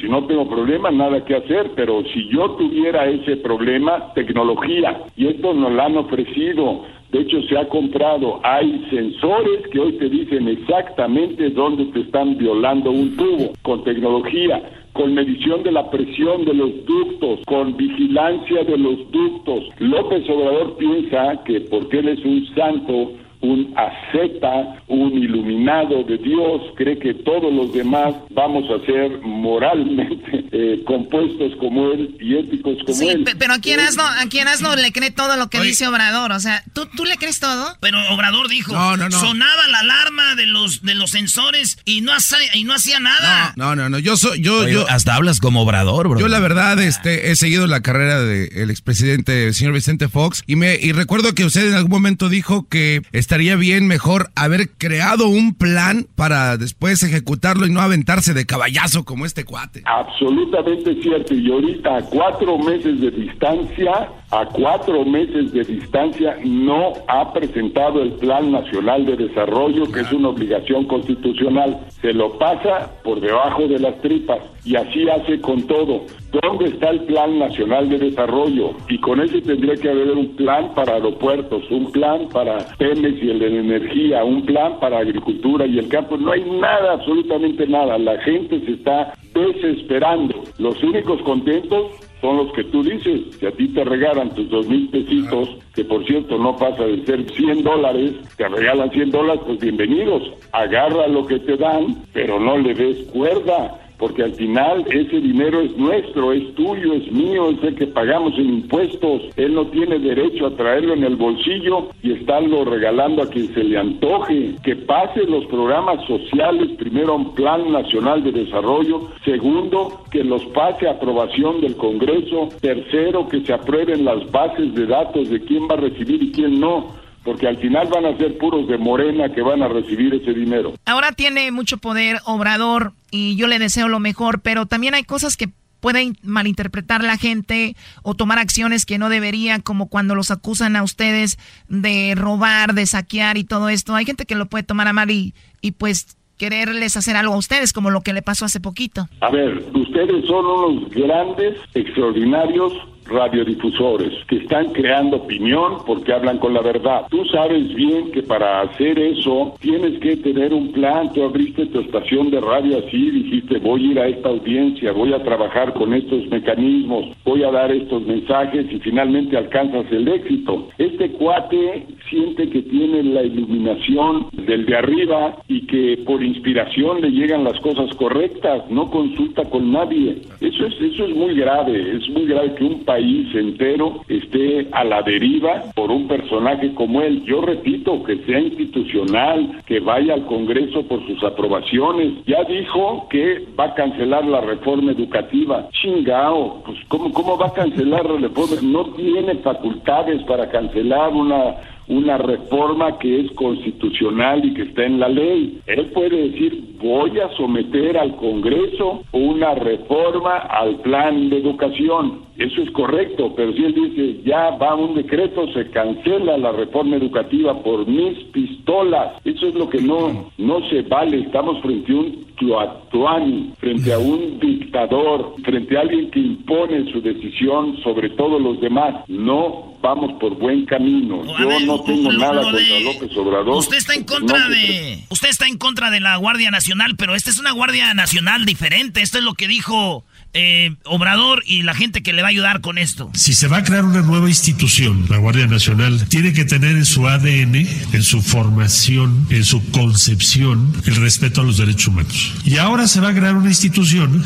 si 0.00 0.08
no 0.08 0.26
tengo 0.26 0.48
problema, 0.48 0.90
nada 0.90 1.24
que 1.24 1.36
hacer, 1.36 1.72
pero 1.74 2.02
si 2.12 2.28
yo 2.28 2.50
tuviera 2.52 3.06
ese 3.06 3.36
problema, 3.36 4.12
tecnología, 4.14 5.02
y 5.16 5.28
esto 5.28 5.52
nos 5.52 5.72
lo 5.72 5.82
han 5.82 5.96
ofrecido, 5.96 6.84
de 7.16 7.22
hecho, 7.22 7.40
se 7.48 7.56
ha 7.56 7.66
comprado, 7.66 8.40
hay 8.42 8.84
sensores 8.90 9.66
que 9.72 9.80
hoy 9.80 9.92
te 9.92 10.10
dicen 10.10 10.48
exactamente 10.48 11.48
dónde 11.48 11.86
te 11.86 12.00
están 12.00 12.36
violando 12.36 12.90
un 12.90 13.16
tubo, 13.16 13.54
con 13.62 13.82
tecnología, 13.84 14.62
con 14.92 15.14
medición 15.14 15.62
de 15.62 15.72
la 15.72 15.90
presión 15.90 16.44
de 16.44 16.52
los 16.52 16.84
ductos, 16.84 17.40
con 17.46 17.74
vigilancia 17.74 18.64
de 18.64 18.76
los 18.76 19.10
ductos. 19.10 19.64
López 19.78 20.28
Obrador 20.28 20.76
piensa 20.76 21.42
que 21.46 21.62
porque 21.62 22.00
él 22.00 22.08
es 22.08 22.22
un 22.22 22.46
santo, 22.54 23.12
un 23.40 23.74
asceta, 23.76 24.82
un 24.88 25.12
iluminado 25.12 26.02
de 26.04 26.18
Dios, 26.18 26.62
cree 26.76 26.98
que 26.98 27.14
todos 27.14 27.52
los 27.52 27.72
demás 27.72 28.14
vamos 28.30 28.64
a 28.70 28.84
ser 28.86 29.20
moralmente 29.22 30.44
eh, 30.52 30.82
compuestos 30.86 31.52
como 31.58 31.92
él 31.92 32.16
y 32.20 32.36
éticos 32.36 32.78
como 32.84 32.98
sí, 32.98 33.08
él. 33.08 33.24
pero 33.38 33.54
a 33.54 33.58
quién 33.58 33.80
Asno, 33.80 34.04
a 34.04 34.26
quién 34.28 34.48
Asno 34.48 34.74
le 34.76 34.92
cree 34.92 35.10
todo 35.10 35.36
lo 35.36 35.48
que 35.48 35.60
dice 35.60 35.86
Obrador, 35.86 36.32
o 36.32 36.40
sea, 36.40 36.62
¿tú, 36.72 36.86
¿tú 36.96 37.04
le 37.04 37.16
crees 37.16 37.40
todo? 37.40 37.76
Pero 37.80 37.98
Obrador 38.10 38.48
dijo, 38.48 38.72
sonaba 38.72 39.68
la 39.70 39.80
alarma 39.80 40.34
de 40.34 40.46
los 40.46 40.82
de 40.82 40.94
los 40.94 41.10
sensores 41.10 41.78
y 41.84 42.00
no 42.00 42.12
hacía, 42.12 42.38
y 42.54 42.64
no 42.64 42.74
hacía 42.74 43.00
nada. 43.00 43.52
No, 43.56 43.76
no, 43.76 43.88
no, 43.88 43.98
yo 43.98 44.16
soy 44.16 44.40
yo 44.40 44.68
yo 44.68 44.88
hasta 44.88 45.14
hablas 45.14 45.40
como 45.40 45.62
Obrador, 45.62 46.08
bro. 46.08 46.20
Yo 46.20 46.28
la 46.28 46.40
verdad 46.40 46.78
este 46.80 47.30
he 47.30 47.36
seguido 47.36 47.66
la 47.66 47.80
carrera 47.80 48.20
del 48.20 48.70
expresidente 48.70 49.48
el 49.48 49.54
señor 49.54 49.74
Vicente 49.74 50.08
Fox 50.08 50.42
y 50.46 50.56
me 50.56 50.78
y 50.80 50.92
recuerdo 50.92 51.34
que 51.34 51.44
usted 51.44 51.68
en 51.68 51.74
algún 51.74 51.90
momento 51.90 52.28
dijo 52.28 52.68
que 52.68 53.02
estaría 53.26 53.56
bien 53.56 53.88
mejor 53.88 54.30
haber 54.36 54.70
creado 54.78 55.26
un 55.26 55.52
plan 55.52 56.06
para 56.14 56.56
después 56.56 57.02
ejecutarlo 57.02 57.66
y 57.66 57.70
no 57.70 57.80
aventarse 57.80 58.34
de 58.34 58.46
caballazo 58.46 59.04
como 59.04 59.26
este 59.26 59.44
cuate. 59.44 59.82
Absolutamente 59.84 60.94
cierto. 61.02 61.34
Y 61.34 61.50
ahorita 61.50 61.96
a 61.96 62.02
cuatro 62.02 62.56
meses 62.58 63.00
de 63.00 63.10
distancia, 63.10 64.12
a 64.30 64.44
cuatro 64.46 65.04
meses 65.04 65.52
de 65.52 65.62
distancia, 65.62 66.36
no 66.44 66.92
ha 67.06 67.32
presentado 67.32 68.02
el 68.02 68.12
Plan 68.12 68.50
Nacional 68.50 69.06
de 69.06 69.16
Desarrollo, 69.16 69.90
que 69.92 70.00
es 70.00 70.12
una 70.12 70.30
obligación 70.30 70.84
constitucional. 70.86 71.78
Se 72.00 72.12
lo 72.12 72.36
pasa 72.38 72.90
por 73.04 73.20
debajo 73.20 73.68
de 73.68 73.78
las 73.78 74.00
tripas 74.00 74.40
y 74.64 74.74
así 74.74 75.08
hace 75.08 75.40
con 75.40 75.62
todo. 75.66 76.02
¿Dónde 76.42 76.66
está 76.66 76.90
el 76.90 77.00
Plan 77.04 77.38
Nacional 77.38 77.88
de 77.88 77.98
Desarrollo? 77.98 78.72
Y 78.88 78.98
con 78.98 79.20
ese 79.20 79.40
tendría 79.40 79.76
que 79.76 79.90
haber 79.90 80.10
un 80.10 80.34
plan 80.34 80.74
para 80.74 80.94
aeropuertos, 80.94 81.62
un 81.70 81.92
plan 81.92 82.28
para 82.32 82.58
Pemex 82.78 83.22
y 83.22 83.30
el 83.30 83.38
de 83.38 83.60
energía, 83.60 84.24
un 84.24 84.44
plan 84.44 84.78
para 84.80 84.98
agricultura 84.98 85.66
y 85.66 85.78
el 85.78 85.88
campo. 85.88 86.16
No 86.16 86.32
hay 86.32 86.44
nada, 86.44 86.94
absolutamente 86.94 87.66
nada. 87.68 87.96
La 87.96 88.20
gente 88.22 88.60
se 88.66 88.72
está 88.72 89.14
desesperando. 89.32 90.42
Los 90.58 90.82
únicos 90.82 91.22
contentos 91.22 91.92
son 92.20 92.38
los 92.38 92.52
que 92.52 92.64
tú 92.64 92.82
dices. 92.82 93.36
Si 93.38 93.46
a 93.46 93.52
ti 93.52 93.68
te 93.68 93.84
regalan 93.84 94.34
tus 94.34 94.48
dos 94.48 94.66
mil 94.66 94.88
pesitos, 94.88 95.48
que 95.74 95.84
por 95.84 96.04
cierto 96.06 96.38
no 96.38 96.56
pasa 96.56 96.84
de 96.84 97.04
ser 97.04 97.30
100 97.30 97.62
dólares, 97.62 98.12
te 98.36 98.48
regalan 98.48 98.90
100 98.90 99.10
dólares, 99.10 99.42
pues 99.46 99.60
bienvenidos. 99.60 100.22
Agarra 100.52 101.06
lo 101.08 101.26
que 101.26 101.38
te 101.40 101.56
dan, 101.56 102.02
pero 102.12 102.40
no 102.40 102.58
le 102.58 102.74
des 102.74 103.06
cuerda 103.08 103.85
porque 103.98 104.22
al 104.22 104.34
final 104.34 104.84
ese 104.90 105.20
dinero 105.20 105.60
es 105.60 105.76
nuestro, 105.76 106.32
es 106.32 106.54
tuyo, 106.54 106.92
es 106.94 107.10
mío, 107.10 107.50
es 107.50 107.62
el 107.62 107.74
que 107.74 107.86
pagamos 107.86 108.34
en 108.38 108.48
impuestos. 108.48 109.22
Él 109.36 109.54
no 109.54 109.66
tiene 109.68 109.98
derecho 109.98 110.46
a 110.46 110.56
traerlo 110.56 110.94
en 110.94 111.04
el 111.04 111.16
bolsillo 111.16 111.88
y 112.02 112.12
estarlo 112.12 112.64
regalando 112.64 113.22
a 113.22 113.28
quien 113.28 113.52
se 113.54 113.64
le 113.64 113.78
antoje. 113.78 114.56
Que 114.62 114.76
pase 114.76 115.22
los 115.24 115.46
programas 115.46 116.04
sociales, 116.06 116.70
primero 116.78 117.12
a 117.12 117.16
un 117.16 117.34
plan 117.34 117.70
nacional 117.72 118.22
de 118.22 118.32
desarrollo, 118.32 119.08
segundo, 119.24 120.00
que 120.10 120.24
los 120.24 120.44
pase 120.46 120.88
a 120.88 120.92
aprobación 120.92 121.60
del 121.60 121.76
Congreso, 121.76 122.48
tercero, 122.60 123.28
que 123.28 123.40
se 123.40 123.52
aprueben 123.52 124.04
las 124.04 124.30
bases 124.30 124.74
de 124.74 124.86
datos 124.86 125.30
de 125.30 125.40
quién 125.40 125.64
va 125.68 125.74
a 125.74 125.78
recibir 125.78 126.22
y 126.22 126.32
quién 126.32 126.60
no 126.60 127.05
porque 127.26 127.48
al 127.48 127.58
final 127.58 127.88
van 127.88 128.06
a 128.06 128.16
ser 128.16 128.38
puros 128.38 128.68
de 128.68 128.78
Morena 128.78 129.34
que 129.34 129.42
van 129.42 129.60
a 129.60 129.68
recibir 129.68 130.14
ese 130.14 130.32
dinero. 130.32 130.74
Ahora 130.86 131.10
tiene 131.10 131.50
mucho 131.50 131.76
poder 131.78 132.18
Obrador 132.24 132.92
y 133.10 133.36
yo 133.36 133.48
le 133.48 133.58
deseo 133.58 133.88
lo 133.88 133.98
mejor, 133.98 134.40
pero 134.40 134.64
también 134.64 134.94
hay 134.94 135.02
cosas 135.02 135.36
que 135.36 135.48
pueden 135.80 136.16
malinterpretar 136.22 137.02
la 137.02 137.18
gente 137.18 137.74
o 138.02 138.14
tomar 138.14 138.38
acciones 138.38 138.86
que 138.86 138.98
no 138.98 139.08
deberían, 139.08 139.60
como 139.60 139.88
cuando 139.88 140.14
los 140.14 140.30
acusan 140.30 140.76
a 140.76 140.84
ustedes 140.84 141.36
de 141.68 142.14
robar, 142.16 142.74
de 142.74 142.86
saquear 142.86 143.36
y 143.36 143.44
todo 143.44 143.68
esto. 143.68 143.94
Hay 143.94 144.06
gente 144.06 144.24
que 144.24 144.36
lo 144.36 144.46
puede 144.46 144.62
tomar 144.62 144.86
a 144.86 144.92
mal 144.92 145.10
y, 145.10 145.34
y 145.60 145.72
pues 145.72 146.16
quererles 146.38 146.96
hacer 146.96 147.16
algo 147.16 147.34
a 147.34 147.38
ustedes, 147.38 147.72
como 147.72 147.90
lo 147.90 148.02
que 148.02 148.12
le 148.12 148.22
pasó 148.22 148.44
hace 148.44 148.60
poquito. 148.60 149.08
A 149.20 149.30
ver, 149.30 149.64
ustedes 149.74 150.24
son 150.26 150.46
unos 150.46 150.90
grandes, 150.90 151.58
extraordinarios 151.74 152.72
radiodifusores 153.08 154.12
que 154.28 154.36
están 154.36 154.72
creando 154.72 155.16
opinión 155.16 155.78
porque 155.86 156.12
hablan 156.12 156.38
con 156.38 156.54
la 156.54 156.62
verdad. 156.62 157.06
Tú 157.10 157.24
sabes 157.26 157.74
bien 157.74 158.10
que 158.12 158.22
para 158.22 158.62
hacer 158.62 158.98
eso 158.98 159.54
tienes 159.60 159.98
que 160.00 160.16
tener 160.16 160.52
un 160.52 160.72
plan. 160.72 161.12
Tú 161.12 161.24
abriste 161.24 161.66
tu 161.66 161.80
estación 161.80 162.30
de 162.30 162.40
radio 162.40 162.78
así, 162.78 163.10
dijiste 163.10 163.58
voy 163.58 163.88
a 163.88 163.90
ir 163.90 164.00
a 164.00 164.08
esta 164.08 164.28
audiencia, 164.28 164.92
voy 164.92 165.12
a 165.12 165.22
trabajar 165.22 165.72
con 165.74 165.94
estos 165.94 166.26
mecanismos, 166.28 167.06
voy 167.24 167.42
a 167.42 167.50
dar 167.50 167.70
estos 167.72 168.04
mensajes 168.06 168.66
y 168.70 168.78
finalmente 168.80 169.36
alcanzas 169.36 169.86
el 169.90 170.08
éxito. 170.08 170.68
Este 170.78 171.10
cuate 171.12 171.86
siente 172.08 172.48
que 172.48 172.62
tiene 172.62 173.02
la 173.02 173.22
iluminación 173.22 174.26
del 174.32 174.66
de 174.66 174.76
arriba 174.76 175.36
y 175.48 175.66
que 175.66 176.02
por 176.04 176.22
inspiración 176.22 177.00
le 177.00 177.10
llegan 177.10 177.44
las 177.44 177.58
cosas 177.60 177.94
correctas, 177.96 178.68
no 178.70 178.90
consulta 178.90 179.44
con 179.44 179.72
nadie. 179.72 180.22
Eso 180.40 180.66
es, 180.66 180.74
eso 180.80 181.04
es 181.04 181.16
muy 181.16 181.34
grave, 181.34 181.96
es 181.96 182.08
muy 182.10 182.26
grave 182.26 182.54
que 182.54 182.64
un 182.64 182.84
país 182.84 182.95
país 182.96 183.34
entero 183.34 184.00
esté 184.08 184.68
a 184.72 184.82
la 184.82 185.02
deriva 185.02 185.64
por 185.74 185.90
un 185.90 186.08
personaje 186.08 186.72
como 186.74 187.02
él. 187.02 187.22
Yo 187.24 187.42
repito, 187.42 188.02
que 188.04 188.16
sea 188.24 188.40
institucional, 188.40 189.62
que 189.66 189.80
vaya 189.80 190.14
al 190.14 190.24
Congreso 190.24 190.82
por 190.88 191.06
sus 191.06 191.22
aprobaciones. 191.22 192.24
Ya 192.26 192.42
dijo 192.44 193.06
que 193.10 193.44
va 193.58 193.66
a 193.66 193.74
cancelar 193.74 194.24
la 194.24 194.40
reforma 194.40 194.92
educativa. 194.92 195.68
Chingao, 195.72 196.62
pues 196.64 196.78
¿cómo, 196.88 197.12
cómo 197.12 197.36
va 197.36 197.48
a 197.48 197.52
cancelar 197.52 198.06
la 198.06 198.28
reforma? 198.28 198.56
No 198.62 198.86
tiene 198.94 199.34
facultades 199.36 200.22
para 200.22 200.48
cancelar 200.48 201.12
una 201.12 201.56
una 201.88 202.18
reforma 202.18 202.98
que 202.98 203.20
es 203.20 203.30
constitucional 203.32 204.44
y 204.44 204.54
que 204.54 204.62
está 204.62 204.84
en 204.84 204.98
la 204.98 205.08
ley. 205.08 205.60
Él 205.66 205.86
puede 205.94 206.30
decir, 206.30 206.76
voy 206.82 207.18
a 207.20 207.28
someter 207.36 207.96
al 207.96 208.16
Congreso 208.16 209.04
una 209.12 209.54
reforma 209.54 210.36
al 210.36 210.76
plan 210.80 211.30
de 211.30 211.38
educación. 211.38 212.25
Eso 212.38 212.62
es 212.62 212.70
correcto, 212.72 213.34
pero 213.34 213.52
si 213.52 213.64
él 213.64 213.74
dice, 213.74 214.20
ya 214.24 214.50
va 214.50 214.74
un 214.74 214.94
decreto, 214.94 215.50
se 215.52 215.70
cancela 215.70 216.36
la 216.36 216.52
reforma 216.52 216.96
educativa 216.96 217.62
por 217.62 217.86
mis 217.86 218.18
pistolas. 218.32 219.14
Eso 219.24 219.48
es 219.48 219.54
lo 219.54 219.68
que 219.68 219.80
no, 219.80 220.30
no 220.36 220.68
se 220.68 220.82
vale. 220.82 221.20
Estamos 221.20 221.60
frente 221.62 221.92
a 221.92 221.96
un 221.96 222.26
Tuatuani, 222.36 223.54
frente 223.58 223.92
a 223.92 223.98
un 223.98 224.38
dictador, 224.38 225.34
frente 225.42 225.76
a 225.76 225.80
alguien 225.80 226.10
que 226.10 226.20
impone 226.20 226.90
su 226.92 227.00
decisión 227.00 227.78
sobre 227.82 228.10
todos 228.10 228.40
los 228.40 228.60
demás. 228.60 228.94
No 229.08 229.74
vamos 229.80 230.12
por 230.20 230.36
buen 230.36 230.66
camino. 230.66 231.22
Yo 231.38 231.60
no 231.60 231.80
tengo 231.82 232.12
nada 232.12 232.42
contra 232.42 232.80
López 232.80 233.16
Obrador. 233.16 233.56
Usted 233.56 233.76
está 233.78 233.94
en 233.94 234.04
contra 234.04 234.48
de... 234.48 235.04
Usted 235.10 235.28
está 235.28 235.46
en 235.46 235.56
contra 235.56 235.90
de 235.90 236.00
la 236.00 236.16
Guardia 236.16 236.50
Nacional, 236.50 236.96
pero 236.98 237.14
esta 237.14 237.30
es 237.30 237.38
una 237.38 237.52
Guardia 237.52 237.94
Nacional 237.94 238.44
diferente. 238.44 239.00
Esto 239.00 239.18
es 239.18 239.24
lo 239.24 239.34
que 239.34 239.48
dijo 239.48 240.04
eh, 240.32 240.74
Obrador 240.84 241.42
y 241.46 241.62
la 241.62 241.74
gente 241.74 242.02
que 242.02 242.12
le 242.12 242.22
va 242.22 242.28
a 242.28 242.30
ayudar 242.30 242.60
con 242.60 242.78
esto. 242.78 243.10
Si 243.14 243.34
se 243.34 243.48
va 243.48 243.58
a 243.58 243.64
crear 243.64 243.84
una 243.84 244.02
nueva 244.02 244.28
institución, 244.28 245.06
la 245.08 245.18
Guardia 245.18 245.46
Nacional, 245.46 246.06
tiene 246.08 246.32
que 246.32 246.44
tener 246.44 246.76
en 246.76 246.84
su 246.84 247.08
ADN, 247.08 247.54
en 247.92 248.02
su 248.02 248.22
formación, 248.22 249.26
en 249.30 249.44
su 249.44 249.70
concepción, 249.70 250.72
el 250.84 250.96
respeto 250.96 251.40
a 251.40 251.44
los 251.44 251.58
derechos 251.58 251.88
humanos. 251.88 252.34
Y 252.44 252.58
ahora 252.58 252.86
se 252.86 253.00
va 253.00 253.08
a 253.08 253.14
crear 253.14 253.34
una 253.34 253.48
institución 253.48 254.22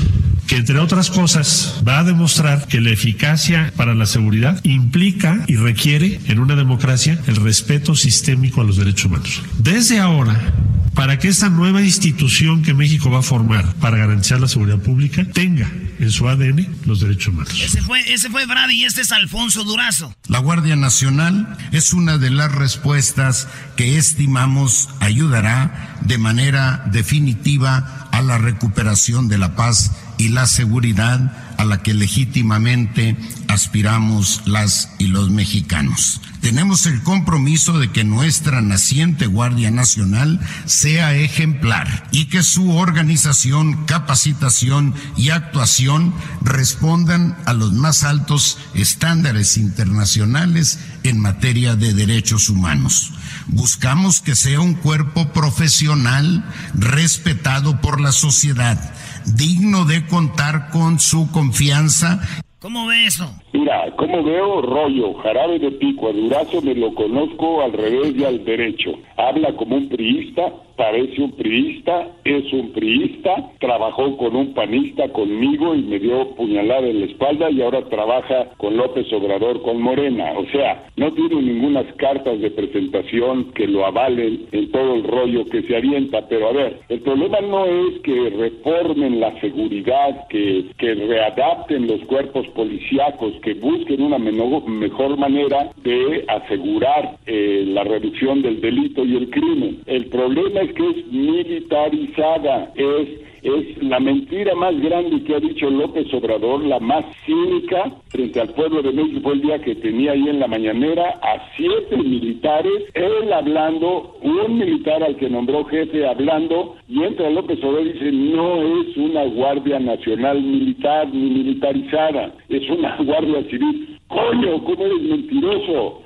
que, 0.47 0.56
entre 0.56 0.78
otras 0.78 1.10
cosas, 1.10 1.81
va 1.86 2.01
a 2.01 2.05
demostrar 2.05 2.66
que 2.66 2.81
la 2.81 2.90
eficacia 2.90 3.72
para 3.77 3.94
la 3.94 4.06
seguridad 4.06 4.60
implica 4.64 5.44
y 5.47 5.56
requiere 5.56 6.20
en 6.27 6.40
una 6.40 6.56
democracia 6.56 7.20
el 7.27 7.36
respeto 7.36 7.94
sistémico 7.94 8.60
a 8.60 8.64
los 8.64 8.77
derechos 8.77 9.06
humanos. 9.06 9.43
Desde 9.59 10.01
ahora, 10.01 10.52
para 10.94 11.18
que 11.18 11.28
esta 11.28 11.48
nueva 11.48 11.82
institución 11.82 12.62
que 12.62 12.74
México 12.74 13.10
va 13.10 13.20
a 13.20 13.22
formar 13.22 13.74
para 13.76 13.98
garantizar 13.98 14.40
la 14.40 14.48
seguridad 14.48 14.78
pública 14.78 15.24
tenga 15.32 15.70
en 15.98 16.10
su 16.10 16.28
ADN 16.28 16.66
los 16.84 17.00
derechos 17.00 17.28
humanos. 17.28 17.60
Ese 17.60 17.80
fue, 17.82 18.00
ese 18.12 18.30
fue 18.30 18.46
Brady 18.46 18.82
y 18.82 18.84
este 18.84 19.02
es 19.02 19.12
Alfonso 19.12 19.64
Durazo. 19.64 20.14
La 20.28 20.38
Guardia 20.38 20.76
Nacional 20.76 21.56
es 21.72 21.92
una 21.92 22.18
de 22.18 22.30
las 22.30 22.52
respuestas 22.52 23.48
que 23.76 23.98
estimamos 23.98 24.88
ayudará 25.00 25.98
de 26.02 26.18
manera 26.18 26.84
definitiva 26.90 28.08
a 28.12 28.22
la 28.22 28.38
recuperación 28.38 29.28
de 29.28 29.38
la 29.38 29.54
paz 29.54 29.92
y 30.18 30.28
la 30.28 30.46
seguridad 30.46 31.49
a 31.60 31.64
la 31.66 31.82
que 31.82 31.92
legítimamente 31.92 33.18
aspiramos 33.48 34.40
las 34.46 34.94
y 34.98 35.08
los 35.08 35.28
mexicanos. 35.30 36.22
Tenemos 36.40 36.86
el 36.86 37.02
compromiso 37.02 37.78
de 37.78 37.90
que 37.90 38.02
nuestra 38.02 38.62
naciente 38.62 39.26
Guardia 39.26 39.70
Nacional 39.70 40.40
sea 40.64 41.14
ejemplar 41.14 42.08
y 42.12 42.30
que 42.30 42.42
su 42.42 42.74
organización, 42.74 43.84
capacitación 43.84 44.94
y 45.18 45.28
actuación 45.30 46.14
respondan 46.40 47.36
a 47.44 47.52
los 47.52 47.74
más 47.74 48.04
altos 48.04 48.56
estándares 48.72 49.58
internacionales 49.58 50.78
en 51.02 51.20
materia 51.20 51.76
de 51.76 51.92
derechos 51.92 52.48
humanos. 52.48 53.12
Buscamos 53.48 54.22
que 54.22 54.34
sea 54.34 54.60
un 54.60 54.74
cuerpo 54.74 55.30
profesional 55.34 56.42
respetado 56.72 57.82
por 57.82 58.00
la 58.00 58.12
sociedad, 58.12 58.94
digno 59.36 59.85
de 59.85 60.07
contar 60.07 60.70
con 60.70 60.98
su 60.98 61.31
confianza 61.31 62.20
¿Cómo 62.61 62.86
ve 62.89 63.07
eso? 63.07 63.24
Mira, 63.55 63.90
¿cómo 63.97 64.23
veo 64.23 64.61
rollo? 64.61 65.15
Jarabe 65.23 65.59
de 65.59 65.70
pico, 65.70 66.11
a 66.11 66.12
Durazo 66.12 66.61
me 66.61 66.74
lo 66.74 66.94
conozco 66.94 67.62
al 67.62 67.73
revés 67.73 68.15
y 68.15 68.24
al 68.24 68.44
derecho. 68.44 68.90
Habla 69.16 69.57
como 69.57 69.77
un 69.77 69.89
priista, 69.89 70.52
parece 70.81 71.20
un 71.20 71.32
priista, 71.32 72.09
es 72.24 72.51
un 72.55 72.73
priista, 72.73 73.51
trabajó 73.59 74.16
con 74.16 74.35
un 74.35 74.55
panista 74.55 75.11
conmigo 75.11 75.74
y 75.74 75.82
me 75.82 75.98
dio 75.98 76.35
puñalada 76.36 76.89
en 76.89 77.01
la 77.01 77.07
espalda 77.07 77.51
y 77.51 77.61
ahora 77.61 77.82
trabaja 77.90 78.47
con 78.57 78.78
López 78.78 79.12
Obrador 79.12 79.61
con 79.61 79.82
Morena. 79.82 80.32
O 80.39 80.47
sea, 80.47 80.86
no 80.97 81.12
tiene 81.12 81.43
ninguna 81.43 81.85
cartas 81.97 82.40
de 82.40 82.51
presentación 82.51 83.52
que 83.52 83.66
lo 83.66 83.85
avalen 83.85 84.47
en 84.52 84.70
todo 84.70 84.94
el 84.94 85.05
rollo 85.05 85.44
que 85.47 85.62
se 85.62 85.77
avienta. 85.77 86.27
Pero 86.28 86.48
a 86.48 86.52
ver, 86.52 86.81
el 86.89 87.01
problema 87.01 87.40
no 87.40 87.66
es 87.66 88.01
que 88.01 88.31
reformen 88.31 89.20
la 89.20 89.39
seguridad, 89.40 90.28
que, 90.28 90.65
que 90.78 90.94
readapten 90.94 91.86
los 91.86 92.01
cuerpos 92.07 92.47
policíacos, 92.48 93.35
que 93.43 93.55
busquen 93.55 94.02
una 94.02 94.19
mejor 94.19 95.16
manera 95.19 95.70
de 95.82 96.24
asegurar 96.28 97.16
eh, 97.27 97.65
la 97.66 97.85
reducción 97.85 98.43
del 98.43 98.61
delito 98.61 99.05
y 99.05 99.16
el 99.16 99.31
crimen. 99.31 99.82
El 99.86 100.07
problema 100.07 100.61
es 100.61 100.69
que 100.74 100.88
es 100.88 101.06
militarizada, 101.06 102.72
es 102.74 103.30
es 103.42 103.82
la 103.82 103.98
mentira 104.01 104.55
más 104.55 104.78
grande 104.80 105.24
que 105.24 105.34
ha 105.34 105.40
dicho 105.40 105.70
López 105.70 106.12
Obrador, 106.12 106.62
la 106.62 106.78
más 106.78 107.05
cínica 107.24 107.90
frente 108.09 108.40
al 108.40 108.51
pueblo 108.51 108.82
de 108.82 108.92
México 108.92 109.32
el 109.32 109.40
día 109.40 109.59
que 109.60 109.76
tenía 109.76 110.12
ahí 110.12 110.28
en 110.28 110.40
la 110.40 110.47
mañanera 110.47 111.18
a 111.22 111.40
siete 111.56 111.97
militares, 111.97 112.84
él 112.92 113.32
hablando, 113.32 114.18
un 114.20 114.59
militar 114.59 115.02
al 115.02 115.16
que 115.16 115.30
nombró 115.30 115.64
jefe 115.64 116.06
hablando, 116.06 116.76
y 116.88 117.02
entra 117.02 117.30
López 117.30 117.59
Obrador 117.64 117.86
y 117.86 117.92
dice, 117.92 118.12
no 118.12 118.62
es 118.62 118.97
una 118.97 119.24
Guardia 119.24 119.78
Nacional 119.78 120.42
militar 120.42 121.09
ni 121.12 121.30
militarizada, 121.30 122.34
es 122.48 122.68
una 122.68 122.97
Guardia 122.97 123.42
Civil. 123.44 123.98
Coño, 124.09 124.64
¿cómo 124.64 124.84
eres 124.84 125.02
mentiroso? 125.02 126.02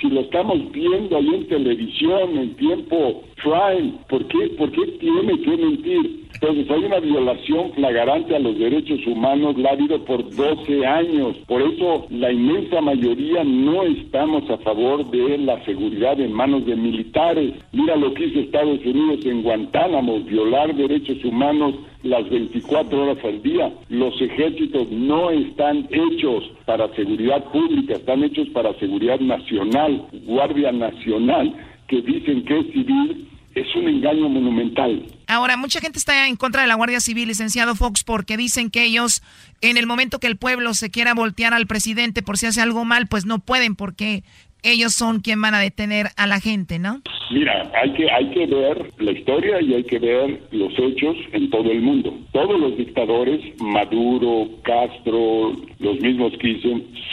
Si 0.00 0.08
lo 0.08 0.20
estamos 0.20 0.70
viendo 0.72 1.16
ahí 1.16 1.28
en 1.34 1.48
televisión 1.48 2.38
en 2.38 2.54
tiempo 2.56 3.22
prime, 3.42 3.94
¿por 4.08 4.26
qué, 4.28 4.48
¿por 4.56 4.70
qué 4.72 4.86
tiene 4.98 5.38
que 5.40 5.56
mentir? 5.56 6.20
Entonces 6.34 6.70
hay 6.70 6.84
una 6.84 7.00
violación 7.00 7.72
flagrante 7.74 8.34
a 8.34 8.38
los 8.38 8.58
derechos 8.58 9.06
humanos, 9.06 9.58
la 9.58 9.70
ha 9.70 9.72
habido 9.72 10.02
por 10.06 10.24
12 10.34 10.86
años. 10.86 11.36
Por 11.46 11.60
eso 11.60 12.06
la 12.08 12.32
inmensa 12.32 12.80
mayoría 12.80 13.44
no 13.44 13.82
estamos 13.82 14.48
a 14.48 14.56
favor 14.58 15.10
de 15.10 15.36
la 15.36 15.62
seguridad 15.66 16.18
en 16.18 16.32
manos 16.32 16.64
de 16.64 16.76
militares. 16.76 17.52
Mira 17.72 17.94
lo 17.96 18.14
que 18.14 18.24
hizo 18.24 18.40
Estados 18.40 18.80
Unidos 18.86 19.26
en 19.26 19.42
Guantánamo, 19.42 20.20
violar 20.20 20.74
derechos 20.74 21.22
humanos 21.24 21.74
las 22.02 22.28
24 22.30 23.02
horas 23.02 23.24
al 23.24 23.42
día. 23.42 23.72
Los 23.88 24.20
ejércitos 24.20 24.90
no 24.90 25.30
están 25.30 25.88
hechos 25.90 26.44
para 26.64 26.94
seguridad 26.94 27.44
pública, 27.52 27.94
están 27.94 28.24
hechos 28.24 28.48
para 28.50 28.72
seguridad 28.78 29.20
nacional, 29.20 30.06
Guardia 30.24 30.72
Nacional, 30.72 31.54
que 31.88 32.00
dicen 32.02 32.44
que 32.44 32.58
es 32.60 32.66
civil, 32.72 33.28
es 33.54 33.66
un 33.74 33.88
engaño 33.88 34.28
monumental. 34.28 35.04
Ahora, 35.26 35.56
mucha 35.56 35.80
gente 35.80 35.98
está 35.98 36.28
en 36.28 36.36
contra 36.36 36.62
de 36.62 36.68
la 36.68 36.74
Guardia 36.74 37.00
Civil, 37.00 37.28
licenciado 37.28 37.74
Fox, 37.74 38.04
porque 38.04 38.36
dicen 38.36 38.70
que 38.70 38.84
ellos, 38.84 39.22
en 39.60 39.76
el 39.76 39.86
momento 39.86 40.20
que 40.20 40.28
el 40.28 40.36
pueblo 40.36 40.72
se 40.74 40.90
quiera 40.90 41.14
voltear 41.14 41.52
al 41.52 41.66
presidente 41.66 42.22
por 42.22 42.38
si 42.38 42.46
hace 42.46 42.60
algo 42.60 42.84
mal, 42.84 43.08
pues 43.08 43.26
no 43.26 43.40
pueden, 43.40 43.74
porque 43.74 44.22
ellos 44.62 44.92
son 44.94 45.20
quien 45.20 45.40
van 45.40 45.54
a 45.54 45.60
detener 45.60 46.08
a 46.16 46.26
la 46.26 46.40
gente, 46.40 46.78
¿no? 46.78 47.00
Mira, 47.30 47.70
hay 47.80 47.92
que, 47.92 48.10
hay 48.10 48.26
que 48.30 48.46
ver 48.46 48.90
la 48.98 49.12
historia 49.12 49.60
y 49.60 49.74
hay 49.74 49.84
que 49.84 50.00
ver 50.00 50.40
los 50.50 50.72
hechos 50.76 51.16
en 51.32 51.48
todo 51.50 51.70
el 51.70 51.80
mundo. 51.80 52.12
Todos 52.32 52.58
los 52.58 52.76
dictadores, 52.76 53.40
Maduro, 53.60 54.48
Castro, 54.62 55.52
los 55.78 56.00
mismos 56.00 56.32
que 56.38 56.60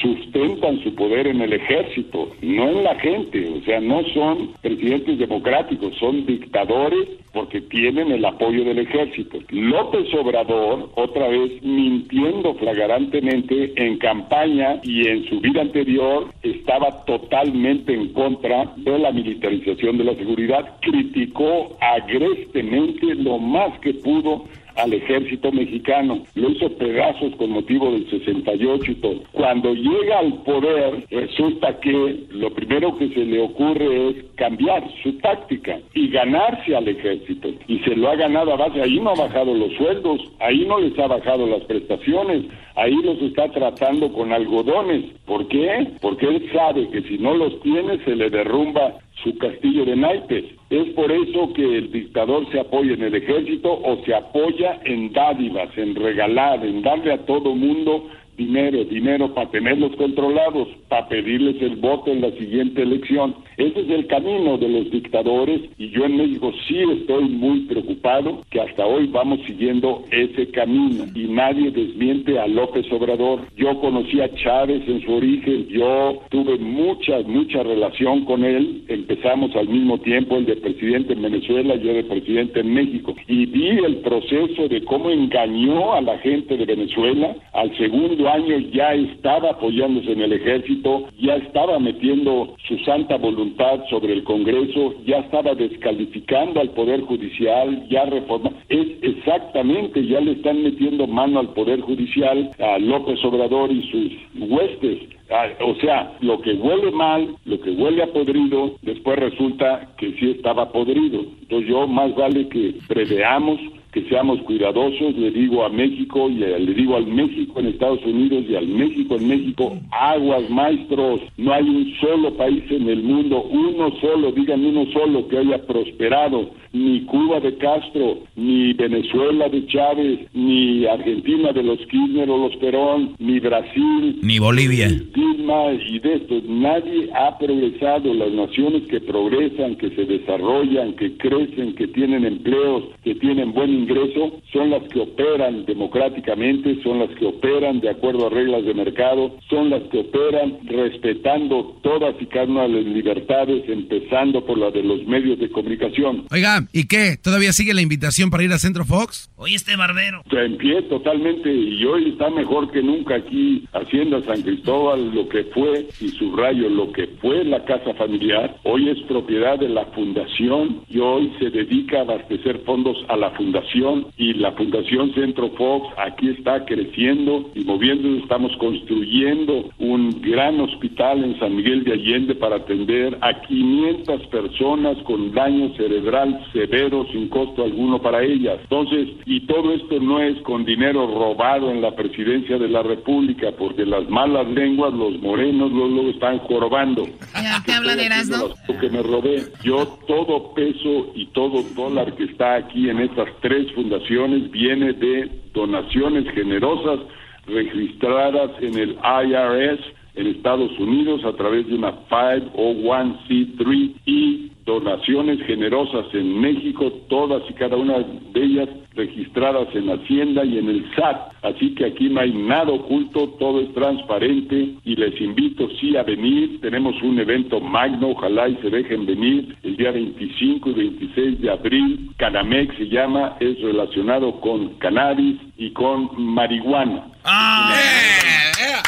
sustentan 0.02 0.84
su 0.84 0.96
poder 0.96 1.28
en 1.28 1.42
el 1.42 1.54
ejército, 1.54 2.32
no 2.42 2.70
en 2.70 2.84
la 2.84 2.96
gente. 2.96 3.48
O 3.48 3.64
sea, 3.64 3.80
no 3.80 4.04
son 4.14 4.54
presidentes 4.62 5.20
democráticos, 5.20 5.96
son 6.00 6.26
dictadores 6.26 7.08
porque 7.34 7.62
tienen 7.62 8.12
el 8.12 8.26
apoyo 8.26 8.64
del 8.64 8.80
ejército. 8.80 9.38
López 9.50 10.12
Obrador, 10.16 10.90
otra 10.96 11.28
vez 11.28 11.62
mintiendo 11.62 12.56
flagrantemente 12.56 13.74
en 13.76 14.00
campaña 14.00 14.80
y 14.82 15.08
en 15.08 15.30
su 15.30 15.40
vida 15.42 15.62
anterior, 15.62 16.34
estaba 16.42 17.06
totalmente 17.06 17.37
en 17.44 18.14
contra 18.14 18.74
de 18.78 19.00
la 19.00 19.12
militarización 19.12 19.98
de 19.98 20.04
la 20.06 20.16
seguridad, 20.16 20.78
criticó 20.82 21.78
agrestemente 21.80 23.16
lo 23.16 23.38
más 23.38 23.78
que 23.80 23.94
pudo 23.94 24.46
al 24.78 24.94
ejército 24.94 25.52
mexicano, 25.52 26.24
lo 26.36 26.50
hizo 26.50 26.70
pedazos 26.78 27.36
con 27.36 27.50
motivo 27.50 27.92
del 27.92 28.10
68 28.10 28.92
y 28.92 28.96
todo. 28.96 29.24
Cuando 29.32 29.74
llega 29.74 30.20
al 30.20 30.34
poder, 30.44 31.06
resulta 31.10 31.80
que 31.80 32.26
lo 32.30 32.52
primero 32.54 32.98
que 32.98 33.10
se 33.10 33.26
le 33.26 33.42
ocurre 33.42 34.10
es 34.10 34.16
cambiar 34.36 34.84
su 35.02 35.14
táctica 35.18 35.80
y 35.94 36.10
ganarse 36.10 36.76
al 36.76 36.88
ejército. 36.88 37.50
Y 37.68 37.80
se 37.80 37.96
lo 37.96 38.10
ha 38.10 38.16
ganado 38.16 38.54
a 38.54 38.58
base, 38.58 38.82
ahí 38.82 39.00
no 39.00 39.12
ha 39.12 39.16
bajado 39.16 39.54
los 39.54 39.74
sueldos, 39.74 40.22
ahí 40.40 40.66
no 40.66 40.80
les 40.80 40.98
ha 41.00 41.08
bajado 41.08 41.48
las 41.48 41.64
prestaciones, 41.64 42.44
ahí 42.76 42.96
los 43.04 43.22
está 43.22 43.50
tratando 43.52 44.12
con 44.14 44.32
algodones. 44.32 45.06
¿Por 45.26 45.48
qué? 45.48 45.88
Porque 46.02 46.28
él 46.28 46.50
sabe 46.54 46.88
que 46.90 47.02
si 47.04 47.18
no 47.18 47.34
los 47.34 47.60
tiene 47.62 47.98
se 48.06 48.16
le 48.16 48.30
derrumba 48.30 48.94
su 49.24 49.38
castillo 49.38 49.86
de 49.86 49.96
naipes. 49.96 50.46
Es 50.70 50.90
por 50.90 51.10
eso 51.12 51.54
que 51.54 51.78
el 51.78 51.92
dictador 51.92 52.50
se 52.52 52.60
apoya 52.60 52.94
en 52.94 53.04
el 53.04 53.16
ejército 53.16 53.72
o 53.72 54.04
se 54.04 54.14
apoya 54.14 54.82
en 54.84 55.14
dádivas, 55.14 55.70
en 55.78 55.96
regalar, 55.96 56.66
en 56.66 56.82
darle 56.82 57.14
a 57.14 57.26
todo 57.26 57.56
mundo 57.56 58.10
dinero, 58.38 58.84
dinero 58.86 59.34
para 59.34 59.50
tenerlos 59.50 59.96
controlados, 59.96 60.68
para 60.88 61.08
pedirles 61.10 61.62
el 61.62 61.76
voto 61.78 62.12
en 62.12 62.22
la 62.22 62.32
siguiente 62.32 62.84
elección. 62.84 63.36
Ese 63.58 63.82
es 63.82 63.90
el 63.90 64.08
camino 64.08 64.58
de 64.58 64.70
los 64.70 64.92
dictadores 64.92 65.62
y 65.78 65.90
yo 65.90 66.06
en 66.06 66.18
México 66.18 66.54
sí 66.68 66.78
estoy 67.00 67.26
muy 67.26 67.62
preocupado 67.62 68.44
que 68.52 68.62
hasta 68.62 68.86
hoy 68.86 69.08
vamos 69.08 69.40
siguiendo 69.48 70.04
ese 70.12 70.50
camino 70.52 71.06
y 71.16 71.24
nadie 71.26 71.72
desmiente 71.72 72.40
a 72.40 72.48
López 72.48 72.86
Obrador. 72.92 73.42
Yo 73.56 73.80
conocí 73.80 74.22
a 74.22 74.34
Chávez 74.36 74.84
en 74.88 75.02
su 75.02 75.12
origen, 75.12 75.68
yo 75.70 76.22
tuve 76.30 76.58
mucha, 76.60 77.20
mucha 77.22 77.64
relación 77.64 78.26
con 78.26 78.44
él, 78.44 78.84
empezamos 78.88 79.56
al 79.56 79.68
mismo 79.68 80.00
tiempo, 80.00 80.38
el 80.38 80.46
de 80.46 80.58
presidente 80.58 81.14
en 81.14 81.24
Venezuela, 81.24 81.76
yo 81.76 81.94
de 81.94 82.04
presidente 82.04 82.60
en 82.60 82.74
México, 82.74 83.16
y 83.28 83.46
vi 83.48 83.70
el 83.70 83.98
proceso 83.98 84.68
de 84.68 84.84
cómo 84.84 85.10
engañó 85.10 85.94
a 85.94 86.02
la 86.02 86.18
gente 86.20 86.56
de 86.58 86.66
Venezuela, 86.66 87.36
al 87.54 87.76
segundo 87.78 88.27
año 88.28 88.58
ya 88.72 88.94
estaba 88.94 89.52
apoyándose 89.52 90.12
en 90.12 90.22
el 90.22 90.34
ejército, 90.34 91.08
ya 91.20 91.36
estaba 91.36 91.80
metiendo 91.80 92.56
su 92.68 92.78
santa 92.80 93.18
voluntad 93.18 93.84
sobre 93.90 94.14
el 94.14 94.24
Congreso, 94.24 94.96
ya 95.06 95.18
estaba 95.20 95.56
descalificando 95.56 96.60
al 96.60 96.70
Poder 96.72 97.02
Judicial, 97.02 97.88
ya 97.90 98.06
reforma. 98.06 98.52
Es 98.70 98.88
exactamente, 99.02 100.06
ya 100.06 100.20
le 100.22 100.34
están 100.34 100.64
metiendo 100.64 101.08
mano 101.08 101.40
al 101.40 101.54
Poder 101.54 101.82
Judicial, 101.82 102.52
a 102.60 102.78
López 102.80 103.24
Obrador 103.24 103.72
y 103.72 103.82
sus 103.90 104.50
huestes. 104.50 105.00
Ah, 105.30 105.48
o 105.60 105.76
sea, 105.76 106.14
lo 106.22 106.42
que 106.42 106.54
huele 106.54 106.90
mal, 106.92 107.36
lo 107.46 107.60
que 107.60 107.72
huele 107.72 108.02
a 108.02 108.08
podrido, 108.08 108.78
después 108.82 109.20
resulta 109.20 109.90
que 109.98 110.14
sí 110.14 110.32
estaba 110.32 110.72
podrido. 110.72 111.20
Entonces 111.42 111.70
yo 111.70 111.86
más 111.86 112.16
vale 112.16 112.48
que 112.48 112.76
preveamos 112.88 113.60
que 113.98 114.10
seamos 114.10 114.40
cuidadosos, 114.44 115.18
le 115.18 115.32
digo 115.32 115.66
a 115.66 115.70
México 115.70 116.30
y 116.30 116.36
le 116.36 116.74
digo 116.74 116.98
al 116.98 117.08
México 117.08 117.60
en 117.60 117.68
Estados 117.68 118.06
Unidos 118.06 118.46
y 118.48 118.56
al 118.56 118.68
México 118.68 119.16
en 119.16 119.28
México, 119.28 119.74
aguas 119.92 120.48
maestros, 120.52 121.22
no 121.38 121.52
hay 121.52 121.64
un 121.64 121.92
solo 122.00 122.32
país 122.36 122.64
en 122.70 122.88
el 122.90 123.02
mundo, 123.02 123.42
uno 123.42 123.92
solo, 124.00 124.32
digan 124.32 124.64
uno 124.64 124.86
solo 124.94 125.28
que 125.28 125.40
haya 125.40 125.66
prosperado, 125.66 126.52
ni 126.78 127.02
Cuba 127.06 127.40
de 127.40 127.58
Castro, 127.58 128.20
ni 128.36 128.74
Venezuela 128.74 129.50
de 129.50 129.66
Chávez, 129.68 130.20
ni 130.34 130.86
Argentina 130.86 131.52
de 131.52 131.64
los 131.64 131.80
Kirchner 131.88 132.30
o 132.30 132.38
los 132.38 132.56
Perón, 132.58 133.16
ni 133.20 133.40
Brasil, 133.40 134.20
ni 134.22 134.40
Bolivia. 134.40 134.88
y 134.88 136.00
de 136.00 136.14
esto, 136.16 136.42
nadie 136.48 137.10
ha 137.14 137.38
progresado, 137.38 138.14
las 138.14 138.32
naciones 138.32 138.84
que 138.90 139.00
progresan, 139.00 139.76
que 139.76 139.90
se 139.92 140.06
desarrollan, 140.06 140.94
que 140.94 141.18
crecen, 141.18 141.74
que 141.76 141.88
tienen 141.88 142.26
empleos, 142.26 142.84
que 143.04 143.16
tienen 143.16 143.54
buen 143.54 143.70
ingreso, 143.70 144.40
son 144.52 144.70
las 144.70 144.84
que 144.90 145.00
operan 145.00 145.66
democráticamente, 145.66 146.82
son 146.84 147.00
las 147.00 147.10
que 147.12 147.26
operan 147.26 147.80
de 147.80 147.90
acuerdo 147.90 148.28
a 148.28 148.30
reglas 148.30 148.66
de 148.66 148.74
mercado, 148.74 149.38
son 149.50 149.70
las 149.70 149.84
que 149.84 150.00
operan 150.00 150.58
respetando 150.66 151.78
todas 151.82 152.16
y 152.20 152.26
cada 152.26 152.46
una 152.46 152.64
de 152.64 152.70
las 152.70 152.86
libertades, 152.86 153.64
empezando 153.70 154.46
por 154.46 154.58
la 154.58 154.72
de 154.72 154.84
los 154.84 155.06
medios 155.08 155.40
de 155.40 155.50
comunicación. 155.50 156.26
Oiga, 156.32 156.67
¿y 156.72 156.88
qué? 156.88 157.18
¿Todavía 157.18 157.54
sigue 157.54 157.74
la 157.74 157.82
invitación 157.82 158.30
para 158.30 158.44
ir 158.44 158.52
a 158.52 158.60
Centro 158.60 158.86
Fox? 158.86 159.30
Oye, 159.36 159.56
este 159.56 159.76
barbero. 159.76 160.24
En 160.32 160.58
pie 160.58 160.82
totalmente, 160.84 161.52
y 161.52 161.84
hoy 161.86 162.10
está 162.10 162.30
mejor 162.30 162.72
que 162.72 162.82
nunca 162.82 163.16
aquí 163.16 163.68
Hacienda 163.74 164.22
San 164.26 164.42
Cristóbal, 164.42 165.14
lo 165.14 165.28
que 165.30 165.44
fue, 165.46 165.88
y 166.00 166.10
subrayo, 166.10 166.70
lo 166.70 166.92
que 166.92 167.08
fue 167.22 167.44
la 167.44 167.64
casa 167.66 167.94
familiar, 167.96 168.56
hoy 168.64 168.90
es 168.90 169.00
propiedad 169.08 169.60
de 169.60 169.70
la 169.70 169.86
fundación 169.88 170.84
y 170.90 171.00
hoy 171.00 171.34
se 171.40 171.50
dedica 171.50 172.00
a 172.00 172.02
abastecer 172.02 172.62
fondos 172.66 172.98
a 173.10 173.16
la 173.16 173.32
fundación 173.32 174.08
y 174.18 174.34
la 174.34 174.52
Fundación 174.54 175.14
Centro 175.14 175.50
Fox 175.58 175.88
aquí 175.98 176.30
está 176.30 176.66
creciendo 176.66 177.52
y 177.56 177.64
moviendo, 177.64 178.08
estamos 178.18 178.52
construyendo 178.58 179.70
un 179.80 180.22
gran 180.22 180.60
hospital 180.60 181.24
en 181.24 181.40
San 181.40 181.56
Miguel 181.56 181.84
de 181.84 181.94
Allende 181.94 182.36
para 182.36 182.58
atender 182.58 183.18
a 183.22 183.42
500 183.42 184.28
personas 184.28 184.98
con 185.04 185.34
daño 185.34 185.76
cerebral 185.76 186.47
severo 186.52 187.06
sin 187.12 187.30
costo 187.30 187.64
alguno 187.64 188.02
para 188.02 188.24
ellas. 188.24 188.60
Entonces, 188.62 189.10
y 189.26 189.42
todo 189.42 189.74
esto 189.74 190.00
no 190.00 190.20
es 190.22 190.38
con 190.42 190.66
dinero 190.66 191.08
robado 191.08 191.72
en 191.72 191.82
la 191.82 191.96
presidencia 191.96 192.58
de 192.58 192.68
la 192.68 192.84
República, 192.84 193.52
porque 193.58 193.86
las 193.86 194.10
malas 194.10 194.48
lenguas, 194.48 194.94
los 194.94 195.20
morenos, 195.22 195.72
luego 195.72 196.10
están 196.10 196.40
jorobando. 196.40 197.06
Ya 197.34 197.62
te 197.66 197.74
hablan, 197.74 198.00
Erasmo. 198.00 198.50
Que 198.80 198.90
me 198.90 199.02
robé. 199.02 199.44
Yo 199.64 199.88
todo 200.08 200.54
peso 200.54 201.12
y 201.16 201.28
todo 201.28 201.64
dólar 201.76 202.14
que 202.16 202.26
está 202.26 202.56
aquí 202.56 202.90
en 202.90 203.00
estas 203.00 203.30
tres 203.42 203.72
fundaciones 203.74 204.50
viene 204.52 204.94
de 204.94 205.30
donaciones 205.54 206.30
generosas 206.34 207.00
registradas 207.48 208.52
en 208.62 208.78
el 208.78 208.92
IRS 208.92 209.80
en 210.16 210.28
Estados 210.28 210.72
Unidos 210.80 211.24
a 211.26 211.34
través 211.34 211.68
de 211.68 211.76
una 211.76 211.94
501c3 212.10 213.94
y 214.06 214.52
donaciones 214.68 215.42
generosas 215.48 216.06
en 216.14 216.40
México, 216.42 216.92
todas 217.08 217.42
y 217.50 217.54
cada 217.54 217.78
una 217.78 218.00
de 218.00 218.44
ellas 218.44 218.70
registradas 218.96 219.74
en 219.74 219.90
Hacienda 219.90 220.44
y 220.44 220.58
en 220.58 220.70
el 220.70 220.86
SAT. 220.94 221.32
Así 221.44 221.74
que 221.74 221.86
aquí 221.86 222.10
no 222.10 222.20
hay 222.20 222.34
nada 222.34 222.70
oculto, 222.70 223.30
todo 223.40 223.62
es 223.62 223.74
transparente 223.74 224.76
y 224.84 224.96
les 224.96 225.20
invito 225.22 225.70
sí 225.80 225.96
a 225.96 226.04
venir. 226.04 226.60
Tenemos 226.60 227.02
un 227.02 227.18
evento 227.18 227.62
magno, 227.62 228.10
ojalá 228.10 228.50
y 228.50 228.58
se 228.58 228.70
dejen 228.70 229.06
venir 229.06 229.56
el 229.64 229.78
día 229.78 229.92
25 229.92 230.70
y 230.70 230.74
26 230.74 231.42
de 231.42 231.50
abril. 231.50 232.12
Canamex 232.18 232.76
se 232.76 232.90
llama, 232.90 233.38
es 233.40 233.62
relacionado 233.62 234.42
con 234.42 234.76
cannabis 234.80 235.38
y 235.58 235.72
con 235.72 236.10
marihuana. 236.22 237.08
Ah, 237.24 237.74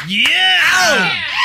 yeah. 0.07 1.38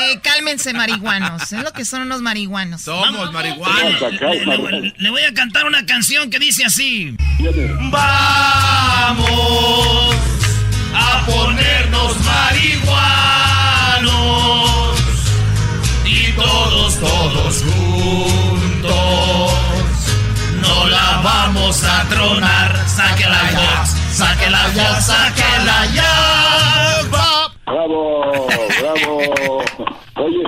Eh, 0.00 0.20
cálmense, 0.22 0.72
marihuanos. 0.72 1.52
Es 1.52 1.62
lo 1.62 1.72
que 1.72 1.84
son 1.84 2.02
unos 2.02 2.22
marihuanos. 2.22 2.82
Somos 2.82 3.32
marihuanos. 3.32 4.00
Le, 4.00 4.80
le- 4.80 4.94
le 4.96 5.10
voy 5.10 5.22
a 5.22 5.34
cantar 5.34 5.66
una 5.66 5.84
canción 5.86 6.30
que 6.30 6.38
dice 6.38 6.64
así. 6.64 7.16
Vamos 7.90 9.26
a 10.94 11.24
ponernos 11.26 12.16
marihuanos 13.98 14.98
y 16.04 16.32
todos, 16.32 16.98
todos 17.00 17.62
juntos 17.62 19.52
no 20.62 20.86
la 20.88 21.20
vamos 21.22 21.82
a 21.84 22.04
tronar. 22.08 22.84
Sáquela 22.88 23.50
ya, 23.52 23.86
sáquela 24.12 24.72
ya, 24.74 25.00
sáquela 25.00 25.86
ya. 25.94 26.97
Bravo, 27.70 28.46
bravo. 28.80 29.62
Oye, 30.16 30.42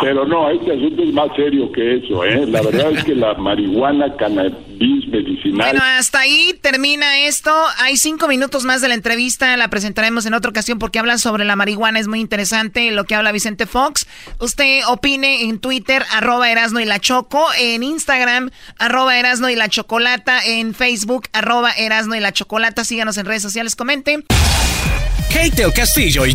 pero 0.00 0.24
no, 0.26 0.50
este 0.50 0.72
asunto 0.72 1.02
es 1.02 1.12
más 1.12 1.28
serio 1.34 1.72
que 1.72 1.96
eso, 1.96 2.24
¿eh? 2.24 2.46
La 2.46 2.62
verdad 2.62 2.92
es 2.92 3.04
que 3.04 3.14
la 3.14 3.34
marihuana, 3.34 4.14
cannabis 4.16 5.08
medicinal... 5.08 5.70
Bueno, 5.70 5.80
hasta 5.82 6.20
ahí 6.20 6.54
termina 6.60 7.20
esto. 7.20 7.50
Hay 7.78 7.96
cinco 7.96 8.28
minutos 8.28 8.64
más 8.64 8.80
de 8.80 8.88
la 8.88 8.94
entrevista. 8.94 9.56
La 9.56 9.68
presentaremos 9.68 10.26
en 10.26 10.34
otra 10.34 10.50
ocasión 10.50 10.78
porque 10.78 10.98
hablan 10.98 11.18
sobre 11.18 11.44
la 11.44 11.56
marihuana. 11.56 11.98
Es 11.98 12.06
muy 12.06 12.20
interesante 12.20 12.90
lo 12.90 13.04
que 13.04 13.14
habla 13.14 13.32
Vicente 13.32 13.66
Fox. 13.66 14.06
Usted 14.40 14.82
opine 14.88 15.44
en 15.44 15.58
Twitter, 15.58 16.04
arroba 16.12 16.50
Erasno 16.50 16.80
y 16.80 16.84
la 16.84 17.00
Choco. 17.00 17.46
En 17.58 17.82
Instagram, 17.82 18.50
arroba 18.78 19.18
Erasno 19.18 19.48
y 19.48 19.56
la 19.56 19.68
Chocolata. 19.68 20.40
En 20.44 20.74
Facebook, 20.74 21.28
arroba 21.32 21.70
Erasno 21.72 22.14
y 22.14 22.20
la 22.20 22.32
Chocolata. 22.32 22.84
Síganos 22.84 23.16
en 23.16 23.26
redes 23.26 23.42
sociales, 23.42 23.74
comenten. 23.74 24.24
Kate 25.32 25.62
el 25.62 25.72
Castillo 25.74 26.24
y 26.24 26.34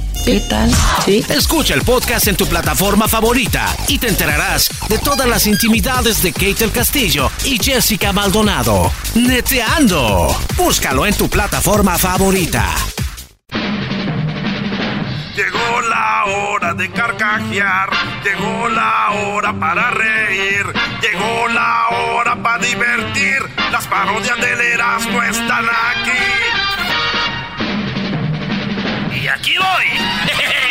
¿Qué 0.25 0.39
tal? 0.41 0.71
Sí. 1.05 1.25
Escucha 1.29 1.73
el 1.73 1.81
podcast 1.81 2.27
en 2.27 2.35
tu 2.35 2.45
plataforma 2.47 3.07
favorita 3.07 3.65
y 3.87 3.97
te 3.97 4.07
enterarás 4.07 4.69
de 4.87 4.99
todas 4.99 5.27
las 5.27 5.47
intimidades 5.47 6.21
de 6.21 6.31
Kate 6.31 6.63
el 6.63 6.71
Castillo 6.71 7.31
y 7.43 7.57
Jessica 7.57 8.13
Maldonado. 8.13 8.91
Neteando. 9.15 10.35
Búscalo 10.55 11.07
en 11.07 11.15
tu 11.15 11.27
plataforma 11.27 11.97
favorita. 11.97 12.67
Llegó 15.35 15.81
la 15.89 16.25
hora 16.25 16.73
de 16.73 16.91
carcajear, 16.91 17.89
llegó 18.23 18.67
la 18.69 19.11
hora 19.11 19.53
para 19.59 19.91
reír, 19.91 20.65
llegó 21.01 21.47
la 21.47 21.87
hora 21.89 22.35
para 22.43 22.63
divertir. 22.63 23.39
Las 23.71 23.87
parodias 23.87 24.37
del 24.39 24.59
Erasmo 24.59 25.23
están 25.23 25.65
aquí. 25.65 25.90
Aquí 29.33 29.53
voy. 29.57 29.85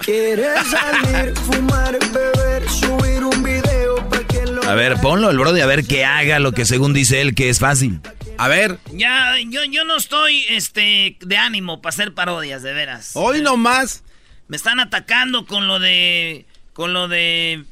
¿Quieres 0.00 0.66
salir, 0.68 1.34
fumar, 1.36 1.98
beber, 2.12 2.68
subir 2.70 3.24
un 3.24 3.42
video 3.42 3.96
para 4.08 4.26
que 4.26 4.46
lo 4.46 4.62
A 4.62 4.74
ver, 4.74 4.96
ponlo 5.02 5.30
el 5.30 5.38
brody 5.38 5.60
a 5.60 5.66
ver 5.66 5.86
que 5.86 6.06
haga 6.06 6.38
lo 6.38 6.52
que 6.52 6.64
según 6.64 6.94
dice 6.94 7.20
él 7.20 7.34
que 7.34 7.50
es 7.50 7.58
fácil. 7.58 8.00
A 8.38 8.48
ver. 8.48 8.78
Ya, 8.92 9.34
yo, 9.46 9.64
yo 9.64 9.84
no 9.84 9.98
estoy 9.98 10.46
este, 10.48 11.18
de 11.20 11.36
ánimo 11.36 11.82
para 11.82 11.90
hacer 11.90 12.14
parodias, 12.14 12.62
de 12.62 12.72
veras. 12.72 13.10
Hoy 13.14 13.42
nomás. 13.42 14.02
Me 14.46 14.56
están 14.56 14.80
atacando 14.80 15.44
con 15.44 15.68
lo 15.68 15.78
de. 15.78 16.46
Con 16.72 16.94
lo 16.94 17.08
de. 17.08 17.64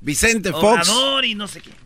Vicente 0.00 0.52
Fox. 0.52 0.90
Y 1.22 1.34
no 1.34 1.48
sé 1.48 1.60
qué. 1.60 1.83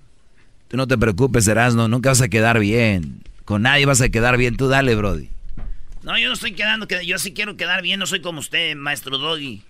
Tú 0.69 0.77
no 0.77 0.87
te 0.87 0.99
preocupes, 0.99 1.49
Erasno, 1.49 1.89
nunca 1.89 2.11
vas 2.11 2.21
a 2.21 2.29
quedar 2.29 2.59
bien. 2.61 3.23
Con 3.45 3.63
nadie 3.63 3.87
vas 3.87 4.01
a 4.01 4.09
quedar 4.11 4.37
bien. 4.37 4.57
Tú 4.57 4.69
dale, 4.69 4.95
brody. 4.95 5.31
No, 6.03 6.19
yo 6.19 6.29
no 6.29 6.35
estoy 6.35 6.53
quedando. 6.53 6.87
que- 6.87 7.07
Yo 7.07 7.19
sí 7.19 7.33
quiero 7.33 7.57
quedar 7.57 7.83
bien, 7.83 7.99
no 8.01 8.07
soy 8.07 8.21
como 8.21 8.41
usted, 8.41 8.77
maestro 8.77 9.17
Doggy. 9.19 9.63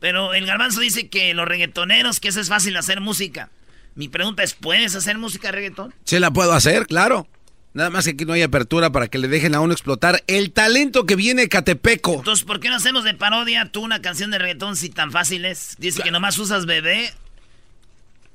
Pero 0.00 0.34
el 0.34 0.46
garbanzo 0.46 0.80
dice 0.80 1.08
que 1.08 1.34
los 1.34 1.48
reggaetoneros, 1.48 2.20
que 2.20 2.28
eso 2.28 2.40
es 2.40 2.48
fácil 2.48 2.76
hacer 2.76 3.00
música. 3.00 3.50
Mi 3.94 4.08
pregunta 4.08 4.42
es: 4.42 4.54
¿puedes 4.54 4.94
hacer 4.94 5.18
música 5.18 5.50
reggaetón? 5.50 5.92
Sí 6.04 6.18
la 6.18 6.30
puedo 6.30 6.52
hacer, 6.52 6.86
claro. 6.86 7.26
Nada 7.74 7.90
más 7.90 8.04
que 8.04 8.12
aquí 8.12 8.24
no 8.24 8.32
hay 8.32 8.42
apertura 8.42 8.90
para 8.92 9.08
que 9.08 9.18
le 9.18 9.28
dejen 9.28 9.54
a 9.54 9.60
uno 9.60 9.72
explotar 9.72 10.22
el 10.26 10.52
talento 10.52 11.04
que 11.06 11.16
viene 11.16 11.48
Catepeco. 11.48 12.14
Entonces, 12.14 12.44
¿por 12.44 12.60
qué 12.60 12.68
no 12.68 12.76
hacemos 12.76 13.04
de 13.04 13.14
parodia 13.14 13.70
tú 13.70 13.82
una 13.82 14.00
canción 14.00 14.30
de 14.30 14.38
reggaetón 14.38 14.76
si 14.76 14.88
tan 14.88 15.10
fácil 15.12 15.44
es? 15.44 15.76
Dice 15.78 16.02
que 16.02 16.10
nomás 16.10 16.38
usas 16.38 16.64
bebé 16.66 17.12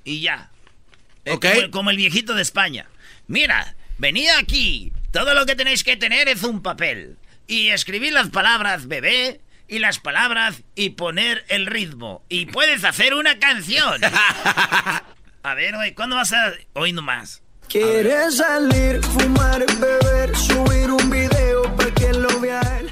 y 0.03 0.21
ya. 0.21 0.49
Eh. 1.25 1.37
Como, 1.39 1.71
como 1.71 1.89
el 1.89 1.97
viejito 1.97 2.33
de 2.33 2.41
España. 2.41 2.87
Mira, 3.27 3.75
venid 3.97 4.29
aquí. 4.37 4.91
Todo 5.11 5.33
lo 5.33 5.45
que 5.45 5.55
tenéis 5.55 5.83
que 5.83 5.97
tener 5.97 6.27
es 6.27 6.43
un 6.43 6.61
papel. 6.61 7.17
Y 7.47 7.69
escribir 7.69 8.13
las 8.13 8.29
palabras 8.29 8.87
bebé 8.87 9.41
y 9.67 9.79
las 9.79 9.99
palabras 9.99 10.63
y 10.75 10.91
poner 10.91 11.45
el 11.49 11.65
ritmo. 11.65 12.23
Y 12.29 12.47
puedes 12.47 12.83
hacer 12.83 13.13
una 13.13 13.39
canción. 13.39 14.01
A 15.43 15.55
ver, 15.55 15.75
oye, 15.75 15.93
¿cuándo 15.93 16.15
vas 16.15 16.31
a...? 16.31 16.53
Hoy 16.71 16.93
nomás. 16.93 17.43
¿Quieres 17.67 18.37
salir, 18.37 19.01
fumar, 19.03 19.65
beber, 19.77 20.35
subir 20.37 20.89
un 20.89 21.09
video 21.09 21.63
para 21.75 21.93
que 21.93 22.13
lo 22.13 22.39
vea 22.39 22.61
él? 22.79 22.89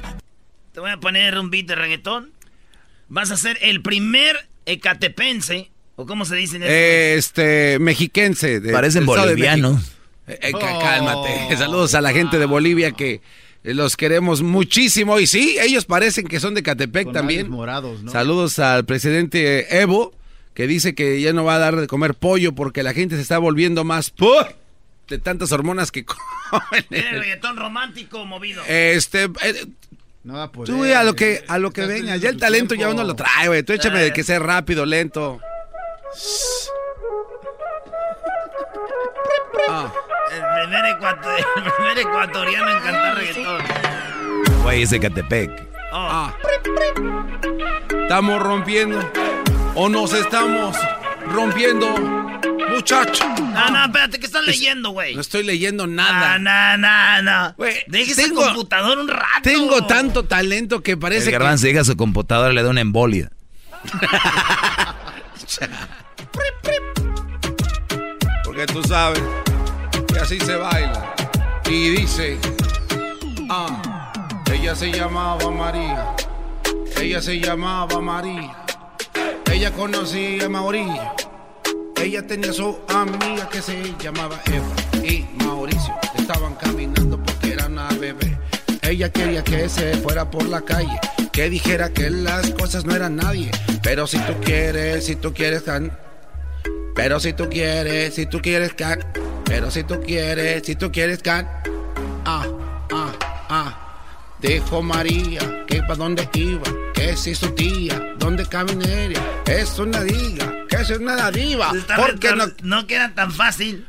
Te 0.72 0.80
voy 0.80 0.90
a 0.90 0.98
poner 0.98 1.38
un 1.38 1.50
beat 1.50 1.66
de 1.66 1.76
reggaetón. 1.76 2.32
Vas 3.08 3.30
a 3.30 3.36
ser 3.36 3.58
el 3.62 3.80
primer 3.80 4.48
ecatepense, 4.66 5.71
o 5.96 6.06
cómo 6.06 6.24
se 6.24 6.36
dice 6.36 6.56
en 6.56 6.62
eso? 6.64 6.72
Este, 6.72 7.78
mexiquense. 7.78 8.60
de- 8.60 8.72
Parecen 8.72 9.06
bolivianos. 9.06 9.92
Eh, 10.26 10.38
eh, 10.40 10.52
cá- 10.52 10.78
Cálmate. 10.80 11.56
Saludos 11.56 11.94
a 11.94 12.00
la 12.00 12.12
gente 12.12 12.38
de 12.38 12.46
Bolivia 12.46 12.92
que 12.92 13.20
eh, 13.64 13.74
los 13.74 13.96
queremos 13.96 14.42
muchísimo. 14.42 15.18
Y 15.20 15.26
sí, 15.26 15.56
ellos 15.60 15.84
parecen 15.84 16.26
que 16.26 16.40
son 16.40 16.54
de 16.54 16.62
Catepec 16.62 17.04
Con 17.04 17.12
también. 17.12 17.50
morados, 17.50 18.02
¿no? 18.02 18.10
Saludos 18.12 18.58
al 18.58 18.84
presidente 18.84 19.80
Evo, 19.80 20.12
que 20.54 20.66
dice 20.66 20.94
que 20.94 21.20
ya 21.20 21.32
no 21.32 21.44
va 21.44 21.56
a 21.56 21.58
dar 21.58 21.76
de 21.76 21.86
comer 21.86 22.14
pollo 22.14 22.52
porque 22.52 22.82
la 22.82 22.94
gente 22.94 23.16
se 23.16 23.22
está 23.22 23.38
volviendo 23.38 23.84
más 23.84 24.10
¡puh! 24.10 24.28
de 25.08 25.18
tantas 25.18 25.52
hormonas 25.52 25.90
que 25.90 26.04
comen. 26.50 26.84
El 26.90 27.18
reggaetón 27.20 27.56
romántico 27.56 28.24
movido. 28.24 28.62
Este, 28.68 29.24
eh, 29.24 29.66
No 30.24 30.34
va 30.34 30.44
a 30.44 30.52
poder. 30.52 30.72
tú 30.74 30.84
a 30.84 31.02
lo 31.04 31.14
que 31.14 31.44
a 31.48 31.58
lo 31.58 31.70
que 31.72 31.84
venga, 31.86 32.16
ya 32.16 32.30
el 32.30 32.36
talento 32.38 32.74
ya 32.74 32.88
uno 32.88 33.02
lo 33.04 33.14
trae, 33.16 33.48
güey. 33.48 33.62
Tú 33.64 33.72
échame 33.72 34.00
de 34.00 34.12
que 34.12 34.22
sea 34.24 34.38
rápido, 34.38 34.86
lento. 34.86 35.40
El, 40.32 40.42
primer 40.62 40.84
ecuator- 40.96 41.46
el 41.56 41.72
primer 41.72 41.98
ecuatoriano 41.98 42.70
en 42.70 42.80
cantar 42.80 43.14
reggaetón. 43.16 43.62
Güey, 44.62 44.82
ese 44.82 45.00
Catepec. 45.00 45.50
Oh. 45.92 46.08
Ah. 46.10 46.34
Estamos 48.02 48.42
rompiendo. 48.42 48.98
O 49.74 49.88
nos 49.88 50.12
estamos 50.12 50.76
rompiendo, 51.28 51.88
muchacho. 52.70 53.26
No, 53.28 53.70
no, 53.70 53.84
espérate, 53.86 54.20
¿qué 54.20 54.26
estás 54.26 54.44
leyendo, 54.44 54.90
güey? 54.90 55.14
No 55.14 55.20
estoy 55.22 55.42
leyendo 55.44 55.86
nada. 55.86 56.38
No, 56.38 56.76
no, 56.76 57.22
no. 57.22 57.54
Déjese 57.88 58.24
el 58.24 58.28
tengo- 58.30 58.44
computador 58.44 58.98
un 58.98 59.08
rato. 59.08 59.42
Tengo 59.42 59.86
tanto 59.86 60.24
talento 60.24 60.82
que 60.82 60.96
parece 60.96 61.24
el 61.24 61.26
que... 61.26 61.32
garbanzo 61.32 61.66
llega 61.66 61.80
a 61.82 61.84
su 61.84 61.96
computadora 61.96 62.52
y 62.52 62.54
le 62.54 62.62
da 62.62 62.70
una 62.70 62.80
embolia. 62.82 63.30
Porque 68.44 68.66
tú 68.66 68.82
sabes 68.82 69.22
que 70.12 70.18
así 70.18 70.38
se 70.40 70.56
baila. 70.56 71.14
Y 71.68 71.90
dice, 71.90 72.38
ah, 73.48 74.12
ella 74.52 74.74
se 74.74 74.90
llamaba 74.92 75.50
María. 75.50 76.14
Ella 77.00 77.20
se 77.22 77.40
llamaba 77.40 78.00
María. 78.00 78.56
Ella 79.50 79.70
conocía 79.72 80.46
a 80.46 80.48
Mauricio. 80.48 81.14
Ella 82.00 82.26
tenía 82.26 82.52
su 82.52 82.78
amiga 82.88 83.48
que 83.48 83.62
se 83.62 83.94
llamaba 83.98 84.38
Eva. 84.46 85.04
Y 85.06 85.26
Mauricio 85.44 85.94
estaban 86.16 86.54
caminando 86.56 87.18
porque 87.22 87.52
era 87.52 87.66
una 87.66 87.88
bebé. 87.88 88.38
Ella 88.82 89.10
quería 89.10 89.42
que 89.44 89.68
se 89.68 89.94
fuera 89.96 90.30
por 90.30 90.44
la 90.48 90.60
calle. 90.62 90.98
Que 91.32 91.48
dijera 91.48 91.90
que 91.90 92.10
las 92.10 92.50
cosas 92.50 92.84
no 92.84 92.94
eran 92.94 93.16
nadie. 93.16 93.50
Pero 93.82 94.06
si 94.06 94.18
tú 94.18 94.34
quieres, 94.44 95.06
si 95.06 95.16
tú 95.16 95.32
quieres, 95.32 95.62
can- 95.62 95.96
pero 96.94 97.20
si 97.20 97.32
tú 97.32 97.48
quieres, 97.48 98.14
si 98.14 98.26
tú 98.26 98.40
quieres 98.40 98.74
can, 98.74 99.00
pero 99.44 99.70
si 99.70 99.84
tú 99.84 100.00
quieres, 100.00 100.64
si 100.64 100.76
tú 100.76 100.90
quieres 100.92 101.22
can, 101.22 101.48
ah, 102.24 102.46
ah, 102.92 103.12
ah. 103.48 103.78
Dijo 104.40 104.82
María 104.82 105.64
que 105.66 105.82
para 105.82 105.94
dónde 105.94 106.28
iba, 106.34 106.64
que 106.94 107.16
si 107.16 107.34
su 107.34 107.50
tía, 107.52 108.14
dónde 108.18 108.44
caminaría, 108.46 109.20
es 109.46 109.78
una 109.78 110.02
diga, 110.02 110.52
que 110.68 110.76
es 110.76 110.90
una 110.90 111.30
diva, 111.30 111.70
Está 111.76 111.96
porque 111.96 112.34
no, 112.34 112.46
no 112.62 112.86
queda 112.86 113.14
tan 113.14 113.30
fácil. 113.30 113.86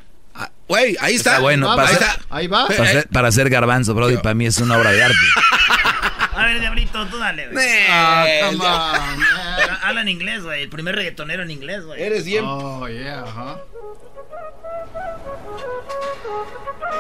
güey, 0.68 0.96
ahí 1.02 1.16
está, 1.16 1.32
Está 1.32 1.42
bueno. 1.42 1.72
ahí 1.72 1.78
para, 1.78 1.92
está. 1.92 2.20
Ahí 2.30 2.48
va. 2.48 2.68
para, 2.68 2.84
hacer, 2.84 3.08
para 3.10 3.28
hacer 3.30 3.50
garbanzo, 3.50 3.96
Brody, 3.96 4.18
para 4.18 4.36
mí 4.36 4.46
es 4.46 4.60
una 4.60 4.78
obra 4.78 4.92
de 4.92 5.04
arte. 5.04 5.18
A 6.44 6.48
ver, 6.48 6.60
Diablito, 6.60 7.08
tú 7.08 7.18
dale, 7.18 7.48
güey. 7.48 7.66
Ah, 7.90 8.26
come 8.42 8.66
on. 8.66 9.80
Habla 9.82 10.02
en 10.02 10.10
inglés, 10.10 10.44
güey. 10.44 10.64
El 10.64 10.70
primer 10.70 10.94
reggaetonero 10.94 11.44
en 11.44 11.52
inglés, 11.52 11.86
güey. 11.86 12.04
Eres 12.04 12.26
bien. 12.26 12.44
Oh, 12.46 12.86
yeah, 12.90 13.24
ajá. 13.24 13.62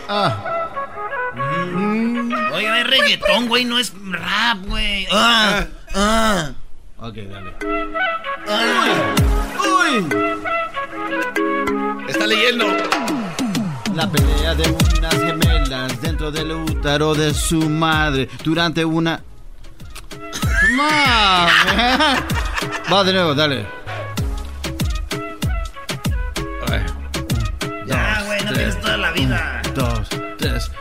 Ah. 0.07 0.69
Oye, 2.53 2.79
es 2.79 2.87
reggaetón, 2.87 3.47
güey, 3.49 3.65
no 3.65 3.79
es 3.79 3.93
rap, 4.11 4.59
güey. 4.65 5.07
Ah, 5.11 5.65
ah. 5.93 6.51
Ok, 6.99 7.15
dale. 7.15 7.53
Uy. 9.59 10.07
Está 12.07 12.27
leyendo. 12.27 12.65
La 13.93 14.09
pelea 14.09 14.55
de 14.55 14.71
unas 14.71 15.15
gemelas 15.15 16.01
dentro 16.01 16.31
del 16.31 16.51
útero 16.53 17.13
de 17.13 17.33
su 17.33 17.69
madre 17.69 18.29
durante 18.41 18.85
una. 18.85 19.21
Man. 20.71 21.49
Va 22.91 23.03
de 23.03 23.13
nuevo, 23.13 23.33
dale. 23.35 23.65
Ya, 27.85 28.23
güey, 28.25 28.39
no 28.43 28.53
tres, 28.53 28.57
tienes 28.57 28.81
toda 28.81 28.97
la 28.97 29.11
vida. 29.11 29.61
Dos, 29.75 30.07
tres. 30.37 30.71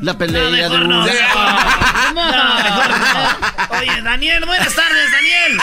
La 0.00 0.18
pelea 0.18 0.42
No, 0.42 0.50
de 0.50 0.68
no. 0.68 0.86
No, 0.86 1.06
no. 2.12 3.78
Oye, 3.78 4.02
Daniel, 4.02 4.44
buenas 4.44 4.74
tardes, 4.74 5.10
Daniel. 5.12 5.58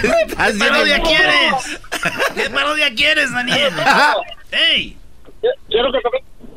¿Qué 0.00 0.58
parodia 0.58 1.02
quieres? 1.02 1.78
¿Qué 2.34 2.50
parodia 2.50 2.94
quieres, 2.94 3.32
Daniel? 3.32 3.72
¡Ey! 4.50 4.96
Quiero 5.68 5.92
que 5.92 5.98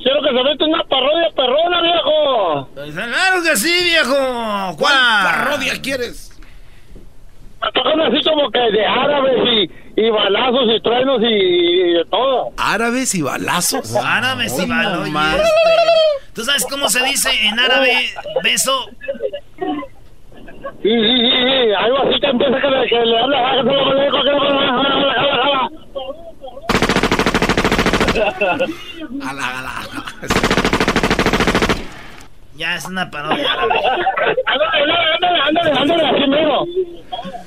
quiero 0.03 0.22
que 0.22 0.28
se 0.30 0.44
meta 0.44 0.65
una 0.65 0.84
parodia 0.86 1.30
perrona, 1.36 1.82
viejo. 1.82 2.69
Claro 2.94 3.44
que 3.44 3.56
sí, 3.57 3.84
viejo. 3.84 4.15
¿Cuál 4.15 4.76
¿Cuál? 4.78 5.23
parodia 5.23 5.82
quieres? 5.82 6.28
Tocan 7.73 8.02
así 8.02 8.23
como 8.23 8.49
que 8.49 8.60
de 8.60 8.86
árabes 8.86 9.38
y, 9.95 10.02
y 10.02 10.10
balazos 10.10 10.64
y 10.76 10.82
truenos 10.82 11.22
y, 11.22 11.26
y 11.26 11.94
de 11.94 12.06
todo. 12.06 12.49
¿Árabes 12.57 13.14
y 13.14 13.22
balazos? 13.22 13.95
Árabes 13.95 14.57
y 14.57 14.61
¿Cómo, 14.61 14.73
balones. 14.76 15.11
man? 15.14 15.38
¿Tú 16.34 16.44
sabes 16.44 16.65
cómo 16.69 16.90
se 16.90 17.03
dice 17.03 17.30
en 17.45 17.60
árabe 17.60 17.94
beso? 18.44 18.86
Sí, 20.82 20.90
sí, 20.90 20.90
sí, 20.91 21.30
sí. 21.30 21.73
Algo 21.78 21.99
así 22.03 22.19
que 22.19 22.28
empieza 22.28 22.60
que 22.61 22.68
le, 22.68 22.88
que 22.90 23.06
le 23.06 23.19
habla. 23.19 23.38
ah, 23.48 23.52
que 23.57 23.69
se 23.69 23.76
lo 23.76 23.86
manejo, 23.86 24.18
que 24.23 24.30
lo 24.32 24.40
manejo, 24.40 24.84
jala, 24.84 25.14
jala, 25.14 25.44
jala. 25.44 25.69
Ala, 29.27 29.59
ala, 29.59 29.71
ala. 29.79 30.03
Ya 32.55 32.75
es 32.75 32.85
una 32.85 33.09
parodia 33.09 33.51
árabe. 33.53 33.73
Ándale, 34.45 34.93
ándale, 35.15 35.39
ándale, 35.47 35.71
ándale, 35.79 36.03
así 36.05 36.29
mismo. 36.29 36.65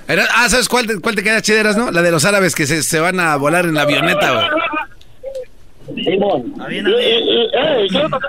Era- 0.08 0.26
ah, 0.34 0.48
¿sabes 0.48 0.68
cuál 0.68 0.86
te, 0.86 1.00
cuál 1.00 1.14
te 1.14 1.22
queda 1.22 1.40
chideras, 1.42 1.76
no? 1.76 1.90
La 1.90 2.02
de 2.02 2.10
los 2.10 2.24
árabes 2.24 2.54
que 2.54 2.66
se, 2.66 2.82
se 2.82 2.98
van 3.00 3.20
a 3.20 3.36
volar 3.36 3.64
en 3.66 3.74
la 3.74 3.82
avioneta, 3.82 4.32
güey. 4.32 6.04
Simón. 6.04 6.54
A 6.60 6.66
ver. 6.66 6.84
tocar- 8.10 8.20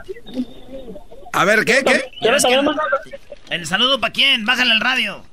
A 1.33 1.45
ver, 1.45 1.65
¿qué? 1.65 1.83
¿Qué? 1.83 2.03
¿El 3.49 3.65
saludo 3.65 3.99
para 3.99 4.13
quién? 4.13 4.45
Bájale 4.45 4.71
el 4.73 4.81
radio. 4.81 5.23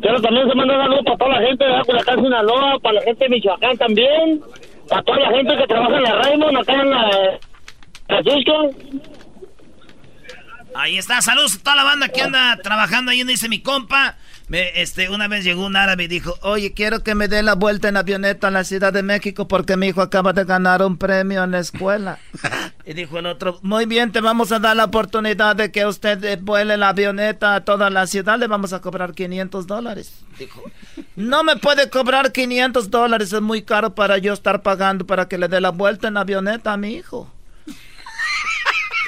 Quiero 0.00 0.20
también 0.22 0.48
se 0.48 0.54
manda 0.54 0.74
un 0.74 0.82
saludo 0.82 1.04
para 1.04 1.16
toda 1.18 1.30
la 1.40 1.46
gente 1.46 1.64
de 1.64 1.82
Culiacán, 1.84 2.22
Sinaloa, 2.22 2.78
para 2.80 2.94
la 2.94 3.02
gente 3.02 3.24
de 3.24 3.30
Michoacán 3.30 3.76
también, 3.76 4.40
para 4.92 5.02
toda 5.04 5.20
la 5.20 5.30
gente 5.30 5.56
que 5.56 5.66
trabaja 5.66 5.96
en 5.96 6.02
la 6.02 6.14
Raymond, 6.16 6.58
acá 6.58 6.72
en 6.74 6.90
la 6.90 7.38
Francisco. 8.06 8.70
Ahí 10.74 10.98
está, 10.98 11.22
saludos 11.22 11.56
a 11.56 11.62
toda 11.62 11.76
la 11.76 11.84
banda 11.84 12.08
que 12.08 12.20
anda 12.20 12.58
trabajando 12.62 13.10
ahí 13.10 13.18
donde 13.20 13.32
dice 13.32 13.48
mi 13.48 13.62
compa. 13.62 14.16
Me, 14.48 14.82
este, 14.82 15.08
una 15.08 15.28
vez 15.28 15.44
llegó 15.44 15.64
un 15.64 15.76
árabe 15.76 16.04
y 16.04 16.08
dijo, 16.08 16.36
oye, 16.42 16.72
quiero 16.72 17.02
que 17.02 17.14
me 17.14 17.28
dé 17.28 17.42
la 17.42 17.54
vuelta 17.54 17.88
en 17.88 17.96
avioneta 17.96 18.48
a 18.48 18.50
la 18.50 18.64
Ciudad 18.64 18.92
de 18.92 19.02
México 19.02 19.48
porque 19.48 19.76
mi 19.76 19.88
hijo 19.88 20.02
acaba 20.02 20.32
de 20.32 20.44
ganar 20.44 20.82
un 20.82 20.98
premio 20.98 21.42
en 21.44 21.52
la 21.52 21.60
escuela. 21.60 22.18
y 22.84 22.92
dijo 22.92 23.18
el 23.18 23.26
otro, 23.26 23.58
muy 23.62 23.86
bien, 23.86 24.12
te 24.12 24.20
vamos 24.20 24.52
a 24.52 24.58
dar 24.58 24.76
la 24.76 24.84
oportunidad 24.84 25.56
de 25.56 25.70
que 25.70 25.86
usted 25.86 26.22
eh, 26.24 26.38
vuele 26.40 26.76
la 26.76 26.90
avioneta 26.90 27.54
a 27.54 27.64
toda 27.64 27.88
la 27.88 28.06
ciudad, 28.06 28.38
le 28.38 28.46
vamos 28.46 28.72
a 28.72 28.80
cobrar 28.80 29.14
500 29.14 29.66
dólares. 29.66 30.12
Dijo, 30.38 30.62
no 31.16 31.44
me 31.44 31.56
puede 31.56 31.88
cobrar 31.88 32.32
500 32.32 32.90
dólares, 32.90 33.32
es 33.32 33.40
muy 33.40 33.62
caro 33.62 33.94
para 33.94 34.18
yo 34.18 34.32
estar 34.32 34.62
pagando 34.62 35.06
para 35.06 35.28
que 35.28 35.38
le 35.38 35.48
dé 35.48 35.60
la 35.60 35.70
vuelta 35.70 36.08
en 36.08 36.16
avioneta 36.16 36.72
a 36.72 36.76
mi 36.76 36.94
hijo. 36.94 37.32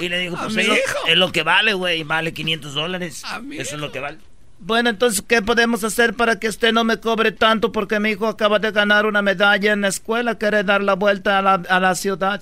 Y 0.01 0.09
le 0.09 0.19
digo, 0.19 0.36
pues 0.36 0.56
es 0.56 0.66
lo, 0.66 0.74
es 0.74 1.16
lo 1.16 1.31
que 1.31 1.44
vale, 1.44 1.73
güey. 1.73 2.02
Vale 2.02 2.35
500 2.35 2.74
dólares. 2.74 3.23
Eso 3.52 3.74
es 3.77 3.81
lo 3.81 3.93
que 3.93 4.01
vale. 4.01 4.19
Bueno, 4.66 4.88
entonces, 4.88 5.20
¿qué 5.20 5.42
podemos 5.42 5.84
hacer 5.84 6.14
para 6.14 6.40
que 6.40 6.48
usted 6.48 6.72
no 6.72 6.84
me 6.84 6.98
cobre 6.98 7.32
tanto? 7.32 7.70
Porque 7.70 8.00
mi 8.00 8.12
hijo 8.12 8.26
acaba 8.26 8.58
de 8.58 8.70
ganar 8.70 9.04
una 9.04 9.20
medalla 9.20 9.74
en 9.74 9.82
la 9.82 9.88
escuela. 9.88 10.38
Quiere 10.38 10.64
dar 10.64 10.82
la 10.82 10.94
vuelta 10.94 11.38
a 11.38 11.42
la, 11.42 11.54
a 11.68 11.80
la 11.80 11.94
ciudad. 11.94 12.40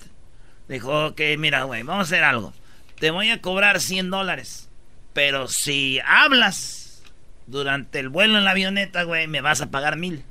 Dijo, 0.68 1.06
ok, 1.06 1.20
mira, 1.36 1.64
güey, 1.64 1.82
vamos 1.82 2.02
a 2.02 2.14
hacer 2.14 2.22
algo. 2.22 2.52
Te 3.00 3.10
voy 3.10 3.30
a 3.30 3.40
cobrar 3.40 3.80
100 3.80 4.10
dólares. 4.10 4.68
Pero 5.12 5.48
si 5.48 5.98
hablas 6.06 7.02
durante 7.48 7.98
el 7.98 8.08
vuelo 8.08 8.38
en 8.38 8.44
la 8.44 8.52
avioneta, 8.52 9.02
güey, 9.02 9.26
me 9.26 9.40
vas 9.40 9.60
a 9.60 9.72
pagar 9.72 9.96
mil. 9.96 10.22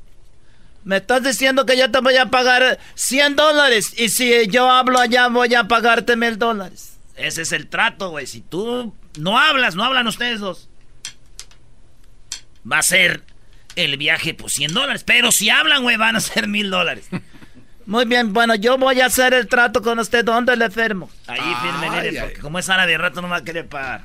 Me 0.86 0.96
estás 0.96 1.24
diciendo 1.24 1.66
que 1.66 1.78
yo 1.78 1.92
te 1.92 2.00
voy 2.00 2.16
a 2.16 2.28
pagar 2.28 2.80
100 2.96 3.36
dólares 3.36 4.00
y 4.00 4.08
si 4.08 4.48
yo 4.48 4.72
hablo 4.72 4.98
allá 4.98 5.28
voy 5.28 5.54
a 5.56 5.66
pagarte 5.66 6.16
mil 6.16 6.40
dólares. 6.40 6.98
Ese 7.18 7.42
es 7.42 7.52
el 7.52 7.68
trato, 7.68 8.12
güey. 8.12 8.28
Si 8.28 8.40
tú 8.40 8.96
no 9.20 9.38
hablas, 9.38 9.76
no 9.76 9.84
hablan 9.84 10.08
ustedes 10.08 10.40
dos. 10.40 10.70
Va 12.70 12.80
a 12.80 12.84
ser 12.84 13.24
el 13.76 13.98
viaje, 13.98 14.34
pues 14.34 14.54
100 14.54 14.74
dólares. 14.74 15.04
Pero 15.06 15.32
si 15.32 15.50
hablan, 15.50 15.84
güey, 15.84 15.98
van 15.98 16.16
a 16.16 16.20
ser 16.20 16.48
mil 16.48 16.70
dólares. 16.70 17.08
Muy 17.86 18.06
bien, 18.06 18.32
bueno, 18.34 18.56
yo 18.56 18.78
voy 18.78 19.02
a 19.02 19.08
hacer 19.08 19.34
el 19.34 19.48
trato 19.48 19.82
con 19.82 19.98
usted. 20.00 20.24
¿Dónde 20.24 20.56
le 20.56 20.70
firmo? 20.70 21.10
Ahí 21.28 21.40
firme, 21.40 21.88
Ay, 21.90 21.90
mire, 22.08 22.20
ay. 22.20 22.26
porque 22.28 22.40
como 22.42 22.60
es 22.60 22.70
árabe, 22.70 22.92
de 22.92 22.98
rato 22.98 23.22
no 23.22 23.30
va 23.30 23.38
a 23.38 23.44
querer 23.44 23.68
pagar. 23.68 24.04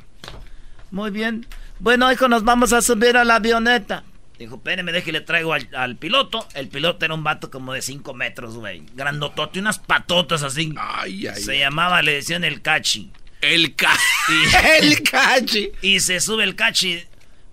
Muy 0.91 1.11
bien. 1.11 1.47
Bueno, 1.79 2.11
hijo, 2.11 2.29
nos 2.29 2.43
vamos 2.45 2.73
a 2.73 2.81
subir 2.81 3.17
a 3.17 3.25
la 3.25 3.37
avioneta. 3.37 4.03
Dijo, 4.39 4.57
espéreme, 4.57 4.93
deje 4.93 5.13
le 5.13 5.21
traigo 5.21 5.53
al, 5.53 5.69
al 5.75 5.97
piloto. 5.97 6.47
El 6.55 6.69
piloto 6.69 7.05
era 7.05 7.15
un 7.15 7.25
vato 7.25 7.51
como 7.51 7.73
de 7.75 7.83
5 7.83 8.13
metros, 8.15 8.55
güey. 8.57 8.83
Grandotote, 8.95 9.59
unas 9.61 9.79
patotas 9.79 10.43
así. 10.43 10.75
Ay, 10.79 11.27
ay. 11.27 11.41
Se 11.43 11.59
llamaba, 11.59 12.03
le 12.03 12.13
decían 12.15 12.45
el 12.45 12.63
cachi. 12.63 13.11
El 13.43 13.75
ca... 13.75 13.93
Y- 14.29 14.85
El 14.87 15.03
cachi. 15.03 15.71
Y 15.83 16.01
se 16.01 16.21
sube 16.21 16.45
el 16.45 16.55
cachi. 16.57 17.05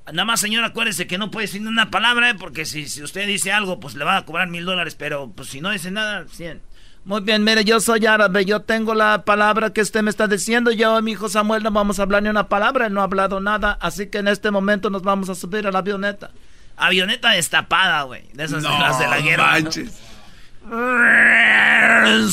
Nada 0.08 0.26
más, 0.26 0.42
señor, 0.42 0.66
acuérdese 0.66 1.08
que 1.08 1.18
no 1.18 1.32
puede 1.32 1.48
decir 1.48 1.66
una 1.66 1.90
palabra, 1.90 2.30
¿eh? 2.30 2.36
porque 2.36 2.66
si, 2.66 2.90
si 2.90 3.02
usted 3.02 3.26
dice 3.26 3.54
algo, 3.54 3.80
pues 3.80 3.96
le 3.96 4.04
va 4.04 4.18
a 4.18 4.26
cobrar 4.26 4.50
mil 4.50 4.66
dólares, 4.66 4.96
pero 4.96 5.32
pues 5.32 5.48
si 5.48 5.62
no 5.62 5.70
dice 5.70 5.92
nada, 5.92 6.26
100. 6.28 6.62
Muy 7.06 7.22
bien, 7.22 7.44
mire, 7.44 7.64
yo 7.64 7.80
soy 7.80 8.06
árabe, 8.06 8.46
yo 8.46 8.62
tengo 8.62 8.96
la 8.96 9.24
palabra 9.24 9.72
que 9.72 9.82
usted 9.82 10.02
me 10.02 10.10
está 10.10 10.28
diciendo, 10.28 10.72
yo 10.72 11.00
y 11.00 11.02
mi 11.02 11.12
hijo 11.12 11.30
Samuel 11.30 11.64
no 11.64 11.72
vamos 11.72 12.00
a 12.00 12.04
hablar 12.04 12.24
ni 12.24 12.30
una 12.30 12.48
palabra, 12.48 12.88
él 12.88 12.94
no 12.94 13.02
ha 13.02 13.06
hablado 13.06 13.40
nada, 13.40 13.78
así 13.82 14.08
que 14.08 14.18
en 14.20 14.28
este 14.28 14.52
momento 14.52 14.90
nos 14.90 15.04
vamos 15.04 15.30
a 15.30 15.36
subir 15.36 15.68
a 15.68 15.72
la 15.72 15.80
avioneta. 15.80 16.32
Avioneta 16.76 17.32
destapada, 17.32 18.04
güey, 18.04 18.24
de 18.34 18.44
esas 18.44 18.64
de 18.64 18.70
las 18.70 19.00
de 19.00 19.08
la 19.08 19.20
guerra. 19.20 19.52
manches. 19.52 20.00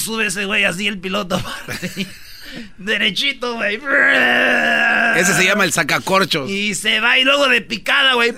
Sube 0.01 0.27
ese 0.27 0.45
güey 0.45 0.65
así 0.65 0.87
el 0.87 0.99
piloto. 0.99 1.41
Derechito, 2.79 3.55
güey. 3.55 3.77
Ese 5.17 5.35
se 5.35 5.45
llama 5.45 5.65
el 5.65 5.73
sacacorchos. 5.73 6.51
Y 6.51 6.75
se 6.75 7.01
va 7.01 7.19
y 7.19 7.25
luego 7.25 7.49
de 7.49 7.61
picada, 7.61 8.15
güey. 8.15 8.31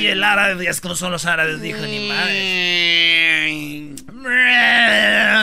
Y 0.00 0.06
el 0.06 0.22
árabe, 0.22 0.68
es 0.68 0.80
como 0.80 0.94
son 0.94 1.10
los 1.12 1.26
árabes, 1.26 1.60
dijo 1.60 1.80
ni 1.80 2.08
madre. 2.08 3.94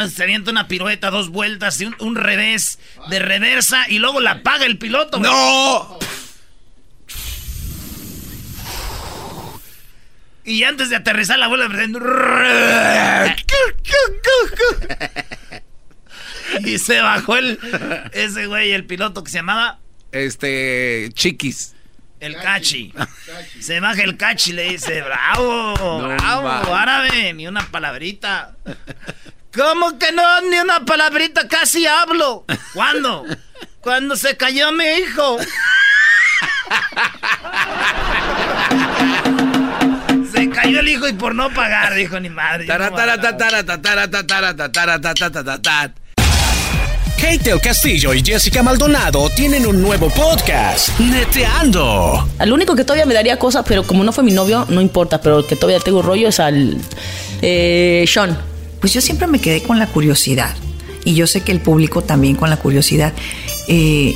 Se 0.10 0.24
avienta 0.24 0.52
una 0.52 0.68
pirueta, 0.68 1.10
dos 1.10 1.30
vueltas 1.30 1.82
y 1.82 1.86
un, 1.86 1.96
un 2.00 2.16
revés 2.16 2.78
de 3.10 3.20
reversa 3.20 3.86
y 3.90 3.98
luego 4.00 4.22
la 4.22 4.44
paga 4.44 4.66
el 4.66 4.78
piloto. 4.78 5.18
güey. 5.20 5.30
¡No! 5.32 5.98
Y 10.46 10.64
antes 10.64 10.90
de 10.90 10.96
aterrizar 10.96 11.38
la 11.40 11.48
vuelve 11.48 11.66
Y 16.64 16.78
se 16.78 17.02
bajó 17.02 17.36
el 17.38 17.60
ese 18.14 18.46
güey, 18.46 18.72
el 18.72 18.86
piloto 18.86 19.24
que 19.24 19.32
se 19.32 19.40
llamaba 19.40 19.80
Este, 20.12 21.10
chiquis. 21.14 21.74
el 22.20 22.38
cachi. 22.38 22.94
Se 23.60 23.80
baja 23.80 24.04
el 24.04 24.18
cachi 24.18 24.52
y 24.52 24.54
le 24.54 24.70
dice, 24.70 25.02
bravo, 25.02 25.74
bravo, 26.08 26.44
manches. 26.44 26.74
árabe, 26.74 27.34
ni 27.34 27.48
una 27.48 27.66
palabrita. 27.72 28.56
¿Cómo 29.54 29.98
que 29.98 30.12
no? 30.12 30.42
Ni 30.42 30.60
una 30.60 30.86
palabrita, 30.86 31.48
casi 31.48 31.88
hablo. 31.88 32.46
¿Cuándo? 32.74 33.26
Cuando 33.82 34.16
se 34.16 34.38
cayó 34.38 34.72
mi 34.72 34.86
hijo. 34.86 35.38
Se 40.36 40.50
cayó 40.50 40.80
el 40.80 40.88
hijo 40.90 41.08
y 41.08 41.14
por 41.14 41.34
no 41.34 41.50
pagar, 41.54 41.94
dijo 41.94 42.20
ni 42.20 42.30
madre. 42.30 42.66
Kate 47.18 47.50
del 47.50 47.62
Castillo 47.62 48.14
y 48.14 48.22
Jessica 48.22 48.62
Maldonado 48.62 49.30
tienen 49.30 49.66
un 49.66 49.82
nuevo 49.82 50.10
podcast, 50.10 51.00
Neteando. 51.00 52.28
Al 52.38 52.52
único 52.52 52.76
que 52.76 52.84
todavía 52.84 53.06
me 53.06 53.14
daría 53.14 53.40
cosas, 53.40 53.64
pero 53.66 53.84
como 53.84 54.04
no 54.04 54.12
fue 54.12 54.24
mi 54.24 54.34
novio, 54.34 54.66
no 54.70 54.82
importa, 54.82 55.22
pero 55.22 55.40
el 55.40 55.46
que 55.46 55.56
todavía 55.56 55.80
tengo 55.80 56.02
rollo 56.02 56.28
es 56.28 56.40
al 56.42 56.78
eh, 57.42 58.04
Sean. 58.08 58.38
Pues 58.82 58.94
yo 58.94 59.00
siempre 59.00 59.28
me 59.28 59.40
quedé 59.40 59.64
con 59.64 59.80
la 59.80 59.88
curiosidad. 59.88 60.54
Y 61.06 61.16
yo 61.16 61.26
sé 61.28 61.42
que 61.42 61.54
el 61.54 61.62
público 61.62 62.02
también 62.02 62.36
con 62.36 62.50
la 62.50 62.58
curiosidad. 62.58 63.14
Eh, 63.68 64.16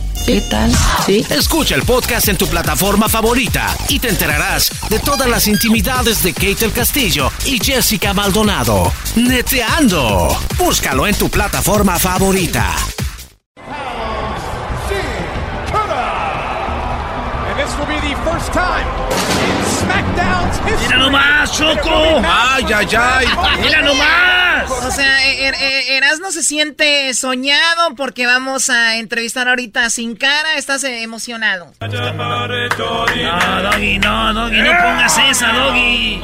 ¿Qué 0.25 0.41
tal? 0.41 0.71
Sí. 1.05 1.25
Escucha 1.29 1.75
el 1.75 1.83
podcast 1.83 2.27
en 2.29 2.37
tu 2.37 2.47
plataforma 2.47 3.09
favorita 3.09 3.75
y 3.89 3.99
te 3.99 4.09
enterarás 4.09 4.69
de 4.89 4.99
todas 4.99 5.27
las 5.29 5.47
intimidades 5.47 6.23
de 6.23 6.33
Kate 6.33 6.55
del 6.55 6.71
Castillo 6.71 7.31
y 7.45 7.59
Jessica 7.63 8.13
Maldonado. 8.13 8.91
Neteando. 9.15 10.37
Búscalo 10.57 11.07
en 11.07 11.15
tu 11.15 11.29
plataforma 11.29 11.97
favorita. 11.97 12.75
And 17.49 17.59
this 17.59 17.75
will 17.77 17.87
be 17.87 17.99
the 17.99 18.15
first 18.23 18.53
time. 18.53 19.60
¡Mira 20.81 20.97
nomás, 20.97 21.57
Choco! 21.57 22.21
¡Ay, 22.23 22.65
ay, 22.73 22.87
ay! 22.97 23.25
¡Mira 23.61 23.81
nomás! 23.81 24.69
O 24.71 24.91
sea, 24.91 25.23
er, 25.27 25.53
er- 25.55 25.89
Erasmo 25.97 26.31
se 26.31 26.43
siente 26.43 27.13
soñado 27.13 27.95
porque 27.95 28.25
vamos 28.25 28.69
a 28.69 28.97
entrevistar 28.97 29.47
ahorita 29.47 29.89
Sin 29.89 30.15
Cara. 30.15 30.55
¿Estás 30.57 30.83
emocionado? 30.83 31.73
No, 31.81 31.87
Doggy, 33.63 33.99
no, 33.99 34.33
Doggy, 34.33 34.61
no 34.61 34.71
pongas 34.71 35.17
esa, 35.29 35.51
Doggy. 35.53 36.21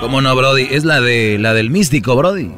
¿Cómo 0.00 0.20
no, 0.20 0.34
Brody? 0.34 0.68
Es 0.70 0.84
la 0.84 1.00
de 1.00 1.38
la 1.38 1.54
del 1.54 1.70
místico, 1.70 2.16
Brody. 2.16 2.50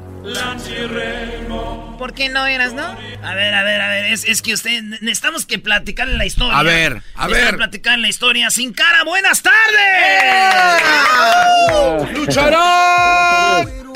¿Por 2.09 2.15
qué 2.15 2.31
no 2.31 2.47
eras, 2.47 2.73
no? 2.73 2.87
A 2.87 3.35
ver, 3.35 3.53
a 3.53 3.63
ver, 3.63 3.81
a 3.83 3.89
ver, 3.89 4.07
es, 4.07 4.25
es 4.25 4.41
que 4.41 4.55
usted, 4.55 4.81
necesitamos 5.03 5.45
que 5.45 5.59
platicarle 5.59 6.17
la 6.17 6.25
historia. 6.25 6.59
A 6.59 6.63
ver, 6.63 7.03
a 7.15 7.27
Necesitamos 7.27 7.31
ver. 7.33 7.57
platicar 7.59 7.99
la 7.99 8.09
historia. 8.09 8.49
Sin 8.49 8.73
cara, 8.73 9.05
buenas 9.05 9.43
tardes. 9.43 9.55
¡Lucharán! 12.15 13.88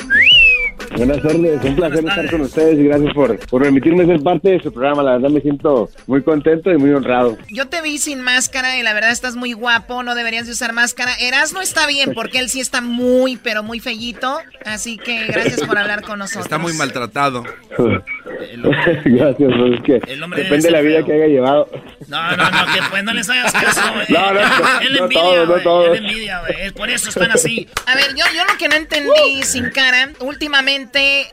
Buenas 0.96 1.22
tardes, 1.22 1.64
un 1.64 1.76
placer 1.76 2.04
estar 2.06 2.30
con 2.30 2.40
ustedes 2.42 2.78
y 2.78 2.84
gracias 2.84 3.14
por, 3.14 3.38
por 3.46 3.62
permitirme 3.62 4.04
ser 4.06 4.20
parte 4.22 4.50
de 4.50 4.60
su 4.62 4.72
programa. 4.72 5.02
La 5.02 5.12
verdad 5.12 5.30
me 5.30 5.40
siento 5.40 5.88
muy 6.06 6.22
contento 6.22 6.70
y 6.70 6.76
muy 6.76 6.90
honrado. 6.92 7.36
Yo 7.48 7.66
te 7.68 7.80
vi 7.82 7.98
sin 7.98 8.20
máscara 8.20 8.76
y 8.78 8.82
la 8.82 8.92
verdad 8.92 9.10
estás 9.10 9.34
muy 9.34 9.52
guapo, 9.52 10.02
no 10.02 10.14
deberías 10.14 10.46
de 10.46 10.52
usar 10.52 10.72
máscara. 10.72 11.12
Erasmo 11.20 11.60
está 11.60 11.86
bien 11.86 12.12
porque 12.14 12.38
él 12.38 12.48
sí 12.50 12.60
está 12.60 12.80
muy, 12.82 13.36
pero 13.36 13.62
muy 13.62 13.80
fellito. 13.80 14.38
Así 14.64 14.96
que 14.98 15.26
gracias 15.26 15.62
por 15.64 15.78
hablar 15.78 16.02
con 16.02 16.18
nosotros. 16.18 16.44
Está 16.44 16.58
muy 16.58 16.74
maltratado. 16.74 17.42
gracias, 19.04 19.52
pues 19.56 19.74
es 19.74 19.82
que 19.82 20.12
El 20.12 20.22
hombre 20.22 20.42
depende 20.44 20.68
de 20.68 20.72
la 20.72 20.80
vida 20.82 20.96
feo. 20.98 21.06
que 21.06 21.12
haya 21.14 21.26
llevado. 21.26 21.68
No, 22.08 22.36
no, 22.36 22.50
no, 22.50 22.66
que 22.74 22.80
pues 22.90 23.02
no 23.04 23.12
les 23.14 23.28
hagas 23.30 23.52
caso, 23.52 23.80
güey. 23.94 24.06
No, 24.10 24.32
no, 24.32 24.40
no, 24.40 24.80
Él 24.82 24.92
no 24.92 25.04
envidia, 25.04 25.22
todos, 25.22 25.46
no 25.46 25.52
güey. 25.52 25.62
todos. 25.64 25.98
Él 25.98 26.04
envidia, 26.06 26.40
güey. 26.40 26.54
Es 26.66 26.72
Por 26.72 26.90
eso 26.90 27.08
están 27.08 27.30
así. 27.30 27.68
A 27.86 27.94
ver, 27.94 28.10
yo, 28.14 28.24
yo 28.36 28.44
lo 28.44 28.58
que 28.58 28.68
no 28.68 28.74
entendí 28.74 29.42
sin 29.42 29.70
cara, 29.70 30.10
últimamente 30.20 30.81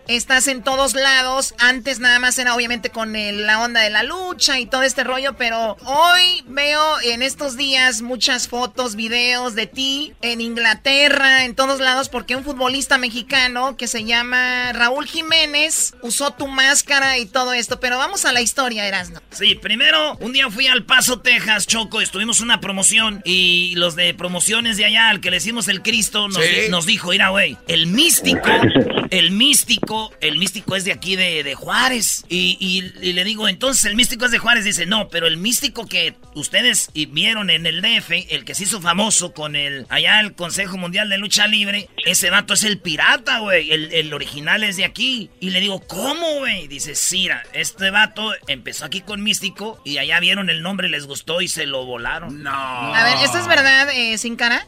estás 0.08 0.48
en 0.48 0.64
todos 0.64 0.94
lados. 0.94 1.54
Antes 1.58 2.00
nada 2.00 2.20
más 2.20 2.38
era 2.38 2.56
obviamente 2.56 2.90
con 2.90 3.16
el- 3.16 3.46
la 3.46 3.62
onda 3.62 3.82
de 3.82 3.90
la 3.90 4.04
lucha 4.04 4.60
y 4.60 4.66
todo 4.66 4.84
este 4.84 5.04
rollo, 5.04 5.36
pero 5.38 5.78
hoy 5.86 6.44
veo 6.48 7.00
en 7.02 7.22
estos 7.22 7.58
días 7.58 8.02
muchas 8.02 8.48
fotos, 8.48 8.96
videos 8.96 9.56
de 9.56 9.68
ti 9.68 10.14
en 10.22 10.42
Inglaterra, 10.42 11.46
en 11.46 11.56
todos 11.56 11.80
lados, 11.80 12.10
porque 12.10 12.36
un 12.36 12.44
futbolista 12.44 12.98
mexicano 12.98 13.76
que 13.78 13.88
se 13.88 14.04
llama 14.04 14.72
Raúl 14.74 15.06
Jiménez 15.08 15.94
usó 16.02 16.32
tu 16.32 16.48
máscara 16.48 17.18
y 17.18 17.26
todo 17.26 17.54
esto. 17.54 17.80
Pero 17.80 17.98
vamos 17.98 18.26
a 18.26 18.34
la 18.34 18.42
historia, 18.42 18.88
Erasno. 18.88 19.22
Sí, 19.32 19.56
primero, 19.56 20.16
un 20.18 20.34
día 20.34 20.50
fui 20.50 20.68
al 20.68 20.84
Paso, 20.86 21.20
Texas, 21.22 21.68
Choco, 21.68 22.02
estuvimos 22.02 22.40
una 22.40 22.60
promoción 22.60 23.22
y 23.26 23.74
los 23.76 23.96
de 23.96 24.14
promociones 24.14 24.78
de 24.78 24.86
allá, 24.86 25.10
al 25.10 25.22
que 25.22 25.32
le 25.32 25.38
hicimos 25.38 25.68
el 25.68 25.82
Cristo, 25.82 26.28
nos, 26.28 26.44
Sí. 26.44 26.70
nos 26.70 26.86
dijo, 26.86 27.10
mira, 27.10 27.30
güey, 27.30 27.58
el 27.68 27.88
místico, 27.88 28.42
el 29.10 29.32
místico, 29.32 29.39
el 29.44 30.38
místico 30.38 30.76
es 30.76 30.86
de 30.86 30.92
aquí 30.92 31.16
de, 31.16 31.44
de 31.44 31.56
Juárez. 31.56 32.26
Y, 32.30 32.58
y- 32.60 33.10
y 33.10 33.14
le 33.14 33.24
digo, 33.24 33.48
entonces 33.48 33.86
el 33.86 33.96
místico 33.96 34.26
es 34.26 34.32
de 34.32 34.38
Juárez. 34.40 34.66
Dice, 34.66 34.86
no, 34.86 35.08
pero 35.10 35.28
el 35.28 35.38
místico 35.38 35.88
que 35.88 36.14
ustedes 36.36 36.90
vieron 36.94 37.50
en 37.50 37.66
el 37.66 37.82
DF, 37.82 38.12
el 38.30 38.46
que 38.46 38.56
se 38.56 38.64
hizo 38.64 38.82
famoso 38.82 39.34
con 39.34 39.56
el, 39.56 39.86
allá 39.90 40.20
el 40.20 40.34
Consejo 40.34 40.78
Mundial 40.78 41.10
de 41.10 41.18
Lucha 41.18 41.48
Libre, 41.48 41.90
ese 42.06 42.30
vato 42.30 42.54
es 42.54 42.64
el 42.64 42.80
pirata, 42.80 43.40
güey, 43.40 43.72
el, 43.72 43.94
el 43.94 44.14
original 44.14 44.64
es 44.64 44.78
de 44.78 44.86
aquí. 44.86 45.30
Y 45.40 45.50
le 45.52 45.60
digo, 45.60 45.82
¿cómo, 45.88 46.40
güey? 46.40 46.68
Dice, 46.68 46.96
Sira, 46.96 47.44
este 47.54 47.90
vato 47.92 48.32
empezó 48.48 48.86
aquí 48.86 49.02
con 49.02 49.24
místico 49.24 49.82
y 49.86 49.98
allá 49.98 50.20
vieron 50.20 50.50
el 50.50 50.62
nombre, 50.62 50.90
les 50.90 51.06
gustó 51.08 51.42
y 51.42 51.48
se 51.48 51.66
lo 51.66 51.86
volaron. 51.86 52.44
No. 52.44 52.52
A 52.52 53.04
ver, 53.04 53.24
¿esto 53.24 53.38
es 53.40 53.48
verdad, 53.48 53.88
eh, 53.96 54.18
sin 54.18 54.36
cara? 54.36 54.68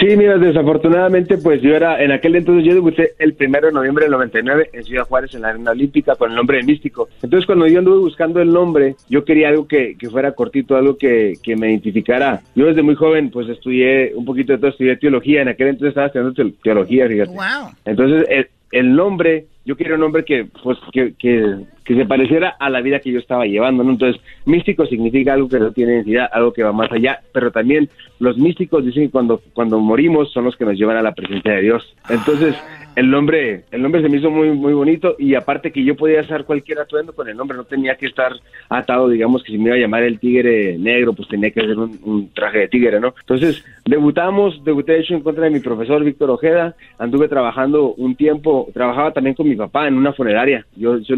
Sí, 0.00 0.16
mira, 0.16 0.36
desafortunadamente, 0.38 1.38
pues 1.38 1.62
yo 1.62 1.74
era, 1.74 2.02
en 2.02 2.12
aquel 2.12 2.36
entonces 2.36 2.64
yo 2.66 2.74
debuté 2.74 3.14
el 3.18 3.34
primero 3.34 3.66
de 3.68 3.72
noviembre 3.72 4.05
del 4.06 4.12
99 4.12 4.70
en 4.72 4.84
Ciudad 4.84 5.04
Juárez, 5.06 5.34
en 5.34 5.42
la 5.42 5.48
Arena 5.48 5.70
Olímpica, 5.72 6.14
con 6.16 6.30
el 6.30 6.36
nombre 6.36 6.58
de 6.58 6.64
Místico. 6.64 7.08
Entonces, 7.22 7.46
cuando 7.46 7.66
yo 7.66 7.78
anduve 7.78 7.98
buscando 7.98 8.40
el 8.40 8.52
nombre, 8.52 8.96
yo 9.08 9.24
quería 9.24 9.48
algo 9.48 9.66
que, 9.68 9.96
que 9.98 10.08
fuera 10.10 10.32
cortito, 10.32 10.76
algo 10.76 10.96
que, 10.96 11.34
que 11.42 11.56
me 11.56 11.70
identificara. 11.70 12.40
Yo 12.54 12.66
desde 12.66 12.82
muy 12.82 12.94
joven, 12.94 13.30
pues 13.30 13.48
estudié 13.48 14.12
un 14.14 14.24
poquito 14.24 14.52
de 14.52 14.58
todo, 14.58 14.70
estudié 14.70 14.96
teología, 14.96 15.42
en 15.42 15.48
aquel 15.48 15.68
entonces 15.68 15.88
estaba 15.90 16.06
estudiando 16.06 16.32
te- 16.34 16.54
teología, 16.62 17.06
fíjate. 17.08 17.30
Wow. 17.30 17.70
Entonces, 17.84 18.26
el, 18.30 18.48
el 18.72 18.94
nombre 18.94 19.46
yo 19.66 19.76
quería 19.76 19.94
un 19.94 20.00
nombre 20.00 20.24
que, 20.24 20.46
pues, 20.62 20.78
que, 20.92 21.14
que, 21.18 21.56
que 21.84 21.96
se 21.96 22.06
pareciera 22.06 22.50
a 22.60 22.70
la 22.70 22.80
vida 22.80 23.00
que 23.00 23.10
yo 23.10 23.18
estaba 23.18 23.46
llevando, 23.46 23.82
¿no? 23.82 23.90
Entonces, 23.90 24.22
místico 24.44 24.86
significa 24.86 25.32
algo 25.32 25.48
que 25.48 25.58
no 25.58 25.72
tiene 25.72 25.94
identidad, 25.94 26.28
algo 26.32 26.52
que 26.52 26.62
va 26.62 26.70
más 26.70 26.92
allá, 26.92 27.18
pero 27.32 27.50
también 27.50 27.88
los 28.20 28.38
místicos 28.38 28.84
dicen 28.84 29.06
que 29.06 29.10
cuando, 29.10 29.42
cuando 29.54 29.80
morimos 29.80 30.32
son 30.32 30.44
los 30.44 30.54
que 30.56 30.64
nos 30.64 30.78
llevan 30.78 30.98
a 30.98 31.02
la 31.02 31.14
presencia 31.16 31.50
de 31.54 31.62
Dios. 31.62 31.96
Entonces, 32.08 32.54
el 32.96 33.10
nombre, 33.10 33.64
el 33.70 33.82
nombre 33.82 34.00
se 34.00 34.08
me 34.08 34.16
hizo 34.16 34.30
muy, 34.30 34.50
muy 34.50 34.72
bonito 34.72 35.16
y 35.18 35.34
aparte 35.34 35.70
que 35.70 35.84
yo 35.84 35.94
podía 35.94 36.20
hacer 36.20 36.44
cualquier 36.44 36.80
atuendo 36.80 37.12
con 37.12 37.28
el 37.28 37.36
nombre, 37.36 37.56
no 37.56 37.64
tenía 37.64 37.94
que 37.94 38.06
estar 38.06 38.32
atado, 38.70 39.10
digamos 39.10 39.42
que 39.44 39.52
si 39.52 39.58
me 39.58 39.66
iba 39.66 39.76
a 39.76 39.78
llamar 39.78 40.02
el 40.02 40.18
tigre 40.18 40.78
negro, 40.78 41.12
pues 41.12 41.28
tenía 41.28 41.50
que 41.50 41.60
hacer 41.60 41.78
un, 41.78 42.00
un 42.04 42.32
traje 42.32 42.60
de 42.60 42.68
tigre, 42.68 42.98
¿no? 42.98 43.14
Entonces, 43.20 43.62
debutamos, 43.84 44.64
debuté 44.64 44.92
de 44.92 45.00
hecho 45.00 45.14
en 45.14 45.20
contra 45.20 45.44
de 45.44 45.50
mi 45.50 45.60
profesor 45.60 46.02
Víctor 46.02 46.30
Ojeda, 46.30 46.74
anduve 46.98 47.28
trabajando 47.28 47.92
un 47.92 48.16
tiempo, 48.16 48.68
trabajaba 48.72 49.12
también 49.12 49.34
con 49.36 49.46
mi 49.46 49.56
papá 49.56 49.86
en 49.86 49.98
una 49.98 50.14
funeraria, 50.14 50.64
yo, 50.74 50.96
yo 50.98 51.16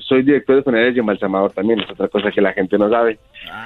soy 0.00 0.22
director 0.22 0.56
de 0.56 0.62
funerarias 0.62 0.96
y 0.96 0.98
embalsamador 0.98 1.52
también, 1.52 1.80
es 1.80 1.90
otra 1.90 2.08
cosa 2.08 2.30
que 2.30 2.40
la 2.40 2.52
gente 2.52 2.78
no 2.78 2.90
sabe. 2.90 3.18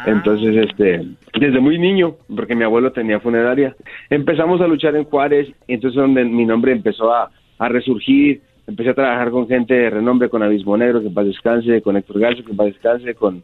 Entonces, 0.06 0.68
este, 0.68 1.04
desde 1.38 1.60
muy 1.60 1.78
niño, 1.78 2.14
porque 2.34 2.54
mi 2.54 2.64
abuelo 2.64 2.92
tenía 2.92 3.20
funeraria, 3.20 3.74
empezamos 4.10 4.60
a 4.60 4.66
luchar 4.66 4.94
en 4.96 5.04
Juárez, 5.04 5.48
entonces 5.66 6.00
donde 6.00 6.24
mi 6.24 6.44
nombre 6.44 6.72
empezó 6.72 7.12
a, 7.12 7.30
a 7.58 7.68
resurgir, 7.68 8.40
empecé 8.66 8.90
a 8.90 8.94
trabajar 8.94 9.30
con 9.30 9.48
gente 9.48 9.74
de 9.74 9.90
renombre, 9.90 10.28
con 10.28 10.42
Abismo 10.42 10.76
Negro, 10.76 11.00
que 11.00 11.08
en 11.08 11.14
paz 11.14 11.26
descanse, 11.26 11.82
con 11.82 11.96
Héctor 11.96 12.20
Garza, 12.20 12.42
que 12.42 12.50
en 12.50 12.56
paz 12.56 12.66
descanse, 12.66 13.14
con, 13.14 13.42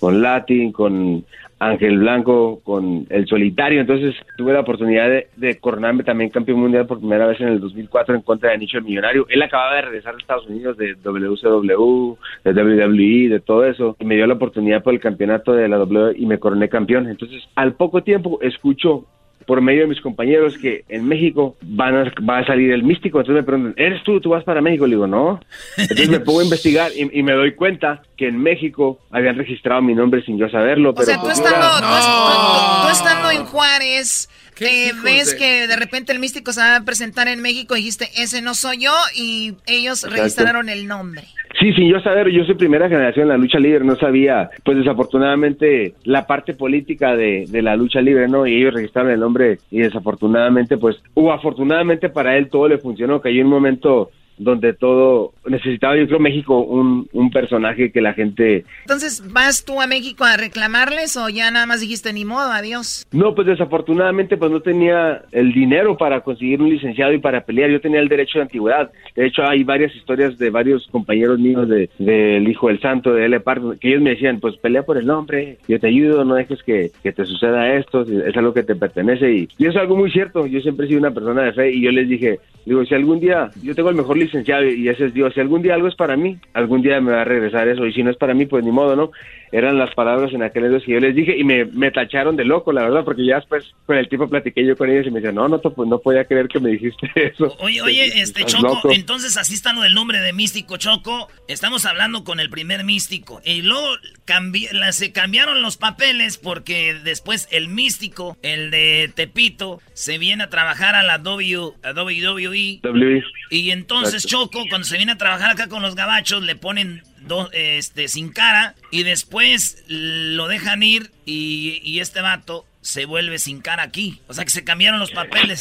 con 0.00 0.22
Latin, 0.22 0.72
con 0.72 1.24
Ángel 1.58 1.98
Blanco, 1.98 2.60
con 2.64 3.06
El 3.08 3.26
Solitario. 3.26 3.80
Entonces 3.80 4.14
tuve 4.36 4.52
la 4.52 4.60
oportunidad 4.60 5.08
de, 5.08 5.28
de 5.36 5.58
coronarme 5.58 6.02
también 6.02 6.30
campeón 6.30 6.58
mundial 6.58 6.86
por 6.86 6.98
primera 6.98 7.26
vez 7.26 7.40
en 7.40 7.48
el 7.48 7.60
2004 7.60 8.16
en 8.16 8.22
contra 8.22 8.50
de 8.50 8.58
Nicho 8.58 8.78
el 8.78 8.84
Millonario. 8.84 9.26
Él 9.28 9.42
acababa 9.42 9.76
de 9.76 9.82
regresar 9.82 10.14
de 10.14 10.20
Estados 10.20 10.46
Unidos 10.48 10.76
de 10.76 10.94
WCW, 10.94 12.16
de 12.44 12.52
WWE, 12.52 13.28
de 13.28 13.40
todo 13.40 13.64
eso, 13.64 13.96
y 14.00 14.04
me 14.04 14.16
dio 14.16 14.26
la 14.26 14.34
oportunidad 14.34 14.82
por 14.82 14.94
el 14.94 15.00
campeonato 15.00 15.52
de 15.52 15.68
la 15.68 15.78
WWE 15.78 16.14
y 16.16 16.26
me 16.26 16.38
coroné 16.38 16.68
campeón. 16.68 17.08
Entonces, 17.08 17.44
al 17.54 17.74
poco 17.74 18.02
tiempo 18.02 18.40
escucho 18.42 19.06
por 19.46 19.60
medio 19.60 19.82
de 19.82 19.86
mis 19.88 20.00
compañeros 20.00 20.56
que 20.58 20.84
en 20.88 21.06
México 21.06 21.56
van 21.62 21.96
a, 21.96 22.12
va 22.28 22.38
a 22.38 22.46
salir 22.46 22.72
el 22.72 22.82
místico. 22.82 23.20
Entonces 23.20 23.42
me 23.42 23.46
preguntan, 23.46 23.74
¿eres 23.76 24.02
tú? 24.02 24.20
¿Tú 24.20 24.30
vas 24.30 24.44
para 24.44 24.60
México? 24.60 24.86
Le 24.86 24.96
digo, 24.96 25.06
no. 25.06 25.40
Entonces 25.76 26.08
me 26.08 26.20
pongo 26.20 26.40
a 26.40 26.44
investigar 26.44 26.90
y, 26.96 27.18
y 27.18 27.22
me 27.22 27.32
doy 27.32 27.52
cuenta 27.54 28.02
que 28.16 28.28
en 28.28 28.38
México 28.38 28.98
habían 29.10 29.36
registrado 29.36 29.82
mi 29.82 29.94
nombre 29.94 30.22
sin 30.24 30.38
yo 30.38 30.48
saberlo. 30.48 30.90
O 30.90 30.94
pero 30.94 31.06
sea, 31.06 31.16
tú 31.16 31.22
pues 31.22 31.38
estando, 31.38 31.56
era- 31.56 31.78
tú 31.80 31.86
tú- 31.86 32.86
tú 32.86 32.92
estando 32.92 33.30
en 33.30 33.44
Juárez, 33.44 34.28
eh, 34.68 34.92
ves 35.04 35.32
de- 35.32 35.36
que 35.38 35.66
de 35.66 35.76
repente 35.76 36.12
el 36.12 36.18
místico 36.18 36.52
se 36.52 36.60
va 36.60 36.76
a 36.76 36.84
presentar 36.84 37.28
en 37.28 37.40
México 37.40 37.74
y 37.74 37.78
dijiste, 37.80 38.08
ese 38.16 38.42
no 38.42 38.54
soy 38.54 38.78
yo, 38.84 38.92
y 39.14 39.54
ellos 39.66 40.04
Exacto. 40.04 40.16
registraron 40.16 40.68
el 40.68 40.86
nombre. 40.86 41.22
Sí, 41.60 41.72
sin 41.74 41.88
yo 41.90 42.00
saber, 42.00 42.30
yo 42.30 42.44
soy 42.44 42.54
primera 42.54 42.88
generación 42.88 43.24
en 43.24 43.28
la 43.28 43.36
lucha 43.36 43.58
libre, 43.58 43.84
no 43.84 43.94
sabía, 43.96 44.50
pues 44.64 44.78
desafortunadamente, 44.78 45.94
la 46.04 46.26
parte 46.26 46.54
política 46.54 47.14
de, 47.14 47.44
de 47.48 47.62
la 47.62 47.76
lucha 47.76 48.00
libre, 48.00 48.26
¿no? 48.28 48.46
Y 48.46 48.56
ellos 48.56 48.74
registraron 48.74 49.12
el 49.12 49.20
nombre 49.20 49.58
y 49.70 49.80
desafortunadamente, 49.80 50.76
pues, 50.78 50.96
o 51.14 51.30
afortunadamente 51.32 52.08
para 52.08 52.36
él 52.36 52.48
todo 52.48 52.68
le 52.68 52.78
funcionó, 52.78 53.20
que 53.20 53.28
hay 53.28 53.40
un 53.40 53.48
momento 53.48 54.10
donde 54.38 54.72
todo 54.72 55.32
necesitaba, 55.46 55.96
yo 55.96 56.06
creo, 56.06 56.18
México 56.18 56.58
un, 56.60 57.08
un 57.12 57.30
personaje 57.30 57.92
que 57.92 58.00
la 58.00 58.14
gente 58.14 58.64
Entonces, 58.82 59.22
¿vas 59.32 59.64
tú 59.64 59.80
a 59.80 59.86
México 59.86 60.24
a 60.24 60.36
reclamarles 60.36 61.16
o 61.16 61.28
ya 61.28 61.50
nada 61.50 61.66
más 61.66 61.80
dijiste 61.80 62.12
ni 62.12 62.24
modo, 62.24 62.50
adiós? 62.50 63.06
No, 63.12 63.34
pues 63.34 63.46
desafortunadamente 63.46 64.36
pues 64.36 64.50
no 64.50 64.60
tenía 64.60 65.22
el 65.32 65.52
dinero 65.52 65.96
para 65.96 66.20
conseguir 66.20 66.60
un 66.60 66.70
licenciado 66.70 67.12
y 67.12 67.18
para 67.18 67.42
pelear. 67.42 67.70
Yo 67.70 67.80
tenía 67.80 68.00
el 68.00 68.08
derecho 68.08 68.38
de 68.38 68.42
antigüedad. 68.42 68.90
De 69.14 69.26
hecho, 69.26 69.42
hay 69.44 69.64
varias 69.64 69.94
historias 69.94 70.38
de 70.38 70.50
varios 70.50 70.86
compañeros 70.90 71.38
míos 71.38 71.68
de 71.68 71.90
del 71.98 72.48
Hijo 72.48 72.68
del 72.68 72.80
Santo, 72.80 73.12
de 73.12 73.26
L. 73.26 73.40
Pardo, 73.40 73.74
que 73.78 73.88
ellos 73.88 74.02
me 74.02 74.10
decían, 74.10 74.40
pues 74.40 74.56
pelea 74.56 74.82
por 74.82 74.96
el 74.96 75.06
nombre, 75.06 75.58
yo 75.68 75.78
te 75.78 75.88
ayudo, 75.88 76.24
no 76.24 76.34
dejes 76.34 76.62
que, 76.62 76.90
que 77.02 77.12
te 77.12 77.24
suceda 77.24 77.74
esto, 77.74 78.02
es 78.02 78.36
algo 78.36 78.54
que 78.54 78.62
te 78.62 78.74
pertenece. 78.74 79.32
Y, 79.32 79.48
y 79.58 79.66
es 79.66 79.76
algo 79.76 79.96
muy 79.96 80.10
cierto. 80.10 80.46
Yo 80.46 80.60
siempre 80.60 80.86
he 80.86 80.88
sido 80.88 81.00
una 81.00 81.10
persona 81.10 81.42
de 81.42 81.52
fe 81.52 81.72
y 81.72 81.82
yo 81.82 81.90
les 81.90 82.08
dije, 82.08 82.38
digo, 82.64 82.84
si 82.84 82.94
algún 82.94 83.20
día 83.20 83.50
yo 83.62 83.74
tengo 83.74 83.90
el 83.90 83.96
mejor 83.96 84.16
licenciado 84.24 84.64
y 84.66 84.88
ese 84.88 85.06
es 85.06 85.14
Dios, 85.14 85.32
si 85.34 85.40
algún 85.40 85.62
día 85.62 85.74
algo 85.74 85.88
es 85.88 85.94
para 85.94 86.16
mí, 86.16 86.38
algún 86.54 86.82
día 86.82 87.00
me 87.00 87.12
va 87.12 87.22
a 87.22 87.24
regresar 87.24 87.68
eso. 87.68 87.86
Y 87.86 87.92
si 87.92 88.02
no 88.02 88.10
es 88.10 88.16
para 88.16 88.34
mí, 88.34 88.46
pues 88.46 88.64
ni 88.64 88.70
modo, 88.70 88.96
¿no? 88.96 89.10
Eran 89.52 89.76
las 89.78 89.94
palabras 89.94 90.32
en 90.32 90.42
aquel 90.42 90.64
entonces 90.64 90.86
que 90.86 90.92
yo 90.94 91.00
les 91.00 91.14
dije 91.14 91.36
y 91.36 91.44
me, 91.44 91.66
me 91.66 91.90
tacharon 91.90 92.36
de 92.36 92.44
loco, 92.46 92.72
la 92.72 92.82
verdad, 92.84 93.04
porque 93.04 93.26
ya 93.26 93.36
después 93.36 93.64
con 93.84 93.98
el 93.98 94.08
tiempo 94.08 94.26
platiqué 94.28 94.64
yo 94.64 94.76
con 94.78 94.88
ellos 94.90 95.06
y 95.06 95.10
me 95.10 95.20
decían, 95.20 95.34
no, 95.34 95.46
no, 95.46 95.60
pues 95.60 95.88
no 95.88 95.98
podía 95.98 96.24
creer 96.24 96.48
que 96.48 96.58
me 96.58 96.70
dijiste 96.70 97.10
eso. 97.14 97.54
Oye, 97.60 97.82
oye, 97.82 98.06
este 98.22 98.44
Choco, 98.46 98.62
loco. 98.76 98.92
entonces 98.92 99.36
así 99.36 99.52
está 99.52 99.74
lo 99.74 99.82
del 99.82 99.92
nombre 99.94 100.20
de 100.20 100.32
místico 100.32 100.78
Choco. 100.78 101.28
Estamos 101.48 101.84
hablando 101.84 102.24
con 102.24 102.40
el 102.40 102.48
primer 102.48 102.82
místico. 102.84 103.42
Y 103.44 103.60
luego 103.60 103.86
cambi- 104.26 104.68
se 104.92 105.12
cambiaron 105.12 105.60
los 105.60 105.76
papeles 105.76 106.38
porque 106.38 106.94
después 107.04 107.46
el 107.50 107.68
místico, 107.68 108.38
el 108.42 108.70
de 108.70 109.10
Tepito, 109.14 109.80
se 109.92 110.16
viene 110.16 110.44
a 110.44 110.48
trabajar 110.48 110.94
a 110.94 111.02
la 111.02 111.18
w, 111.18 111.72
a 111.82 111.92
WWE. 111.92 112.80
WWE. 112.82 113.22
Y 113.50 113.70
entonces 113.70 114.11
Exacto. 114.16 114.28
Choco, 114.46 114.64
cuando 114.68 114.86
se 114.86 114.96
viene 114.96 115.12
a 115.12 115.18
trabajar 115.18 115.50
acá 115.50 115.68
con 115.68 115.82
los 115.82 115.94
gabachos, 115.94 116.42
le 116.42 116.56
ponen 116.56 117.02
do- 117.20 117.50
este, 117.52 118.08
sin 118.08 118.30
cara 118.30 118.74
y 118.90 119.02
después 119.02 119.84
lo 119.88 120.48
dejan 120.48 120.82
ir 120.82 121.10
y, 121.26 121.80
y 121.84 122.00
este 122.00 122.20
vato 122.20 122.66
se 122.82 123.06
vuelve 123.06 123.38
sin 123.38 123.60
cara 123.60 123.84
aquí. 123.84 124.18
O 124.28 124.32
sea 124.34 124.44
que 124.44 124.50
se 124.50 124.64
cambiaron 124.64 124.98
los 125.00 125.12
papeles. 125.12 125.60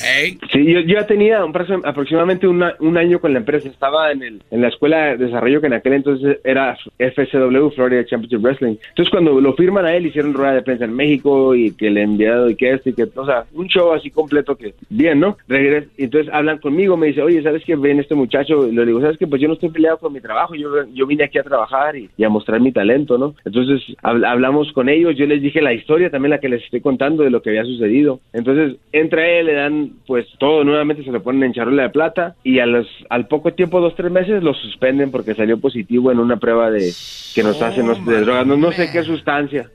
Sí, 0.52 0.65
yo, 0.65 0.80
yo 0.81 0.95
ya 0.95 1.06
tenía 1.07 1.45
un 1.45 1.53
plazo- 1.53 1.81
aproximadamente 1.85 2.48
una- 2.48 2.76
un 2.80 2.98
año 2.98 3.19
con 3.19 3.31
la 3.31 3.39
empresa. 3.39 3.69
Estaba 3.69 4.11
en, 4.11 4.23
el, 4.23 4.41
en 4.52 4.61
la 4.61 4.68
escuela 4.69 5.15
de 5.15 5.26
desarrollo 5.26 5.61
que 5.61 5.68
en 5.68 5.73
aquel 5.73 5.93
entonces 5.93 6.39
era 6.43 6.76
FCW, 6.98 7.69
Florida 7.76 8.03
Championship 8.06 8.41
Wrestling. 8.41 8.76
Entonces, 8.89 9.11
cuando 9.11 9.39
lo 9.39 9.53
firman 9.53 9.85
a 9.85 9.95
él, 9.95 10.07
hicieron 10.07 10.34
rueda 10.34 10.53
de 10.53 10.61
prensa 10.64 10.85
en 10.85 10.95
México 10.95 11.53
y 11.56 11.72
que 11.76 11.88
el 11.88 11.98
enviado 11.98 12.49
y 12.49 12.56
que 12.56 12.72
esto 12.73 12.89
y 12.89 12.93
que, 12.93 13.03
o 13.15 13.26
sea, 13.26 13.45
un 13.53 13.68
show 13.68 13.93
así 13.93 14.10
completo 14.10 14.56
que, 14.56 14.73
bien, 14.89 15.19
¿no? 15.19 15.38
Regres, 15.48 15.88
y 15.98 16.06
entonces 16.06 16.34
hablan 16.34 16.57
conmigo, 16.57 16.98
me 16.98 17.07
dice, 17.07 17.22
oye, 17.22 17.43
¿sabes 17.43 17.64
qué? 17.65 17.76
Ven 17.76 17.99
este 17.99 18.15
muchacho. 18.15 18.68
Y 18.68 18.72
le 18.76 18.85
digo, 18.85 18.99
¿sabes 19.02 19.18
qué? 19.18 19.27
Pues 19.27 19.41
yo 19.41 19.48
no 19.48 19.53
estoy 19.53 19.69
peleado 19.69 19.99
con 19.99 20.11
mi 20.11 20.22
trabajo. 20.22 20.56
Yo, 20.56 20.69
yo 20.93 21.06
vine 21.06 21.26
aquí 21.26 21.38
a 21.38 21.43
trabajar 21.43 21.95
y, 21.95 22.10
y 22.18 22.23
a 22.23 22.30
mostrar 22.30 22.60
mi 22.60 22.72
talento, 22.72 23.18
¿no? 23.18 23.35
Entonces, 23.45 23.81
hab- 24.02 24.26
hablamos 24.26 24.72
con 24.73 24.89
ellos. 24.89 25.15
Yo 25.15 25.26
les 25.27 25.41
dije 25.41 25.61
la 25.61 25.73
historia 25.73 26.10
también, 26.10 26.31
la 26.31 26.39
que 26.39 26.49
les 26.49 26.64
estoy 26.64 26.81
contando 26.81 27.10
de 27.17 27.29
lo 27.29 27.41
que 27.41 27.49
había 27.49 27.65
sucedido. 27.65 28.19
Entonces, 28.33 28.77
entra 28.91 29.27
él, 29.27 29.47
le 29.47 29.53
dan, 29.53 29.91
pues, 30.07 30.27
todo 30.39 30.63
nuevamente 30.63 31.03
se 31.03 31.11
lo 31.11 31.21
ponen 31.21 31.43
en 31.43 31.53
charola 31.53 31.83
de 31.83 31.89
plata 31.89 32.35
y 32.43 32.59
a 32.59 32.65
los, 32.65 32.88
al 33.09 33.27
poco 33.27 33.53
tiempo, 33.53 33.79
dos, 33.79 33.95
tres 33.95 34.11
meses, 34.11 34.43
lo 34.43 34.53
suspenden 34.53 35.11
porque 35.11 35.35
salió 35.35 35.59
positivo 35.59 36.11
en 36.11 36.19
una 36.19 36.38
prueba 36.38 36.71
de 36.71 36.91
que 37.33 37.43
nos 37.43 37.61
hacen 37.61 37.88
de 38.05 38.21
drogas, 38.21 38.45
no, 38.47 38.57
no 38.57 38.71
sé 38.71 38.89
qué 38.91 39.03
sustancia. 39.03 39.69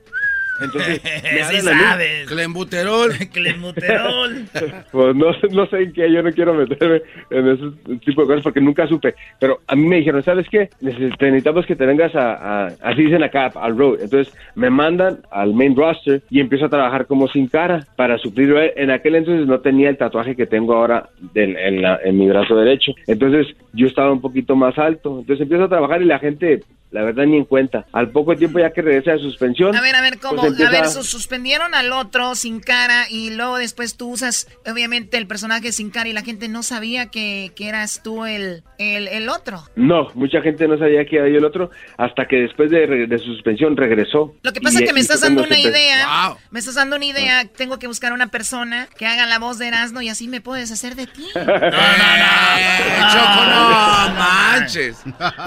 Entonces, 0.61 1.01
me 1.23 1.43
Sí 1.43 1.57
hablan 1.57 1.67
a 1.67 1.77
mí. 1.77 1.83
sabes. 1.83 2.27
Clembuterol. 2.27 3.11
Clembuterol. 3.33 4.45
Pues 4.91 5.15
no, 5.15 5.27
no 5.51 5.65
sé 5.67 5.77
en 5.83 5.93
qué, 5.93 6.11
yo 6.11 6.23
no 6.23 6.31
quiero 6.31 6.53
meterme 6.53 7.01
en 7.29 7.47
ese 7.49 7.99
tipo 8.05 8.21
de 8.21 8.27
cosas 8.27 8.43
porque 8.43 8.61
nunca 8.61 8.87
supe. 8.87 9.13
Pero 9.39 9.59
a 9.67 9.75
mí 9.75 9.85
me 9.87 9.97
dijeron, 9.97 10.23
¿sabes 10.23 10.47
qué? 10.49 10.69
Necesitamos 10.81 11.65
que 11.65 11.75
te 11.75 11.85
vengas 11.85 12.15
a, 12.15 12.65
a- 12.65 12.67
así 12.83 13.03
dicen 13.03 13.23
acá, 13.23 13.51
al 13.55 13.77
road. 13.77 13.99
Entonces 14.01 14.33
me 14.55 14.69
mandan 14.69 15.19
al 15.31 15.53
main 15.53 15.75
roster 15.75 16.21
y 16.29 16.39
empiezo 16.39 16.65
a 16.65 16.69
trabajar 16.69 17.05
como 17.05 17.27
sin 17.27 17.47
cara 17.47 17.85
para 17.95 18.17
suplir. 18.17 18.55
En 18.75 18.91
aquel 18.91 19.15
entonces 19.15 19.45
no 19.47 19.59
tenía 19.59 19.89
el 19.89 19.97
tatuaje 19.97 20.35
que 20.35 20.45
tengo 20.47 20.73
ahora 20.75 21.09
del- 21.33 21.57
en, 21.57 21.81
la- 21.81 21.99
en 22.03 22.17
mi 22.17 22.27
brazo 22.29 22.55
derecho. 22.55 22.93
Entonces 23.07 23.47
yo 23.73 23.87
estaba 23.87 24.11
un 24.11 24.21
poquito 24.21 24.55
más 24.55 24.77
alto. 24.77 25.19
Entonces 25.19 25.41
empiezo 25.43 25.65
a 25.65 25.69
trabajar 25.69 26.01
y 26.01 26.05
la 26.05 26.19
gente, 26.19 26.61
la 26.91 27.03
verdad, 27.03 27.25
ni 27.25 27.37
en 27.37 27.45
cuenta. 27.45 27.85
Al 27.91 28.09
poco 28.11 28.35
tiempo 28.35 28.59
ya 28.59 28.71
que 28.71 28.81
regresa 28.81 29.11
de 29.11 29.19
suspensión. 29.19 29.75
A 29.75 29.81
ver, 29.81 29.95
a 29.95 30.01
ver, 30.01 30.19
¿cómo? 30.19 30.37
pues, 30.37 30.51
empieza- 30.51 30.69
A 30.69 30.81
ver, 30.81 30.89
su- 30.89 31.03
suspendieron 31.03 31.75
al 31.75 31.91
otro 31.91 32.33
sin 32.35 32.59
cara 32.59 33.05
y 33.09 33.29
luego 33.31 33.57
después 33.57 33.97
tú 33.97 34.09
usas, 34.09 34.47
obviamente, 34.65 35.17
el 35.17 35.27
personaje 35.27 35.71
sin 35.71 35.89
cara 35.89 36.07
y 36.09 36.13
la 36.13 36.21
gente 36.23 36.47
no 36.47 36.63
sabía 36.63 37.07
que, 37.07 37.51
que 37.55 37.67
eras 37.67 38.01
tú 38.03 38.25
el, 38.25 38.63
el, 38.79 39.07
el 39.09 39.29
otro. 39.29 39.63
No, 39.75 40.09
mucha 40.13 40.41
gente 40.41 40.67
no 40.67 40.77
sabía 40.77 41.05
que 41.05 41.17
era 41.17 41.27
yo 41.29 41.37
el 41.37 41.45
otro 41.45 41.71
hasta 41.97 42.25
que 42.27 42.37
después 42.37 42.71
de, 42.71 43.07
de 43.07 43.17
su 43.19 43.25
suspensión 43.33 43.75
regresó. 43.75 44.33
Lo 44.41 44.53
que 44.53 44.61
pasa 44.61 44.79
Y- 44.79 44.83
es 44.83 44.89
que 44.89 44.93
me 44.93 44.99
estás 45.01 45.21
dando 45.21 45.43
una 45.43 45.57
idea. 45.59 46.35
Me 46.51 46.59
estás 46.59 46.75
dando 46.75 46.95
una 46.95 47.05
idea. 47.05 47.45
Tengo 47.45 47.79
que 47.79 47.87
buscar 47.87 48.13
una 48.13 48.27
persona 48.27 48.87
que 48.97 49.05
haga 49.05 49.25
la 49.25 49.39
voz 49.39 49.57
de 49.59 49.67
Erasmo 49.67 50.01
y 50.01 50.09
así 50.09 50.27
me 50.27 50.41
puedo 50.41 50.59
deshacer 50.59 50.95
de 50.95 51.07
ti. 51.07 51.25
Choco, 53.11 53.45
no 53.49 54.13
manches. 54.17 54.97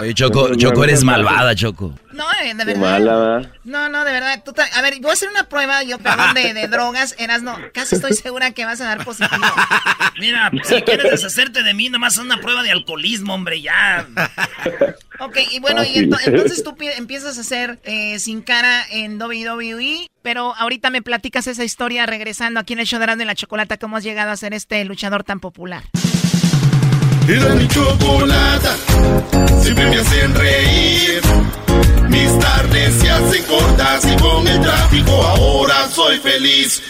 Oye, 0.00 0.14
Choco, 0.14 0.54
Choco, 0.56 0.84
eres 0.84 1.02
malvada, 1.30 1.54
Choco. 1.54 1.98
No, 2.12 2.24
eh, 2.42 2.54
de 2.54 2.64
Qué 2.64 2.74
verdad. 2.78 3.50
No, 3.64 3.88
no, 3.88 4.04
de 4.04 4.12
verdad. 4.12 4.42
tú 4.44 4.52
a 4.74 4.82
ver, 4.82 4.94
voy 5.00 5.10
a 5.10 5.12
hacer 5.14 5.28
una 5.28 5.44
prueba, 5.44 5.82
yo, 5.82 5.98
perdón, 5.98 6.34
de, 6.34 6.54
de 6.54 6.68
drogas. 6.68 7.14
Erasmo, 7.18 7.56
casi 7.72 7.94
estoy 7.94 8.12
segura 8.14 8.50
que 8.52 8.64
vas 8.64 8.80
a 8.80 8.84
dar 8.84 9.04
positivo. 9.04 9.42
Mira, 10.18 10.50
si 10.64 10.82
quieres 10.82 11.10
deshacerte 11.10 11.62
de 11.62 11.72
mí, 11.74 11.88
nomás 11.88 12.18
haz 12.18 12.24
una 12.24 12.40
prueba 12.40 12.62
de 12.62 12.70
alcoholismo, 12.72 13.34
hombre, 13.34 13.60
ya. 13.62 14.06
Ok, 15.20 15.38
y 15.50 15.60
bueno, 15.60 15.84
y 15.84 15.94
ento- 15.96 16.18
entonces 16.24 16.62
tú 16.64 16.74
pi- 16.76 16.88
empiezas 16.88 17.38
a 17.38 17.40
hacer 17.42 17.78
eh, 17.84 18.18
sin 18.18 18.42
cara 18.42 18.82
en 18.90 19.20
WWE, 19.20 20.06
pero 20.22 20.54
ahorita 20.56 20.90
me 20.90 21.02
platicas 21.02 21.46
esa 21.46 21.64
historia 21.64 22.06
regresando 22.06 22.58
aquí 22.60 22.72
en 22.72 22.80
el 22.80 22.86
show 22.86 22.98
de 22.98 23.04
Erasmo 23.04 23.22
y 23.22 23.26
la 23.26 23.34
Chocolata, 23.34 23.76
cómo 23.78 23.96
has 23.96 24.04
llegado 24.04 24.30
a 24.30 24.36
ser 24.36 24.52
este 24.54 24.84
luchador 24.84 25.22
tan 25.24 25.40
popular. 25.40 25.84
Era 27.30 27.54
mi 27.54 27.68
chocolata, 27.68 28.76
siempre 29.62 29.86
me 29.86 29.98
hacen 29.98 30.34
reír. 30.34 31.20
Mis 32.08 32.38
tardes 32.40 32.94
se 33.00 33.08
hacen 33.08 33.44
cortas 33.44 34.04
y 34.04 34.16
con 34.20 34.48
el 34.48 34.60
tráfico 34.60 35.12
ahora 35.12 35.88
soy 35.94 36.18
feliz. 36.18 36.82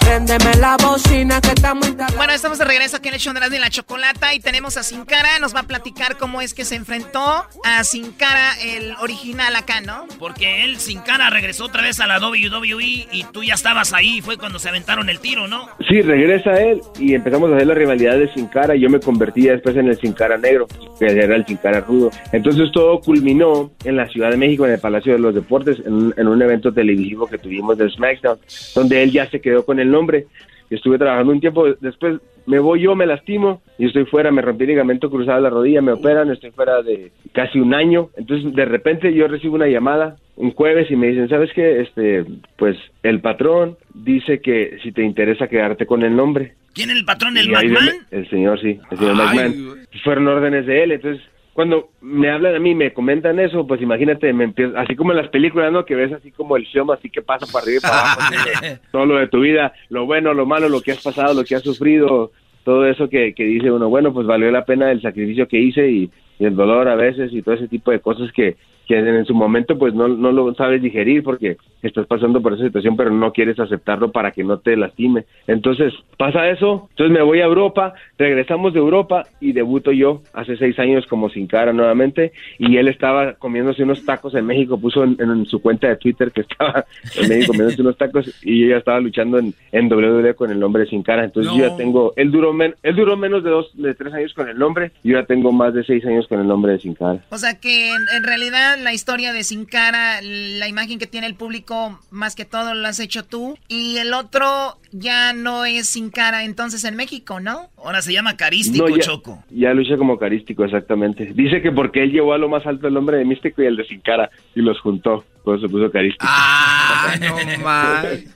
Préndeme 0.00 0.54
la 0.60 0.76
bocina 0.76 1.40
que 1.40 1.48
está 1.48 1.74
muy 1.74 1.88
Bueno, 2.16 2.32
estamos 2.34 2.58
de 2.58 2.64
regreso 2.64 2.96
aquí 2.96 3.08
en 3.08 3.14
el 3.14 3.20
show 3.20 3.32
de 3.32 3.58
la 3.58 3.70
Chocolata 3.70 4.34
y 4.34 4.40
tenemos 4.40 4.76
a 4.76 4.82
Sin 4.82 5.04
Cara. 5.04 5.38
Nos 5.40 5.54
va 5.54 5.60
a 5.60 5.62
platicar 5.62 6.18
cómo 6.18 6.42
es 6.42 6.52
que 6.52 6.64
se 6.64 6.74
enfrentó 6.74 7.20
a 7.64 7.84
Sin 7.84 8.12
Cara, 8.12 8.50
el 8.62 8.92
original 9.00 9.56
acá, 9.56 9.80
¿no? 9.80 10.06
Porque 10.18 10.64
él, 10.64 10.76
Sin 10.76 11.00
Cara, 11.00 11.30
regresó 11.30 11.66
otra 11.66 11.82
vez 11.82 11.98
a 12.00 12.06
la 12.06 12.18
WWE 12.18 13.08
y 13.10 13.24
tú 13.32 13.42
ya 13.42 13.54
estabas 13.54 13.94
ahí. 13.94 14.20
Fue 14.20 14.36
cuando 14.36 14.58
se 14.58 14.68
aventaron 14.68 15.08
el 15.08 15.18
tiro, 15.18 15.48
¿no? 15.48 15.68
Sí, 15.88 16.02
regresa 16.02 16.60
él 16.60 16.82
y 16.98 17.14
empezamos 17.14 17.50
a 17.50 17.54
hacer 17.56 17.68
la 17.68 17.74
rivalidad 17.74 18.18
de 18.18 18.32
Sin 18.34 18.48
Cara. 18.48 18.74
Y 18.76 18.80
yo 18.80 18.90
me 18.90 19.00
convertí 19.00 19.42
después 19.42 19.76
en 19.76 19.88
el 19.88 19.98
Sin 19.98 20.12
Cara 20.12 20.36
negro, 20.36 20.66
que 20.98 21.06
era 21.06 21.36
el 21.36 21.46
Sin 21.46 21.56
Cara 21.56 21.80
rudo. 21.80 22.10
Entonces 22.32 22.70
todo 22.72 23.00
culminó 23.00 23.70
en 23.84 23.96
la 23.96 24.08
Ciudad 24.08 24.30
de 24.30 24.36
México, 24.36 24.66
en 24.66 24.72
el 24.72 24.80
Palacio 24.80 25.12
de 25.12 25.20
los 25.20 25.34
Deportes, 25.34 25.78
en, 25.86 26.12
en 26.16 26.28
un 26.28 26.42
evento 26.42 26.72
televisivo 26.72 27.26
que 27.26 27.38
tuvimos 27.38 27.78
de 27.78 27.88
SmackDown, 27.88 28.38
donde 28.74 29.02
él 29.02 29.11
ya 29.12 29.30
se 29.30 29.40
quedó 29.40 29.64
con 29.64 29.78
el 29.78 29.90
nombre. 29.90 30.26
Estuve 30.70 30.98
trabajando 30.98 31.32
un 31.32 31.40
tiempo, 31.40 31.66
después 31.80 32.20
me 32.46 32.58
voy 32.58 32.80
yo, 32.80 32.96
me 32.96 33.06
lastimo 33.06 33.60
y 33.78 33.86
estoy 33.86 34.06
fuera, 34.06 34.30
me 34.30 34.42
rompí 34.42 34.64
el 34.64 34.70
ligamento 34.70 35.10
cruzado 35.10 35.36
de 35.36 35.42
la 35.42 35.50
rodilla, 35.50 35.82
me 35.82 35.92
operan, 35.92 36.30
estoy 36.30 36.50
fuera 36.50 36.82
de 36.82 37.12
casi 37.32 37.60
un 37.60 37.74
año. 37.74 38.08
Entonces, 38.16 38.54
de 38.54 38.64
repente 38.64 39.12
yo 39.12 39.28
recibo 39.28 39.56
una 39.56 39.68
llamada 39.68 40.16
un 40.36 40.52
jueves 40.52 40.90
y 40.90 40.96
me 40.96 41.08
dicen, 41.08 41.28
¿sabes 41.28 41.50
qué? 41.54 41.82
Este, 41.82 42.24
pues 42.56 42.76
el 43.02 43.20
patrón 43.20 43.76
dice 43.94 44.40
que 44.40 44.78
si 44.82 44.92
te 44.92 45.02
interesa 45.02 45.48
quedarte 45.48 45.86
con 45.86 46.02
el 46.02 46.16
nombre. 46.16 46.54
¿Quién 46.74 46.90
es 46.90 46.96
el 46.96 47.04
patrón? 47.04 47.36
¿El 47.36 47.50
McMahon? 47.50 48.06
El 48.10 48.30
señor, 48.30 48.60
sí, 48.60 48.80
el 48.90 48.98
señor 48.98 49.14
McMahon. 49.14 49.86
Fueron 50.02 50.28
órdenes 50.28 50.66
de 50.66 50.84
él, 50.84 50.92
entonces 50.92 51.22
cuando 51.52 51.90
me 52.00 52.30
hablan 52.30 52.54
a 52.54 52.58
mí, 52.58 52.74
me 52.74 52.92
comentan 52.92 53.38
eso, 53.38 53.66
pues 53.66 53.80
imagínate, 53.82 54.32
me 54.32 54.44
empiezo, 54.44 54.78
así 54.78 54.96
como 54.96 55.12
en 55.12 55.18
las 55.18 55.28
películas, 55.28 55.70
¿no? 55.70 55.84
Que 55.84 55.94
ves 55.94 56.12
así 56.12 56.30
como 56.30 56.56
el 56.56 56.64
show, 56.64 56.90
así 56.92 57.10
que 57.10 57.20
pasa 57.20 57.46
para 57.52 57.64
arriba 57.64 57.78
y 57.78 57.80
para 57.82 58.00
abajo, 58.00 58.80
todo 58.92 59.06
lo 59.06 59.16
de 59.16 59.28
tu 59.28 59.40
vida, 59.40 59.72
lo 59.90 60.06
bueno, 60.06 60.32
lo 60.32 60.46
malo, 60.46 60.68
lo 60.68 60.80
que 60.80 60.92
has 60.92 61.02
pasado, 61.02 61.34
lo 61.34 61.44
que 61.44 61.54
has 61.54 61.62
sufrido, 61.62 62.32
todo 62.64 62.86
eso 62.86 63.08
que, 63.08 63.34
que 63.34 63.44
dice 63.44 63.70
uno, 63.70 63.88
bueno, 63.90 64.12
pues 64.14 64.26
valió 64.26 64.50
la 64.50 64.64
pena 64.64 64.90
el 64.90 65.02
sacrificio 65.02 65.46
que 65.46 65.58
hice 65.58 65.90
y, 65.90 66.10
y 66.38 66.44
el 66.44 66.56
dolor 66.56 66.88
a 66.88 66.94
veces 66.94 67.32
y 67.32 67.42
todo 67.42 67.54
ese 67.54 67.68
tipo 67.68 67.90
de 67.90 68.00
cosas 68.00 68.32
que, 68.32 68.56
que 68.86 68.98
en 68.98 69.24
su 69.24 69.34
momento 69.34 69.78
pues 69.78 69.94
no, 69.94 70.08
no 70.08 70.32
lo 70.32 70.54
sabes 70.54 70.82
digerir 70.82 71.22
porque 71.22 71.56
estás 71.82 72.06
pasando 72.06 72.40
por 72.40 72.54
esa 72.54 72.64
situación 72.64 72.96
pero 72.96 73.10
no 73.10 73.32
quieres 73.32 73.58
aceptarlo 73.58 74.12
para 74.12 74.30
que 74.30 74.44
no 74.44 74.58
te 74.58 74.76
lastime. 74.76 75.24
Entonces 75.46 75.92
pasa 76.16 76.48
eso, 76.48 76.88
entonces 76.90 77.12
me 77.12 77.22
voy 77.22 77.40
a 77.40 77.44
Europa, 77.44 77.94
regresamos 78.18 78.72
de 78.72 78.78
Europa 78.78 79.26
y 79.40 79.52
debuto 79.52 79.92
yo 79.92 80.22
hace 80.32 80.56
seis 80.56 80.78
años 80.78 81.06
como 81.06 81.28
sin 81.30 81.46
cara 81.46 81.72
nuevamente 81.72 82.32
y 82.58 82.76
él 82.76 82.88
estaba 82.88 83.34
comiéndose 83.34 83.82
unos 83.82 84.04
tacos 84.04 84.34
en 84.34 84.46
México, 84.46 84.78
puso 84.78 85.04
en, 85.04 85.46
su 85.46 85.60
cuenta 85.60 85.88
de 85.88 85.96
Twitter 85.96 86.30
que 86.30 86.42
estaba 86.42 86.84
en 87.16 87.28
México 87.28 87.52
comiéndose 87.52 87.82
unos 87.82 87.96
tacos 87.96 88.30
y 88.42 88.60
yo 88.60 88.68
ya 88.68 88.76
estaba 88.78 89.00
luchando 89.00 89.38
en, 89.38 89.54
en 89.72 89.92
WWE 89.92 90.34
con 90.34 90.50
el 90.50 90.60
nombre 90.60 90.86
sin 90.86 91.02
cara, 91.02 91.24
entonces 91.24 91.52
yo 91.54 91.68
ya 91.68 91.76
tengo, 91.76 92.12
él 92.16 92.30
duró, 92.30 92.52
men, 92.52 92.74
él 92.82 92.96
duró 92.96 93.16
menos 93.16 93.42
de 93.42 93.50
dos, 93.50 93.70
de 93.74 93.94
tres 93.94 94.12
años 94.14 94.32
con 94.34 94.48
el 94.48 94.58
nombre, 94.58 94.92
yo 95.02 95.18
ya 95.18 95.24
tengo 95.24 95.52
más 95.52 95.74
de 95.74 95.84
seis 95.84 96.04
años 96.06 96.26
con 96.28 96.40
el 96.40 96.46
nombre 96.46 96.72
de 96.72 96.78
sin 96.78 96.94
cara. 96.94 97.20
O 97.30 97.38
sea 97.38 97.58
que 97.58 97.90
en 97.90 98.22
realidad 98.22 98.71
la 98.76 98.92
historia 98.92 99.32
de 99.32 99.44
Sin 99.44 99.64
Cara, 99.64 100.20
la 100.22 100.68
imagen 100.68 100.98
que 100.98 101.06
tiene 101.06 101.26
el 101.26 101.34
público, 101.34 102.00
más 102.10 102.34
que 102.34 102.44
todo 102.44 102.74
lo 102.74 102.88
has 102.88 102.98
hecho 102.98 103.24
tú. 103.24 103.58
Y 103.68 103.98
el 103.98 104.14
otro 104.14 104.78
ya 104.92 105.32
no 105.32 105.64
es 105.64 105.88
Sin 105.88 106.10
Cara 106.10 106.44
entonces 106.44 106.84
en 106.84 106.96
México, 106.96 107.40
¿no? 107.40 107.70
Ahora 107.76 108.02
se 108.02 108.12
llama 108.12 108.36
Carístico, 108.36 108.96
Choco. 108.98 109.42
Ya 109.50 109.74
lo 109.74 109.82
hice 109.82 109.96
como 109.96 110.18
Carístico, 110.18 110.64
exactamente. 110.64 111.32
Dice 111.34 111.60
que 111.62 111.72
porque 111.72 112.02
él 112.02 112.12
llevó 112.12 112.34
a 112.34 112.38
lo 112.38 112.48
más 112.48 112.66
alto 112.66 112.88
el 112.88 112.94
nombre 112.94 113.16
de 113.16 113.24
Místico 113.24 113.62
y 113.62 113.66
el 113.66 113.76
de 113.76 113.84
Sin 113.84 114.00
Cara 114.00 114.30
y 114.54 114.60
los 114.60 114.80
juntó. 114.80 115.24
Pues 115.44 115.60
se 115.60 115.68
puso 115.68 115.90
Carístico. 115.90 116.24
Ah, 116.28 117.16
no 117.20 117.34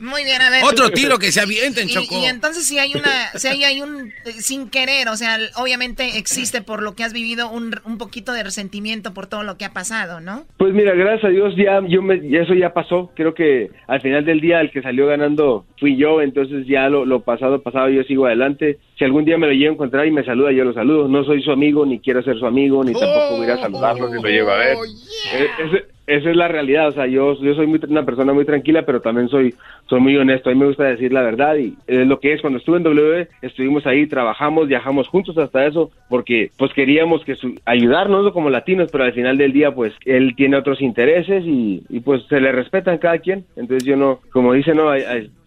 Muy 0.00 0.24
bien, 0.24 0.42
a 0.42 0.50
ver. 0.50 0.64
Otro 0.64 0.90
tiro 0.90 1.18
que 1.18 1.30
se 1.30 1.40
avienten, 1.40 1.86
Choco. 1.86 2.20
Y, 2.20 2.24
entonces 2.24 2.66
si 2.66 2.80
hay 2.80 2.94
una, 2.96 3.30
si 3.36 3.46
hay, 3.46 3.62
hay 3.62 3.80
un 3.80 4.12
eh, 4.24 4.32
sin 4.32 4.68
querer, 4.70 5.08
o 5.08 5.16
sea, 5.16 5.38
obviamente 5.54 6.18
existe 6.18 6.62
por 6.62 6.82
lo 6.82 6.96
que 6.96 7.04
has 7.04 7.12
vivido 7.12 7.48
un, 7.48 7.76
un 7.84 7.98
poquito 7.98 8.32
de 8.32 8.42
resentimiento 8.42 9.14
por 9.14 9.28
todo 9.28 9.44
lo 9.44 9.56
que 9.56 9.64
ha 9.64 9.72
pasado, 9.72 10.20
¿no? 10.20 10.46
Pues 10.56 10.74
mira, 10.74 10.94
gracias 10.94 11.26
a 11.26 11.28
Dios 11.28 11.54
ya, 11.56 11.80
yo 11.86 12.02
me, 12.02 12.16
eso 12.36 12.54
ya 12.54 12.72
pasó. 12.72 13.12
Creo 13.14 13.34
que 13.34 13.70
al 13.86 14.00
final 14.00 14.24
del 14.24 14.40
día 14.40 14.60
el 14.60 14.72
que 14.72 14.82
salió 14.82 15.06
ganando 15.06 15.64
fui 15.78 15.96
yo, 15.96 16.20
entonces 16.20 16.45
ya 16.66 16.88
lo, 16.88 17.04
lo 17.04 17.20
pasado, 17.20 17.62
pasado, 17.62 17.88
yo 17.88 18.02
sigo 18.04 18.26
adelante. 18.26 18.78
Si 18.98 19.04
algún 19.04 19.24
día 19.24 19.38
me 19.38 19.46
lo 19.46 19.52
llevo 19.52 19.70
a 19.70 19.74
encontrar 19.74 20.06
y 20.06 20.10
me 20.10 20.24
saluda, 20.24 20.52
yo 20.52 20.64
lo 20.64 20.72
saludo. 20.72 21.08
No 21.08 21.24
soy 21.24 21.42
su 21.42 21.50
amigo, 21.50 21.84
ni 21.86 22.00
quiero 22.00 22.22
ser 22.22 22.38
su 22.38 22.46
amigo, 22.46 22.84
ni 22.84 22.92
tampoco 22.92 23.38
voy 23.38 23.50
a 23.50 23.56
saludarlo 23.58 24.08
si 24.08 24.22
lo 24.22 24.28
llevo 24.28 24.50
a 24.50 24.56
ver. 24.56 24.76
Oh, 24.76 24.84
e, 24.84 25.95
esa 26.06 26.30
es 26.30 26.36
la 26.36 26.48
realidad, 26.48 26.88
o 26.88 26.92
sea, 26.92 27.06
yo, 27.06 27.40
yo 27.42 27.54
soy 27.54 27.66
muy, 27.66 27.80
una 27.88 28.04
persona 28.04 28.32
muy 28.32 28.44
tranquila, 28.44 28.82
pero 28.82 29.00
también 29.00 29.28
soy, 29.28 29.54
soy 29.88 30.00
muy 30.00 30.16
honesto, 30.16 30.50
a 30.50 30.52
mí 30.52 30.58
me 30.58 30.66
gusta 30.66 30.84
decir 30.84 31.12
la 31.12 31.22
verdad 31.22 31.56
y 31.56 31.74
es 31.86 32.06
lo 32.06 32.20
que 32.20 32.32
es, 32.32 32.40
cuando 32.40 32.58
estuve 32.58 32.76
en 32.76 32.84
W, 32.84 33.28
estuvimos 33.42 33.86
ahí, 33.86 34.06
trabajamos, 34.06 34.68
viajamos 34.68 35.08
juntos 35.08 35.36
hasta 35.38 35.66
eso, 35.66 35.90
porque 36.08 36.50
pues 36.56 36.72
queríamos 36.74 37.24
que 37.24 37.34
su, 37.34 37.54
ayudarnos 37.64 38.32
como 38.32 38.50
latinos, 38.50 38.88
pero 38.92 39.04
al 39.04 39.12
final 39.12 39.36
del 39.36 39.52
día 39.52 39.72
pues 39.72 39.92
él 40.04 40.34
tiene 40.36 40.56
otros 40.56 40.80
intereses 40.80 41.44
y, 41.44 41.82
y 41.88 42.00
pues 42.00 42.22
se 42.28 42.40
le 42.40 42.52
respetan 42.52 42.98
cada 42.98 43.18
quien, 43.18 43.44
entonces 43.56 43.84
yo 43.84 43.96
no, 43.96 44.20
como 44.30 44.52
dice, 44.52 44.74
no, 44.74 44.92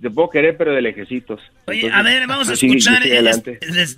te 0.02 0.10
puedo 0.10 0.30
querer, 0.30 0.58
pero 0.58 0.74
de 0.74 0.82
lejecitos. 0.82 1.42
Oye, 1.68 1.90
a 1.92 2.02
ver, 2.04 2.28
vamos 2.28 2.50
a 2.50 2.54
escuchar, 2.54 3.02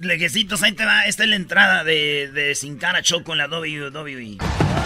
lejecitos, 0.02 0.62
ahí 0.64 0.74
te 0.74 0.86
va, 0.86 1.06
esta 1.06 1.24
es 1.24 1.30
la 1.30 1.36
entrada 1.36 1.84
de, 1.84 2.30
de 2.32 2.56
Sin 2.56 2.78
Cara 2.78 3.02
Choco 3.02 3.32
en 3.32 3.40
la 3.40 3.48
WWE. 3.48 4.38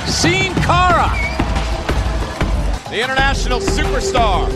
Sin 0.06 0.54
Cara! 0.66 1.12
The 2.90 3.02
international 3.02 3.62
superstar. 3.62 4.50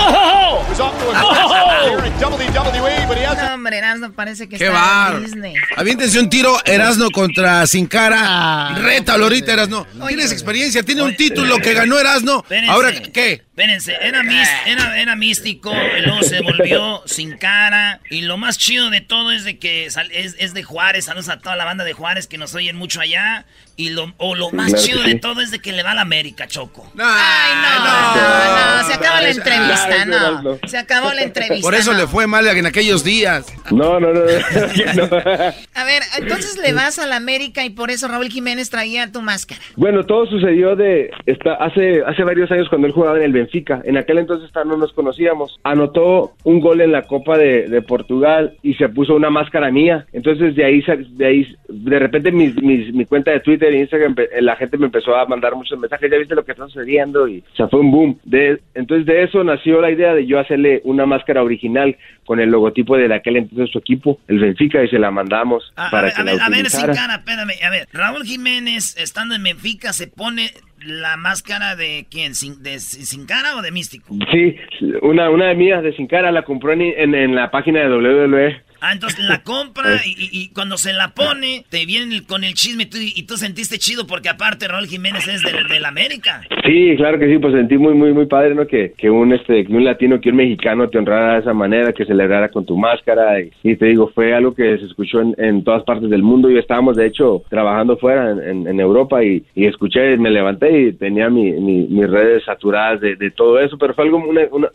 ¡Oh! 0.00 0.64
No, 0.78 3.54
hombre, 3.54 3.78
Erasno 3.78 4.12
parece 4.12 4.48
que 4.48 4.56
Qué 4.56 4.66
está 4.66 5.14
en 5.14 5.24
Disney. 5.24 5.54
Aviéntense 5.76 6.20
un 6.20 6.30
tiro 6.30 6.56
Erasno 6.64 7.10
contra 7.10 7.66
Sin 7.66 7.86
Cara. 7.86 8.18
Ah, 8.20 8.78
Rétalo 8.80 9.24
ahorita, 9.24 9.52
Erasno. 9.52 9.86
Tienes 10.06 10.32
experiencia, 10.32 10.82
tiene 10.82 11.02
un 11.02 11.16
título 11.16 11.58
que 11.58 11.74
ganó 11.74 11.98
Erasno. 11.98 12.44
Ahora, 12.68 12.92
¿qué? 12.92 13.42
Espérense, 13.58 13.96
era, 14.00 14.22
era, 14.66 15.00
era, 15.00 15.16
místico, 15.16 15.74
luego 16.04 16.22
se 16.22 16.40
volvió 16.42 17.02
sin 17.06 17.36
cara. 17.38 18.00
Y 18.08 18.20
lo 18.20 18.36
más 18.36 18.56
chido 18.56 18.88
de 18.90 19.00
todo 19.00 19.32
es 19.32 19.42
de 19.42 19.58
que 19.58 19.86
es, 19.86 19.96
es, 20.38 20.54
de 20.54 20.62
Juárez. 20.62 21.06
Saludos 21.06 21.28
a 21.28 21.40
toda 21.40 21.56
la 21.56 21.64
banda 21.64 21.82
de 21.82 21.92
Juárez 21.92 22.28
que 22.28 22.38
nos 22.38 22.54
oyen 22.54 22.76
mucho 22.76 23.00
allá. 23.00 23.46
Y 23.78 23.90
lo, 23.90 24.12
o 24.16 24.34
lo 24.34 24.50
más 24.50 24.74
chido 24.84 25.04
de 25.04 25.14
todo 25.14 25.40
es 25.40 25.52
de 25.52 25.60
que 25.60 25.70
le 25.70 25.84
va 25.84 25.92
a 25.92 25.94
la 25.94 26.00
América, 26.00 26.48
Choco. 26.48 26.84
Ay, 26.98 27.52
no, 27.62 27.84
no, 27.84 28.82
no, 28.82 28.88
se 28.88 28.92
acaba 28.92 29.22
la 29.22 29.30
entrevista, 29.30 30.04
no. 30.04 30.58
Se 30.66 30.78
acabó 30.78 31.12
la 31.12 31.22
entrevista. 31.22 31.62
Por 31.62 31.76
eso 31.76 31.92
le 31.92 32.08
fue 32.08 32.26
mal 32.26 32.44
en 32.48 32.66
aquellos 32.66 33.04
días. 33.04 33.46
No, 33.70 34.00
no, 34.00 34.12
no. 34.12 34.20
a 34.20 35.84
ver, 35.84 36.02
entonces 36.18 36.58
le 36.60 36.72
vas 36.72 36.98
a 36.98 37.06
la 37.06 37.14
América 37.14 37.64
y 37.64 37.70
por 37.70 37.92
eso 37.92 38.08
Raúl 38.08 38.28
Jiménez 38.28 38.68
traía 38.68 39.12
tu 39.12 39.22
máscara. 39.22 39.60
Bueno, 39.76 40.04
todo 40.04 40.26
sucedió 40.26 40.74
de 40.74 41.12
esta, 41.26 41.54
hace, 41.54 42.02
hace 42.04 42.24
varios 42.24 42.50
años 42.50 42.68
cuando 42.68 42.88
él 42.88 42.92
jugaba 42.92 43.16
en 43.18 43.22
el 43.22 43.32
Benfica 43.32 43.80
en 43.84 43.96
aquel 43.96 44.18
entonces 44.18 44.50
no 44.66 44.76
nos 44.76 44.92
conocíamos. 44.92 45.56
Anotó 45.62 46.32
un 46.42 46.58
gol 46.58 46.80
en 46.80 46.90
la 46.90 47.02
Copa 47.02 47.38
de, 47.38 47.78
Portugal 47.86 48.54
y 48.60 48.74
se 48.74 48.88
puso 48.88 49.14
una 49.14 49.30
máscara 49.30 49.70
mía. 49.70 50.04
Entonces 50.12 50.56
de 50.56 50.64
ahí, 50.64 50.82
de 51.10 51.26
ahí, 51.26 51.56
de 51.68 51.98
repente 52.00 52.32
mi 52.32 53.04
cuenta 53.06 53.30
de 53.30 53.38
Twitter 53.38 53.67
e 53.74 53.80
Instagram, 53.80 54.14
la 54.40 54.56
gente 54.56 54.78
me 54.78 54.86
empezó 54.86 55.16
a 55.16 55.26
mandar 55.26 55.54
muchos 55.54 55.78
mensajes. 55.78 56.10
Ya 56.10 56.18
viste 56.18 56.34
lo 56.34 56.44
que 56.44 56.52
está 56.52 56.66
sucediendo 56.66 57.28
y 57.28 57.42
se 57.56 57.66
fue 57.68 57.80
un 57.80 57.90
boom. 57.90 58.20
De, 58.24 58.60
entonces 58.74 59.06
de 59.06 59.22
eso 59.22 59.42
nació 59.44 59.80
la 59.80 59.90
idea 59.90 60.14
de 60.14 60.26
yo 60.26 60.38
hacerle 60.38 60.80
una 60.84 61.06
máscara 61.06 61.42
original 61.42 61.96
con 62.24 62.40
el 62.40 62.50
logotipo 62.50 62.96
de 62.96 63.12
aquel 63.14 63.36
entonces 63.36 63.70
su 63.70 63.78
equipo, 63.78 64.18
el 64.28 64.38
Benfica, 64.38 64.82
y 64.82 64.88
se 64.88 64.98
la 64.98 65.10
mandamos 65.10 65.72
a, 65.76 65.90
para 65.90 66.08
a 66.08 66.10
que 66.12 66.22
ver, 66.22 66.36
la 66.36 66.46
a 66.46 66.50
ver, 66.50 66.68
sin 66.68 66.86
cara, 66.92 67.14
espérame. 67.16 67.54
A 67.64 67.70
ver, 67.70 67.88
Raúl 67.92 68.24
Jiménez, 68.24 68.96
estando 68.98 69.34
en 69.34 69.42
Benfica, 69.42 69.92
se 69.92 70.08
pone 70.08 70.50
la 70.84 71.16
máscara 71.16 71.76
de 71.76 72.06
quién, 72.10 72.34
sin, 72.34 72.62
de 72.62 72.78
Sin 72.78 73.26
Cara 73.26 73.56
o 73.56 73.62
de 73.62 73.72
Místico? 73.72 74.14
Sí, 74.30 74.56
una, 75.02 75.30
una 75.30 75.46
de 75.46 75.54
mías 75.54 75.82
de 75.82 75.92
Sin 75.94 76.06
Cara 76.06 76.30
la 76.30 76.42
compró 76.42 76.72
en, 76.72 76.82
en, 76.82 77.14
en 77.14 77.34
la 77.34 77.50
página 77.50 77.80
de 77.80 77.88
WWE. 77.88 78.67
Ah, 78.80 78.92
entonces 78.92 79.24
la 79.24 79.42
compra 79.42 80.00
y, 80.06 80.48
cuando 80.50 80.76
se 80.76 80.92
la 80.92 81.08
pone, 81.08 81.64
te 81.68 81.84
viene 81.84 82.22
con 82.24 82.44
el 82.44 82.54
chisme 82.54 82.88
y 82.92 83.22
tú 83.24 83.36
sentiste 83.36 83.78
chido 83.78 84.06
porque 84.06 84.28
aparte 84.28 84.68
Raúl 84.68 84.86
Jiménez 84.86 85.26
es 85.26 85.42
del, 85.42 85.66
del, 85.66 85.84
América. 85.84 86.42
Sí, 86.64 86.94
claro 86.96 87.18
que 87.18 87.28
sí, 87.28 87.38
pues 87.38 87.54
sentí 87.54 87.76
muy, 87.76 87.94
muy, 87.94 88.12
muy 88.12 88.26
padre, 88.26 88.54
¿no? 88.54 88.66
Que, 88.66 88.92
que 88.96 89.10
un, 89.10 89.32
este, 89.32 89.64
que 89.64 89.72
un 89.72 89.84
latino, 89.84 90.20
que 90.20 90.30
un 90.30 90.36
mexicano 90.36 90.88
te 90.88 90.98
honrara 90.98 91.34
de 91.34 91.40
esa 91.40 91.54
manera, 91.54 91.92
que 91.92 92.04
celebrara 92.04 92.48
con 92.50 92.64
tu 92.64 92.76
máscara 92.76 93.40
y, 93.40 93.76
te 93.76 93.86
digo, 93.86 94.10
fue 94.14 94.34
algo 94.34 94.54
que 94.54 94.78
se 94.78 94.84
escuchó 94.84 95.20
en, 95.20 95.34
en, 95.38 95.64
todas 95.64 95.82
partes 95.84 96.10
del 96.10 96.22
mundo 96.22 96.50
y 96.50 96.58
estábamos 96.58 96.96
de 96.96 97.06
hecho 97.06 97.42
trabajando 97.48 97.96
fuera 97.96 98.30
en, 98.30 98.66
en 98.66 98.80
Europa 98.80 99.24
y, 99.24 99.42
y, 99.54 99.66
escuché, 99.66 100.16
me 100.18 100.30
levanté 100.30 100.80
y 100.80 100.92
tenía 100.92 101.28
mi, 101.30 101.52
mis 101.52 102.08
redes 102.08 102.44
saturadas 102.44 103.00
de, 103.00 103.16
de, 103.16 103.30
todo 103.30 103.58
eso, 103.60 103.76
pero 103.78 103.94
fue 103.94 104.04
algo, 104.04 104.22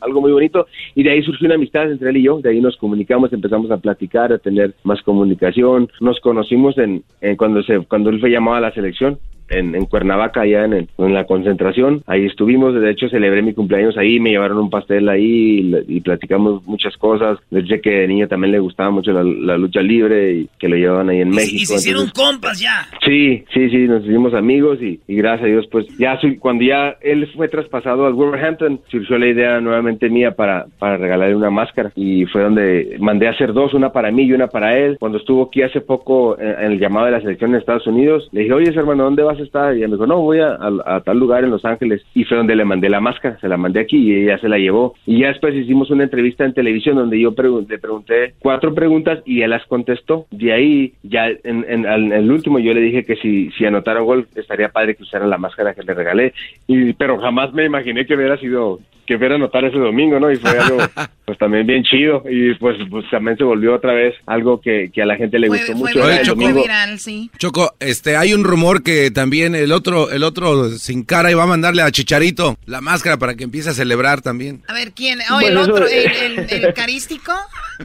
algo 0.01 0.21
muy 0.21 0.31
bonito 0.31 0.67
y 0.95 1.03
de 1.03 1.11
ahí 1.11 1.23
surgió 1.23 1.45
una 1.45 1.55
amistad 1.55 1.91
entre 1.91 2.09
él 2.09 2.17
y 2.17 2.23
yo, 2.23 2.39
de 2.39 2.49
ahí 2.49 2.61
nos 2.61 2.77
comunicamos, 2.77 3.31
empezamos 3.31 3.69
a 3.71 3.77
platicar 3.77 3.92
platicar, 3.93 4.33
a 4.33 4.39
tener 4.39 4.73
más 4.83 5.01
comunicación. 5.03 5.89
Nos 5.99 6.19
conocimos 6.19 6.77
en, 6.77 7.03
en 7.21 7.35
cuando 7.37 7.61
se 7.63 7.79
cuando 7.85 8.09
él 8.09 8.19
fue 8.19 8.31
llamado 8.31 8.57
a 8.57 8.61
la 8.61 8.73
selección 8.73 9.19
en, 9.49 9.75
en 9.75 9.85
Cuernavaca, 9.85 10.41
allá 10.41 10.65
en, 10.65 10.73
el- 10.73 10.89
en 10.97 11.13
la 11.13 11.25
concentración. 11.25 12.03
Ahí 12.07 12.25
estuvimos, 12.25 12.73
de 12.73 12.89
hecho 12.91 13.09
celebré 13.09 13.41
mi 13.41 13.53
cumpleaños 13.53 13.97
ahí, 13.97 14.19
me 14.19 14.31
llevaron 14.31 14.57
un 14.57 14.69
pastel 14.69 15.09
ahí 15.09 15.83
y, 15.87 16.01
platicamos 16.01 16.65
muchas 16.67 16.95
cosas. 16.97 17.37
Desde 17.49 17.79
que 17.81 17.89
de 17.89 18.07
niño 18.07 18.27
también 18.27 18.51
le 18.51 18.59
gustaba 18.59 18.91
mucho 18.91 19.11
la, 19.13 19.23
la 19.23 19.57
lucha 19.57 19.81
libre 19.81 20.33
y 20.33 20.49
que 20.59 20.67
lo 20.67 20.75
llevaban 20.75 21.09
ahí 21.09 21.21
en 21.21 21.31
Y, 21.33 21.35
México. 21.35 21.55
y 21.61 21.65
se 21.65 21.75
hicieron 21.75 22.03
entonces- 22.07 22.25
compas 22.33 22.59
ya. 22.59 22.87
Sí, 23.05 23.43
sí, 23.53 23.69
sí, 23.69 23.87
nos 23.87 24.03
hicimos 24.03 24.33
amigos 24.33 24.79
y, 24.81 24.99
y 25.07 25.15
gracias 25.15 25.43
a 25.45 25.51
Dios, 25.51 25.67
pues 25.71 25.85
ya 25.97 26.19
cuando 26.39 26.63
ya 26.63 26.95
él 27.01 27.27
fue 27.35 27.47
traspasado 27.47 28.05
al 28.05 28.13
Wolverhampton, 28.13 28.79
surgió 28.89 29.17
la 29.17 29.27
idea 29.27 29.59
nuevamente 29.61 30.09
mía 30.09 30.31
para, 30.31 30.65
para 30.79 30.97
regalarle 30.97 31.35
una 31.35 31.49
máscara 31.49 31.91
y 31.95 32.25
fue 32.25 32.41
donde 32.43 32.97
mandé 32.99 33.27
a 33.27 33.31
hacer 33.31 33.53
dos, 33.53 33.73
una 33.73 33.91
para 33.91 34.11
mí 34.11 34.23
y 34.23 34.33
una 34.33 34.47
para 34.47 34.77
él. 34.77 34.97
Cuando 34.99 35.17
estuvo 35.17 35.43
aquí 35.43 35.61
hace 35.61 35.81
poco 35.81 36.37
en, 36.39 36.47
en 36.65 36.71
el 36.73 36.79
llamado 36.79 37.05
de 37.05 37.11
la 37.13 37.21
selección 37.21 37.51
en 37.51 37.57
Estados 37.59 37.87
Unidos, 37.87 38.27
le 38.31 38.41
dije, 38.41 38.53
oye, 38.53 38.69
hermano, 38.73 39.03
¿dónde 39.03 39.23
vas 39.23 39.32
estar? 39.39 39.73
Y 39.73 39.79
ella 39.79 39.87
me 39.87 39.93
dijo, 39.95 40.07
no, 40.07 40.21
voy 40.21 40.39
a, 40.39 40.57
tal 41.05 41.17
lugar 41.19 41.43
en 41.43 41.51
Los 41.51 41.65
Ángeles. 41.65 42.01
Y 42.13 42.23
fue 42.25 42.37
donde 42.37 42.55
le 42.55 42.65
mandé 42.65 42.89
la 42.89 42.99
máscara, 43.01 43.39
se 43.39 43.47
la 43.47 43.57
mandé 43.57 43.79
aquí 43.79 43.97
y 43.97 44.23
ella 44.23 44.37
se 44.37 44.49
la 44.49 44.57
llevó. 44.57 44.93
Y 45.05 45.19
ya 45.21 45.27
después 45.27 45.55
hicimos 45.55 45.89
una 45.91 46.03
entrevista 46.03 46.45
en 46.45 46.53
televisión 46.53 46.95
donde 46.95 47.19
yo 47.19 47.33
pregun- 47.33 47.67
le 47.67 47.77
pregunté 47.79 48.33
cuatro 48.39 48.73
preguntas 48.73 49.19
y 49.25 49.41
él 49.41 49.49
las 49.51 49.65
contestó. 49.67 50.25
De 50.31 50.51
ahí, 50.53 50.93
ya 51.03 51.27
en, 51.29 51.65
en- 51.67 51.85
el 52.13 52.31
último, 52.31 52.59
yo 52.59 52.73
le 52.73 52.81
dije 52.81 53.03
que 53.03 53.15
si, 53.17 53.49
anotara 53.65 54.01
un 54.01 54.07
gol, 54.07 54.27
estaría 54.35 54.69
padre 54.69 54.95
que 54.95 55.03
usara 55.03 55.25
la 55.27 55.37
máscara 55.37 55.73
que 55.73 55.83
le 55.83 55.93
regalé. 55.93 56.33
Y, 56.67 56.93
pero 56.93 57.17
jamás 57.19 57.53
me 57.53 57.65
imaginé 57.65 58.05
que 58.05 58.15
hubiera 58.15 58.37
sido 58.37 58.79
que 59.05 59.17
fuera 59.17 59.33
a 59.33 59.37
anotar 59.37 59.65
ese 59.65 59.77
domingo, 59.77 60.17
¿no? 60.19 60.31
Y 60.31 60.37
fue 60.37 60.51
algo, 60.51 60.77
pues 61.33 61.39
también 61.39 61.65
bien 61.65 61.83
chido. 61.83 62.23
Y 62.29 62.53
pues, 62.55 62.77
pues 62.89 63.05
también 63.09 63.37
se 63.37 63.43
volvió 63.43 63.73
otra 63.75 63.93
vez 63.93 64.13
algo 64.27 64.61
que, 64.61 64.91
que 64.93 65.01
a 65.01 65.05
la 65.05 65.15
gente 65.15 65.39
le 65.39 65.47
gustó 65.47 65.73
mucho. 65.73 65.93
viral, 65.95 66.09
Era 66.11 66.19
el 66.19 66.25
fue 66.25 66.35
domingo. 66.35 66.61
viral, 66.61 66.99
sí. 66.99 67.31
Choco, 67.37 67.73
este, 67.79 68.15
hay 68.17 68.33
un 68.33 68.43
rumor 68.43 68.83
que 68.83 69.09
también 69.11 69.55
el 69.55 69.71
otro, 69.71 70.11
el 70.11 70.23
otro 70.23 70.69
sin 70.69 71.03
cara 71.03 71.31
iba 71.31 71.43
a 71.43 71.47
mandarle 71.47 71.81
a 71.81 71.91
Chicharito 71.91 72.57
la 72.65 72.81
máscara 72.81 73.17
para 73.17 73.35
que 73.35 73.43
empiece 73.45 73.69
a 73.69 73.73
celebrar 73.73 74.21
también. 74.21 74.61
A 74.67 74.73
ver, 74.73 74.91
¿quién? 74.91 75.19
Oh, 75.31 75.39
el 75.39 75.45
Bueno, 75.55 75.61
eso- 75.63 75.71
otro, 75.73 75.87
el, 75.87 76.39
el, 76.49 76.65
el 76.65 76.73
carístico. 76.73 77.33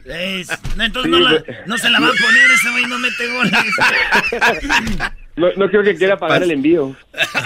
Es- 0.05 0.49
no, 0.77 0.85
entonces 0.85 1.11
no, 1.11 1.19
la- 1.21 1.43
no 1.67 1.79
se 1.79 1.89
la 1.91 2.01
va 2.01 2.07
a 2.09 2.11
poner, 2.11 2.51
ese 2.55 2.71
güey 2.71 2.85
no 2.85 2.99
mete 2.99 3.27
goles. 3.33 3.53
No, 5.39 5.47
no 5.57 5.69
creo 5.69 5.85
que 5.85 5.95
quiera 5.95 6.17
pagar 6.17 6.43
el 6.43 6.51
envío. 6.51 6.97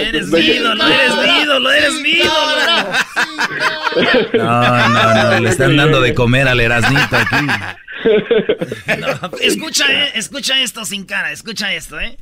Eres 0.00 0.28
mi 0.28 0.40
ídolo, 0.40 0.86
eres 0.86 1.16
mi 1.16 1.42
ídolo, 1.42 1.72
eres 1.72 1.94
mi 2.00 2.10
ídolo. 2.10 2.34
No, 4.34 4.88
no, 4.88 5.30
no, 5.30 5.40
le 5.40 5.48
están 5.48 5.76
dando 5.76 6.00
de 6.00 6.14
comer 6.14 6.48
al 6.48 6.58
Erasnito 6.58 7.16
aquí. 7.16 7.46
Escucha, 9.40 9.86
eh, 9.88 10.12
escucha 10.16 10.60
esto 10.60 10.84
sin 10.84 11.04
cara, 11.04 11.30
escucha 11.30 11.72
esto, 11.72 12.00
eh. 12.00 12.18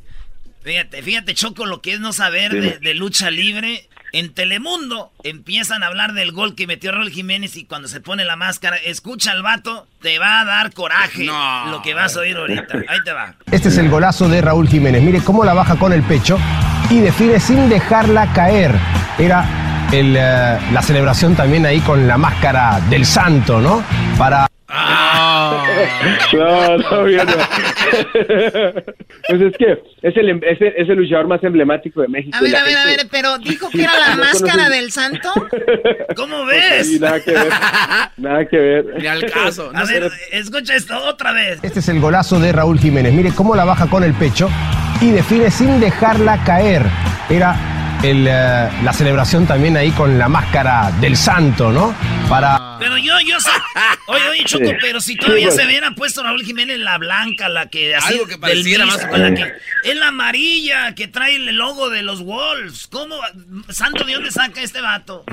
Fíjate, 0.63 1.01
fíjate, 1.01 1.33
Choco, 1.33 1.65
lo 1.65 1.81
que 1.81 1.93
es 1.93 1.99
no 1.99 2.13
saber 2.13 2.51
de, 2.51 2.79
de 2.79 2.93
lucha 2.93 3.29
libre. 3.31 3.89
En 4.13 4.31
Telemundo 4.31 5.11
empiezan 5.23 5.81
a 5.81 5.87
hablar 5.87 6.13
del 6.13 6.31
gol 6.31 6.53
que 6.53 6.67
metió 6.67 6.91
Raúl 6.91 7.09
Jiménez 7.09 7.57
y 7.57 7.65
cuando 7.65 7.87
se 7.87 7.99
pone 7.99 8.23
la 8.23 8.35
máscara, 8.35 8.77
escucha 8.77 9.31
al 9.31 9.41
vato, 9.41 9.87
te 10.03 10.19
va 10.19 10.41
a 10.41 10.45
dar 10.45 10.71
coraje 10.71 11.25
lo 11.25 11.81
que 11.83 11.95
vas 11.95 12.15
a 12.15 12.19
oír 12.19 12.37
ahorita. 12.37 12.77
Ahí 12.89 12.99
te 13.03 13.11
va. 13.11 13.33
Este 13.51 13.69
es 13.69 13.77
el 13.79 13.89
golazo 13.89 14.29
de 14.29 14.39
Raúl 14.41 14.69
Jiménez. 14.69 15.01
Mire 15.01 15.21
cómo 15.21 15.43
la 15.43 15.55
baja 15.55 15.77
con 15.77 15.93
el 15.93 16.03
pecho 16.03 16.37
y 16.89 16.99
define 16.99 17.39
sin 17.39 17.69
dejarla 17.69 18.31
caer. 18.33 18.73
Era 19.17 19.62
el, 19.99 20.15
eh, 20.17 20.57
la 20.71 20.81
celebración 20.81 21.35
también 21.35 21.65
ahí 21.65 21.79
con 21.81 22.07
la 22.07 22.17
máscara 22.17 22.79
del 22.89 23.05
santo, 23.05 23.59
¿no? 23.61 23.83
Para... 24.17 24.47
No, 26.33 26.77
no, 26.77 27.07
yo 27.07 27.23
no. 27.23 27.33
Pues 29.29 29.41
es 29.41 29.57
que 29.57 29.71
es 30.01 30.17
el, 30.17 30.29
es 30.43 30.59
el, 30.61 30.67
es 30.75 30.89
el 30.89 30.95
luchador 30.97 31.27
más 31.27 31.41
emblemático 31.43 32.01
de 32.01 32.07
México. 32.07 32.35
A 32.37 32.41
ver, 32.41 32.55
a 32.55 32.63
ver, 32.63 32.77
a 32.77 32.85
ver, 32.85 33.07
pero 33.09 33.37
dijo 33.39 33.69
que 33.69 33.83
era 33.83 33.97
la 33.97 34.15
No 34.15 34.23
máscara 34.23 34.65
conoces- 34.65 34.69
del 34.71 34.91
santo. 34.91 35.29
¿Cómo 36.15 36.45
ves? 36.45 36.87
Sí, 36.87 36.99
nada 36.99 37.19
que 37.21 37.31
ver. 37.31 37.49
Nada 38.17 38.45
que 38.45 38.57
ver. 38.57 38.85
Ni 38.99 39.07
al 39.07 39.25
caso. 39.31 39.71
A 39.73 39.83
ver, 39.85 40.11
escucha 40.31 40.75
esto 40.75 40.97
otra 41.07 41.31
vez. 41.31 41.59
Este 41.61 41.79
es 41.79 41.87
el 41.89 41.99
golazo 41.99 42.39
de 42.39 42.51
Raúl 42.51 42.79
Jiménez. 42.79 43.13
Mire 43.13 43.31
cómo 43.31 43.55
la 43.55 43.63
baja 43.65 43.87
con 43.87 44.03
el 44.03 44.13
pecho 44.13 44.49
y 44.99 45.11
define 45.11 45.49
sin 45.51 45.79
dejarla 45.79 46.43
caer. 46.43 46.83
Era 47.29 47.55
el, 48.03 48.27
eh, 48.27 48.69
la 48.83 48.93
celebración 48.93 49.45
también 49.47 49.77
ahí 49.77 49.91
con 49.91 50.19
la 50.19 50.27
máscara 50.29 50.91
del 50.99 51.17
santo, 51.17 51.71
¿no? 51.71 51.93
Para... 52.29 52.62
Pero 52.83 52.97
yo, 52.97 53.13
yo 53.25 53.39
sé. 53.39 53.49
Oye, 54.07 54.29
oye, 54.31 54.43
Choco, 54.45 54.65
Sí. 54.65 54.75
pero 54.81 54.99
si 55.01 55.15
todavía 55.15 55.49
Sí, 55.51 55.57
se 55.57 55.65
hubiera 55.65 55.91
puesto 55.91 56.21
Raúl 56.23 56.43
Jiménez 56.43 56.77
la 56.79 56.97
blanca, 56.97 57.47
la 57.49 57.67
que 57.69 57.95
así. 57.95 58.13
Algo 58.13 58.25
que 58.27 58.37
pareciera 58.37 58.85
más- 58.85 59.05
con 59.05 59.21
la 59.21 59.33
que 59.33 59.53
es 59.83 59.95
la 59.95 60.09
amarilla 60.09 60.93
que 60.95 61.07
trae 61.07 61.35
el 61.35 61.55
logo 61.55 61.89
de 61.89 62.01
los 62.01 62.21
Wolves. 62.23 62.87
¿Cómo? 62.91 63.15
Santo, 63.69 64.03
¿de 64.03 64.13
dónde 64.13 64.31
saca 64.31 64.61
este 64.61 64.81
vato? 64.81 65.23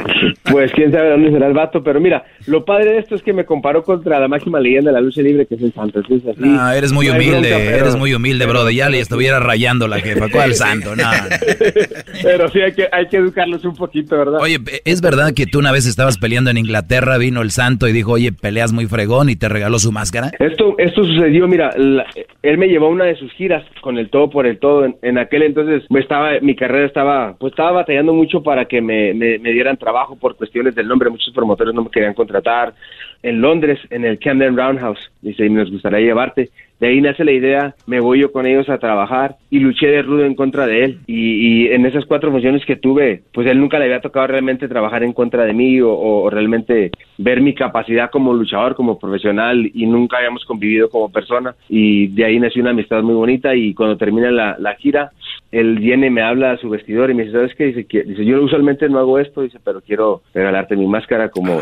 Pues 0.45 0.71
quién 0.73 0.93
sabe 0.93 1.11
dónde 1.11 1.31
será 1.31 1.47
el 1.49 1.53
vato, 1.55 1.83
pero 1.83 2.01
mira, 2.01 2.25
lo 2.47 2.65
padre 2.65 2.93
de 2.93 2.99
esto 2.99 3.15
es 3.15 3.23
que 3.23 3.33
me 3.33 3.45
comparó 3.45 3.83
contra 3.83 4.19
la 4.21 4.29
máxima 4.29 4.61
leyenda 4.61 4.91
de 4.91 4.95
la 4.95 5.01
lucha 5.01 5.23
libre 5.23 5.47
que 5.47 5.55
es 5.57 5.63
el 5.63 5.73
Santo. 5.73 5.99
Entonces, 6.01 6.29
así, 6.31 6.41
No, 6.41 6.71
eres 6.73 6.93
muy 6.93 7.07
no 7.09 7.15
humilde, 7.15 7.49
bronca, 7.51 7.57
pero- 7.59 7.77
eres 7.77 7.97
muy 7.97 8.15
humilde, 8.15 8.47
brother. 8.47 8.75
Ya 8.75 8.89
le 8.89 9.01
estuviera 9.01 9.41
rayando 9.41 9.89
la 9.89 10.01
jefa. 10.01 10.29
¿Cuál 10.29 10.55
santo? 10.55 10.95
No. 10.97 11.11
Pero 12.23 12.51
sí 12.51 12.61
hay 12.61 12.73
que, 12.75 12.89
hay 12.93 13.09
que 13.09 13.17
educarlos 13.17 13.65
un 13.65 13.75
poquito, 13.77 14.17
¿verdad? 14.19 14.41
Oye, 14.41 14.59
¿es 14.85 15.01
verdad 15.01 15.33
que 15.35 15.47
tú 15.47 15.59
una 15.59 15.73
vez 15.73 15.87
estabas 15.87 16.19
peleando 16.19 16.51
en 16.51 16.59
Inglaterra, 16.59 17.19
vino 17.19 17.40
el 17.43 17.51
santo 17.51 17.89
y 17.89 17.93
dijo, 17.93 18.13
oye, 18.13 18.33
peleas 18.33 18.73
muy 18.73 18.87
fregón 18.87 19.29
y 19.31 19.37
te 19.37 19.49
regaló 19.49 19.79
su 19.79 19.93
máscara? 19.93 20.31
Esto, 20.39 20.75
esto 20.79 21.05
sucedió, 21.05 21.47
mira, 21.49 21.71
la- 21.77 22.07
él 22.43 22.59
me 22.59 22.69
llevó 22.69 22.87
a 22.87 22.91
una 22.91 23.05
de 23.05 23.17
sus 23.17 23.33
giras 23.33 23.65
con 23.81 23.99
el 23.99 24.09
todo 24.11 24.31
por 24.31 24.47
el 24.47 24.59
todo. 24.59 24.85
En, 24.85 24.97
en 25.03 25.19
aquel 25.19 25.43
entonces 25.43 25.85
me 25.91 26.01
estaba, 26.01 26.33
mi 26.41 26.55
carrera 26.55 26.87
estaba, 26.87 27.37
pues 27.39 27.53
estaba 27.53 27.73
batallando 27.73 28.13
mucho 28.15 28.43
para 28.43 28.65
que 28.67 28.81
me, 28.81 29.13
me, 29.15 29.39
me 29.39 29.53
dieran 29.53 29.77
trabajo 29.77 30.17
por 30.17 30.37
cuestiones 30.37 30.75
del 30.75 30.89
nombre. 30.89 31.11
Muchos 31.11 31.33
promotores 31.35 31.75
no 31.75 31.85
me 31.85 31.91
querían 31.91 32.15
contratar. 32.15 32.75
En 33.23 33.41
Londres, 33.41 33.79
en 33.91 34.05
el 34.05 34.19
Camden 34.19 34.57
Roundhouse, 34.57 35.11
dice, 35.21 35.45
y 35.47 35.51
nos 35.51 35.71
gustaría 35.71 36.01
llevarte. 36.01 36.51
De 36.81 36.89
ahí 36.89 37.01
nace 37.03 37.25
la 37.25 37.33
idea, 37.33 37.75
me 37.87 38.01
voy 38.01 38.21
yo 38.21 38.33
con 38.33 38.47
ellos 38.47 38.71
a 38.71 38.79
trabajar 38.79 39.37
y 39.51 39.59
luché 39.59 39.87
de 39.89 40.01
rudo 40.01 40.25
en 40.25 40.35
contra 40.35 40.67
de 40.67 40.85
él. 40.85 40.99
Y, 41.07 41.67
y 41.67 41.67
en 41.69 41.85
esas 41.85 42.07
cuatro 42.07 42.31
funciones 42.31 42.65
que 42.65 42.77
tuve, 42.77 43.23
pues 43.35 43.47
él 43.47 43.61
nunca 43.61 43.79
le 43.79 43.85
había 43.85 44.01
tocado 44.01 44.27
realmente 44.27 44.67
trabajar 44.67 45.03
en 45.03 45.13
contra 45.13 45.45
de 45.45 45.53
mí 45.53 45.79
o, 45.83 45.93
o 45.93 46.31
realmente 46.31 46.91
ver 47.19 47.43
mi 47.43 47.55
capacidad 47.55 48.11
como 48.11 48.33
luchador, 48.33 48.75
como 48.75 48.99
profesional 48.99 49.71
y 49.75 49.85
nunca 49.85 50.17
habíamos 50.17 50.47
convivido 50.47 50.89
como 50.89 51.13
persona. 51.13 51.55
Y 51.69 52.09
de 52.09 52.25
ahí 52.25 52.41
nació 52.41 52.63
una 52.63 52.71
amistad 52.71 53.03
muy 53.03 53.15
bonita 53.15 53.55
y 53.55 53.75
cuando 53.75 53.99
termina 53.99 54.31
la, 54.31 54.57
la 54.59 54.75
gira, 54.77 55.11
él 55.53 55.79
viene 55.79 56.07
y 56.07 56.11
me 56.11 56.23
habla 56.23 56.53
a 56.53 56.57
su 56.57 56.71
vestidor 56.71 57.11
y 57.11 57.15
me 57.15 57.25
dice, 57.25 57.37
¿sabes 57.37 57.55
qué? 57.57 57.67
Dice, 57.67 57.85
que, 57.85 58.05
dice, 58.05 58.25
yo 58.25 58.43
usualmente 58.43 58.89
no 58.89 59.01
hago 59.01 59.19
esto, 59.19 59.43
dice, 59.43 59.59
pero 59.63 59.83
quiero 59.83 60.23
regalarte 60.33 60.77
mi 60.77 60.87
máscara 60.87 61.29
como, 61.29 61.61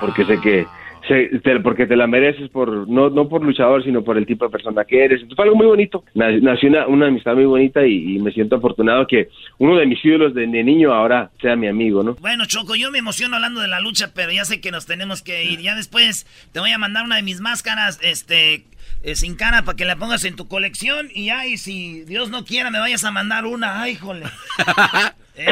porque 0.00 0.24
sé 0.24 0.40
que 0.40 0.64
se- 1.08 1.38
te- 1.40 1.58
porque 1.60 1.86
te 1.86 1.96
la 1.96 2.06
mereces 2.06 2.48
por 2.50 2.88
no 2.88 3.08
no 3.10 3.28
por 3.28 3.42
luchador 3.44 3.82
sino 3.82 4.04
por 4.04 4.16
el 4.18 4.26
tipo 4.26 4.44
de 4.44 4.50
persona 4.52 4.84
que 4.84 5.04
eres 5.04 5.20
Entonces, 5.22 5.36
fue 5.36 5.44
algo 5.46 5.56
muy 5.56 5.66
bonito 5.66 6.04
Na- 6.14 6.30
nació 6.30 6.68
una, 6.68 6.86
una 6.86 7.06
amistad 7.08 7.34
muy 7.34 7.46
bonita 7.46 7.84
y, 7.86 8.16
y 8.16 8.18
me 8.20 8.30
siento 8.32 8.56
afortunado 8.56 9.06
que 9.06 9.28
uno 9.58 9.76
de 9.76 9.86
mis 9.86 10.04
ídolos 10.04 10.34
de, 10.34 10.46
de 10.46 10.62
niño 10.64 10.92
ahora 10.92 11.30
sea 11.40 11.56
mi 11.56 11.66
amigo 11.68 12.02
no 12.02 12.14
Bueno, 12.16 12.44
Choco, 12.46 12.74
yo 12.76 12.90
me 12.92 12.98
emociono 12.98 13.36
hablando 13.36 13.60
de 13.60 13.68
la 13.68 13.80
lucha, 13.80 14.12
pero 14.14 14.30
ya 14.32 14.44
sé 14.44 14.60
que 14.60 14.70
nos 14.70 14.86
tenemos 14.86 15.22
que 15.22 15.44
ir. 15.44 15.60
Ya 15.60 15.74
después 15.74 16.26
te 16.52 16.60
voy 16.60 16.70
a 16.70 16.78
mandar 16.78 17.04
una 17.04 17.16
de 17.16 17.22
mis 17.22 17.40
máscaras, 17.40 17.98
este, 18.02 18.64
eh, 19.02 19.14
sin 19.14 19.36
cara, 19.36 19.62
para 19.62 19.76
que 19.76 19.84
la 19.84 19.96
pongas 19.96 20.24
en 20.24 20.36
tu 20.36 20.48
colección. 20.48 21.08
Y 21.14 21.30
ay, 21.30 21.56
si 21.56 22.02
Dios 22.04 22.30
no 22.30 22.44
quiera, 22.44 22.70
me 22.70 22.78
vayas 22.78 23.04
a 23.04 23.10
mandar 23.10 23.46
una. 23.46 23.82
Ay, 23.82 23.96
jole. 23.96 24.24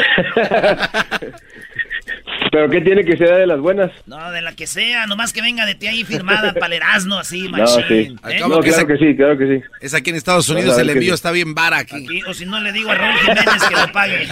pero 2.56 2.70
qué 2.70 2.80
tiene 2.80 3.04
que 3.04 3.18
ser 3.18 3.34
de 3.36 3.46
las 3.46 3.60
buenas 3.60 3.90
No, 4.06 4.30
de 4.32 4.40
la 4.40 4.54
que 4.54 4.66
sea, 4.66 5.06
nomás 5.06 5.34
que 5.34 5.42
venga 5.42 5.66
de 5.66 5.74
ti 5.74 5.88
ahí 5.88 6.04
firmada 6.04 6.54
para 6.58 6.66
el 6.68 6.72
Erasmo, 6.82 7.18
así, 7.18 7.42
no 7.42 7.50
machín. 7.58 7.84
sí 7.86 7.94
¿eh? 7.94 8.40
no 8.40 8.60
claro 8.60 8.86
que 8.86 8.96
sí 8.96 9.14
claro 9.14 9.36
que 9.36 9.46
sí 9.58 9.64
Es 9.82 9.92
aquí 9.92 10.08
en 10.10 10.16
Estados 10.16 10.48
Unidos, 10.48 10.78
el 10.78 10.88
envío 10.88 11.10
sí. 11.10 11.14
está 11.16 11.30
bien 11.32 11.54
vara 11.54 11.78
aquí. 11.78 11.96
Aquí, 12.04 12.22
o 12.26 12.32
si 12.32 12.46
no 12.46 12.58
le 12.60 12.72
digo 12.72 12.90
a 12.90 12.94
Raúl 12.94 13.18
Jiménez 13.18 13.62
que 13.68 13.74
lo 13.76 13.92
pague. 13.92 14.26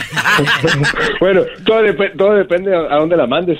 bueno 1.21 1.43
todo, 1.67 1.83
dep- 1.83 2.17
todo 2.17 2.35
depende 2.35 2.75
a, 2.75 2.97
dónde 2.97 3.17
la 3.17 3.27
mandes 3.27 3.59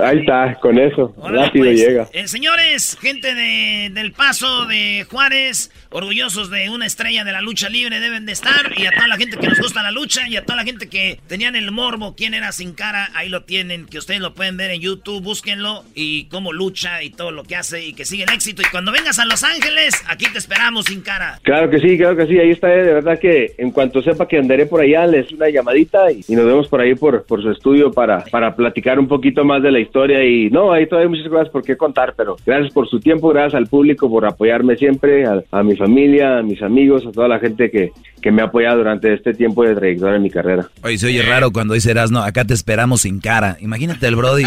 ahí 0.00 0.20
está 0.20 0.54
con 0.60 0.78
eso 0.78 1.14
rápido 1.22 1.64
pues. 1.66 1.78
llega 1.80 2.06
Eh, 2.12 2.28
señores, 2.28 2.96
gente 3.00 3.34
de, 3.34 3.90
del 3.92 4.12
Paso 4.12 4.66
de 4.66 5.04
Juárez, 5.10 5.70
orgullosos 5.90 6.50
de 6.50 6.70
una 6.70 6.86
estrella 6.86 7.24
de 7.24 7.32
la 7.32 7.40
lucha 7.40 7.68
libre 7.68 7.98
deben 8.00 8.26
de 8.26 8.32
estar. 8.32 8.72
Y 8.76 8.86
a 8.86 8.92
toda 8.92 9.08
la 9.08 9.16
gente 9.16 9.36
que 9.36 9.48
nos 9.48 9.58
gusta 9.58 9.82
la 9.82 9.90
lucha 9.90 10.28
y 10.28 10.36
a 10.36 10.44
toda 10.44 10.56
la 10.56 10.64
gente 10.64 10.88
que 10.88 11.20
tenían 11.26 11.56
el 11.56 11.70
morbo, 11.72 12.14
quién 12.16 12.34
era 12.34 12.52
sin 12.52 12.72
cara, 12.74 13.10
ahí 13.14 13.28
lo 13.28 13.42
tienen. 13.42 13.86
Que 13.90 13.98
ustedes 13.98 14.20
lo 14.20 14.34
pueden 14.34 14.56
ver 14.56 14.70
en 14.70 14.80
YouTube, 14.80 15.22
búsquenlo 15.22 15.84
y 15.94 16.24
cómo 16.24 16.52
lucha 16.52 17.02
y 17.02 17.10
todo 17.10 17.30
lo 17.30 17.44
que 17.44 17.56
hace 17.56 17.84
y 17.84 17.92
que 17.92 18.04
sigue 18.04 18.24
el 18.24 18.30
éxito. 18.30 18.62
Y 18.62 18.70
cuando 18.70 18.92
vengas 18.92 19.18
a 19.18 19.24
Los 19.24 19.42
Ángeles, 19.44 20.02
aquí 20.08 20.26
te 20.32 20.38
esperamos 20.38 20.86
sin 20.86 21.00
cara. 21.00 21.38
Claro 21.42 21.70
que 21.70 21.78
sí, 21.78 21.96
claro 21.96 22.16
que 22.16 22.26
sí, 22.26 22.38
ahí 22.38 22.50
está, 22.50 22.68
de 22.68 22.92
verdad 22.92 23.18
que 23.18 23.54
en 23.58 23.70
cuanto 23.70 24.02
sepa 24.02 24.28
que 24.28 24.38
andaré 24.38 24.66
por 24.66 24.80
allá, 24.80 25.06
les 25.06 25.30
una 25.32 25.48
llamadita 25.48 26.10
y, 26.10 26.24
nos 26.34 26.46
vemos 26.46 26.68
por 26.68 26.80
ahí 26.80 26.94
por, 26.94 27.24
por 27.24 27.42
su 27.42 27.50
estudio 27.50 27.90
para, 27.90 28.24
para 28.24 28.54
platicar 28.54 28.98
un 28.98 29.08
poquito 29.08 29.44
más 29.44 29.62
de 29.62 29.72
la 29.72 29.80
historia 29.80 30.24
y 30.24 30.50
no, 30.50 30.72
ahí 30.72 30.86
todavía 30.86 31.08
hay 31.08 31.16
muchas 31.16 31.30
cosas 31.30 31.48
por 31.48 31.62
qué 31.62 31.76
contar, 31.76 32.14
pero 32.16 32.36
gracias 32.44 32.72
por 32.72 32.88
su 32.88 33.00
tiempo, 33.00 33.28
gracias 33.28 33.54
al 33.54 33.66
público 33.66 34.08
por 34.08 34.26
apoyarme 34.26 34.76
siempre, 34.76 35.26
a, 35.26 35.42
a 35.50 35.62
mi 35.62 35.76
familia, 35.76 36.38
a 36.38 36.42
mis 36.42 36.62
amigos, 36.62 37.06
a 37.06 37.12
toda 37.12 37.28
la 37.28 37.38
gente 37.38 37.70
que, 37.70 37.90
que 38.20 38.30
me 38.30 38.42
ha 38.42 38.46
apoyado 38.46 38.78
durante 38.78 39.12
este 39.12 39.34
tiempo 39.34 39.64
de 39.64 39.74
trayectoria 39.74 40.16
en 40.16 40.22
mi 40.22 40.30
carrera. 40.30 40.68
Oye, 40.82 40.98
se 40.98 41.06
oye 41.06 41.22
raro 41.22 41.50
cuando 41.52 41.74
dice 41.74 41.90
Erasno, 41.90 42.22
acá 42.22 42.44
te 42.44 42.54
esperamos 42.54 43.02
sin 43.02 43.20
cara. 43.20 43.56
Imagínate 43.60 43.77
el 44.06 44.16
Brody, 44.16 44.44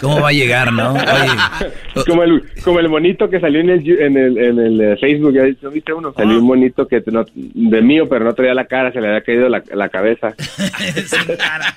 cómo 0.00 0.20
va 0.20 0.28
a 0.28 0.32
llegar, 0.32 0.72
¿no? 0.72 0.94
como, 2.06 2.22
el, 2.22 2.44
como 2.62 2.80
el 2.80 2.88
monito 2.88 3.28
que 3.28 3.40
salió 3.40 3.60
en 3.60 3.70
el, 3.70 4.00
en 4.00 4.16
el, 4.16 4.38
en 4.38 4.58
el 4.58 4.80
eh, 4.80 4.96
Facebook, 4.98 5.34
¿ya 5.34 5.68
viste 5.68 5.92
uno? 5.92 6.12
Salió 6.12 6.38
un 6.38 6.46
monito 6.46 6.86
que 6.86 7.02
no, 7.06 7.24
de 7.34 7.82
mío, 7.82 8.08
pero 8.08 8.24
no 8.24 8.34
traía 8.34 8.54
la 8.54 8.66
cara, 8.66 8.92
se 8.92 9.00
le 9.00 9.08
había 9.08 9.22
caído 9.22 9.48
la, 9.48 9.62
la 9.72 9.88
cabeza. 9.88 10.34
sin 10.38 11.36
cara. 11.36 11.74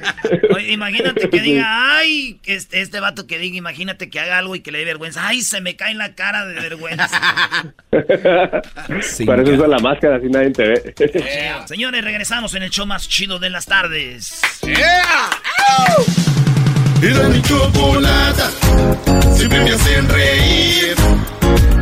Oye, 0.55 0.73
imagínate 0.73 1.29
que 1.29 1.39
diga, 1.39 1.97
ay, 1.97 2.39
este, 2.45 2.81
este 2.81 2.99
vato 2.99 3.27
que 3.27 3.39
diga, 3.39 3.57
imagínate 3.57 4.09
que 4.09 4.19
haga 4.19 4.37
algo 4.37 4.55
y 4.55 4.61
que 4.61 4.71
le 4.71 4.79
dé 4.79 4.85
vergüenza. 4.85 5.27
Ay, 5.27 5.41
se 5.41 5.61
me 5.61 5.75
cae 5.75 5.91
en 5.91 5.97
la 5.97 6.15
cara 6.15 6.45
de 6.45 6.55
vergüenza. 6.55 7.75
Para 9.25 9.43
eso 9.43 9.51
usa 9.53 9.67
la 9.67 9.79
máscara, 9.79 10.17
así 10.17 10.27
nadie 10.29 10.51
te 10.51 10.67
ve. 10.67 10.95
Señores, 11.65 12.03
regresamos 12.03 12.53
en 12.55 12.63
el 12.63 12.69
show 12.69 12.85
más 12.85 13.07
chido 13.07 13.39
de 13.39 13.49
las 13.49 13.65
tardes. 13.65 14.41
Era 17.01 17.29
mi 17.29 17.41
chocolata, 17.43 18.49
siempre 19.35 19.63
me 19.63 19.71
hacen 19.71 20.09
reír. 20.09 20.95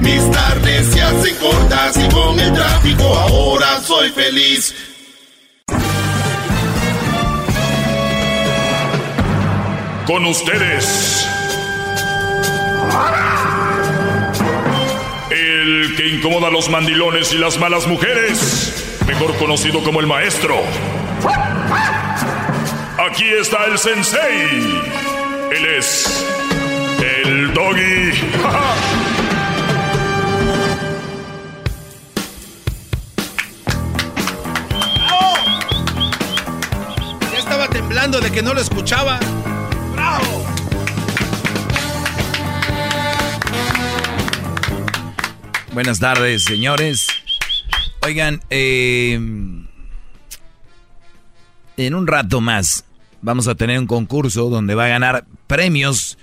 Mis 0.02 0.32
tardes 0.32 0.88
se 0.88 1.02
hacen 1.02 1.36
cortas 1.38 1.98
y 1.98 2.14
con 2.14 2.38
el 2.38 2.54
tráfico 2.54 3.04
ahora 3.04 3.82
soy 3.82 4.10
feliz. 4.10 4.76
Con 10.06 10.26
ustedes. 10.26 11.26
El 15.32 15.96
que 15.96 16.08
incomoda 16.10 16.50
a 16.50 16.52
los 16.52 16.70
mandilones 16.70 17.34
y 17.34 17.38
las 17.38 17.58
malas 17.58 17.88
mujeres, 17.88 18.98
mejor 19.08 19.36
conocido 19.38 19.82
como 19.82 20.02
el 20.02 20.08
maestro. 20.08 20.62
Aquí 23.08 23.26
está 23.26 23.66
el 23.66 23.78
sensei. 23.78 24.82
Él 25.52 25.66
es 25.78 26.26
el 27.04 27.54
doggy. 27.54 28.12
Ya 37.32 37.38
estaba 37.38 37.68
temblando 37.68 38.20
de 38.20 38.32
que 38.32 38.42
no 38.42 38.54
lo 38.54 38.62
escuchaba. 38.62 39.20
¡Bravo! 39.94 40.46
Buenas 45.74 46.00
tardes, 46.00 46.44
señores. 46.44 47.08
Oigan, 48.02 48.42
eh, 48.50 49.14
en 51.78 51.94
un 51.94 52.08
rato 52.08 52.42
más 52.42 52.85
vamos 53.26 53.48
a 53.48 53.56
tener 53.56 53.80
un 53.80 53.88
concurso 53.88 54.50
donde 54.50 54.76
va 54.76 54.86
a 54.86 54.90
ganar 54.90 55.26
premios 55.48 56.18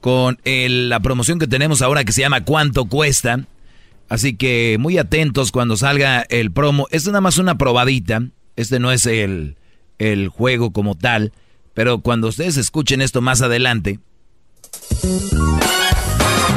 con 0.00 0.38
la 0.44 1.00
promoción 1.00 1.38
que 1.38 1.46
tenemos 1.46 1.82
ahora 1.82 2.04
que 2.04 2.12
se 2.12 2.20
llama 2.20 2.44
¿Cuánto 2.44 2.86
cuesta? 2.86 3.46
Así 4.08 4.36
que 4.36 4.76
muy 4.78 4.98
atentos 4.98 5.52
cuando 5.52 5.76
salga 5.76 6.22
el 6.28 6.50
promo. 6.50 6.88
Es 6.90 7.06
nada 7.06 7.20
más 7.20 7.38
una 7.38 7.56
probadita. 7.58 8.22
Este 8.56 8.80
no 8.80 8.90
es 8.90 9.06
el, 9.06 9.56
el 9.98 10.28
juego 10.28 10.72
como 10.72 10.96
tal. 10.96 11.32
Pero 11.74 12.00
cuando 12.00 12.28
ustedes 12.28 12.56
escuchen 12.56 13.02
esto 13.02 13.20
más 13.20 13.40
adelante, 13.40 14.00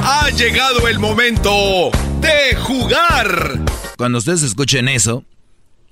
ha 0.03 0.29
llegado 0.31 0.87
el 0.87 0.97
momento 0.97 1.91
de 2.21 2.55
jugar. 2.55 3.59
Cuando 3.97 4.17
ustedes 4.17 4.41
escuchen 4.41 4.87
eso, 4.87 5.25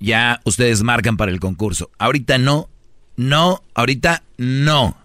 ya 0.00 0.40
ustedes 0.44 0.82
marcan 0.82 1.16
para 1.16 1.30
el 1.30 1.38
concurso. 1.38 1.90
Ahorita 1.98 2.38
no, 2.38 2.70
no, 3.20 3.62
ahorita 3.74 4.22
no. 4.38 4.96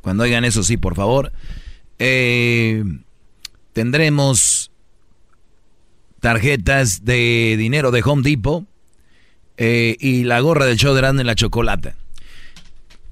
Cuando 0.00 0.22
oigan 0.24 0.46
eso, 0.46 0.62
sí, 0.62 0.78
por 0.78 0.94
favor. 0.94 1.32
Eh, 1.98 2.82
tendremos 3.74 4.70
tarjetas 6.20 7.04
de 7.04 7.56
dinero 7.58 7.90
de 7.90 8.00
Home 8.02 8.22
Depot 8.22 8.64
eh, 9.58 9.98
y 10.00 10.24
la 10.24 10.40
gorra 10.40 10.64
del 10.64 10.78
show 10.78 10.94
de 10.94 11.00
Erasmo 11.00 11.20
en 11.20 11.26
la 11.26 11.34
chocolata. 11.34 11.94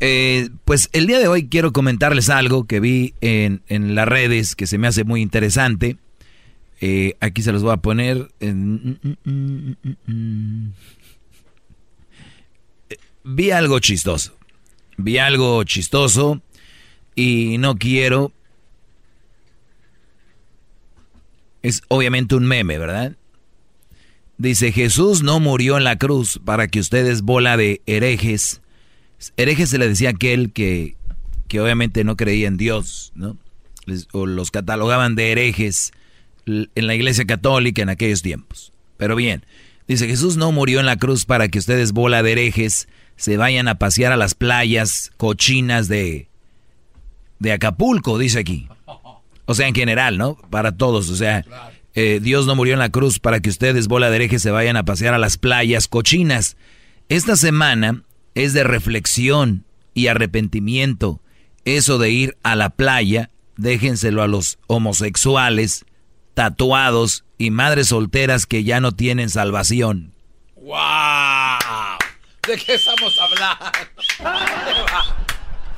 Eh, 0.01 0.49
pues 0.65 0.89
el 0.95 1.07
día 1.07 1.19
de 1.19 1.29
hoy 1.29 1.49
quiero 1.49 1.75
comentarles 1.75 2.31
algo 2.31 2.67
que 2.67 2.81
vi 2.81 3.13
en, 3.21 3.61
las 3.95 4.09
redes 4.09 4.57
que 4.57 4.67
se 4.67 4.79
me 4.79 4.87
hace 4.87 5.05
muy 5.05 5.21
interesante. 5.21 5.99
Aquí 7.21 7.43
se 7.43 7.53
los 7.53 7.63
voy 7.63 7.75
a 7.75 7.77
poner. 7.77 8.31
vi 13.23 13.51
algo 13.51 13.79
chistoso. 13.81 14.36
Vi 14.97 15.19
algo 15.19 15.63
chistoso 15.65 16.41
y 17.15 17.59
no 17.59 17.77
quiero... 17.77 18.33
Es 21.63 21.83
obviamente 21.89 22.37
un 22.37 22.47
meme, 22.47 22.79
¿verdad? 22.79 23.17
Dice, 24.39 24.71
Jesús 24.71 25.23
no 25.23 25.41
murió 25.41 25.77
en 25.77 25.85
la 25.85 25.97
cruz 25.97 26.41
para 26.45 26.69
que 26.69 26.79
ustedes 26.79 27.23
bola 27.23 27.57
de 27.57 27.81
herejes 27.87 28.61
Hereje 29.37 29.67
se 29.67 29.79
le 29.79 29.89
decía 29.89 30.11
aquel 30.11 30.53
que, 30.53 30.97
que 31.49 31.61
obviamente 31.61 32.05
no 32.05 32.17
creía 32.17 32.49
en 32.49 32.57
Dios, 32.57 33.13
¿no? 33.15 33.37
o 34.13 34.27
los 34.27 34.51
catalogaban 34.51 35.15
de 35.15 35.31
herejes 35.31 35.93
en 36.47 36.87
la 36.87 36.95
iglesia 36.95 37.25
católica 37.25 37.83
en 37.83 37.89
aquellos 37.89 38.21
tiempos. 38.21 38.73
Pero 38.97 39.15
bien, 39.15 39.45
dice 39.87 40.09
Jesús 40.09 40.37
no 40.37 40.51
murió 40.51 40.81
en 40.81 40.87
la 40.87 40.97
cruz 40.97 41.25
para 41.25 41.49
que 41.49 41.59
ustedes, 41.59 41.93
bola 41.93 42.23
de 42.23 42.33
herejes, 42.33 42.89
se 43.17 43.37
vayan 43.37 43.69
a 43.69 43.79
pasear 43.79 44.13
a 44.13 44.17
las 44.17 44.35
playas 44.35 45.11
cochinas 45.17 45.89
de, 45.89 46.29
de 47.39 47.53
Acapulco, 47.53 48.19
dice 48.19 48.39
aquí. 48.39 48.69
O 49.47 49.55
sea, 49.55 49.69
en 49.69 49.75
general, 49.75 50.19
¿no? 50.19 50.37
Para 50.51 50.73
todos, 50.73 51.09
o 51.09 51.17
sea, 51.17 51.45
eh, 51.95 52.21
Dios 52.23 52.47
no 52.47 52.57
murió 52.57 52.75
en 52.75 52.81
la 52.81 52.91
cruz 52.91 53.19
para 53.19 53.41
que 53.41 53.49
ustedes, 53.49 53.89
bola 53.89 54.11
de 54.11 54.17
herejes, 54.17 54.43
se 54.43 54.51
vayan 54.51 54.77
a 54.77 54.85
pasear 54.85 55.15
a 55.15 55.19
las 55.19 55.39
playas 55.39 55.89
cochinas. 55.89 56.57
Esta 57.09 57.37
semana 57.37 58.03
es 58.35 58.53
de 58.53 58.65
reflexión 58.65 59.65
y 59.95 60.09
arrepentimiento. 60.09 61.21
Eso 61.65 61.99
de 61.99 62.11
ir 62.11 62.37
a 62.43 62.55
la 62.55 62.71
playa, 62.71 63.31
déjenselo 63.57 64.23
a 64.23 64.29
los 64.29 64.59
homosexuales, 64.67 65.87
tatuados 66.35 67.25
y 67.39 67.51
madres 67.51 67.89
solteras 67.89 68.47
que 68.47 68.63
ya 68.63 68.81
no 68.81 68.93
tienen 68.93 69.31
salvación. 69.31 70.13
¡Wow! 70.57 71.56
¿De 72.47 72.57
qué 72.57 72.75
estamos 72.75 73.19
hablando? 73.21 73.65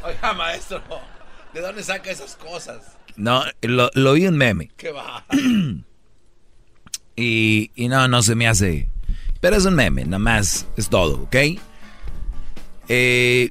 Oiga, 0.04 0.32
maestro, 0.34 0.82
¿de 1.54 1.60
dónde 1.60 1.82
saca 1.82 2.10
esas 2.10 2.36
cosas? 2.36 2.96
No, 3.16 3.42
lo, 3.62 3.90
lo 3.94 4.12
vi 4.12 4.26
un 4.26 4.36
meme. 4.36 4.70
¿Qué 4.76 4.92
va? 4.92 5.24
y, 7.16 7.70
y 7.74 7.88
no, 7.88 8.06
no 8.08 8.22
se 8.22 8.34
me 8.34 8.46
hace... 8.48 8.88
Pero 9.40 9.56
es 9.56 9.64
un 9.64 9.74
meme, 9.74 10.04
nada 10.04 10.18
más, 10.18 10.66
es 10.76 10.88
todo, 10.88 11.22
¿ok? 11.22 11.36
Eh, 12.88 13.50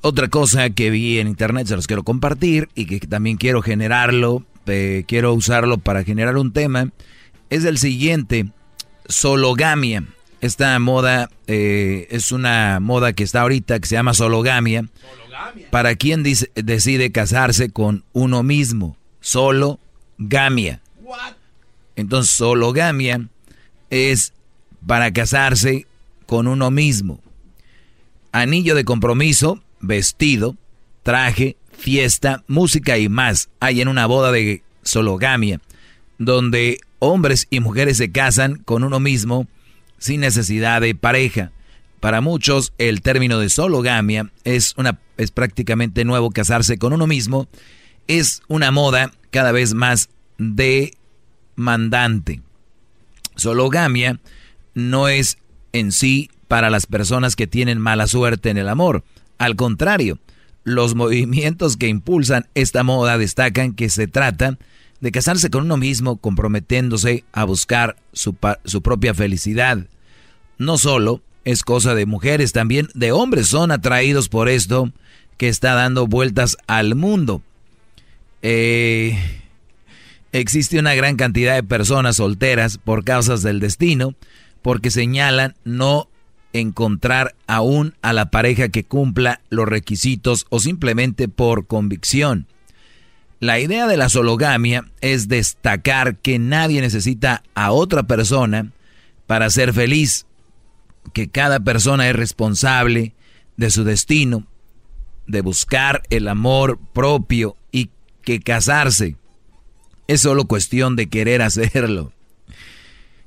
otra 0.00 0.28
cosa 0.28 0.70
que 0.70 0.90
vi 0.90 1.18
en 1.18 1.26
internet, 1.26 1.66
se 1.66 1.76
los 1.76 1.86
quiero 1.86 2.04
compartir 2.04 2.68
y 2.74 2.86
que 2.86 3.00
también 3.00 3.36
quiero 3.36 3.60
generarlo, 3.62 4.44
quiero 5.06 5.34
usarlo 5.34 5.78
para 5.78 6.04
generar 6.04 6.36
un 6.36 6.52
tema, 6.52 6.90
es 7.50 7.64
el 7.64 7.78
siguiente, 7.78 8.46
sologamia. 9.08 10.04
Esta 10.40 10.78
moda 10.78 11.30
eh, 11.46 12.06
es 12.10 12.32
una 12.32 12.78
moda 12.80 13.12
que 13.12 13.24
está 13.24 13.42
ahorita 13.42 13.80
que 13.80 13.88
se 13.88 13.94
llama 13.96 14.14
sologamia. 14.14 14.84
Para 15.70 15.94
quien 15.94 16.22
decide 16.22 17.12
casarse 17.12 17.70
con 17.70 18.04
uno 18.12 18.42
mismo, 18.42 18.96
sologamia. 19.20 20.80
Entonces, 21.96 22.34
sologamia 22.34 23.28
es 23.88 24.32
para 24.86 25.12
casarse 25.12 25.86
con 26.26 26.46
uno 26.48 26.70
mismo 26.70 27.20
anillo 28.32 28.74
de 28.74 28.84
compromiso, 28.84 29.62
vestido, 29.80 30.56
traje, 31.02 31.56
fiesta, 31.72 32.42
música 32.46 32.98
y 32.98 33.08
más 33.08 33.48
hay 33.60 33.80
en 33.80 33.88
una 33.88 34.06
boda 34.06 34.32
de 34.32 34.62
sologamia, 34.82 35.60
donde 36.18 36.80
hombres 36.98 37.46
y 37.50 37.60
mujeres 37.60 37.96
se 37.96 38.10
casan 38.10 38.56
con 38.56 38.84
uno 38.84 39.00
mismo 39.00 39.46
sin 39.98 40.20
necesidad 40.20 40.80
de 40.80 40.94
pareja. 40.94 41.52
Para 42.00 42.20
muchos, 42.20 42.72
el 42.78 43.02
término 43.02 43.38
de 43.38 43.48
sologamia 43.48 44.30
es, 44.44 44.74
una, 44.76 44.98
es 45.16 45.30
prácticamente 45.30 46.04
nuevo. 46.04 46.30
Casarse 46.30 46.78
con 46.78 46.92
uno 46.92 47.06
mismo 47.06 47.48
es 48.06 48.42
una 48.48 48.70
moda 48.70 49.12
cada 49.30 49.52
vez 49.52 49.74
más 49.74 50.08
demandante. 50.38 52.42
Sologamia 53.34 54.20
no 54.74 55.08
es 55.08 55.38
en 55.72 55.92
sí 55.92 56.30
para 56.46 56.70
las 56.70 56.86
personas 56.86 57.36
que 57.36 57.46
tienen 57.46 57.78
mala 57.78 58.06
suerte 58.06 58.50
en 58.50 58.58
el 58.58 58.68
amor. 58.68 59.04
Al 59.38 59.56
contrario, 59.56 60.18
los 60.64 60.94
movimientos 60.94 61.76
que 61.76 61.88
impulsan 61.88 62.46
esta 62.54 62.82
moda 62.82 63.18
destacan 63.18 63.74
que 63.74 63.90
se 63.90 64.06
trata 64.06 64.58
de 65.00 65.12
casarse 65.12 65.50
con 65.50 65.64
uno 65.64 65.76
mismo 65.76 66.16
comprometiéndose 66.16 67.24
a 67.32 67.44
buscar 67.44 67.96
su, 68.12 68.36
su 68.64 68.82
propia 68.82 69.14
felicidad. 69.14 69.86
No 70.58 70.78
solo 70.78 71.22
es 71.44 71.62
cosa 71.62 71.94
de 71.94 72.06
mujeres, 72.06 72.52
también 72.52 72.88
de 72.94 73.12
hombres 73.12 73.46
son 73.48 73.70
atraídos 73.70 74.28
por 74.28 74.48
esto 74.48 74.92
que 75.36 75.48
está 75.48 75.74
dando 75.74 76.06
vueltas 76.06 76.58
al 76.66 76.94
mundo. 76.94 77.42
Eh, 78.42 79.18
existe 80.32 80.78
una 80.78 80.94
gran 80.94 81.16
cantidad 81.16 81.54
de 81.54 81.62
personas 81.62 82.16
solteras 82.16 82.78
por 82.78 83.04
causas 83.04 83.42
del 83.42 83.60
destino, 83.60 84.14
porque 84.62 84.90
señalan 84.90 85.54
no 85.64 86.08
encontrar 86.52 87.34
aún 87.46 87.94
a 88.02 88.12
la 88.12 88.30
pareja 88.30 88.68
que 88.68 88.84
cumpla 88.84 89.40
los 89.48 89.68
requisitos 89.68 90.46
o 90.50 90.60
simplemente 90.60 91.28
por 91.28 91.66
convicción. 91.66 92.46
La 93.40 93.60
idea 93.60 93.86
de 93.86 93.96
la 93.96 94.08
sologamia 94.08 94.84
es 95.00 95.28
destacar 95.28 96.16
que 96.16 96.38
nadie 96.38 96.80
necesita 96.80 97.44
a 97.54 97.70
otra 97.70 98.02
persona 98.02 98.72
para 99.26 99.48
ser 99.50 99.72
feliz 99.72 100.26
que 101.12 101.28
cada 101.28 101.60
persona 101.60 102.08
es 102.08 102.16
responsable 102.16 103.14
de 103.56 103.70
su 103.70 103.84
destino, 103.84 104.46
de 105.26 105.40
buscar 105.40 106.02
el 106.10 106.26
amor 106.26 106.78
propio 106.92 107.56
y 107.70 107.90
que 108.22 108.40
casarse 108.40 109.16
es 110.08 110.22
solo 110.22 110.46
cuestión 110.46 110.96
de 110.96 111.08
querer 111.08 111.42
hacerlo. 111.42 112.12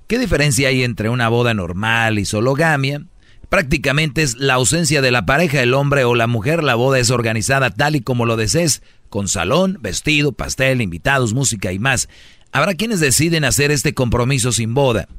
¿Qué 0.07 0.19
diferencia 0.19 0.67
hay 0.67 0.83
entre 0.83 1.07
una 1.07 1.29
boda 1.29 1.53
normal 1.53 2.19
y 2.19 2.25
sologamia? 2.25 3.05
Prácticamente 3.51 4.21
es 4.21 4.37
la 4.37 4.53
ausencia 4.53 5.01
de 5.01 5.11
la 5.11 5.25
pareja, 5.25 5.61
el 5.61 5.73
hombre 5.73 6.05
o 6.05 6.15
la 6.15 6.25
mujer. 6.25 6.63
La 6.63 6.75
boda 6.75 6.99
es 6.99 7.09
organizada 7.09 7.69
tal 7.69 7.97
y 7.97 7.99
como 7.99 8.25
lo 8.25 8.37
desees, 8.37 8.81
con 9.09 9.27
salón, 9.27 9.77
vestido, 9.81 10.31
pastel, 10.31 10.79
invitados, 10.79 11.33
música 11.33 11.73
y 11.73 11.77
más. 11.77 12.07
Habrá 12.53 12.75
quienes 12.75 13.01
deciden 13.01 13.43
hacer 13.43 13.69
este 13.69 13.93
compromiso 13.93 14.53
sin 14.53 14.73
boda 14.73 15.09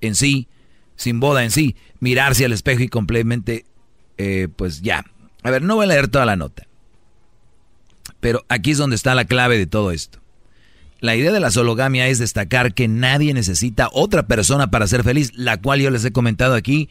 en 0.00 0.14
sí, 0.14 0.46
sin 0.94 1.18
boda 1.18 1.42
en 1.42 1.50
sí, 1.50 1.74
mirarse 1.98 2.44
al 2.44 2.52
espejo 2.52 2.84
y 2.84 2.88
completamente, 2.88 3.64
eh, 4.18 4.46
pues 4.54 4.82
ya. 4.82 5.04
A 5.42 5.50
ver, 5.50 5.62
no 5.62 5.74
voy 5.74 5.86
a 5.86 5.88
leer 5.88 6.06
toda 6.06 6.26
la 6.26 6.36
nota. 6.36 6.68
Pero 8.20 8.44
aquí 8.48 8.70
es 8.70 8.78
donde 8.78 8.94
está 8.94 9.16
la 9.16 9.24
clave 9.24 9.58
de 9.58 9.66
todo 9.66 9.90
esto. 9.90 10.20
La 11.00 11.16
idea 11.16 11.32
de 11.32 11.40
la 11.40 11.50
sologamia 11.50 12.06
es 12.06 12.20
destacar 12.20 12.72
que 12.72 12.86
nadie 12.86 13.34
necesita 13.34 13.88
otra 13.90 14.28
persona 14.28 14.70
para 14.70 14.86
ser 14.86 15.02
feliz, 15.02 15.32
la 15.34 15.60
cual 15.60 15.80
yo 15.80 15.90
les 15.90 16.04
he 16.04 16.12
comentado 16.12 16.54
aquí 16.54 16.88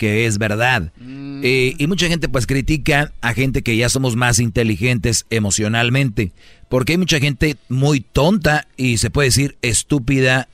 que 0.00 0.24
es 0.24 0.38
verdad. 0.38 0.94
Mm. 0.98 1.42
Eh, 1.44 1.74
y 1.76 1.86
mucha 1.86 2.08
gente 2.08 2.30
pues 2.30 2.46
critica 2.46 3.12
a 3.20 3.34
gente 3.34 3.60
que 3.60 3.76
ya 3.76 3.90
somos 3.90 4.16
más 4.16 4.38
inteligentes 4.38 5.26
emocionalmente, 5.28 6.32
porque 6.70 6.92
hay 6.92 6.98
mucha 6.98 7.20
gente 7.20 7.58
muy 7.68 8.00
tonta 8.00 8.66
y 8.78 8.96
se 8.96 9.10
puede 9.10 9.28
decir 9.28 9.58
estúpida 9.60 10.48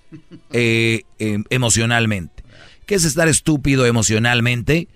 eh, 0.51 1.03
em, 1.21 1.45
emocionalmente. 1.49 2.43
¿Qué 2.87 2.97
es 2.97 3.05
estar 3.05 3.29
estúpido 3.29 3.87
emocionalmente? 3.87 4.89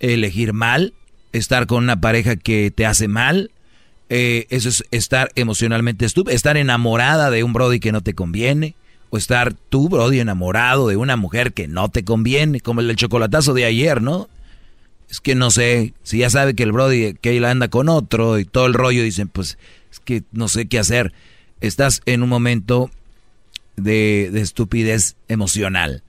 Elegir 0.00 0.52
mal, 0.52 0.92
estar 1.32 1.66
con 1.66 1.82
una 1.82 1.98
pareja 1.98 2.36
que 2.36 2.70
te 2.70 2.84
hace 2.84 3.08
mal. 3.08 3.52
Eh, 4.10 4.46
eso 4.50 4.68
es 4.68 4.84
estar 4.90 5.30
emocionalmente 5.34 6.04
estúpido. 6.04 6.36
Estar 6.36 6.58
enamorada 6.58 7.30
de 7.30 7.42
un 7.42 7.54
Brody 7.54 7.80
que 7.80 7.90
no 7.90 8.02
te 8.02 8.12
conviene. 8.12 8.74
O 9.14 9.18
estar 9.18 9.54
tú, 9.54 9.88
Brody, 9.88 10.18
enamorado 10.18 10.88
de 10.88 10.96
una 10.96 11.16
mujer 11.16 11.52
que 11.52 11.68
no 11.68 11.88
te 11.88 12.04
conviene. 12.04 12.60
Como 12.60 12.80
el 12.80 12.88
del 12.88 12.96
chocolatazo 12.96 13.54
de 13.54 13.64
ayer, 13.64 14.02
¿no? 14.02 14.28
Es 15.08 15.20
que 15.20 15.34
no 15.34 15.50
sé, 15.52 15.94
si 16.02 16.18
ya 16.18 16.30
sabe 16.30 16.54
que 16.54 16.64
el 16.64 16.72
Brody 16.72 17.14
que 17.14 17.46
anda 17.46 17.68
con 17.68 17.88
otro 17.88 18.38
y 18.38 18.44
todo 18.44 18.66
el 18.66 18.74
rollo, 18.74 19.02
dicen, 19.02 19.28
pues 19.28 19.58
es 19.92 20.00
que 20.00 20.24
no 20.32 20.48
sé 20.48 20.66
qué 20.66 20.78
hacer. 20.78 21.12
Estás 21.60 22.02
en 22.06 22.22
un 22.24 22.28
momento 22.28 22.90
de 23.76 24.30
estupidez 24.34 25.14
emocional. 25.28 26.02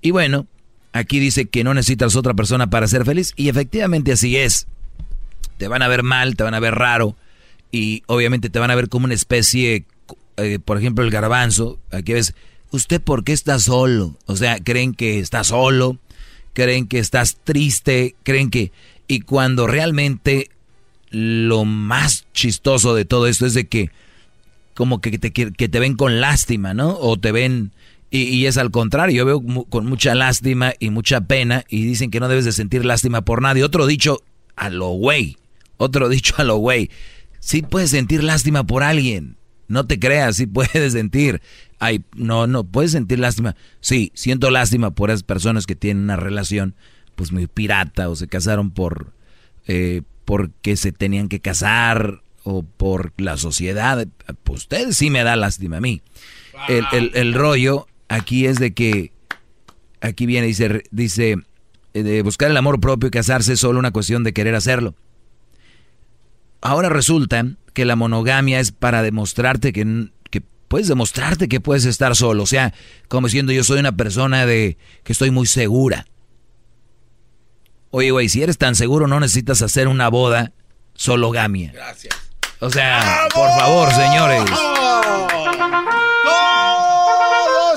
Y 0.00 0.10
bueno, 0.10 0.46
Aquí 0.92 1.20
dice 1.20 1.46
que 1.46 1.62
no 1.62 1.72
necesitas 1.72 2.16
otra 2.16 2.34
persona 2.34 2.68
para 2.68 2.88
ser 2.88 3.04
feliz 3.04 3.32
y 3.36 3.48
efectivamente 3.48 4.12
así 4.12 4.36
es. 4.36 4.66
Te 5.56 5.68
van 5.68 5.82
a 5.82 5.88
ver 5.88 6.02
mal, 6.02 6.36
te 6.36 6.42
van 6.42 6.54
a 6.54 6.60
ver 6.60 6.74
raro 6.74 7.16
y 7.70 8.02
obviamente 8.06 8.50
te 8.50 8.58
van 8.58 8.72
a 8.72 8.74
ver 8.74 8.88
como 8.88 9.04
una 9.04 9.14
especie, 9.14 9.84
eh, 10.42 10.58
por 10.58 10.78
ejemplo 10.78 11.04
el 11.04 11.10
garbanzo, 11.10 11.78
aquí 11.90 12.12
ves, 12.12 12.34
¿usted 12.70 13.00
por 13.00 13.24
qué 13.24 13.32
está 13.32 13.58
solo? 13.58 14.16
O 14.26 14.36
sea, 14.36 14.58
creen 14.58 14.94
que 14.94 15.18
está 15.18 15.44
solo, 15.44 15.98
creen 16.52 16.86
que 16.86 16.98
estás 16.98 17.38
triste, 17.44 18.14
creen 18.22 18.50
que... 18.50 18.72
Y 19.06 19.20
cuando 19.20 19.66
realmente 19.66 20.50
lo 21.10 21.64
más 21.64 22.26
chistoso 22.32 22.94
de 22.94 23.04
todo 23.04 23.26
esto 23.26 23.44
es 23.44 23.54
de 23.54 23.66
que 23.66 23.90
como 24.74 25.00
que 25.00 25.18
te, 25.18 25.32
que 25.32 25.68
te 25.68 25.80
ven 25.80 25.96
con 25.96 26.20
lástima, 26.20 26.74
¿no? 26.74 26.96
O 26.96 27.18
te 27.18 27.32
ven 27.32 27.72
y, 28.12 28.46
es 28.46 28.58
al 28.58 28.72
contrario, 28.72 29.18
yo 29.18 29.24
veo 29.24 29.66
con 29.68 29.86
mucha 29.86 30.16
lástima 30.16 30.72
y 30.80 30.90
mucha 30.90 31.20
pena 31.20 31.64
y 31.68 31.84
dicen 31.84 32.10
que 32.10 32.18
no 32.18 32.26
debes 32.26 32.44
de 32.44 32.50
sentir 32.50 32.84
lástima 32.84 33.22
por 33.22 33.40
nadie. 33.40 33.62
Otro 33.62 33.86
dicho 33.86 34.18
a 34.56 34.68
lo 34.68 34.88
güey, 34.88 35.36
otro 35.76 36.08
dicho 36.08 36.34
a 36.38 36.44
lo 36.44 36.56
güey. 36.56 36.90
Sí 37.38 37.62
puedes 37.62 37.90
sentir 37.90 38.24
lástima 38.24 38.64
por 38.64 38.82
alguien, 38.82 39.36
no 39.70 39.86
te 39.86 39.98
creas, 39.98 40.36
sí 40.36 40.46
puedes 40.46 40.92
sentir. 40.92 41.40
Ay, 41.78 42.02
no, 42.14 42.46
no, 42.46 42.64
puedes 42.64 42.92
sentir 42.92 43.18
lástima. 43.18 43.56
Sí, 43.80 44.12
siento 44.14 44.50
lástima 44.50 44.90
por 44.90 45.10
esas 45.10 45.22
personas 45.22 45.66
que 45.66 45.76
tienen 45.76 46.04
una 46.04 46.16
relación 46.16 46.74
pues 47.14 47.32
muy 47.32 47.46
pirata 47.46 48.08
o 48.08 48.16
se 48.16 48.28
casaron 48.28 48.70
por 48.70 49.12
eh, 49.66 50.02
porque 50.24 50.76
se 50.76 50.92
tenían 50.92 51.28
que 51.28 51.40
casar 51.40 52.22
o 52.44 52.62
por 52.62 53.12
la 53.16 53.36
sociedad. 53.36 54.06
Pues 54.44 54.60
ustedes 54.60 54.96
sí 54.96 55.10
me 55.10 55.24
da 55.24 55.36
lástima 55.36 55.78
a 55.78 55.80
mí. 55.80 56.02
El 56.68 57.34
rollo 57.34 57.86
aquí 58.08 58.46
es 58.46 58.58
de 58.58 58.74
que, 58.74 59.12
aquí 60.00 60.26
viene, 60.26 60.48
dice, 60.48 60.82
dice, 60.90 61.36
eh, 61.94 62.02
de 62.02 62.22
buscar 62.22 62.50
el 62.50 62.56
amor 62.56 62.80
propio 62.80 63.08
y 63.08 63.10
casarse 63.10 63.54
es 63.54 63.60
solo 63.60 63.78
una 63.78 63.92
cuestión 63.92 64.24
de 64.24 64.32
querer 64.32 64.54
hacerlo. 64.54 64.94
Ahora 66.60 66.90
resulta 66.90 67.46
que 67.72 67.84
la 67.84 67.96
monogamia 67.96 68.60
es 68.60 68.72
para 68.72 69.02
demostrarte 69.02 69.72
que, 69.72 70.08
que 70.30 70.42
puedes 70.68 70.88
demostrarte 70.88 71.48
que 71.48 71.60
puedes 71.60 71.84
estar 71.84 72.14
solo. 72.16 72.42
O 72.42 72.46
sea, 72.46 72.74
como 73.08 73.26
diciendo 73.26 73.52
yo 73.52 73.64
soy 73.64 73.80
una 73.80 73.92
persona 73.96 74.46
de 74.46 74.78
que 75.04 75.12
estoy 75.12 75.30
muy 75.30 75.46
segura. 75.46 76.06
Oye, 77.90 78.10
güey, 78.10 78.28
si 78.28 78.42
eres 78.42 78.58
tan 78.58 78.74
seguro 78.76 79.06
no 79.06 79.18
necesitas 79.20 79.62
hacer 79.62 79.88
una 79.88 80.08
boda 80.08 80.52
sologamia. 80.94 81.72
Gracias. 81.72 82.14
O 82.60 82.70
sea, 82.70 83.26
por 83.34 83.48
favor, 83.58 83.90
señores. 83.92 84.50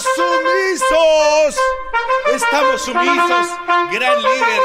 sumisos. 0.03 1.56
Estamos 2.34 2.82
sumisos. 2.82 3.48
Gran 3.91 4.18
líder, 4.22 4.61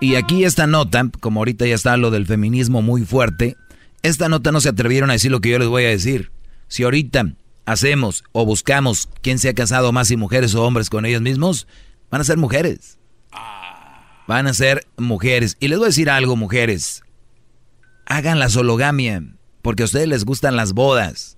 Y 0.00 0.14
aquí 0.14 0.44
esta 0.44 0.66
nota, 0.66 1.10
como 1.20 1.40
ahorita 1.40 1.66
ya 1.66 1.74
está 1.74 1.96
lo 1.96 2.10
del 2.10 2.26
feminismo 2.26 2.82
muy 2.82 3.04
fuerte, 3.04 3.56
esta 4.02 4.28
nota 4.28 4.52
no 4.52 4.60
se 4.60 4.68
atrevieron 4.68 5.10
a 5.10 5.14
decir 5.14 5.30
lo 5.30 5.40
que 5.40 5.50
yo 5.50 5.58
les 5.58 5.68
voy 5.68 5.84
a 5.84 5.88
decir. 5.88 6.30
Si 6.68 6.84
ahorita 6.84 7.34
hacemos 7.66 8.24
o 8.32 8.44
buscamos 8.44 9.08
quién 9.22 9.38
se 9.38 9.48
ha 9.48 9.54
casado 9.54 9.92
más 9.92 10.10
y 10.10 10.16
mujeres 10.16 10.54
o 10.54 10.64
hombres 10.64 10.88
con 10.88 11.04
ellos 11.04 11.20
mismos, 11.20 11.66
van 12.10 12.20
a 12.20 12.24
ser 12.24 12.38
mujeres. 12.38 12.98
Van 14.28 14.46
a 14.46 14.54
ser 14.54 14.86
mujeres. 14.96 15.56
Y 15.58 15.68
les 15.68 15.78
voy 15.78 15.86
a 15.86 15.88
decir 15.88 16.10
algo, 16.10 16.36
mujeres. 16.36 17.02
Hagan 18.06 18.38
la 18.38 18.50
sologamia, 18.50 19.22
porque 19.62 19.82
a 19.82 19.86
ustedes 19.86 20.08
les 20.08 20.24
gustan 20.24 20.54
las 20.54 20.74
bodas. 20.74 21.36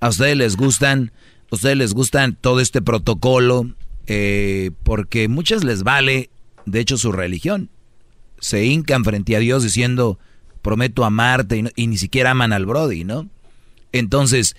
A 0.00 0.08
ustedes 0.08 0.36
les 0.36 0.56
gustan 0.56 1.12
a 1.50 1.54
ustedes 1.54 1.78
les 1.78 1.94
gusta 1.94 2.30
todo 2.40 2.60
este 2.60 2.82
protocolo 2.82 3.74
eh, 4.08 4.72
porque 4.82 5.28
muchas 5.28 5.62
les 5.62 5.84
vale, 5.84 6.30
de 6.66 6.80
hecho, 6.80 6.98
su 6.98 7.12
religión. 7.12 7.70
Se 8.40 8.64
hincan 8.64 9.04
frente 9.04 9.36
a 9.36 9.38
Dios 9.38 9.62
diciendo, 9.62 10.18
prometo 10.62 11.04
amarte 11.04 11.72
y, 11.76 11.86
ni 11.86 11.96
siquiera 11.96 12.32
aman 12.32 12.52
al 12.52 12.66
Brody, 12.66 13.04
¿no? 13.04 13.28
Entonces, 13.92 14.56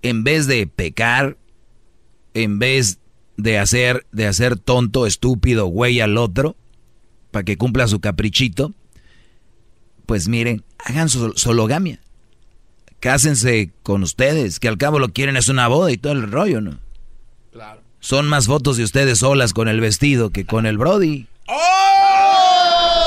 en 0.00 0.24
vez 0.24 0.46
de 0.46 0.66
pecar, 0.66 1.36
en 2.32 2.58
vez 2.58 2.98
de 3.36 3.58
hacer, 3.58 4.06
de 4.12 4.26
hacer 4.26 4.56
tonto, 4.56 5.06
estúpido, 5.06 5.66
güey 5.66 6.00
al 6.00 6.16
otro, 6.16 6.56
para 7.30 7.44
que 7.44 7.58
cumpla 7.58 7.88
su 7.88 8.00
caprichito, 8.00 8.72
pues 10.06 10.28
miren, 10.28 10.64
hagan 10.78 11.10
su 11.10 11.32
sologamia 11.34 12.00
cásense 13.04 13.70
con 13.82 14.02
ustedes, 14.02 14.58
que 14.58 14.66
al 14.66 14.78
cabo 14.78 14.98
lo 14.98 15.10
quieren 15.10 15.36
es 15.36 15.50
una 15.50 15.68
boda 15.68 15.92
y 15.92 15.98
todo 15.98 16.14
el 16.14 16.32
rollo, 16.32 16.62
¿no? 16.62 16.78
Claro. 17.52 17.83
Son 18.04 18.28
más 18.28 18.46
fotos 18.48 18.76
de 18.76 18.84
ustedes 18.84 19.20
solas 19.20 19.54
con 19.54 19.66
el 19.66 19.80
vestido 19.80 20.28
que 20.28 20.44
con 20.44 20.66
el 20.66 20.76
Brody. 20.76 21.26
¡Oh! 21.48 22.98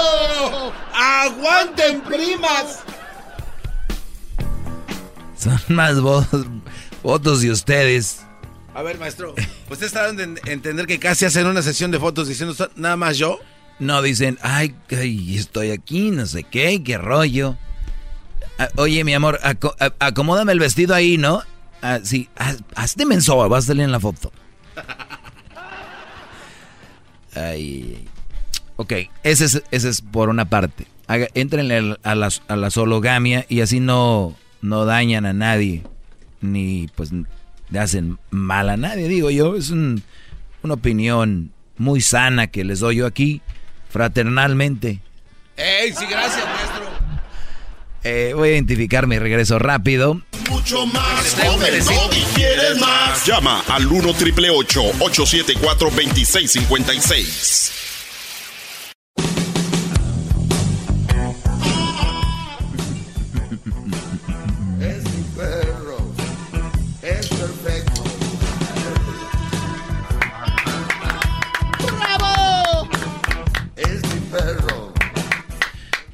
¡Aguanten, 0.92 2.02
primas! 2.02 2.80
Son 5.38 5.62
más 5.68 5.98
fotos 7.04 7.42
de 7.42 7.52
ustedes. 7.52 8.24
A 8.74 8.82
ver, 8.82 8.98
maestro, 8.98 9.36
¿usted 9.70 9.86
está 9.86 10.12
dando 10.12 10.24
a 10.24 10.50
entender 10.50 10.88
que 10.88 10.98
casi 10.98 11.26
hacen 11.26 11.46
una 11.46 11.62
sesión 11.62 11.92
de 11.92 12.00
fotos 12.00 12.28
diciendo 12.28 12.56
nada 12.76 12.98
más 12.98 13.20
yo? 13.20 13.38
No, 13.78 14.02
dicen, 14.02 14.40
ay, 14.42 14.74
estoy 14.90 15.70
aquí, 15.70 16.10
no 16.10 16.26
sé 16.26 16.44
qué, 16.44 16.82
qué 16.82 16.98
rollo. 16.98 17.56
Ah, 18.58 18.70
oye, 18.78 19.04
mi 19.04 19.14
amor, 19.14 19.40
acomódame 20.00 20.54
el 20.54 20.60
vestido 20.60 20.96
ahí, 20.96 21.20
¿no? 21.20 21.44
Ah, 21.84 22.00
sí, 22.02 22.30
hazte 22.74 23.06
menso, 23.06 23.38
vas 23.48 23.66
a 23.66 23.68
salir 23.68 23.84
en 23.84 23.92
la 23.92 24.00
foto. 24.00 24.32
Ay. 27.36 28.08
Ok, 28.76 28.94
ese 29.24 29.46
es, 29.46 29.64
ese 29.72 29.90
es 29.90 30.02
por 30.02 30.30
una 30.30 30.46
parte. 30.46 30.86
entren 31.08 31.72
a 32.04 32.16
la, 32.16 32.30
a 32.48 32.56
la 32.56 32.70
sologamia 32.70 33.46
y 33.50 33.62
así 33.62 33.80
no, 33.80 34.36
no 34.62 34.86
dañan 34.86 35.26
a 35.26 35.34
nadie. 35.34 35.84
Ni 36.42 36.88
pues 36.96 37.12
le 37.70 37.80
hacen 37.80 38.18
mal 38.30 38.70
a 38.70 38.78
nadie, 38.78 39.08
digo 39.08 39.30
yo. 39.30 39.56
Es 39.56 39.72
una 39.72 40.02
opinión 40.70 41.52
muy 41.78 42.02
sana 42.02 42.48
que 42.48 42.64
les 42.64 42.80
doy 42.80 42.98
yo 42.98 43.06
aquí, 43.06 43.42
fraternalmente. 43.90 45.00
¡Ey, 45.56 45.92
sí, 45.94 46.06
gracias! 46.10 46.44
Eh, 48.10 48.34
voy 48.34 48.50
a 48.50 48.52
identificar 48.54 49.06
mi 49.06 49.20
regreso 49.20 49.60
rápido. 49.60 50.22
Mucho 50.50 50.86
más, 50.86 51.36
joven, 51.44 51.84
y 52.14 52.24
quieres 52.36 52.80
más. 52.80 53.26
Llama 53.26 53.66
al 53.68 53.86
1 53.86 54.14
triple 54.14 54.50
874 54.50 55.90
2656. 55.90 57.87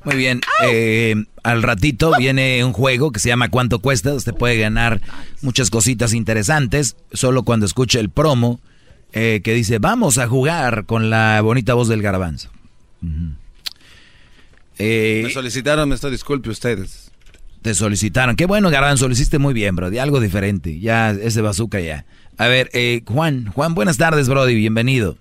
Muy 0.06 0.16
bien. 0.16 0.42
Eh, 0.64 1.16
al 1.44 1.64
ratito 1.64 2.12
viene 2.18 2.64
un 2.64 2.74
juego 2.74 3.12
que 3.12 3.20
se 3.20 3.30
llama 3.30 3.50
¿Cuánto 3.50 3.80
cuesta? 3.80 4.14
Usted 4.14 4.34
puede 4.34 4.58
ganar 4.58 5.02
muchas 5.42 5.70
cositas 5.70 6.14
interesantes 6.14 6.98
solo 7.14 7.44
cuando 7.44 7.66
escuche 7.66 8.00
el 8.00 8.10
promo 8.10 8.60
eh, 9.14 9.42
que 9.44 9.54
dice 9.54 9.80
vamos 9.80 10.18
a 10.18 10.28
jugar 10.28 10.86
con 10.86 11.10
la 11.10 11.40
bonita 11.42 11.74
voz 11.74 11.88
del 11.88 12.02
garbanzo. 12.02 12.50
Eh, 14.78 15.22
me 15.26 15.30
solicitaron, 15.30 15.88
me 15.88 15.96
estoy 15.96 16.12
disculpe 16.12 16.50
ustedes. 16.50 17.12
Te 17.62 17.74
solicitaron. 17.74 18.36
Qué 18.36 18.46
bueno, 18.46 18.70
garbanzo, 18.70 19.08
lo 19.08 19.14
hiciste 19.14 19.40
muy 19.40 19.54
bien, 19.54 19.76
bro. 19.76 19.90
De 19.90 20.02
algo 20.02 20.20
diferente. 20.20 20.80
Ya, 20.80 21.12
ese 21.12 21.42
bazooka 21.42 21.80
ya. 21.80 22.06
A 22.38 22.48
ver, 22.48 22.70
Juan, 23.06 23.46
Juan, 23.54 23.74
buenas 23.74 23.98
tardes, 23.98 24.28
Brody, 24.28 24.56
bienvenido. 24.56 25.16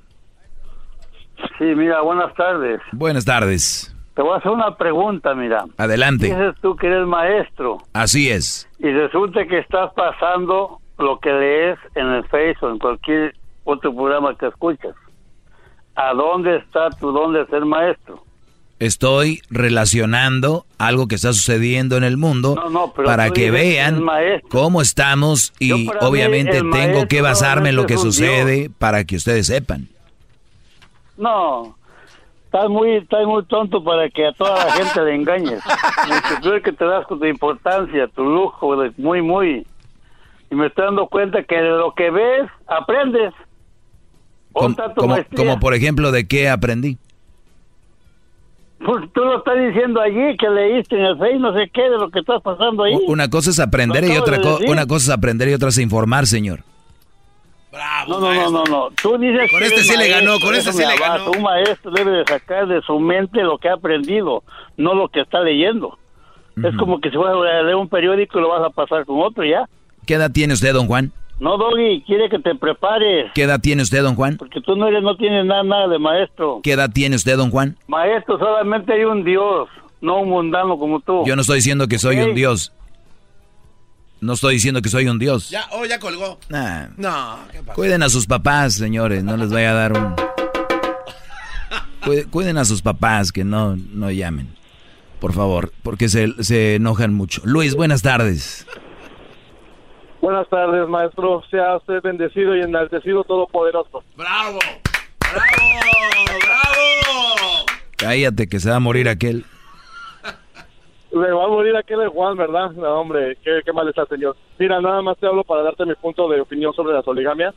Sí, 1.59 1.65
mira, 1.77 2.01
buenas 2.01 2.35
tardes. 2.35 2.81
Buenas 2.93 3.25
tardes. 3.25 3.92
Te 4.15 4.23
voy 4.23 4.35
a 4.35 4.37
hacer 4.37 4.51
una 4.51 4.77
pregunta, 4.77 5.35
mira. 5.35 5.65
Adelante. 5.79 6.27
Dices 6.27 6.55
tú 6.61 6.77
que 6.77 6.87
eres 6.87 7.07
maestro. 7.07 7.79
Así 7.95 8.31
es. 8.31 8.69
Y 8.79 8.91
resulta 8.91 9.47
que 9.47 9.59
estás 9.59 9.93
pasando 9.95 10.81
lo 10.99 11.19
que 11.19 11.33
lees 11.33 11.79
en 11.95 12.07
el 12.09 12.25
Facebook 12.29 12.71
en 12.73 12.79
cualquier 12.79 13.35
otro 13.65 13.95
programa 13.95 14.37
que 14.37 14.49
escuchas. 14.49 14.95
¿A 15.95 16.13
dónde 16.15 16.57
está 16.57 16.91
tu 16.91 17.13
don 17.13 17.33
de 17.33 17.47
ser 17.47 17.65
maestro? 17.65 18.23
Estoy 18.79 19.43
relacionando 19.49 20.67
algo 20.77 21.07
que 21.07 21.15
está 21.15 21.33
sucediendo 21.33 21.97
en 21.97 22.03
el 22.03 22.17
mundo 22.17 22.57
para 23.05 23.31
que 23.31 23.51
vean 23.53 24.05
cómo 24.49 24.83
estamos 24.83 25.53
y 25.61 25.89
obviamente 26.01 26.63
tengo 26.73 27.07
que 27.07 27.23
basarme 27.23 27.69
en 27.69 27.77
lo 27.77 27.87
que 27.87 27.97
sucede 27.97 28.71
para 28.79 29.05
que 29.05 29.17
ustedes 29.17 29.47
sepan. 29.47 29.89
No, 31.17 31.77
Estás 32.53 32.69
muy, 32.69 32.97
estás 32.97 33.25
muy 33.25 33.43
tonto 33.47 33.83
para 33.83 34.11
que 34.11 34.27
a 34.27 34.33
toda 34.35 34.67
la 34.67 34.73
gente 34.73 35.03
le 35.03 35.15
engañes. 35.15 35.63
Mucho 36.37 36.63
que 36.63 36.73
te 36.73 36.85
das 36.85 37.07
con 37.07 37.19
tu 37.19 37.25
importancia, 37.25 38.07
tu 38.09 38.23
lujo, 38.23 38.77
muy, 38.99 39.23
muy. 39.23 39.67
Y 40.51 40.55
me 40.55 40.67
estoy 40.67 40.85
dando 40.85 41.07
cuenta 41.07 41.43
que 41.45 41.55
de 41.55 41.71
lo 41.71 41.95
que 41.95 42.11
ves, 42.11 42.51
aprendes. 42.67 43.33
Como, 44.53 44.77
como, 45.35 45.61
por 45.61 45.73
ejemplo, 45.73 46.13
¿de 46.13 46.29
qué 46.29 46.51
aprendí? 46.51 46.99
Pues 48.85 49.11
tú 49.15 49.25
lo 49.25 49.39
estás 49.39 49.57
diciendo 49.57 50.03
allí, 50.03 50.37
que 50.37 50.51
leíste 50.51 50.97
en 50.97 51.07
el 51.07 51.17
Face, 51.17 51.39
no 51.39 51.55
sé 51.55 51.71
qué, 51.73 51.89
de 51.89 51.97
lo 51.97 52.11
que 52.11 52.19
estás 52.19 52.43
pasando 52.43 52.83
ahí. 52.83 52.99
Una 53.07 53.31
cosa 53.31 53.49
es 53.49 53.61
aprender 53.61 54.05
y 54.05 54.15
otra, 54.19 54.39
una 54.69 54.85
cosa 54.85 55.11
es 55.11 55.17
aprender 55.17 55.49
y 55.49 55.55
otra 55.55 55.71
es 55.71 55.79
informar, 55.79 56.27
señor. 56.27 56.65
Bravo, 57.73 58.21
no, 58.21 58.21
no, 58.21 58.35
no, 58.35 58.51
no, 58.51 58.65
no. 58.65 58.89
Tú 59.01 59.17
dices 59.17 59.51
con 59.51 59.63
este 59.63 59.83
sí 59.83 59.97
le 59.97 60.09
ganó, 60.09 60.39
con 60.39 60.55
este 60.55 60.73
sí 60.73 60.85
le 60.87 60.97
ganó. 60.97 61.31
Un 61.31 61.43
maestro 61.43 61.91
debe 61.91 62.19
de 62.19 62.25
sacar 62.27 62.69
de 62.69 62.83
su 62.83 63.01
mente 63.01 63.43
lo 63.43 63.57
que 63.57 63.71
ha 63.71 63.75
aprendido, 63.75 64.45
no 64.77 64.95
lo 64.95 65.09
que 65.09 65.23
está 65.23 65.41
leyendo. 65.41 65.99
Es 66.63 66.77
como 66.77 67.01
que 67.01 67.11
si 67.11 67.17
fuera 67.17 67.33
a 67.33 67.63
leer 67.63 67.77
un 67.77 67.89
periódico 67.89 68.39
y 68.39 68.43
lo 68.43 68.51
vas 68.51 68.63
a 68.63 68.69
pasar 68.71 69.07
con 69.07 69.23
otro 69.23 69.43
ya. 69.43 69.67
¿Qué 70.07 70.15
edad 70.15 70.31
tiene 70.31 70.53
usted, 70.53 70.75
don 70.75 70.87
Juan? 70.87 71.13
No, 71.41 71.57
Doggy, 71.57 72.03
quiere 72.07 72.29
que 72.29 72.39
te 72.39 72.55
prepares. 72.55 73.33
¿Qué 73.35 73.45
edad 73.45 73.59
tiene 73.61 73.83
usted, 73.83 74.03
don 74.03 74.15
Juan? 74.15 74.37
Porque 74.37 74.61
tú 74.61 74.77
no 74.77 74.87
eres, 74.87 75.03
no 75.03 75.17
tienes 75.17 75.45
nada, 75.47 75.63
nada 75.63 75.89
de 75.89 75.99
maestro. 75.99 76.61
¿Qué 76.63 76.73
edad 76.73 76.91
tiene 76.93 77.17
usted, 77.17 77.37
don 77.37 77.51
Juan? 77.51 77.77
Maestro, 77.89 78.39
solamente 78.39 78.93
hay 78.93 79.05
un 79.05 79.25
Dios, 79.25 79.69
no 80.01 80.21
un 80.21 80.29
mundano 80.29 80.79
como 80.79 81.01
tú. 81.01 81.25
Yo 81.25 81.35
no 81.35 81.41
estoy 81.41 81.57
diciendo 81.57 81.89
que 81.89 81.99
soy 81.99 82.19
un 82.21 82.35
Dios. 82.35 82.73
No 84.23 84.35
estoy 84.35 84.55
diciendo 84.55 84.81
que 84.81 84.89
soy 84.89 85.09
un 85.09 85.19
dios. 85.19 85.51
Ya, 85.51 85.65
oh, 85.73 85.85
ya 85.85 85.99
colgó. 85.99 86.39
No, 86.97 87.39
Cuiden 87.75 88.05
a 88.05 88.09
sus 88.09 88.29
papás, 88.29 88.75
señores, 88.75 89.25
no 89.25 89.37
les 89.37 89.51
vaya 89.51 89.73
a 89.73 89.75
dar 89.75 89.93
un... 89.99 90.15
Cuiden 92.31 92.57
a 92.57 92.65
sus 92.65 92.83
papás, 92.83 93.33
que 93.33 93.43
no, 93.43 93.75
no 93.77 94.13
llamen. 94.13 94.55
Por 95.19 95.33
favor, 95.33 95.73
porque 95.83 96.09
se, 96.09 96.41
se 96.45 96.77
enojan 96.77 97.13
mucho. 97.13 97.43
Luis, 97.45 97.75
buenas 97.75 98.03
tardes. 98.03 98.65
Buenas 100.21 100.49
tardes, 100.49 100.89
maestro. 100.89 101.43
Sea 101.51 101.79
usted 101.79 102.01
bendecido 102.01 102.57
y 102.57 102.61
enaltecido 102.61 103.25
todopoderoso. 103.25 104.05
¡Bravo! 104.17 104.61
¡Bravo! 105.19 105.49
¡Bravo! 106.45 107.67
Cállate, 107.97 108.49
que 108.49 108.61
se 108.61 108.71
va 108.71 108.77
a 108.77 108.81
morir 108.81 109.09
aquel. 109.09 109.45
Le 111.13 111.31
va 111.31 111.45
a 111.45 111.49
morir 111.49 111.77
aquel 111.77 112.01
de 112.01 112.07
Juan, 112.09 112.39
¿verdad? 112.39 112.71
No, 112.71 113.01
hombre, 113.01 113.37
qué, 113.45 113.61
qué 113.65 113.73
mal 113.73 113.87
está, 113.87 114.07
señor. 114.07 114.35
Mira, 114.59 114.81
nada 114.81 115.03
más 115.03 115.19
te 115.19 115.27
hablo 115.27 115.45
para 115.45 115.63
darte 115.63 115.85
mi 115.85 115.95
punto 115.95 116.27
de 116.29 116.41
opinión 116.41 116.73
sobre 116.73 116.95
la 116.95 117.03
soligamia. 117.03 117.53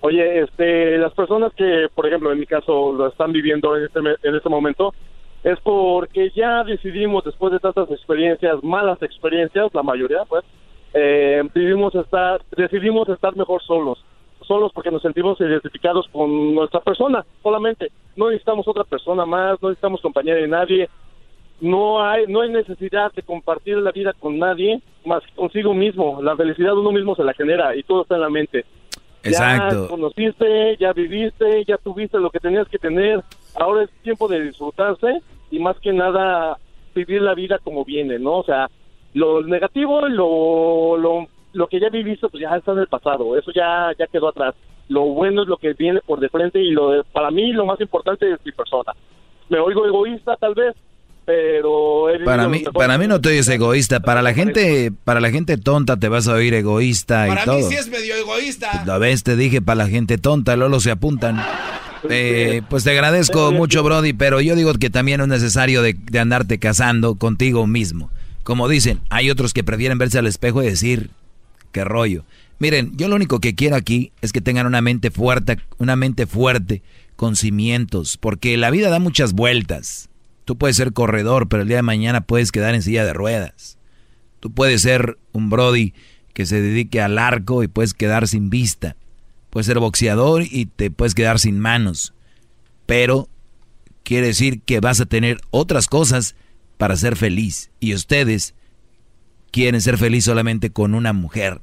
Oye, 0.00 0.40
este, 0.40 0.98
las 0.98 1.14
personas 1.14 1.52
que, 1.54 1.86
por 1.94 2.06
ejemplo, 2.06 2.32
en 2.32 2.40
mi 2.40 2.46
caso, 2.46 2.92
lo 2.92 3.06
están 3.06 3.30
viviendo 3.30 3.76
en 3.76 3.84
este, 3.84 4.00
en 4.00 4.34
este 4.34 4.48
momento, 4.48 4.92
es 5.44 5.58
porque 5.60 6.30
ya 6.34 6.64
decidimos, 6.64 7.22
después 7.22 7.52
de 7.52 7.60
tantas 7.60 7.88
experiencias, 7.92 8.62
malas 8.64 9.00
experiencias, 9.00 9.72
la 9.72 9.84
mayoría, 9.84 10.24
pues, 10.28 10.44
eh, 10.92 11.42
decidimos 11.54 11.94
estar, 11.94 12.40
decidimos 12.56 13.08
estar 13.08 13.36
mejor 13.36 13.62
solos. 13.62 14.04
Solos 14.42 14.72
porque 14.74 14.90
nos 14.90 15.02
sentimos 15.02 15.40
identificados 15.40 16.08
con 16.08 16.56
nuestra 16.56 16.80
persona, 16.80 17.24
solamente. 17.42 17.92
No 18.16 18.30
necesitamos 18.30 18.66
otra 18.66 18.84
persona 18.84 19.24
más, 19.24 19.62
no 19.62 19.68
necesitamos 19.68 20.00
compañía 20.00 20.34
de 20.34 20.48
nadie, 20.48 20.88
no 21.60 22.02
hay 22.02 22.26
no 22.26 22.42
hay 22.42 22.50
necesidad 22.50 23.12
de 23.12 23.22
compartir 23.22 23.78
la 23.78 23.92
vida 23.92 24.12
con 24.12 24.38
nadie 24.38 24.80
más 25.04 25.22
consigo 25.34 25.74
mismo. 25.74 26.20
La 26.22 26.36
felicidad 26.36 26.76
uno 26.76 26.92
mismo 26.92 27.14
se 27.14 27.24
la 27.24 27.32
genera 27.34 27.74
y 27.74 27.82
todo 27.82 28.02
está 28.02 28.16
en 28.16 28.20
la 28.20 28.30
mente. 28.30 28.64
Exacto. 29.22 29.82
ya 29.82 29.88
conociste 29.88 30.76
ya 30.78 30.92
viviste 30.92 31.64
ya 31.64 31.78
tuviste 31.78 32.18
lo 32.18 32.30
que 32.30 32.40
tenías 32.40 32.68
que 32.68 32.78
tener. 32.78 33.22
Ahora 33.54 33.84
es 33.84 33.90
tiempo 34.02 34.28
de 34.28 34.42
disfrutarse 34.42 35.22
y 35.50 35.58
más 35.58 35.78
que 35.80 35.92
nada 35.92 36.58
vivir 36.94 37.22
la 37.22 37.34
vida 37.34 37.58
como 37.62 37.84
viene 37.84 38.18
no 38.18 38.38
o 38.38 38.44
sea 38.44 38.68
lo 39.14 39.42
negativo 39.42 40.08
lo 40.08 40.96
lo, 40.96 41.26
lo 41.52 41.66
que 41.68 41.80
ya 41.80 41.88
viviste 41.88 42.28
pues 42.28 42.42
ya 42.42 42.54
está 42.54 42.72
en 42.72 42.80
el 42.80 42.88
pasado. 42.88 43.36
Eso 43.38 43.50
ya 43.52 43.92
ya 43.98 44.06
quedó 44.06 44.28
atrás. 44.28 44.54
Lo 44.88 45.02
bueno 45.02 45.42
es 45.42 45.48
lo 45.48 45.56
que 45.56 45.72
viene 45.72 46.00
por 46.02 46.20
de 46.20 46.28
frente 46.28 46.60
y 46.60 46.70
lo 46.70 47.02
para 47.12 47.30
mí 47.30 47.52
lo 47.52 47.64
más 47.64 47.80
importante 47.80 48.30
es 48.30 48.44
mi 48.44 48.52
persona. 48.52 48.92
Me 49.48 49.58
oigo 49.58 49.86
egoísta 49.86 50.36
tal 50.36 50.54
vez 50.54 50.74
pero 51.26 52.06
para 52.24 52.48
mí 52.48 52.62
para 52.72 52.96
mí 52.98 53.08
no 53.08 53.20
te 53.20 53.30
oyes 53.30 53.48
egoísta. 53.48 54.00
para 54.00 54.22
la 54.22 54.32
gente 54.32 54.92
para 55.04 55.20
la 55.20 55.30
gente 55.30 55.58
tonta 55.58 55.96
te 55.96 56.08
vas 56.08 56.28
a 56.28 56.34
oír 56.34 56.54
egoísta 56.54 57.26
y 57.26 57.34
todo 57.44 57.44
para 57.44 57.56
mí 57.56 57.62
sí 57.64 57.74
es 57.74 57.88
medio 57.88 58.14
egoísta. 58.14 58.84
La 58.86 58.96
vez 58.98 59.24
te 59.24 59.36
dije 59.36 59.60
para 59.60 59.76
la 59.84 59.88
gente 59.88 60.18
tonta 60.18 60.56
luego 60.56 60.80
se 60.80 60.92
apuntan. 60.92 61.44
Eh, 62.08 62.62
pues 62.70 62.84
te 62.84 62.92
agradezco 62.92 63.50
mucho 63.50 63.82
Brody 63.82 64.12
pero 64.12 64.40
yo 64.40 64.54
digo 64.54 64.72
que 64.74 64.88
también 64.88 65.20
es 65.20 65.26
necesario 65.26 65.82
de, 65.82 65.94
de 65.94 66.18
andarte 66.20 66.58
casando 66.58 67.16
contigo 67.16 67.66
mismo. 67.66 68.10
Como 68.44 68.68
dicen 68.68 69.00
hay 69.10 69.28
otros 69.28 69.52
que 69.52 69.64
prefieren 69.64 69.98
verse 69.98 70.18
al 70.18 70.26
espejo 70.28 70.62
y 70.62 70.66
decir 70.66 71.10
qué 71.72 71.84
rollo 71.84 72.24
Miren, 72.58 72.92
yo 72.96 73.08
lo 73.08 73.16
único 73.16 73.38
que 73.38 73.54
quiero 73.54 73.76
aquí 73.76 74.12
es 74.22 74.32
que 74.32 74.40
tengan 74.40 74.66
una 74.66 74.80
mente 74.80 75.10
fuerte, 75.10 75.58
una 75.76 75.94
mente 75.94 76.26
fuerte, 76.26 76.82
con 77.14 77.36
cimientos, 77.36 78.16
porque 78.16 78.56
la 78.56 78.70
vida 78.70 78.88
da 78.88 78.98
muchas 78.98 79.34
vueltas. 79.34 80.08
Tú 80.46 80.56
puedes 80.56 80.76
ser 80.76 80.92
corredor, 80.92 81.48
pero 81.48 81.62
el 81.62 81.68
día 81.68 81.78
de 81.78 81.82
mañana 81.82 82.20
puedes 82.20 82.52
quedar 82.52 82.76
en 82.76 82.80
silla 82.80 83.04
de 83.04 83.12
ruedas. 83.12 83.78
Tú 84.38 84.52
puedes 84.52 84.80
ser 84.80 85.18
un 85.32 85.50
Brody 85.50 85.92
que 86.32 86.46
se 86.46 86.62
dedique 86.62 87.00
al 87.02 87.18
arco 87.18 87.64
y 87.64 87.68
puedes 87.68 87.94
quedar 87.94 88.28
sin 88.28 88.48
vista. 88.48 88.94
Puedes 89.50 89.66
ser 89.66 89.80
boxeador 89.80 90.44
y 90.48 90.66
te 90.66 90.92
puedes 90.92 91.16
quedar 91.16 91.40
sin 91.40 91.58
manos. 91.58 92.14
Pero 92.86 93.28
quiere 94.04 94.28
decir 94.28 94.62
que 94.62 94.78
vas 94.78 95.00
a 95.00 95.06
tener 95.06 95.40
otras 95.50 95.88
cosas 95.88 96.36
para 96.76 96.94
ser 96.94 97.16
feliz. 97.16 97.72
Y 97.80 97.92
ustedes 97.92 98.54
quieren 99.50 99.80
ser 99.80 99.98
feliz 99.98 100.26
solamente 100.26 100.70
con 100.70 100.94
una 100.94 101.12
mujer. 101.12 101.60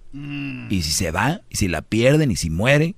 Y 0.70 0.82
si 0.82 0.92
se 0.92 1.12
va, 1.12 1.40
y 1.50 1.56
si 1.56 1.70
la 1.70 1.84
pierden, 1.84 2.32
y 2.32 2.36
si 2.36 2.50
muere, 2.50 2.96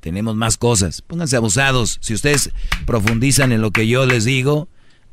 tenemos 0.00 0.36
más 0.36 0.58
cosas. 0.58 1.00
Pónganse 1.00 1.36
abusados. 1.36 1.96
Si 2.02 2.12
ustedes 2.12 2.50
profundizan 2.84 3.50
en 3.52 3.62
lo 3.62 3.70
que 3.70 3.88
yo 3.88 4.04
les 4.04 4.26
digo, 4.26 4.68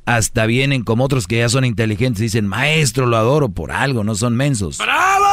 hasta 0.08 0.46
vienen 0.46 0.84
como 0.84 1.04
otros 1.04 1.28
que 1.28 1.40
ya 1.40 1.50
son 1.50 1.66
inteligentes 1.66 2.22
y 2.22 2.24
dicen, 2.24 2.48
maestro, 2.48 3.06
lo 3.08 3.18
adoro 3.18 3.50
por 3.50 3.74
algo, 3.74 4.06
no 4.06 4.16
son 4.16 4.38
mensos. 4.38 4.78
¡Bravo! 4.78 5.26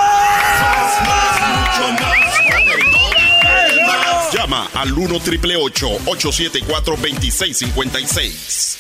Llama 4.33 4.69
al 4.75 4.93
1 4.93 5.21
triple 5.21 5.55
874 5.57 6.97
2656. 6.97 8.79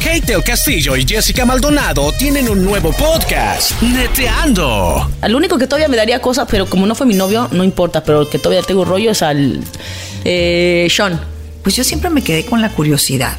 Kate 0.00 0.32
el 0.32 0.42
Castillo 0.42 0.96
y 0.96 1.06
Jessica 1.06 1.44
Maldonado 1.44 2.10
tienen 2.18 2.48
un 2.48 2.64
nuevo 2.64 2.90
podcast, 2.92 3.80
Neteando. 3.82 5.08
Al 5.20 5.34
único 5.34 5.58
que 5.58 5.68
todavía 5.68 5.86
me 5.86 5.96
daría 5.96 6.20
cosas, 6.20 6.48
pero 6.50 6.66
como 6.66 6.86
no 6.86 6.96
fue 6.96 7.06
mi 7.06 7.14
novio, 7.14 7.48
no 7.52 7.62
importa, 7.62 8.02
pero 8.02 8.22
el 8.22 8.28
que 8.28 8.40
todavía 8.40 8.62
tengo 8.62 8.84
rollo 8.84 9.12
es 9.12 9.22
al 9.22 9.62
eh, 10.24 10.88
Sean. 10.90 11.20
Pues 11.62 11.76
yo 11.76 11.84
siempre 11.84 12.10
me 12.10 12.24
quedé 12.24 12.44
con 12.44 12.60
la 12.60 12.70
curiosidad. 12.70 13.38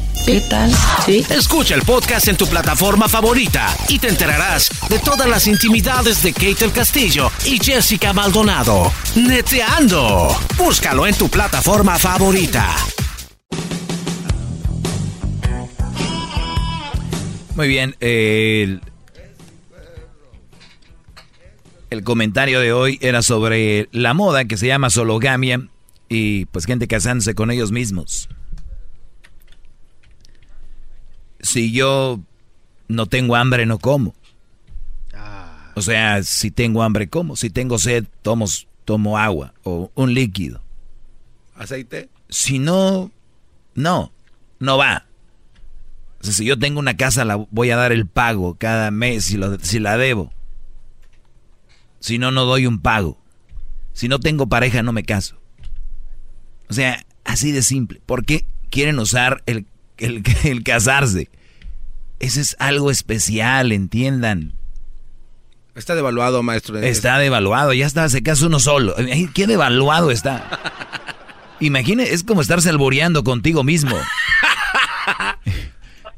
¿Qué 0.25 0.39
tal? 0.41 0.71
Sí. 1.05 1.25
Escucha 1.29 1.73
el 1.75 1.81
podcast 1.81 2.27
en 2.27 2.37
tu 2.37 2.45
plataforma 2.47 3.09
favorita 3.09 3.75
y 3.89 3.97
te 3.97 4.07
enterarás 4.07 4.69
de 4.87 4.99
todas 4.99 5.27
las 5.27 5.47
intimidades 5.47 6.21
de 6.21 6.31
Kate 6.31 6.63
el 6.65 6.71
Castillo 6.71 7.31
y 7.45 7.57
Jessica 7.57 8.13
Maldonado. 8.13 8.91
Neteando. 9.15 10.29
Búscalo 10.57 11.07
en 11.07 11.15
tu 11.15 11.27
plataforma 11.27 11.97
favorita. 11.97 12.69
Muy 17.55 17.67
bien, 17.67 17.95
eh, 17.99 18.61
el, 18.63 18.81
el 21.89 22.03
comentario 22.03 22.59
de 22.59 22.73
hoy 22.73 22.97
era 23.01 23.21
sobre 23.21 23.89
la 23.91 24.13
moda 24.13 24.45
que 24.45 24.55
se 24.57 24.67
llama 24.67 24.89
sologamia 24.89 25.67
y 26.07 26.45
pues 26.45 26.65
gente 26.65 26.87
casándose 26.87 27.33
con 27.33 27.51
ellos 27.51 27.71
mismos. 27.71 28.29
Si 31.41 31.71
yo 31.71 32.19
no 32.87 33.05
tengo 33.07 33.35
hambre, 33.35 33.65
no 33.65 33.79
como. 33.79 34.13
O 35.75 35.81
sea, 35.81 36.21
si 36.23 36.51
tengo 36.51 36.83
hambre, 36.83 37.07
como. 37.09 37.35
Si 37.35 37.49
tengo 37.49 37.77
sed, 37.79 38.05
tomo, 38.21 38.45
tomo 38.85 39.17
agua 39.17 39.53
o 39.63 39.91
un 39.95 40.13
líquido. 40.13 40.61
¿Aceite? 41.55 42.09
Si 42.29 42.59
no, 42.59 43.11
no, 43.75 44.11
no 44.59 44.77
va. 44.77 45.05
O 46.19 46.23
sea, 46.23 46.33
si 46.33 46.45
yo 46.45 46.59
tengo 46.59 46.79
una 46.79 46.97
casa, 46.97 47.25
la 47.25 47.35
voy 47.35 47.71
a 47.71 47.77
dar 47.77 47.91
el 47.91 48.05
pago 48.07 48.55
cada 48.55 48.91
mes 48.91 49.25
si, 49.25 49.37
lo- 49.37 49.57
si 49.59 49.79
la 49.79 49.97
debo. 49.97 50.31
Si 51.99 52.17
no, 52.17 52.31
no 52.31 52.45
doy 52.45 52.65
un 52.67 52.79
pago. 52.79 53.17
Si 53.93 54.07
no 54.07 54.19
tengo 54.19 54.47
pareja, 54.47 54.83
no 54.83 54.91
me 54.93 55.03
caso. 55.03 55.37
O 56.69 56.73
sea, 56.73 57.05
así 57.23 57.51
de 57.51 57.61
simple. 57.61 58.01
¿Por 58.05 58.25
qué 58.25 58.45
quieren 58.69 58.99
usar 58.99 59.43
el, 59.45 59.65
el, 60.01 60.23
el 60.43 60.63
casarse? 60.63 61.29
Ese 62.19 62.41
es 62.41 62.55
algo 62.59 62.91
especial, 62.91 63.71
entiendan. 63.71 64.53
Está 65.73 65.95
devaluado, 65.95 66.43
maestro. 66.43 66.77
Está 66.79 67.17
devaluado, 67.17 67.73
ya 67.73 67.85
está, 67.85 68.07
se 68.09 68.21
casa 68.21 68.45
uno 68.45 68.59
solo. 68.59 68.93
¿Qué 69.33 69.47
devaluado 69.47 70.11
está? 70.11 70.59
Imagine, 71.61 72.03
es 72.03 72.23
como 72.23 72.41
estarse 72.41 72.69
alboreando 72.69 73.23
contigo 73.23 73.63
mismo. 73.63 73.95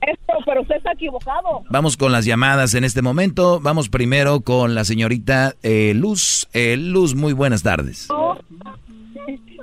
Esto, 0.02 0.34
pero 0.46 0.62
usted 0.62 0.76
está 0.76 0.92
equivocado. 0.92 1.64
Vamos 1.70 1.96
con 1.96 2.12
las 2.12 2.26
llamadas 2.26 2.74
en 2.74 2.84
este 2.84 3.02
momento. 3.02 3.60
Vamos 3.62 3.90
primero 3.90 4.42
con 4.42 4.76
la 4.76 4.84
señorita 4.84 5.56
eh, 5.64 5.94
Luz. 5.96 6.48
Eh, 6.54 6.76
Luz, 6.78 7.16
muy 7.16 7.32
buenas 7.32 7.64
tardes. 7.64 8.08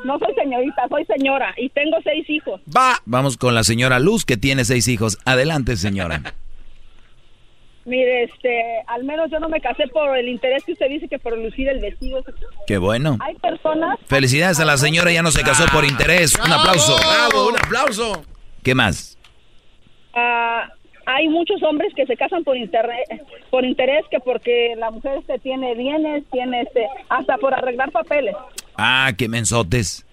No, 0.05 0.19
soy 0.19 0.35
señorita, 0.35 0.89
soy 0.89 1.05
señora 1.05 1.55
y 1.57 1.69
tengo 1.71 1.99
seis 2.03 2.29
hijos. 2.29 2.61
Va. 2.75 2.97
Vamos 3.05 3.37
con 3.37 3.55
la 3.55 3.65
señora 3.65 3.99
Luz, 3.99 4.25
que 4.25 4.37
tiene 4.37 4.65
seis 4.65 4.89
hijos. 4.89 5.19
Adelante, 5.25 5.77
señora. 5.77 6.23
Mire, 7.85 8.25
este, 8.25 8.63
al 8.87 9.05
menos 9.05 9.31
yo 9.31 9.41
no 9.41 9.49
me 9.49 9.61
casé 9.61 9.89
por 9.89 10.17
el 10.17 10.29
interés 10.29 10.65
que 10.65 10.73
usted 10.73 10.89
dice 10.89 11.09
que 11.09 11.19
por 11.19 11.37
lucir 11.37 11.69
el 11.69 11.81
vestido. 11.81 12.23
Qué 12.67 12.79
bueno. 12.79 13.17
Hay 13.21 13.35
personas. 13.37 13.99
Felicidades 14.07 14.61
a 14.61 14.65
la 14.65 14.77
señora, 14.77 15.11
ya 15.11 15.23
no 15.23 15.31
se 15.31 15.43
casó 15.43 15.65
por 15.73 15.85
interés. 15.85 16.35
Un 16.35 16.53
aplauso. 16.53 16.97
Bravo, 16.99 17.49
un 17.49 17.57
aplauso. 17.57 18.23
¿Qué 18.63 18.75
más? 18.75 19.19
ah, 20.15 20.69
hay 21.07 21.29
muchos 21.29 21.63
hombres 21.63 21.93
que 21.95 22.07
se 22.07 22.17
casan 22.17 22.45
por 22.45 22.57
internet, 22.57 23.25
por 23.51 23.65
interés 23.65 24.05
que 24.11 24.21
porque 24.21 24.75
la 24.77 24.91
mujer 24.91 25.19
este 25.19 25.39
tiene 25.39 25.75
bienes, 25.75 26.25
tiene 26.31 26.63
este, 26.63 26.87
hasta 27.09 27.37
por 27.39 27.55
arreglar 27.55 27.91
papeles. 27.91 28.37
Ah, 28.83 29.13
qué 29.17 29.29
mensotes. 29.29 30.07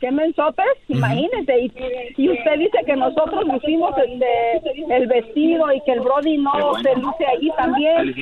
¿Qué 0.00 0.10
mensopes? 0.10 0.66
Imagínese. 0.88 1.58
Y, 1.58 1.72
y 2.18 2.28
usted 2.28 2.58
dice 2.58 2.78
que 2.84 2.96
nosotros 2.96 3.44
lucimos 3.50 3.94
este, 3.96 4.94
el 4.94 5.06
vestido 5.06 5.72
y 5.72 5.80
que 5.86 5.92
el 5.92 6.00
Brody 6.00 6.36
no 6.36 6.52
se 6.82 6.94
luce 7.00 7.24
allí 7.34 7.50
también. 7.56 8.14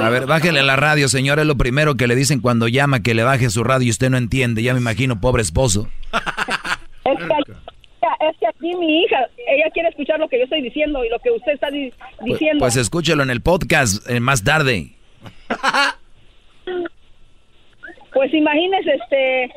A 0.00 0.08
ver, 0.10 0.26
bájele 0.26 0.62
la 0.62 0.76
radio, 0.76 1.08
señora. 1.08 1.42
Es 1.42 1.48
lo 1.48 1.56
primero 1.56 1.96
que 1.96 2.06
le 2.06 2.14
dicen 2.14 2.40
cuando 2.40 2.68
llama 2.68 3.00
que 3.02 3.12
le 3.14 3.22
baje 3.22 3.50
su 3.50 3.64
radio 3.64 3.86
y 3.88 3.90
usted 3.90 4.08
no 4.08 4.16
entiende. 4.16 4.62
Ya 4.62 4.72
me 4.72 4.80
imagino, 4.80 5.20
pobre 5.20 5.42
esposo. 5.42 5.88
Es 7.06 7.18
que, 7.18 7.24
aquí- 7.34 7.52
es 8.30 8.36
que 8.40 8.46
aquí 8.46 8.74
mi 8.76 9.02
hija, 9.02 9.18
ella 9.46 9.70
quiere 9.74 9.90
escuchar 9.90 10.18
lo 10.18 10.26
que 10.26 10.38
yo 10.38 10.44
estoy 10.44 10.62
diciendo 10.62 11.04
y 11.04 11.10
lo 11.10 11.18
que 11.18 11.30
usted 11.32 11.52
está 11.52 11.70
di- 11.70 11.92
Pues, 12.18 12.32
diciendo. 12.32 12.60
pues 12.60 12.76
escúchelo 12.76 13.22
en 13.22 13.28
el 13.28 13.42
podcast 13.42 14.08
eh, 14.08 14.20
más 14.20 14.42
tarde. 14.42 14.92
Pues 18.14 18.32
imagínese, 18.32 18.92
este, 18.94 19.52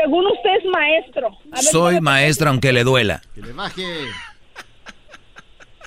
según 0.00 0.26
usted 0.26 0.56
es 0.58 0.64
maestro. 0.66 1.28
A 1.28 1.56
ver, 1.56 1.62
Soy 1.64 2.00
maestra 2.00 2.50
aunque 2.50 2.72
le 2.72 2.84
duela. 2.84 3.22
Que 3.34 3.40
le 3.42 3.52
baje. 3.52 3.82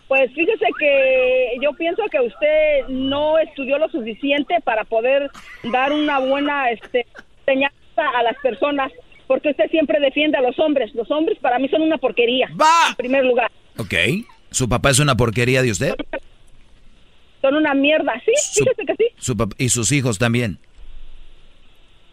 Pues 0.07 0.31
fíjese 0.33 0.65
que 0.79 1.51
yo 1.61 1.71
pienso 1.73 2.01
que 2.11 2.19
usted 2.19 2.87
no 2.87 3.37
estudió 3.37 3.77
lo 3.77 3.87
suficiente 3.89 4.55
para 4.63 4.83
poder 4.83 5.29
dar 5.71 5.91
una 5.93 6.17
buena 6.17 6.71
este, 6.71 7.05
enseñanza 7.45 8.09
a 8.17 8.23
las 8.23 8.35
personas, 8.41 8.91
porque 9.27 9.49
usted 9.51 9.69
siempre 9.69 9.99
defiende 9.99 10.37
a 10.37 10.41
los 10.41 10.57
hombres. 10.57 10.93
Los 10.95 11.11
hombres 11.11 11.37
para 11.39 11.59
mí 11.59 11.69
son 11.69 11.83
una 11.83 11.99
porquería, 11.99 12.47
en 12.47 12.95
primer 12.95 13.23
lugar. 13.23 13.51
Ok. 13.77 13.93
¿Su 14.49 14.67
papá 14.67 14.89
es 14.89 14.99
una 14.99 15.15
porquería 15.15 15.61
de 15.61 15.69
usted? 15.69 15.93
Son 17.41 17.55
una 17.55 17.75
mierda, 17.75 18.13
sí, 18.25 18.31
Su- 18.35 18.63
fíjese 18.63 18.85
que 18.87 18.95
sí. 18.95 19.05
Su 19.17 19.49
y 19.59 19.69
sus 19.69 19.91
hijos 19.91 20.17
también. 20.17 20.57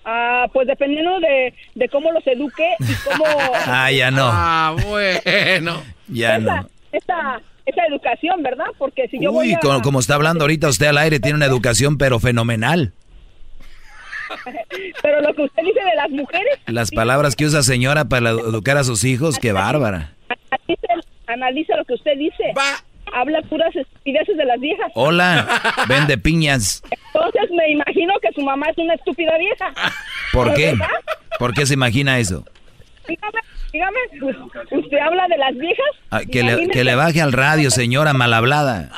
Ah, 0.09 0.47
pues 0.53 0.69
dependiendo 0.69 1.19
de, 1.19 1.53
de 1.75 1.89
cómo 1.89 2.13
los 2.13 2.25
eduque 2.27 2.69
y 2.79 2.95
cómo... 3.09 3.25
Ah, 3.67 3.91
ya 3.91 4.11
no. 4.13 4.29
Ah, 4.33 4.77
bueno. 4.87 5.83
Ya 6.07 6.37
esa, 6.37 6.39
no. 6.63 6.69
esa, 6.93 7.41
esa 7.67 7.87
educación, 7.89 8.41
¿verdad? 8.43 8.67
Porque 8.79 9.09
si 9.09 9.19
yo 9.21 9.33
voy 9.33 9.49
Uy, 9.49 9.55
a... 9.55 9.59
co- 9.59 9.83
como 9.83 9.99
está 9.99 10.15
hablando 10.15 10.45
ahorita 10.45 10.69
usted 10.69 10.87
al 10.87 10.99
aire, 10.99 11.19
tiene 11.19 11.37
una 11.37 11.47
educación 11.47 11.99
pero 11.99 12.21
fenomenal. 12.21 12.93
Pero 15.03 15.21
lo 15.21 15.33
que 15.35 15.43
usted 15.43 15.63
dice 15.63 15.81
de 15.81 15.95
las 15.97 16.11
mujeres, 16.11 16.59
Las 16.67 16.91
palabras 16.91 17.37
que 17.37 17.45
usa 17.45 17.63
señora 17.63 18.07
para 18.07 18.31
educar 18.31 18.77
a 18.77 18.83
sus 18.85 19.05
hijos, 19.05 19.39
qué 19.39 19.53
bárbara. 19.53 20.15
analice, 20.51 20.87
analice 21.29 21.77
lo 21.77 21.85
que 21.85 21.95
usted 21.95 22.17
dice. 22.19 22.53
Habla 23.13 23.41
puras 23.43 23.75
estupideces 23.75 24.37
de 24.37 24.45
las 24.45 24.61
viejas. 24.61 24.91
Hola, 24.95 25.47
vende 25.89 26.19
piñas. 26.19 26.83
Entonces 27.15 27.51
me 27.51 27.71
imagino 27.71 28.15
que 28.21 28.29
su 28.35 28.43
mamá 28.43 28.67
es 28.71 28.79
una 28.79 28.95
estúpida 28.95 29.37
vieja. 29.39 29.73
¿Por 30.33 30.55
qué? 30.55 30.73
¿Verdad? 30.73 30.89
¿Por 31.39 31.55
qué 31.55 31.67
se 31.67 31.75
imagina 31.75 32.19
eso? 32.19 32.45
Dígame, 33.09 33.39
dígame, 33.73 33.99
¿usted 34.83 34.99
habla 34.99 35.29
de 35.29 35.39
las 35.39 35.55
viejas? 35.57 35.87
Ah, 36.11 36.21
que, 36.31 36.43
le, 36.43 36.69
que 36.69 36.83
le 36.85 36.95
baje 36.97 37.21
al 37.23 37.33
radio, 37.33 37.71
señora 37.71 38.13
malhablada. 38.13 38.91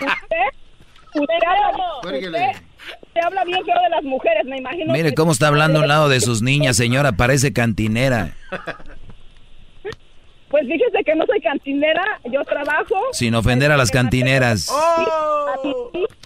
¿Usted? 0.00 0.36
¿Usted 1.14 1.34
habla, 1.46 1.86
usted, 2.02 2.60
usted 3.06 3.20
habla 3.24 3.44
bien 3.44 3.64
feo 3.64 3.80
de 3.82 3.88
las 3.90 4.02
mujeres, 4.02 4.44
me 4.46 4.58
imagino. 4.58 4.92
Mire 4.92 5.10
que- 5.10 5.14
cómo 5.14 5.30
está 5.32 5.46
hablando 5.48 5.78
a 5.78 5.82
un 5.82 5.88
lado 5.88 6.08
de 6.08 6.20
sus 6.20 6.42
niñas, 6.42 6.76
señora, 6.76 7.12
parece 7.12 7.52
cantinera. 7.52 8.32
Pues 10.54 10.68
fíjese 10.68 11.02
que 11.04 11.16
no 11.16 11.26
soy 11.26 11.40
cantinera, 11.40 12.04
yo 12.30 12.44
trabajo. 12.44 12.94
Sin 13.10 13.34
ofender 13.34 13.72
a 13.72 13.76
las 13.76 13.90
cantineras. 13.90 14.70
A, 14.70 15.56
mis, 15.64 15.74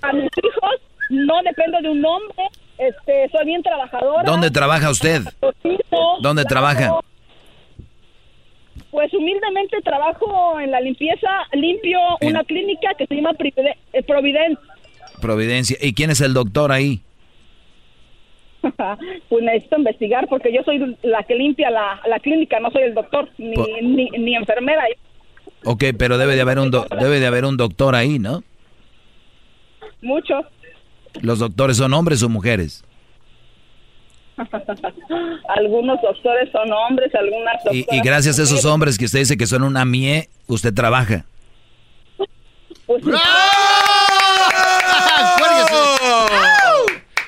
a 0.02 0.12
mis 0.12 0.24
hijos 0.24 0.74
no 1.08 1.32
dependo 1.42 1.80
de 1.80 1.88
un 1.88 2.04
hombre, 2.04 2.44
este, 2.76 3.30
soy 3.32 3.46
bien 3.46 3.62
trabajadora. 3.62 4.24
¿Dónde 4.24 4.50
trabaja 4.50 4.90
usted? 4.90 5.22
¿Dónde 6.20 6.44
trabaja? 6.44 7.00
Pues 8.90 9.14
humildemente 9.14 9.80
trabajo 9.82 10.60
en 10.60 10.72
la 10.72 10.80
limpieza, 10.82 11.30
limpio 11.54 11.98
En- 12.20 12.28
una 12.28 12.44
clínica 12.44 12.90
que 12.98 13.06
se 13.06 13.14
llama 13.14 13.30
eh. 13.30 14.54
Providencia. 15.22 15.78
¿Y 15.80 15.94
quién 15.94 16.10
es 16.10 16.20
el 16.20 16.34
doctor 16.34 16.70
ahí? 16.70 17.00
pues 19.28 19.44
necesito 19.44 19.76
investigar 19.78 20.26
porque 20.28 20.52
yo 20.52 20.62
soy 20.64 20.96
la 21.02 21.22
que 21.22 21.34
limpia 21.34 21.70
la, 21.70 22.00
la 22.08 22.18
clínica, 22.18 22.58
no 22.60 22.70
soy 22.70 22.82
el 22.82 22.94
doctor 22.94 23.28
ni, 23.38 23.54
Po- 23.54 23.66
ni, 23.82 24.08
ni 24.10 24.34
enfermera. 24.34 24.84
Ok, 25.64 25.84
pero 25.98 26.18
debe 26.18 26.34
de 26.36 26.42
haber 26.42 26.58
un 26.58 26.70
do- 26.70 26.86
debe 26.98 27.20
de 27.20 27.26
haber 27.26 27.44
un 27.44 27.56
doctor 27.56 27.94
ahí, 27.94 28.18
¿no? 28.18 28.42
Muchos. 30.02 30.44
¿Los 31.20 31.38
doctores 31.40 31.76
son 31.76 31.92
hombres 31.94 32.22
o 32.22 32.28
mujeres? 32.28 32.84
algunos 35.48 36.00
doctores 36.00 36.48
son 36.52 36.72
hombres, 36.72 37.12
algunas 37.14 37.56
Y, 37.72 37.78
doctoras 37.80 37.98
y 38.04 38.06
gracias 38.06 38.38
a 38.38 38.42
esos 38.44 38.64
hombres 38.64 38.96
que 38.98 39.06
usted 39.06 39.18
dice 39.20 39.36
que 39.36 39.46
son 39.46 39.64
una 39.64 39.84
mie, 39.84 40.28
usted 40.46 40.72
trabaja. 40.72 41.24
Pues, 42.86 43.02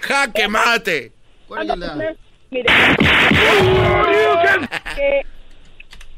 ¡Jaque 0.03 0.49
mate! 0.49 1.13
Mire, 2.51 2.67
que 4.97 5.23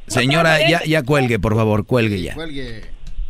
Señora, 0.06 0.68
ya, 0.68 0.82
ya 0.84 1.02
cuelgue, 1.02 1.38
por 1.38 1.54
favor, 1.54 1.86
cuelgue 1.86 2.20
ya. 2.20 2.34
Cuelgue. 2.34 2.84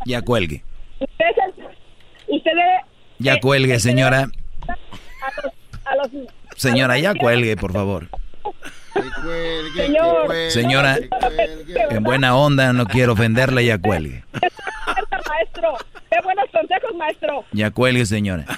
Ya 0.05 0.23
cuelgue. 0.23 0.65
usted, 1.01 2.51
debe 2.51 2.81
Ya 3.19 3.39
cuelgue, 3.41 3.79
señora. 3.79 4.23
a 4.23 5.43
los, 5.43 5.53
a 5.85 5.95
los 5.97 6.09
Señora, 6.57 6.99
ya 6.99 7.15
cuelgue, 7.15 7.57
por 7.57 7.73
favor. 7.73 8.09
Señor. 9.77 10.35
Señora, 10.51 10.99
en 11.91 12.03
buena 12.03 12.35
onda, 12.37 12.73
no 12.73 12.87
quiero 12.87 13.13
ofenderla, 13.13 13.63
ya 13.63 13.79
cuelgue. 13.79 14.25
maestro, 15.29 15.77
qué 16.11 16.19
buenos 16.25 16.47
consejos, 16.51 16.95
maestro. 16.97 17.45
Ya 17.53 17.71
cuelgue, 17.71 18.07
señora. 18.07 18.45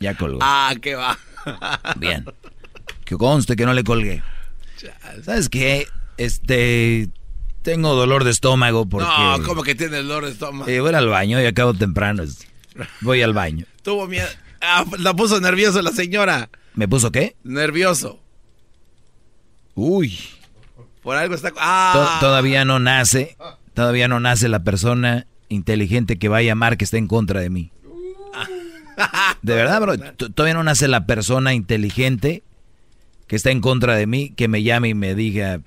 Ya 0.00 0.12
colgó. 0.14 0.40
Ah, 0.42 0.74
qué 0.82 0.96
va. 0.96 1.16
Bien. 1.96 2.24
Que 3.04 3.16
conste 3.16 3.56
que 3.56 3.66
no 3.66 3.74
le 3.74 3.84
colgué. 3.84 4.22
¿Sabes 5.24 5.48
qué? 5.48 5.86
Este. 6.16 7.08
Tengo 7.62 7.94
dolor 7.94 8.24
de 8.24 8.30
estómago 8.30 8.86
porque. 8.86 9.08
No, 9.08 9.42
como 9.44 9.62
que 9.62 9.74
tiene 9.74 9.96
dolor 9.98 10.24
de 10.26 10.32
estómago. 10.32 10.68
Eh, 10.70 10.80
voy 10.80 10.94
al 10.94 11.08
baño 11.08 11.40
y 11.40 11.46
acabo 11.46 11.72
temprano. 11.74 12.22
Voy 13.00 13.22
al 13.22 13.32
baño. 13.32 13.64
Tuvo 13.82 14.06
miedo. 14.06 14.26
Ah, 14.60 14.84
la 14.98 15.14
puso 15.14 15.40
nervioso 15.40 15.80
la 15.82 15.90
señora. 15.92 16.50
¿Me 16.74 16.88
puso 16.88 17.10
qué? 17.12 17.36
Nervioso. 17.44 18.20
Uy. 19.74 20.18
Por 21.02 21.16
algo 21.16 21.34
está. 21.34 21.50
To- 21.50 21.56
Ah. 21.58 22.18
todavía 22.20 22.64
no 22.64 22.78
nace. 22.78 23.36
Todavía 23.74 24.08
no 24.08 24.20
nace 24.20 24.48
la 24.48 24.62
persona 24.62 25.26
inteligente 25.48 26.18
que 26.18 26.28
va 26.28 26.38
a 26.38 26.42
llamar 26.42 26.76
que 26.76 26.84
está 26.84 26.96
en 26.96 27.06
contra 27.08 27.40
de 27.40 27.50
mí. 27.50 27.70
De 29.42 29.54
verdad, 29.54 29.80
bro. 29.80 29.98
Todavía 29.98 30.54
no 30.54 30.64
nace 30.64 30.88
la 30.88 31.06
persona 31.06 31.54
inteligente 31.54 32.42
que 33.26 33.36
está 33.36 33.50
en 33.50 33.60
contra 33.60 33.96
de 33.96 34.06
mí 34.06 34.30
que 34.30 34.48
me 34.48 34.62
llame 34.62 34.90
y 34.90 34.94
me 34.94 35.14
diga. 35.14 35.60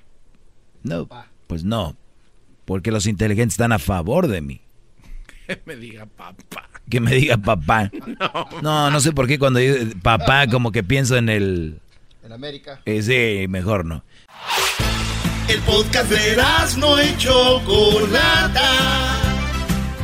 No, 0.82 1.08
pues 1.46 1.64
no. 1.64 1.96
Porque 2.64 2.90
los 2.90 3.06
inteligentes 3.06 3.54
están 3.54 3.72
a 3.72 3.78
favor 3.78 4.28
de 4.28 4.40
mí. 4.40 4.60
Que 5.46 5.60
me 5.64 5.76
diga 5.76 6.06
papá. 6.06 6.68
Que 6.90 7.00
me 7.00 7.14
diga 7.14 7.36
papá. 7.38 7.90
No, 8.62 8.90
no 8.90 9.00
sé 9.00 9.12
por 9.12 9.26
qué 9.26 9.38
cuando 9.38 9.58
digo 9.58 9.76
papá 10.02 10.46
como 10.46 10.72
que 10.72 10.82
pienso 10.82 11.16
en 11.16 11.28
el... 11.28 11.80
En 12.22 12.32
América. 12.32 12.80
eh, 12.84 13.02
sí, 13.02 13.48
mejor 13.48 13.86
no. 13.86 14.04
El 15.48 15.60
podcast 15.62 16.10
de 16.10 16.36
no 16.78 17.02
y 17.02 17.16
Chocolata. 17.16 19.27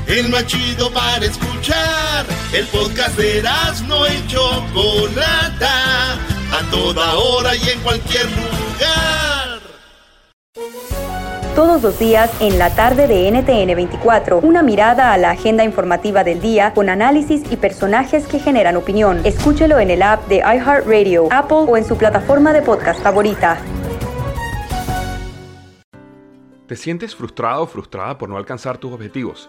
El 0.06 0.28
más 0.28 0.47
chido 0.47 0.93
para 0.93 1.24
escuchar. 1.24 2.26
El 2.52 2.66
podcast 2.66 3.16
de 3.16 3.43
no 3.89 4.06
y 4.06 4.26
Chocolata. 4.26 6.12
A 6.52 6.70
toda 6.70 7.14
hora 7.14 7.56
y 7.56 7.70
en 7.70 7.81
cualquier 7.81 8.26
lugar. 8.26 9.60
Todos 11.55 11.82
los 11.82 11.98
días 11.98 12.31
en 12.40 12.59
la 12.59 12.74
tarde 12.74 13.06
de 13.06 13.31
NTN 13.31 13.74
24, 13.74 14.40
una 14.40 14.62
mirada 14.62 15.12
a 15.12 15.18
la 15.18 15.31
agenda 15.31 15.64
informativa 15.64 16.22
del 16.22 16.40
día 16.40 16.74
con 16.74 16.90
análisis 16.90 17.43
y 17.51 17.56
personajes 17.56 18.26
que 18.26 18.39
generan 18.39 18.76
opinión. 18.76 19.22
Escúchelo 19.24 19.78
en 19.78 19.90
el 19.90 20.02
app 20.02 20.28
de 20.28 20.39
iHeartRadio, 20.39 21.28
Apple 21.31 21.64
o 21.66 21.76
en 21.78 21.85
su 21.85 21.97
plataforma 21.97 22.52
de 22.52 22.60
podcast 22.60 23.01
favorita. 23.01 23.59
¿Te 26.66 26.76
sientes 26.76 27.14
frustrado 27.14 27.62
o 27.62 27.66
frustrada 27.66 28.18
por 28.18 28.28
no 28.28 28.36
alcanzar 28.36 28.76
tus 28.76 28.93
objetivos? 28.93 29.48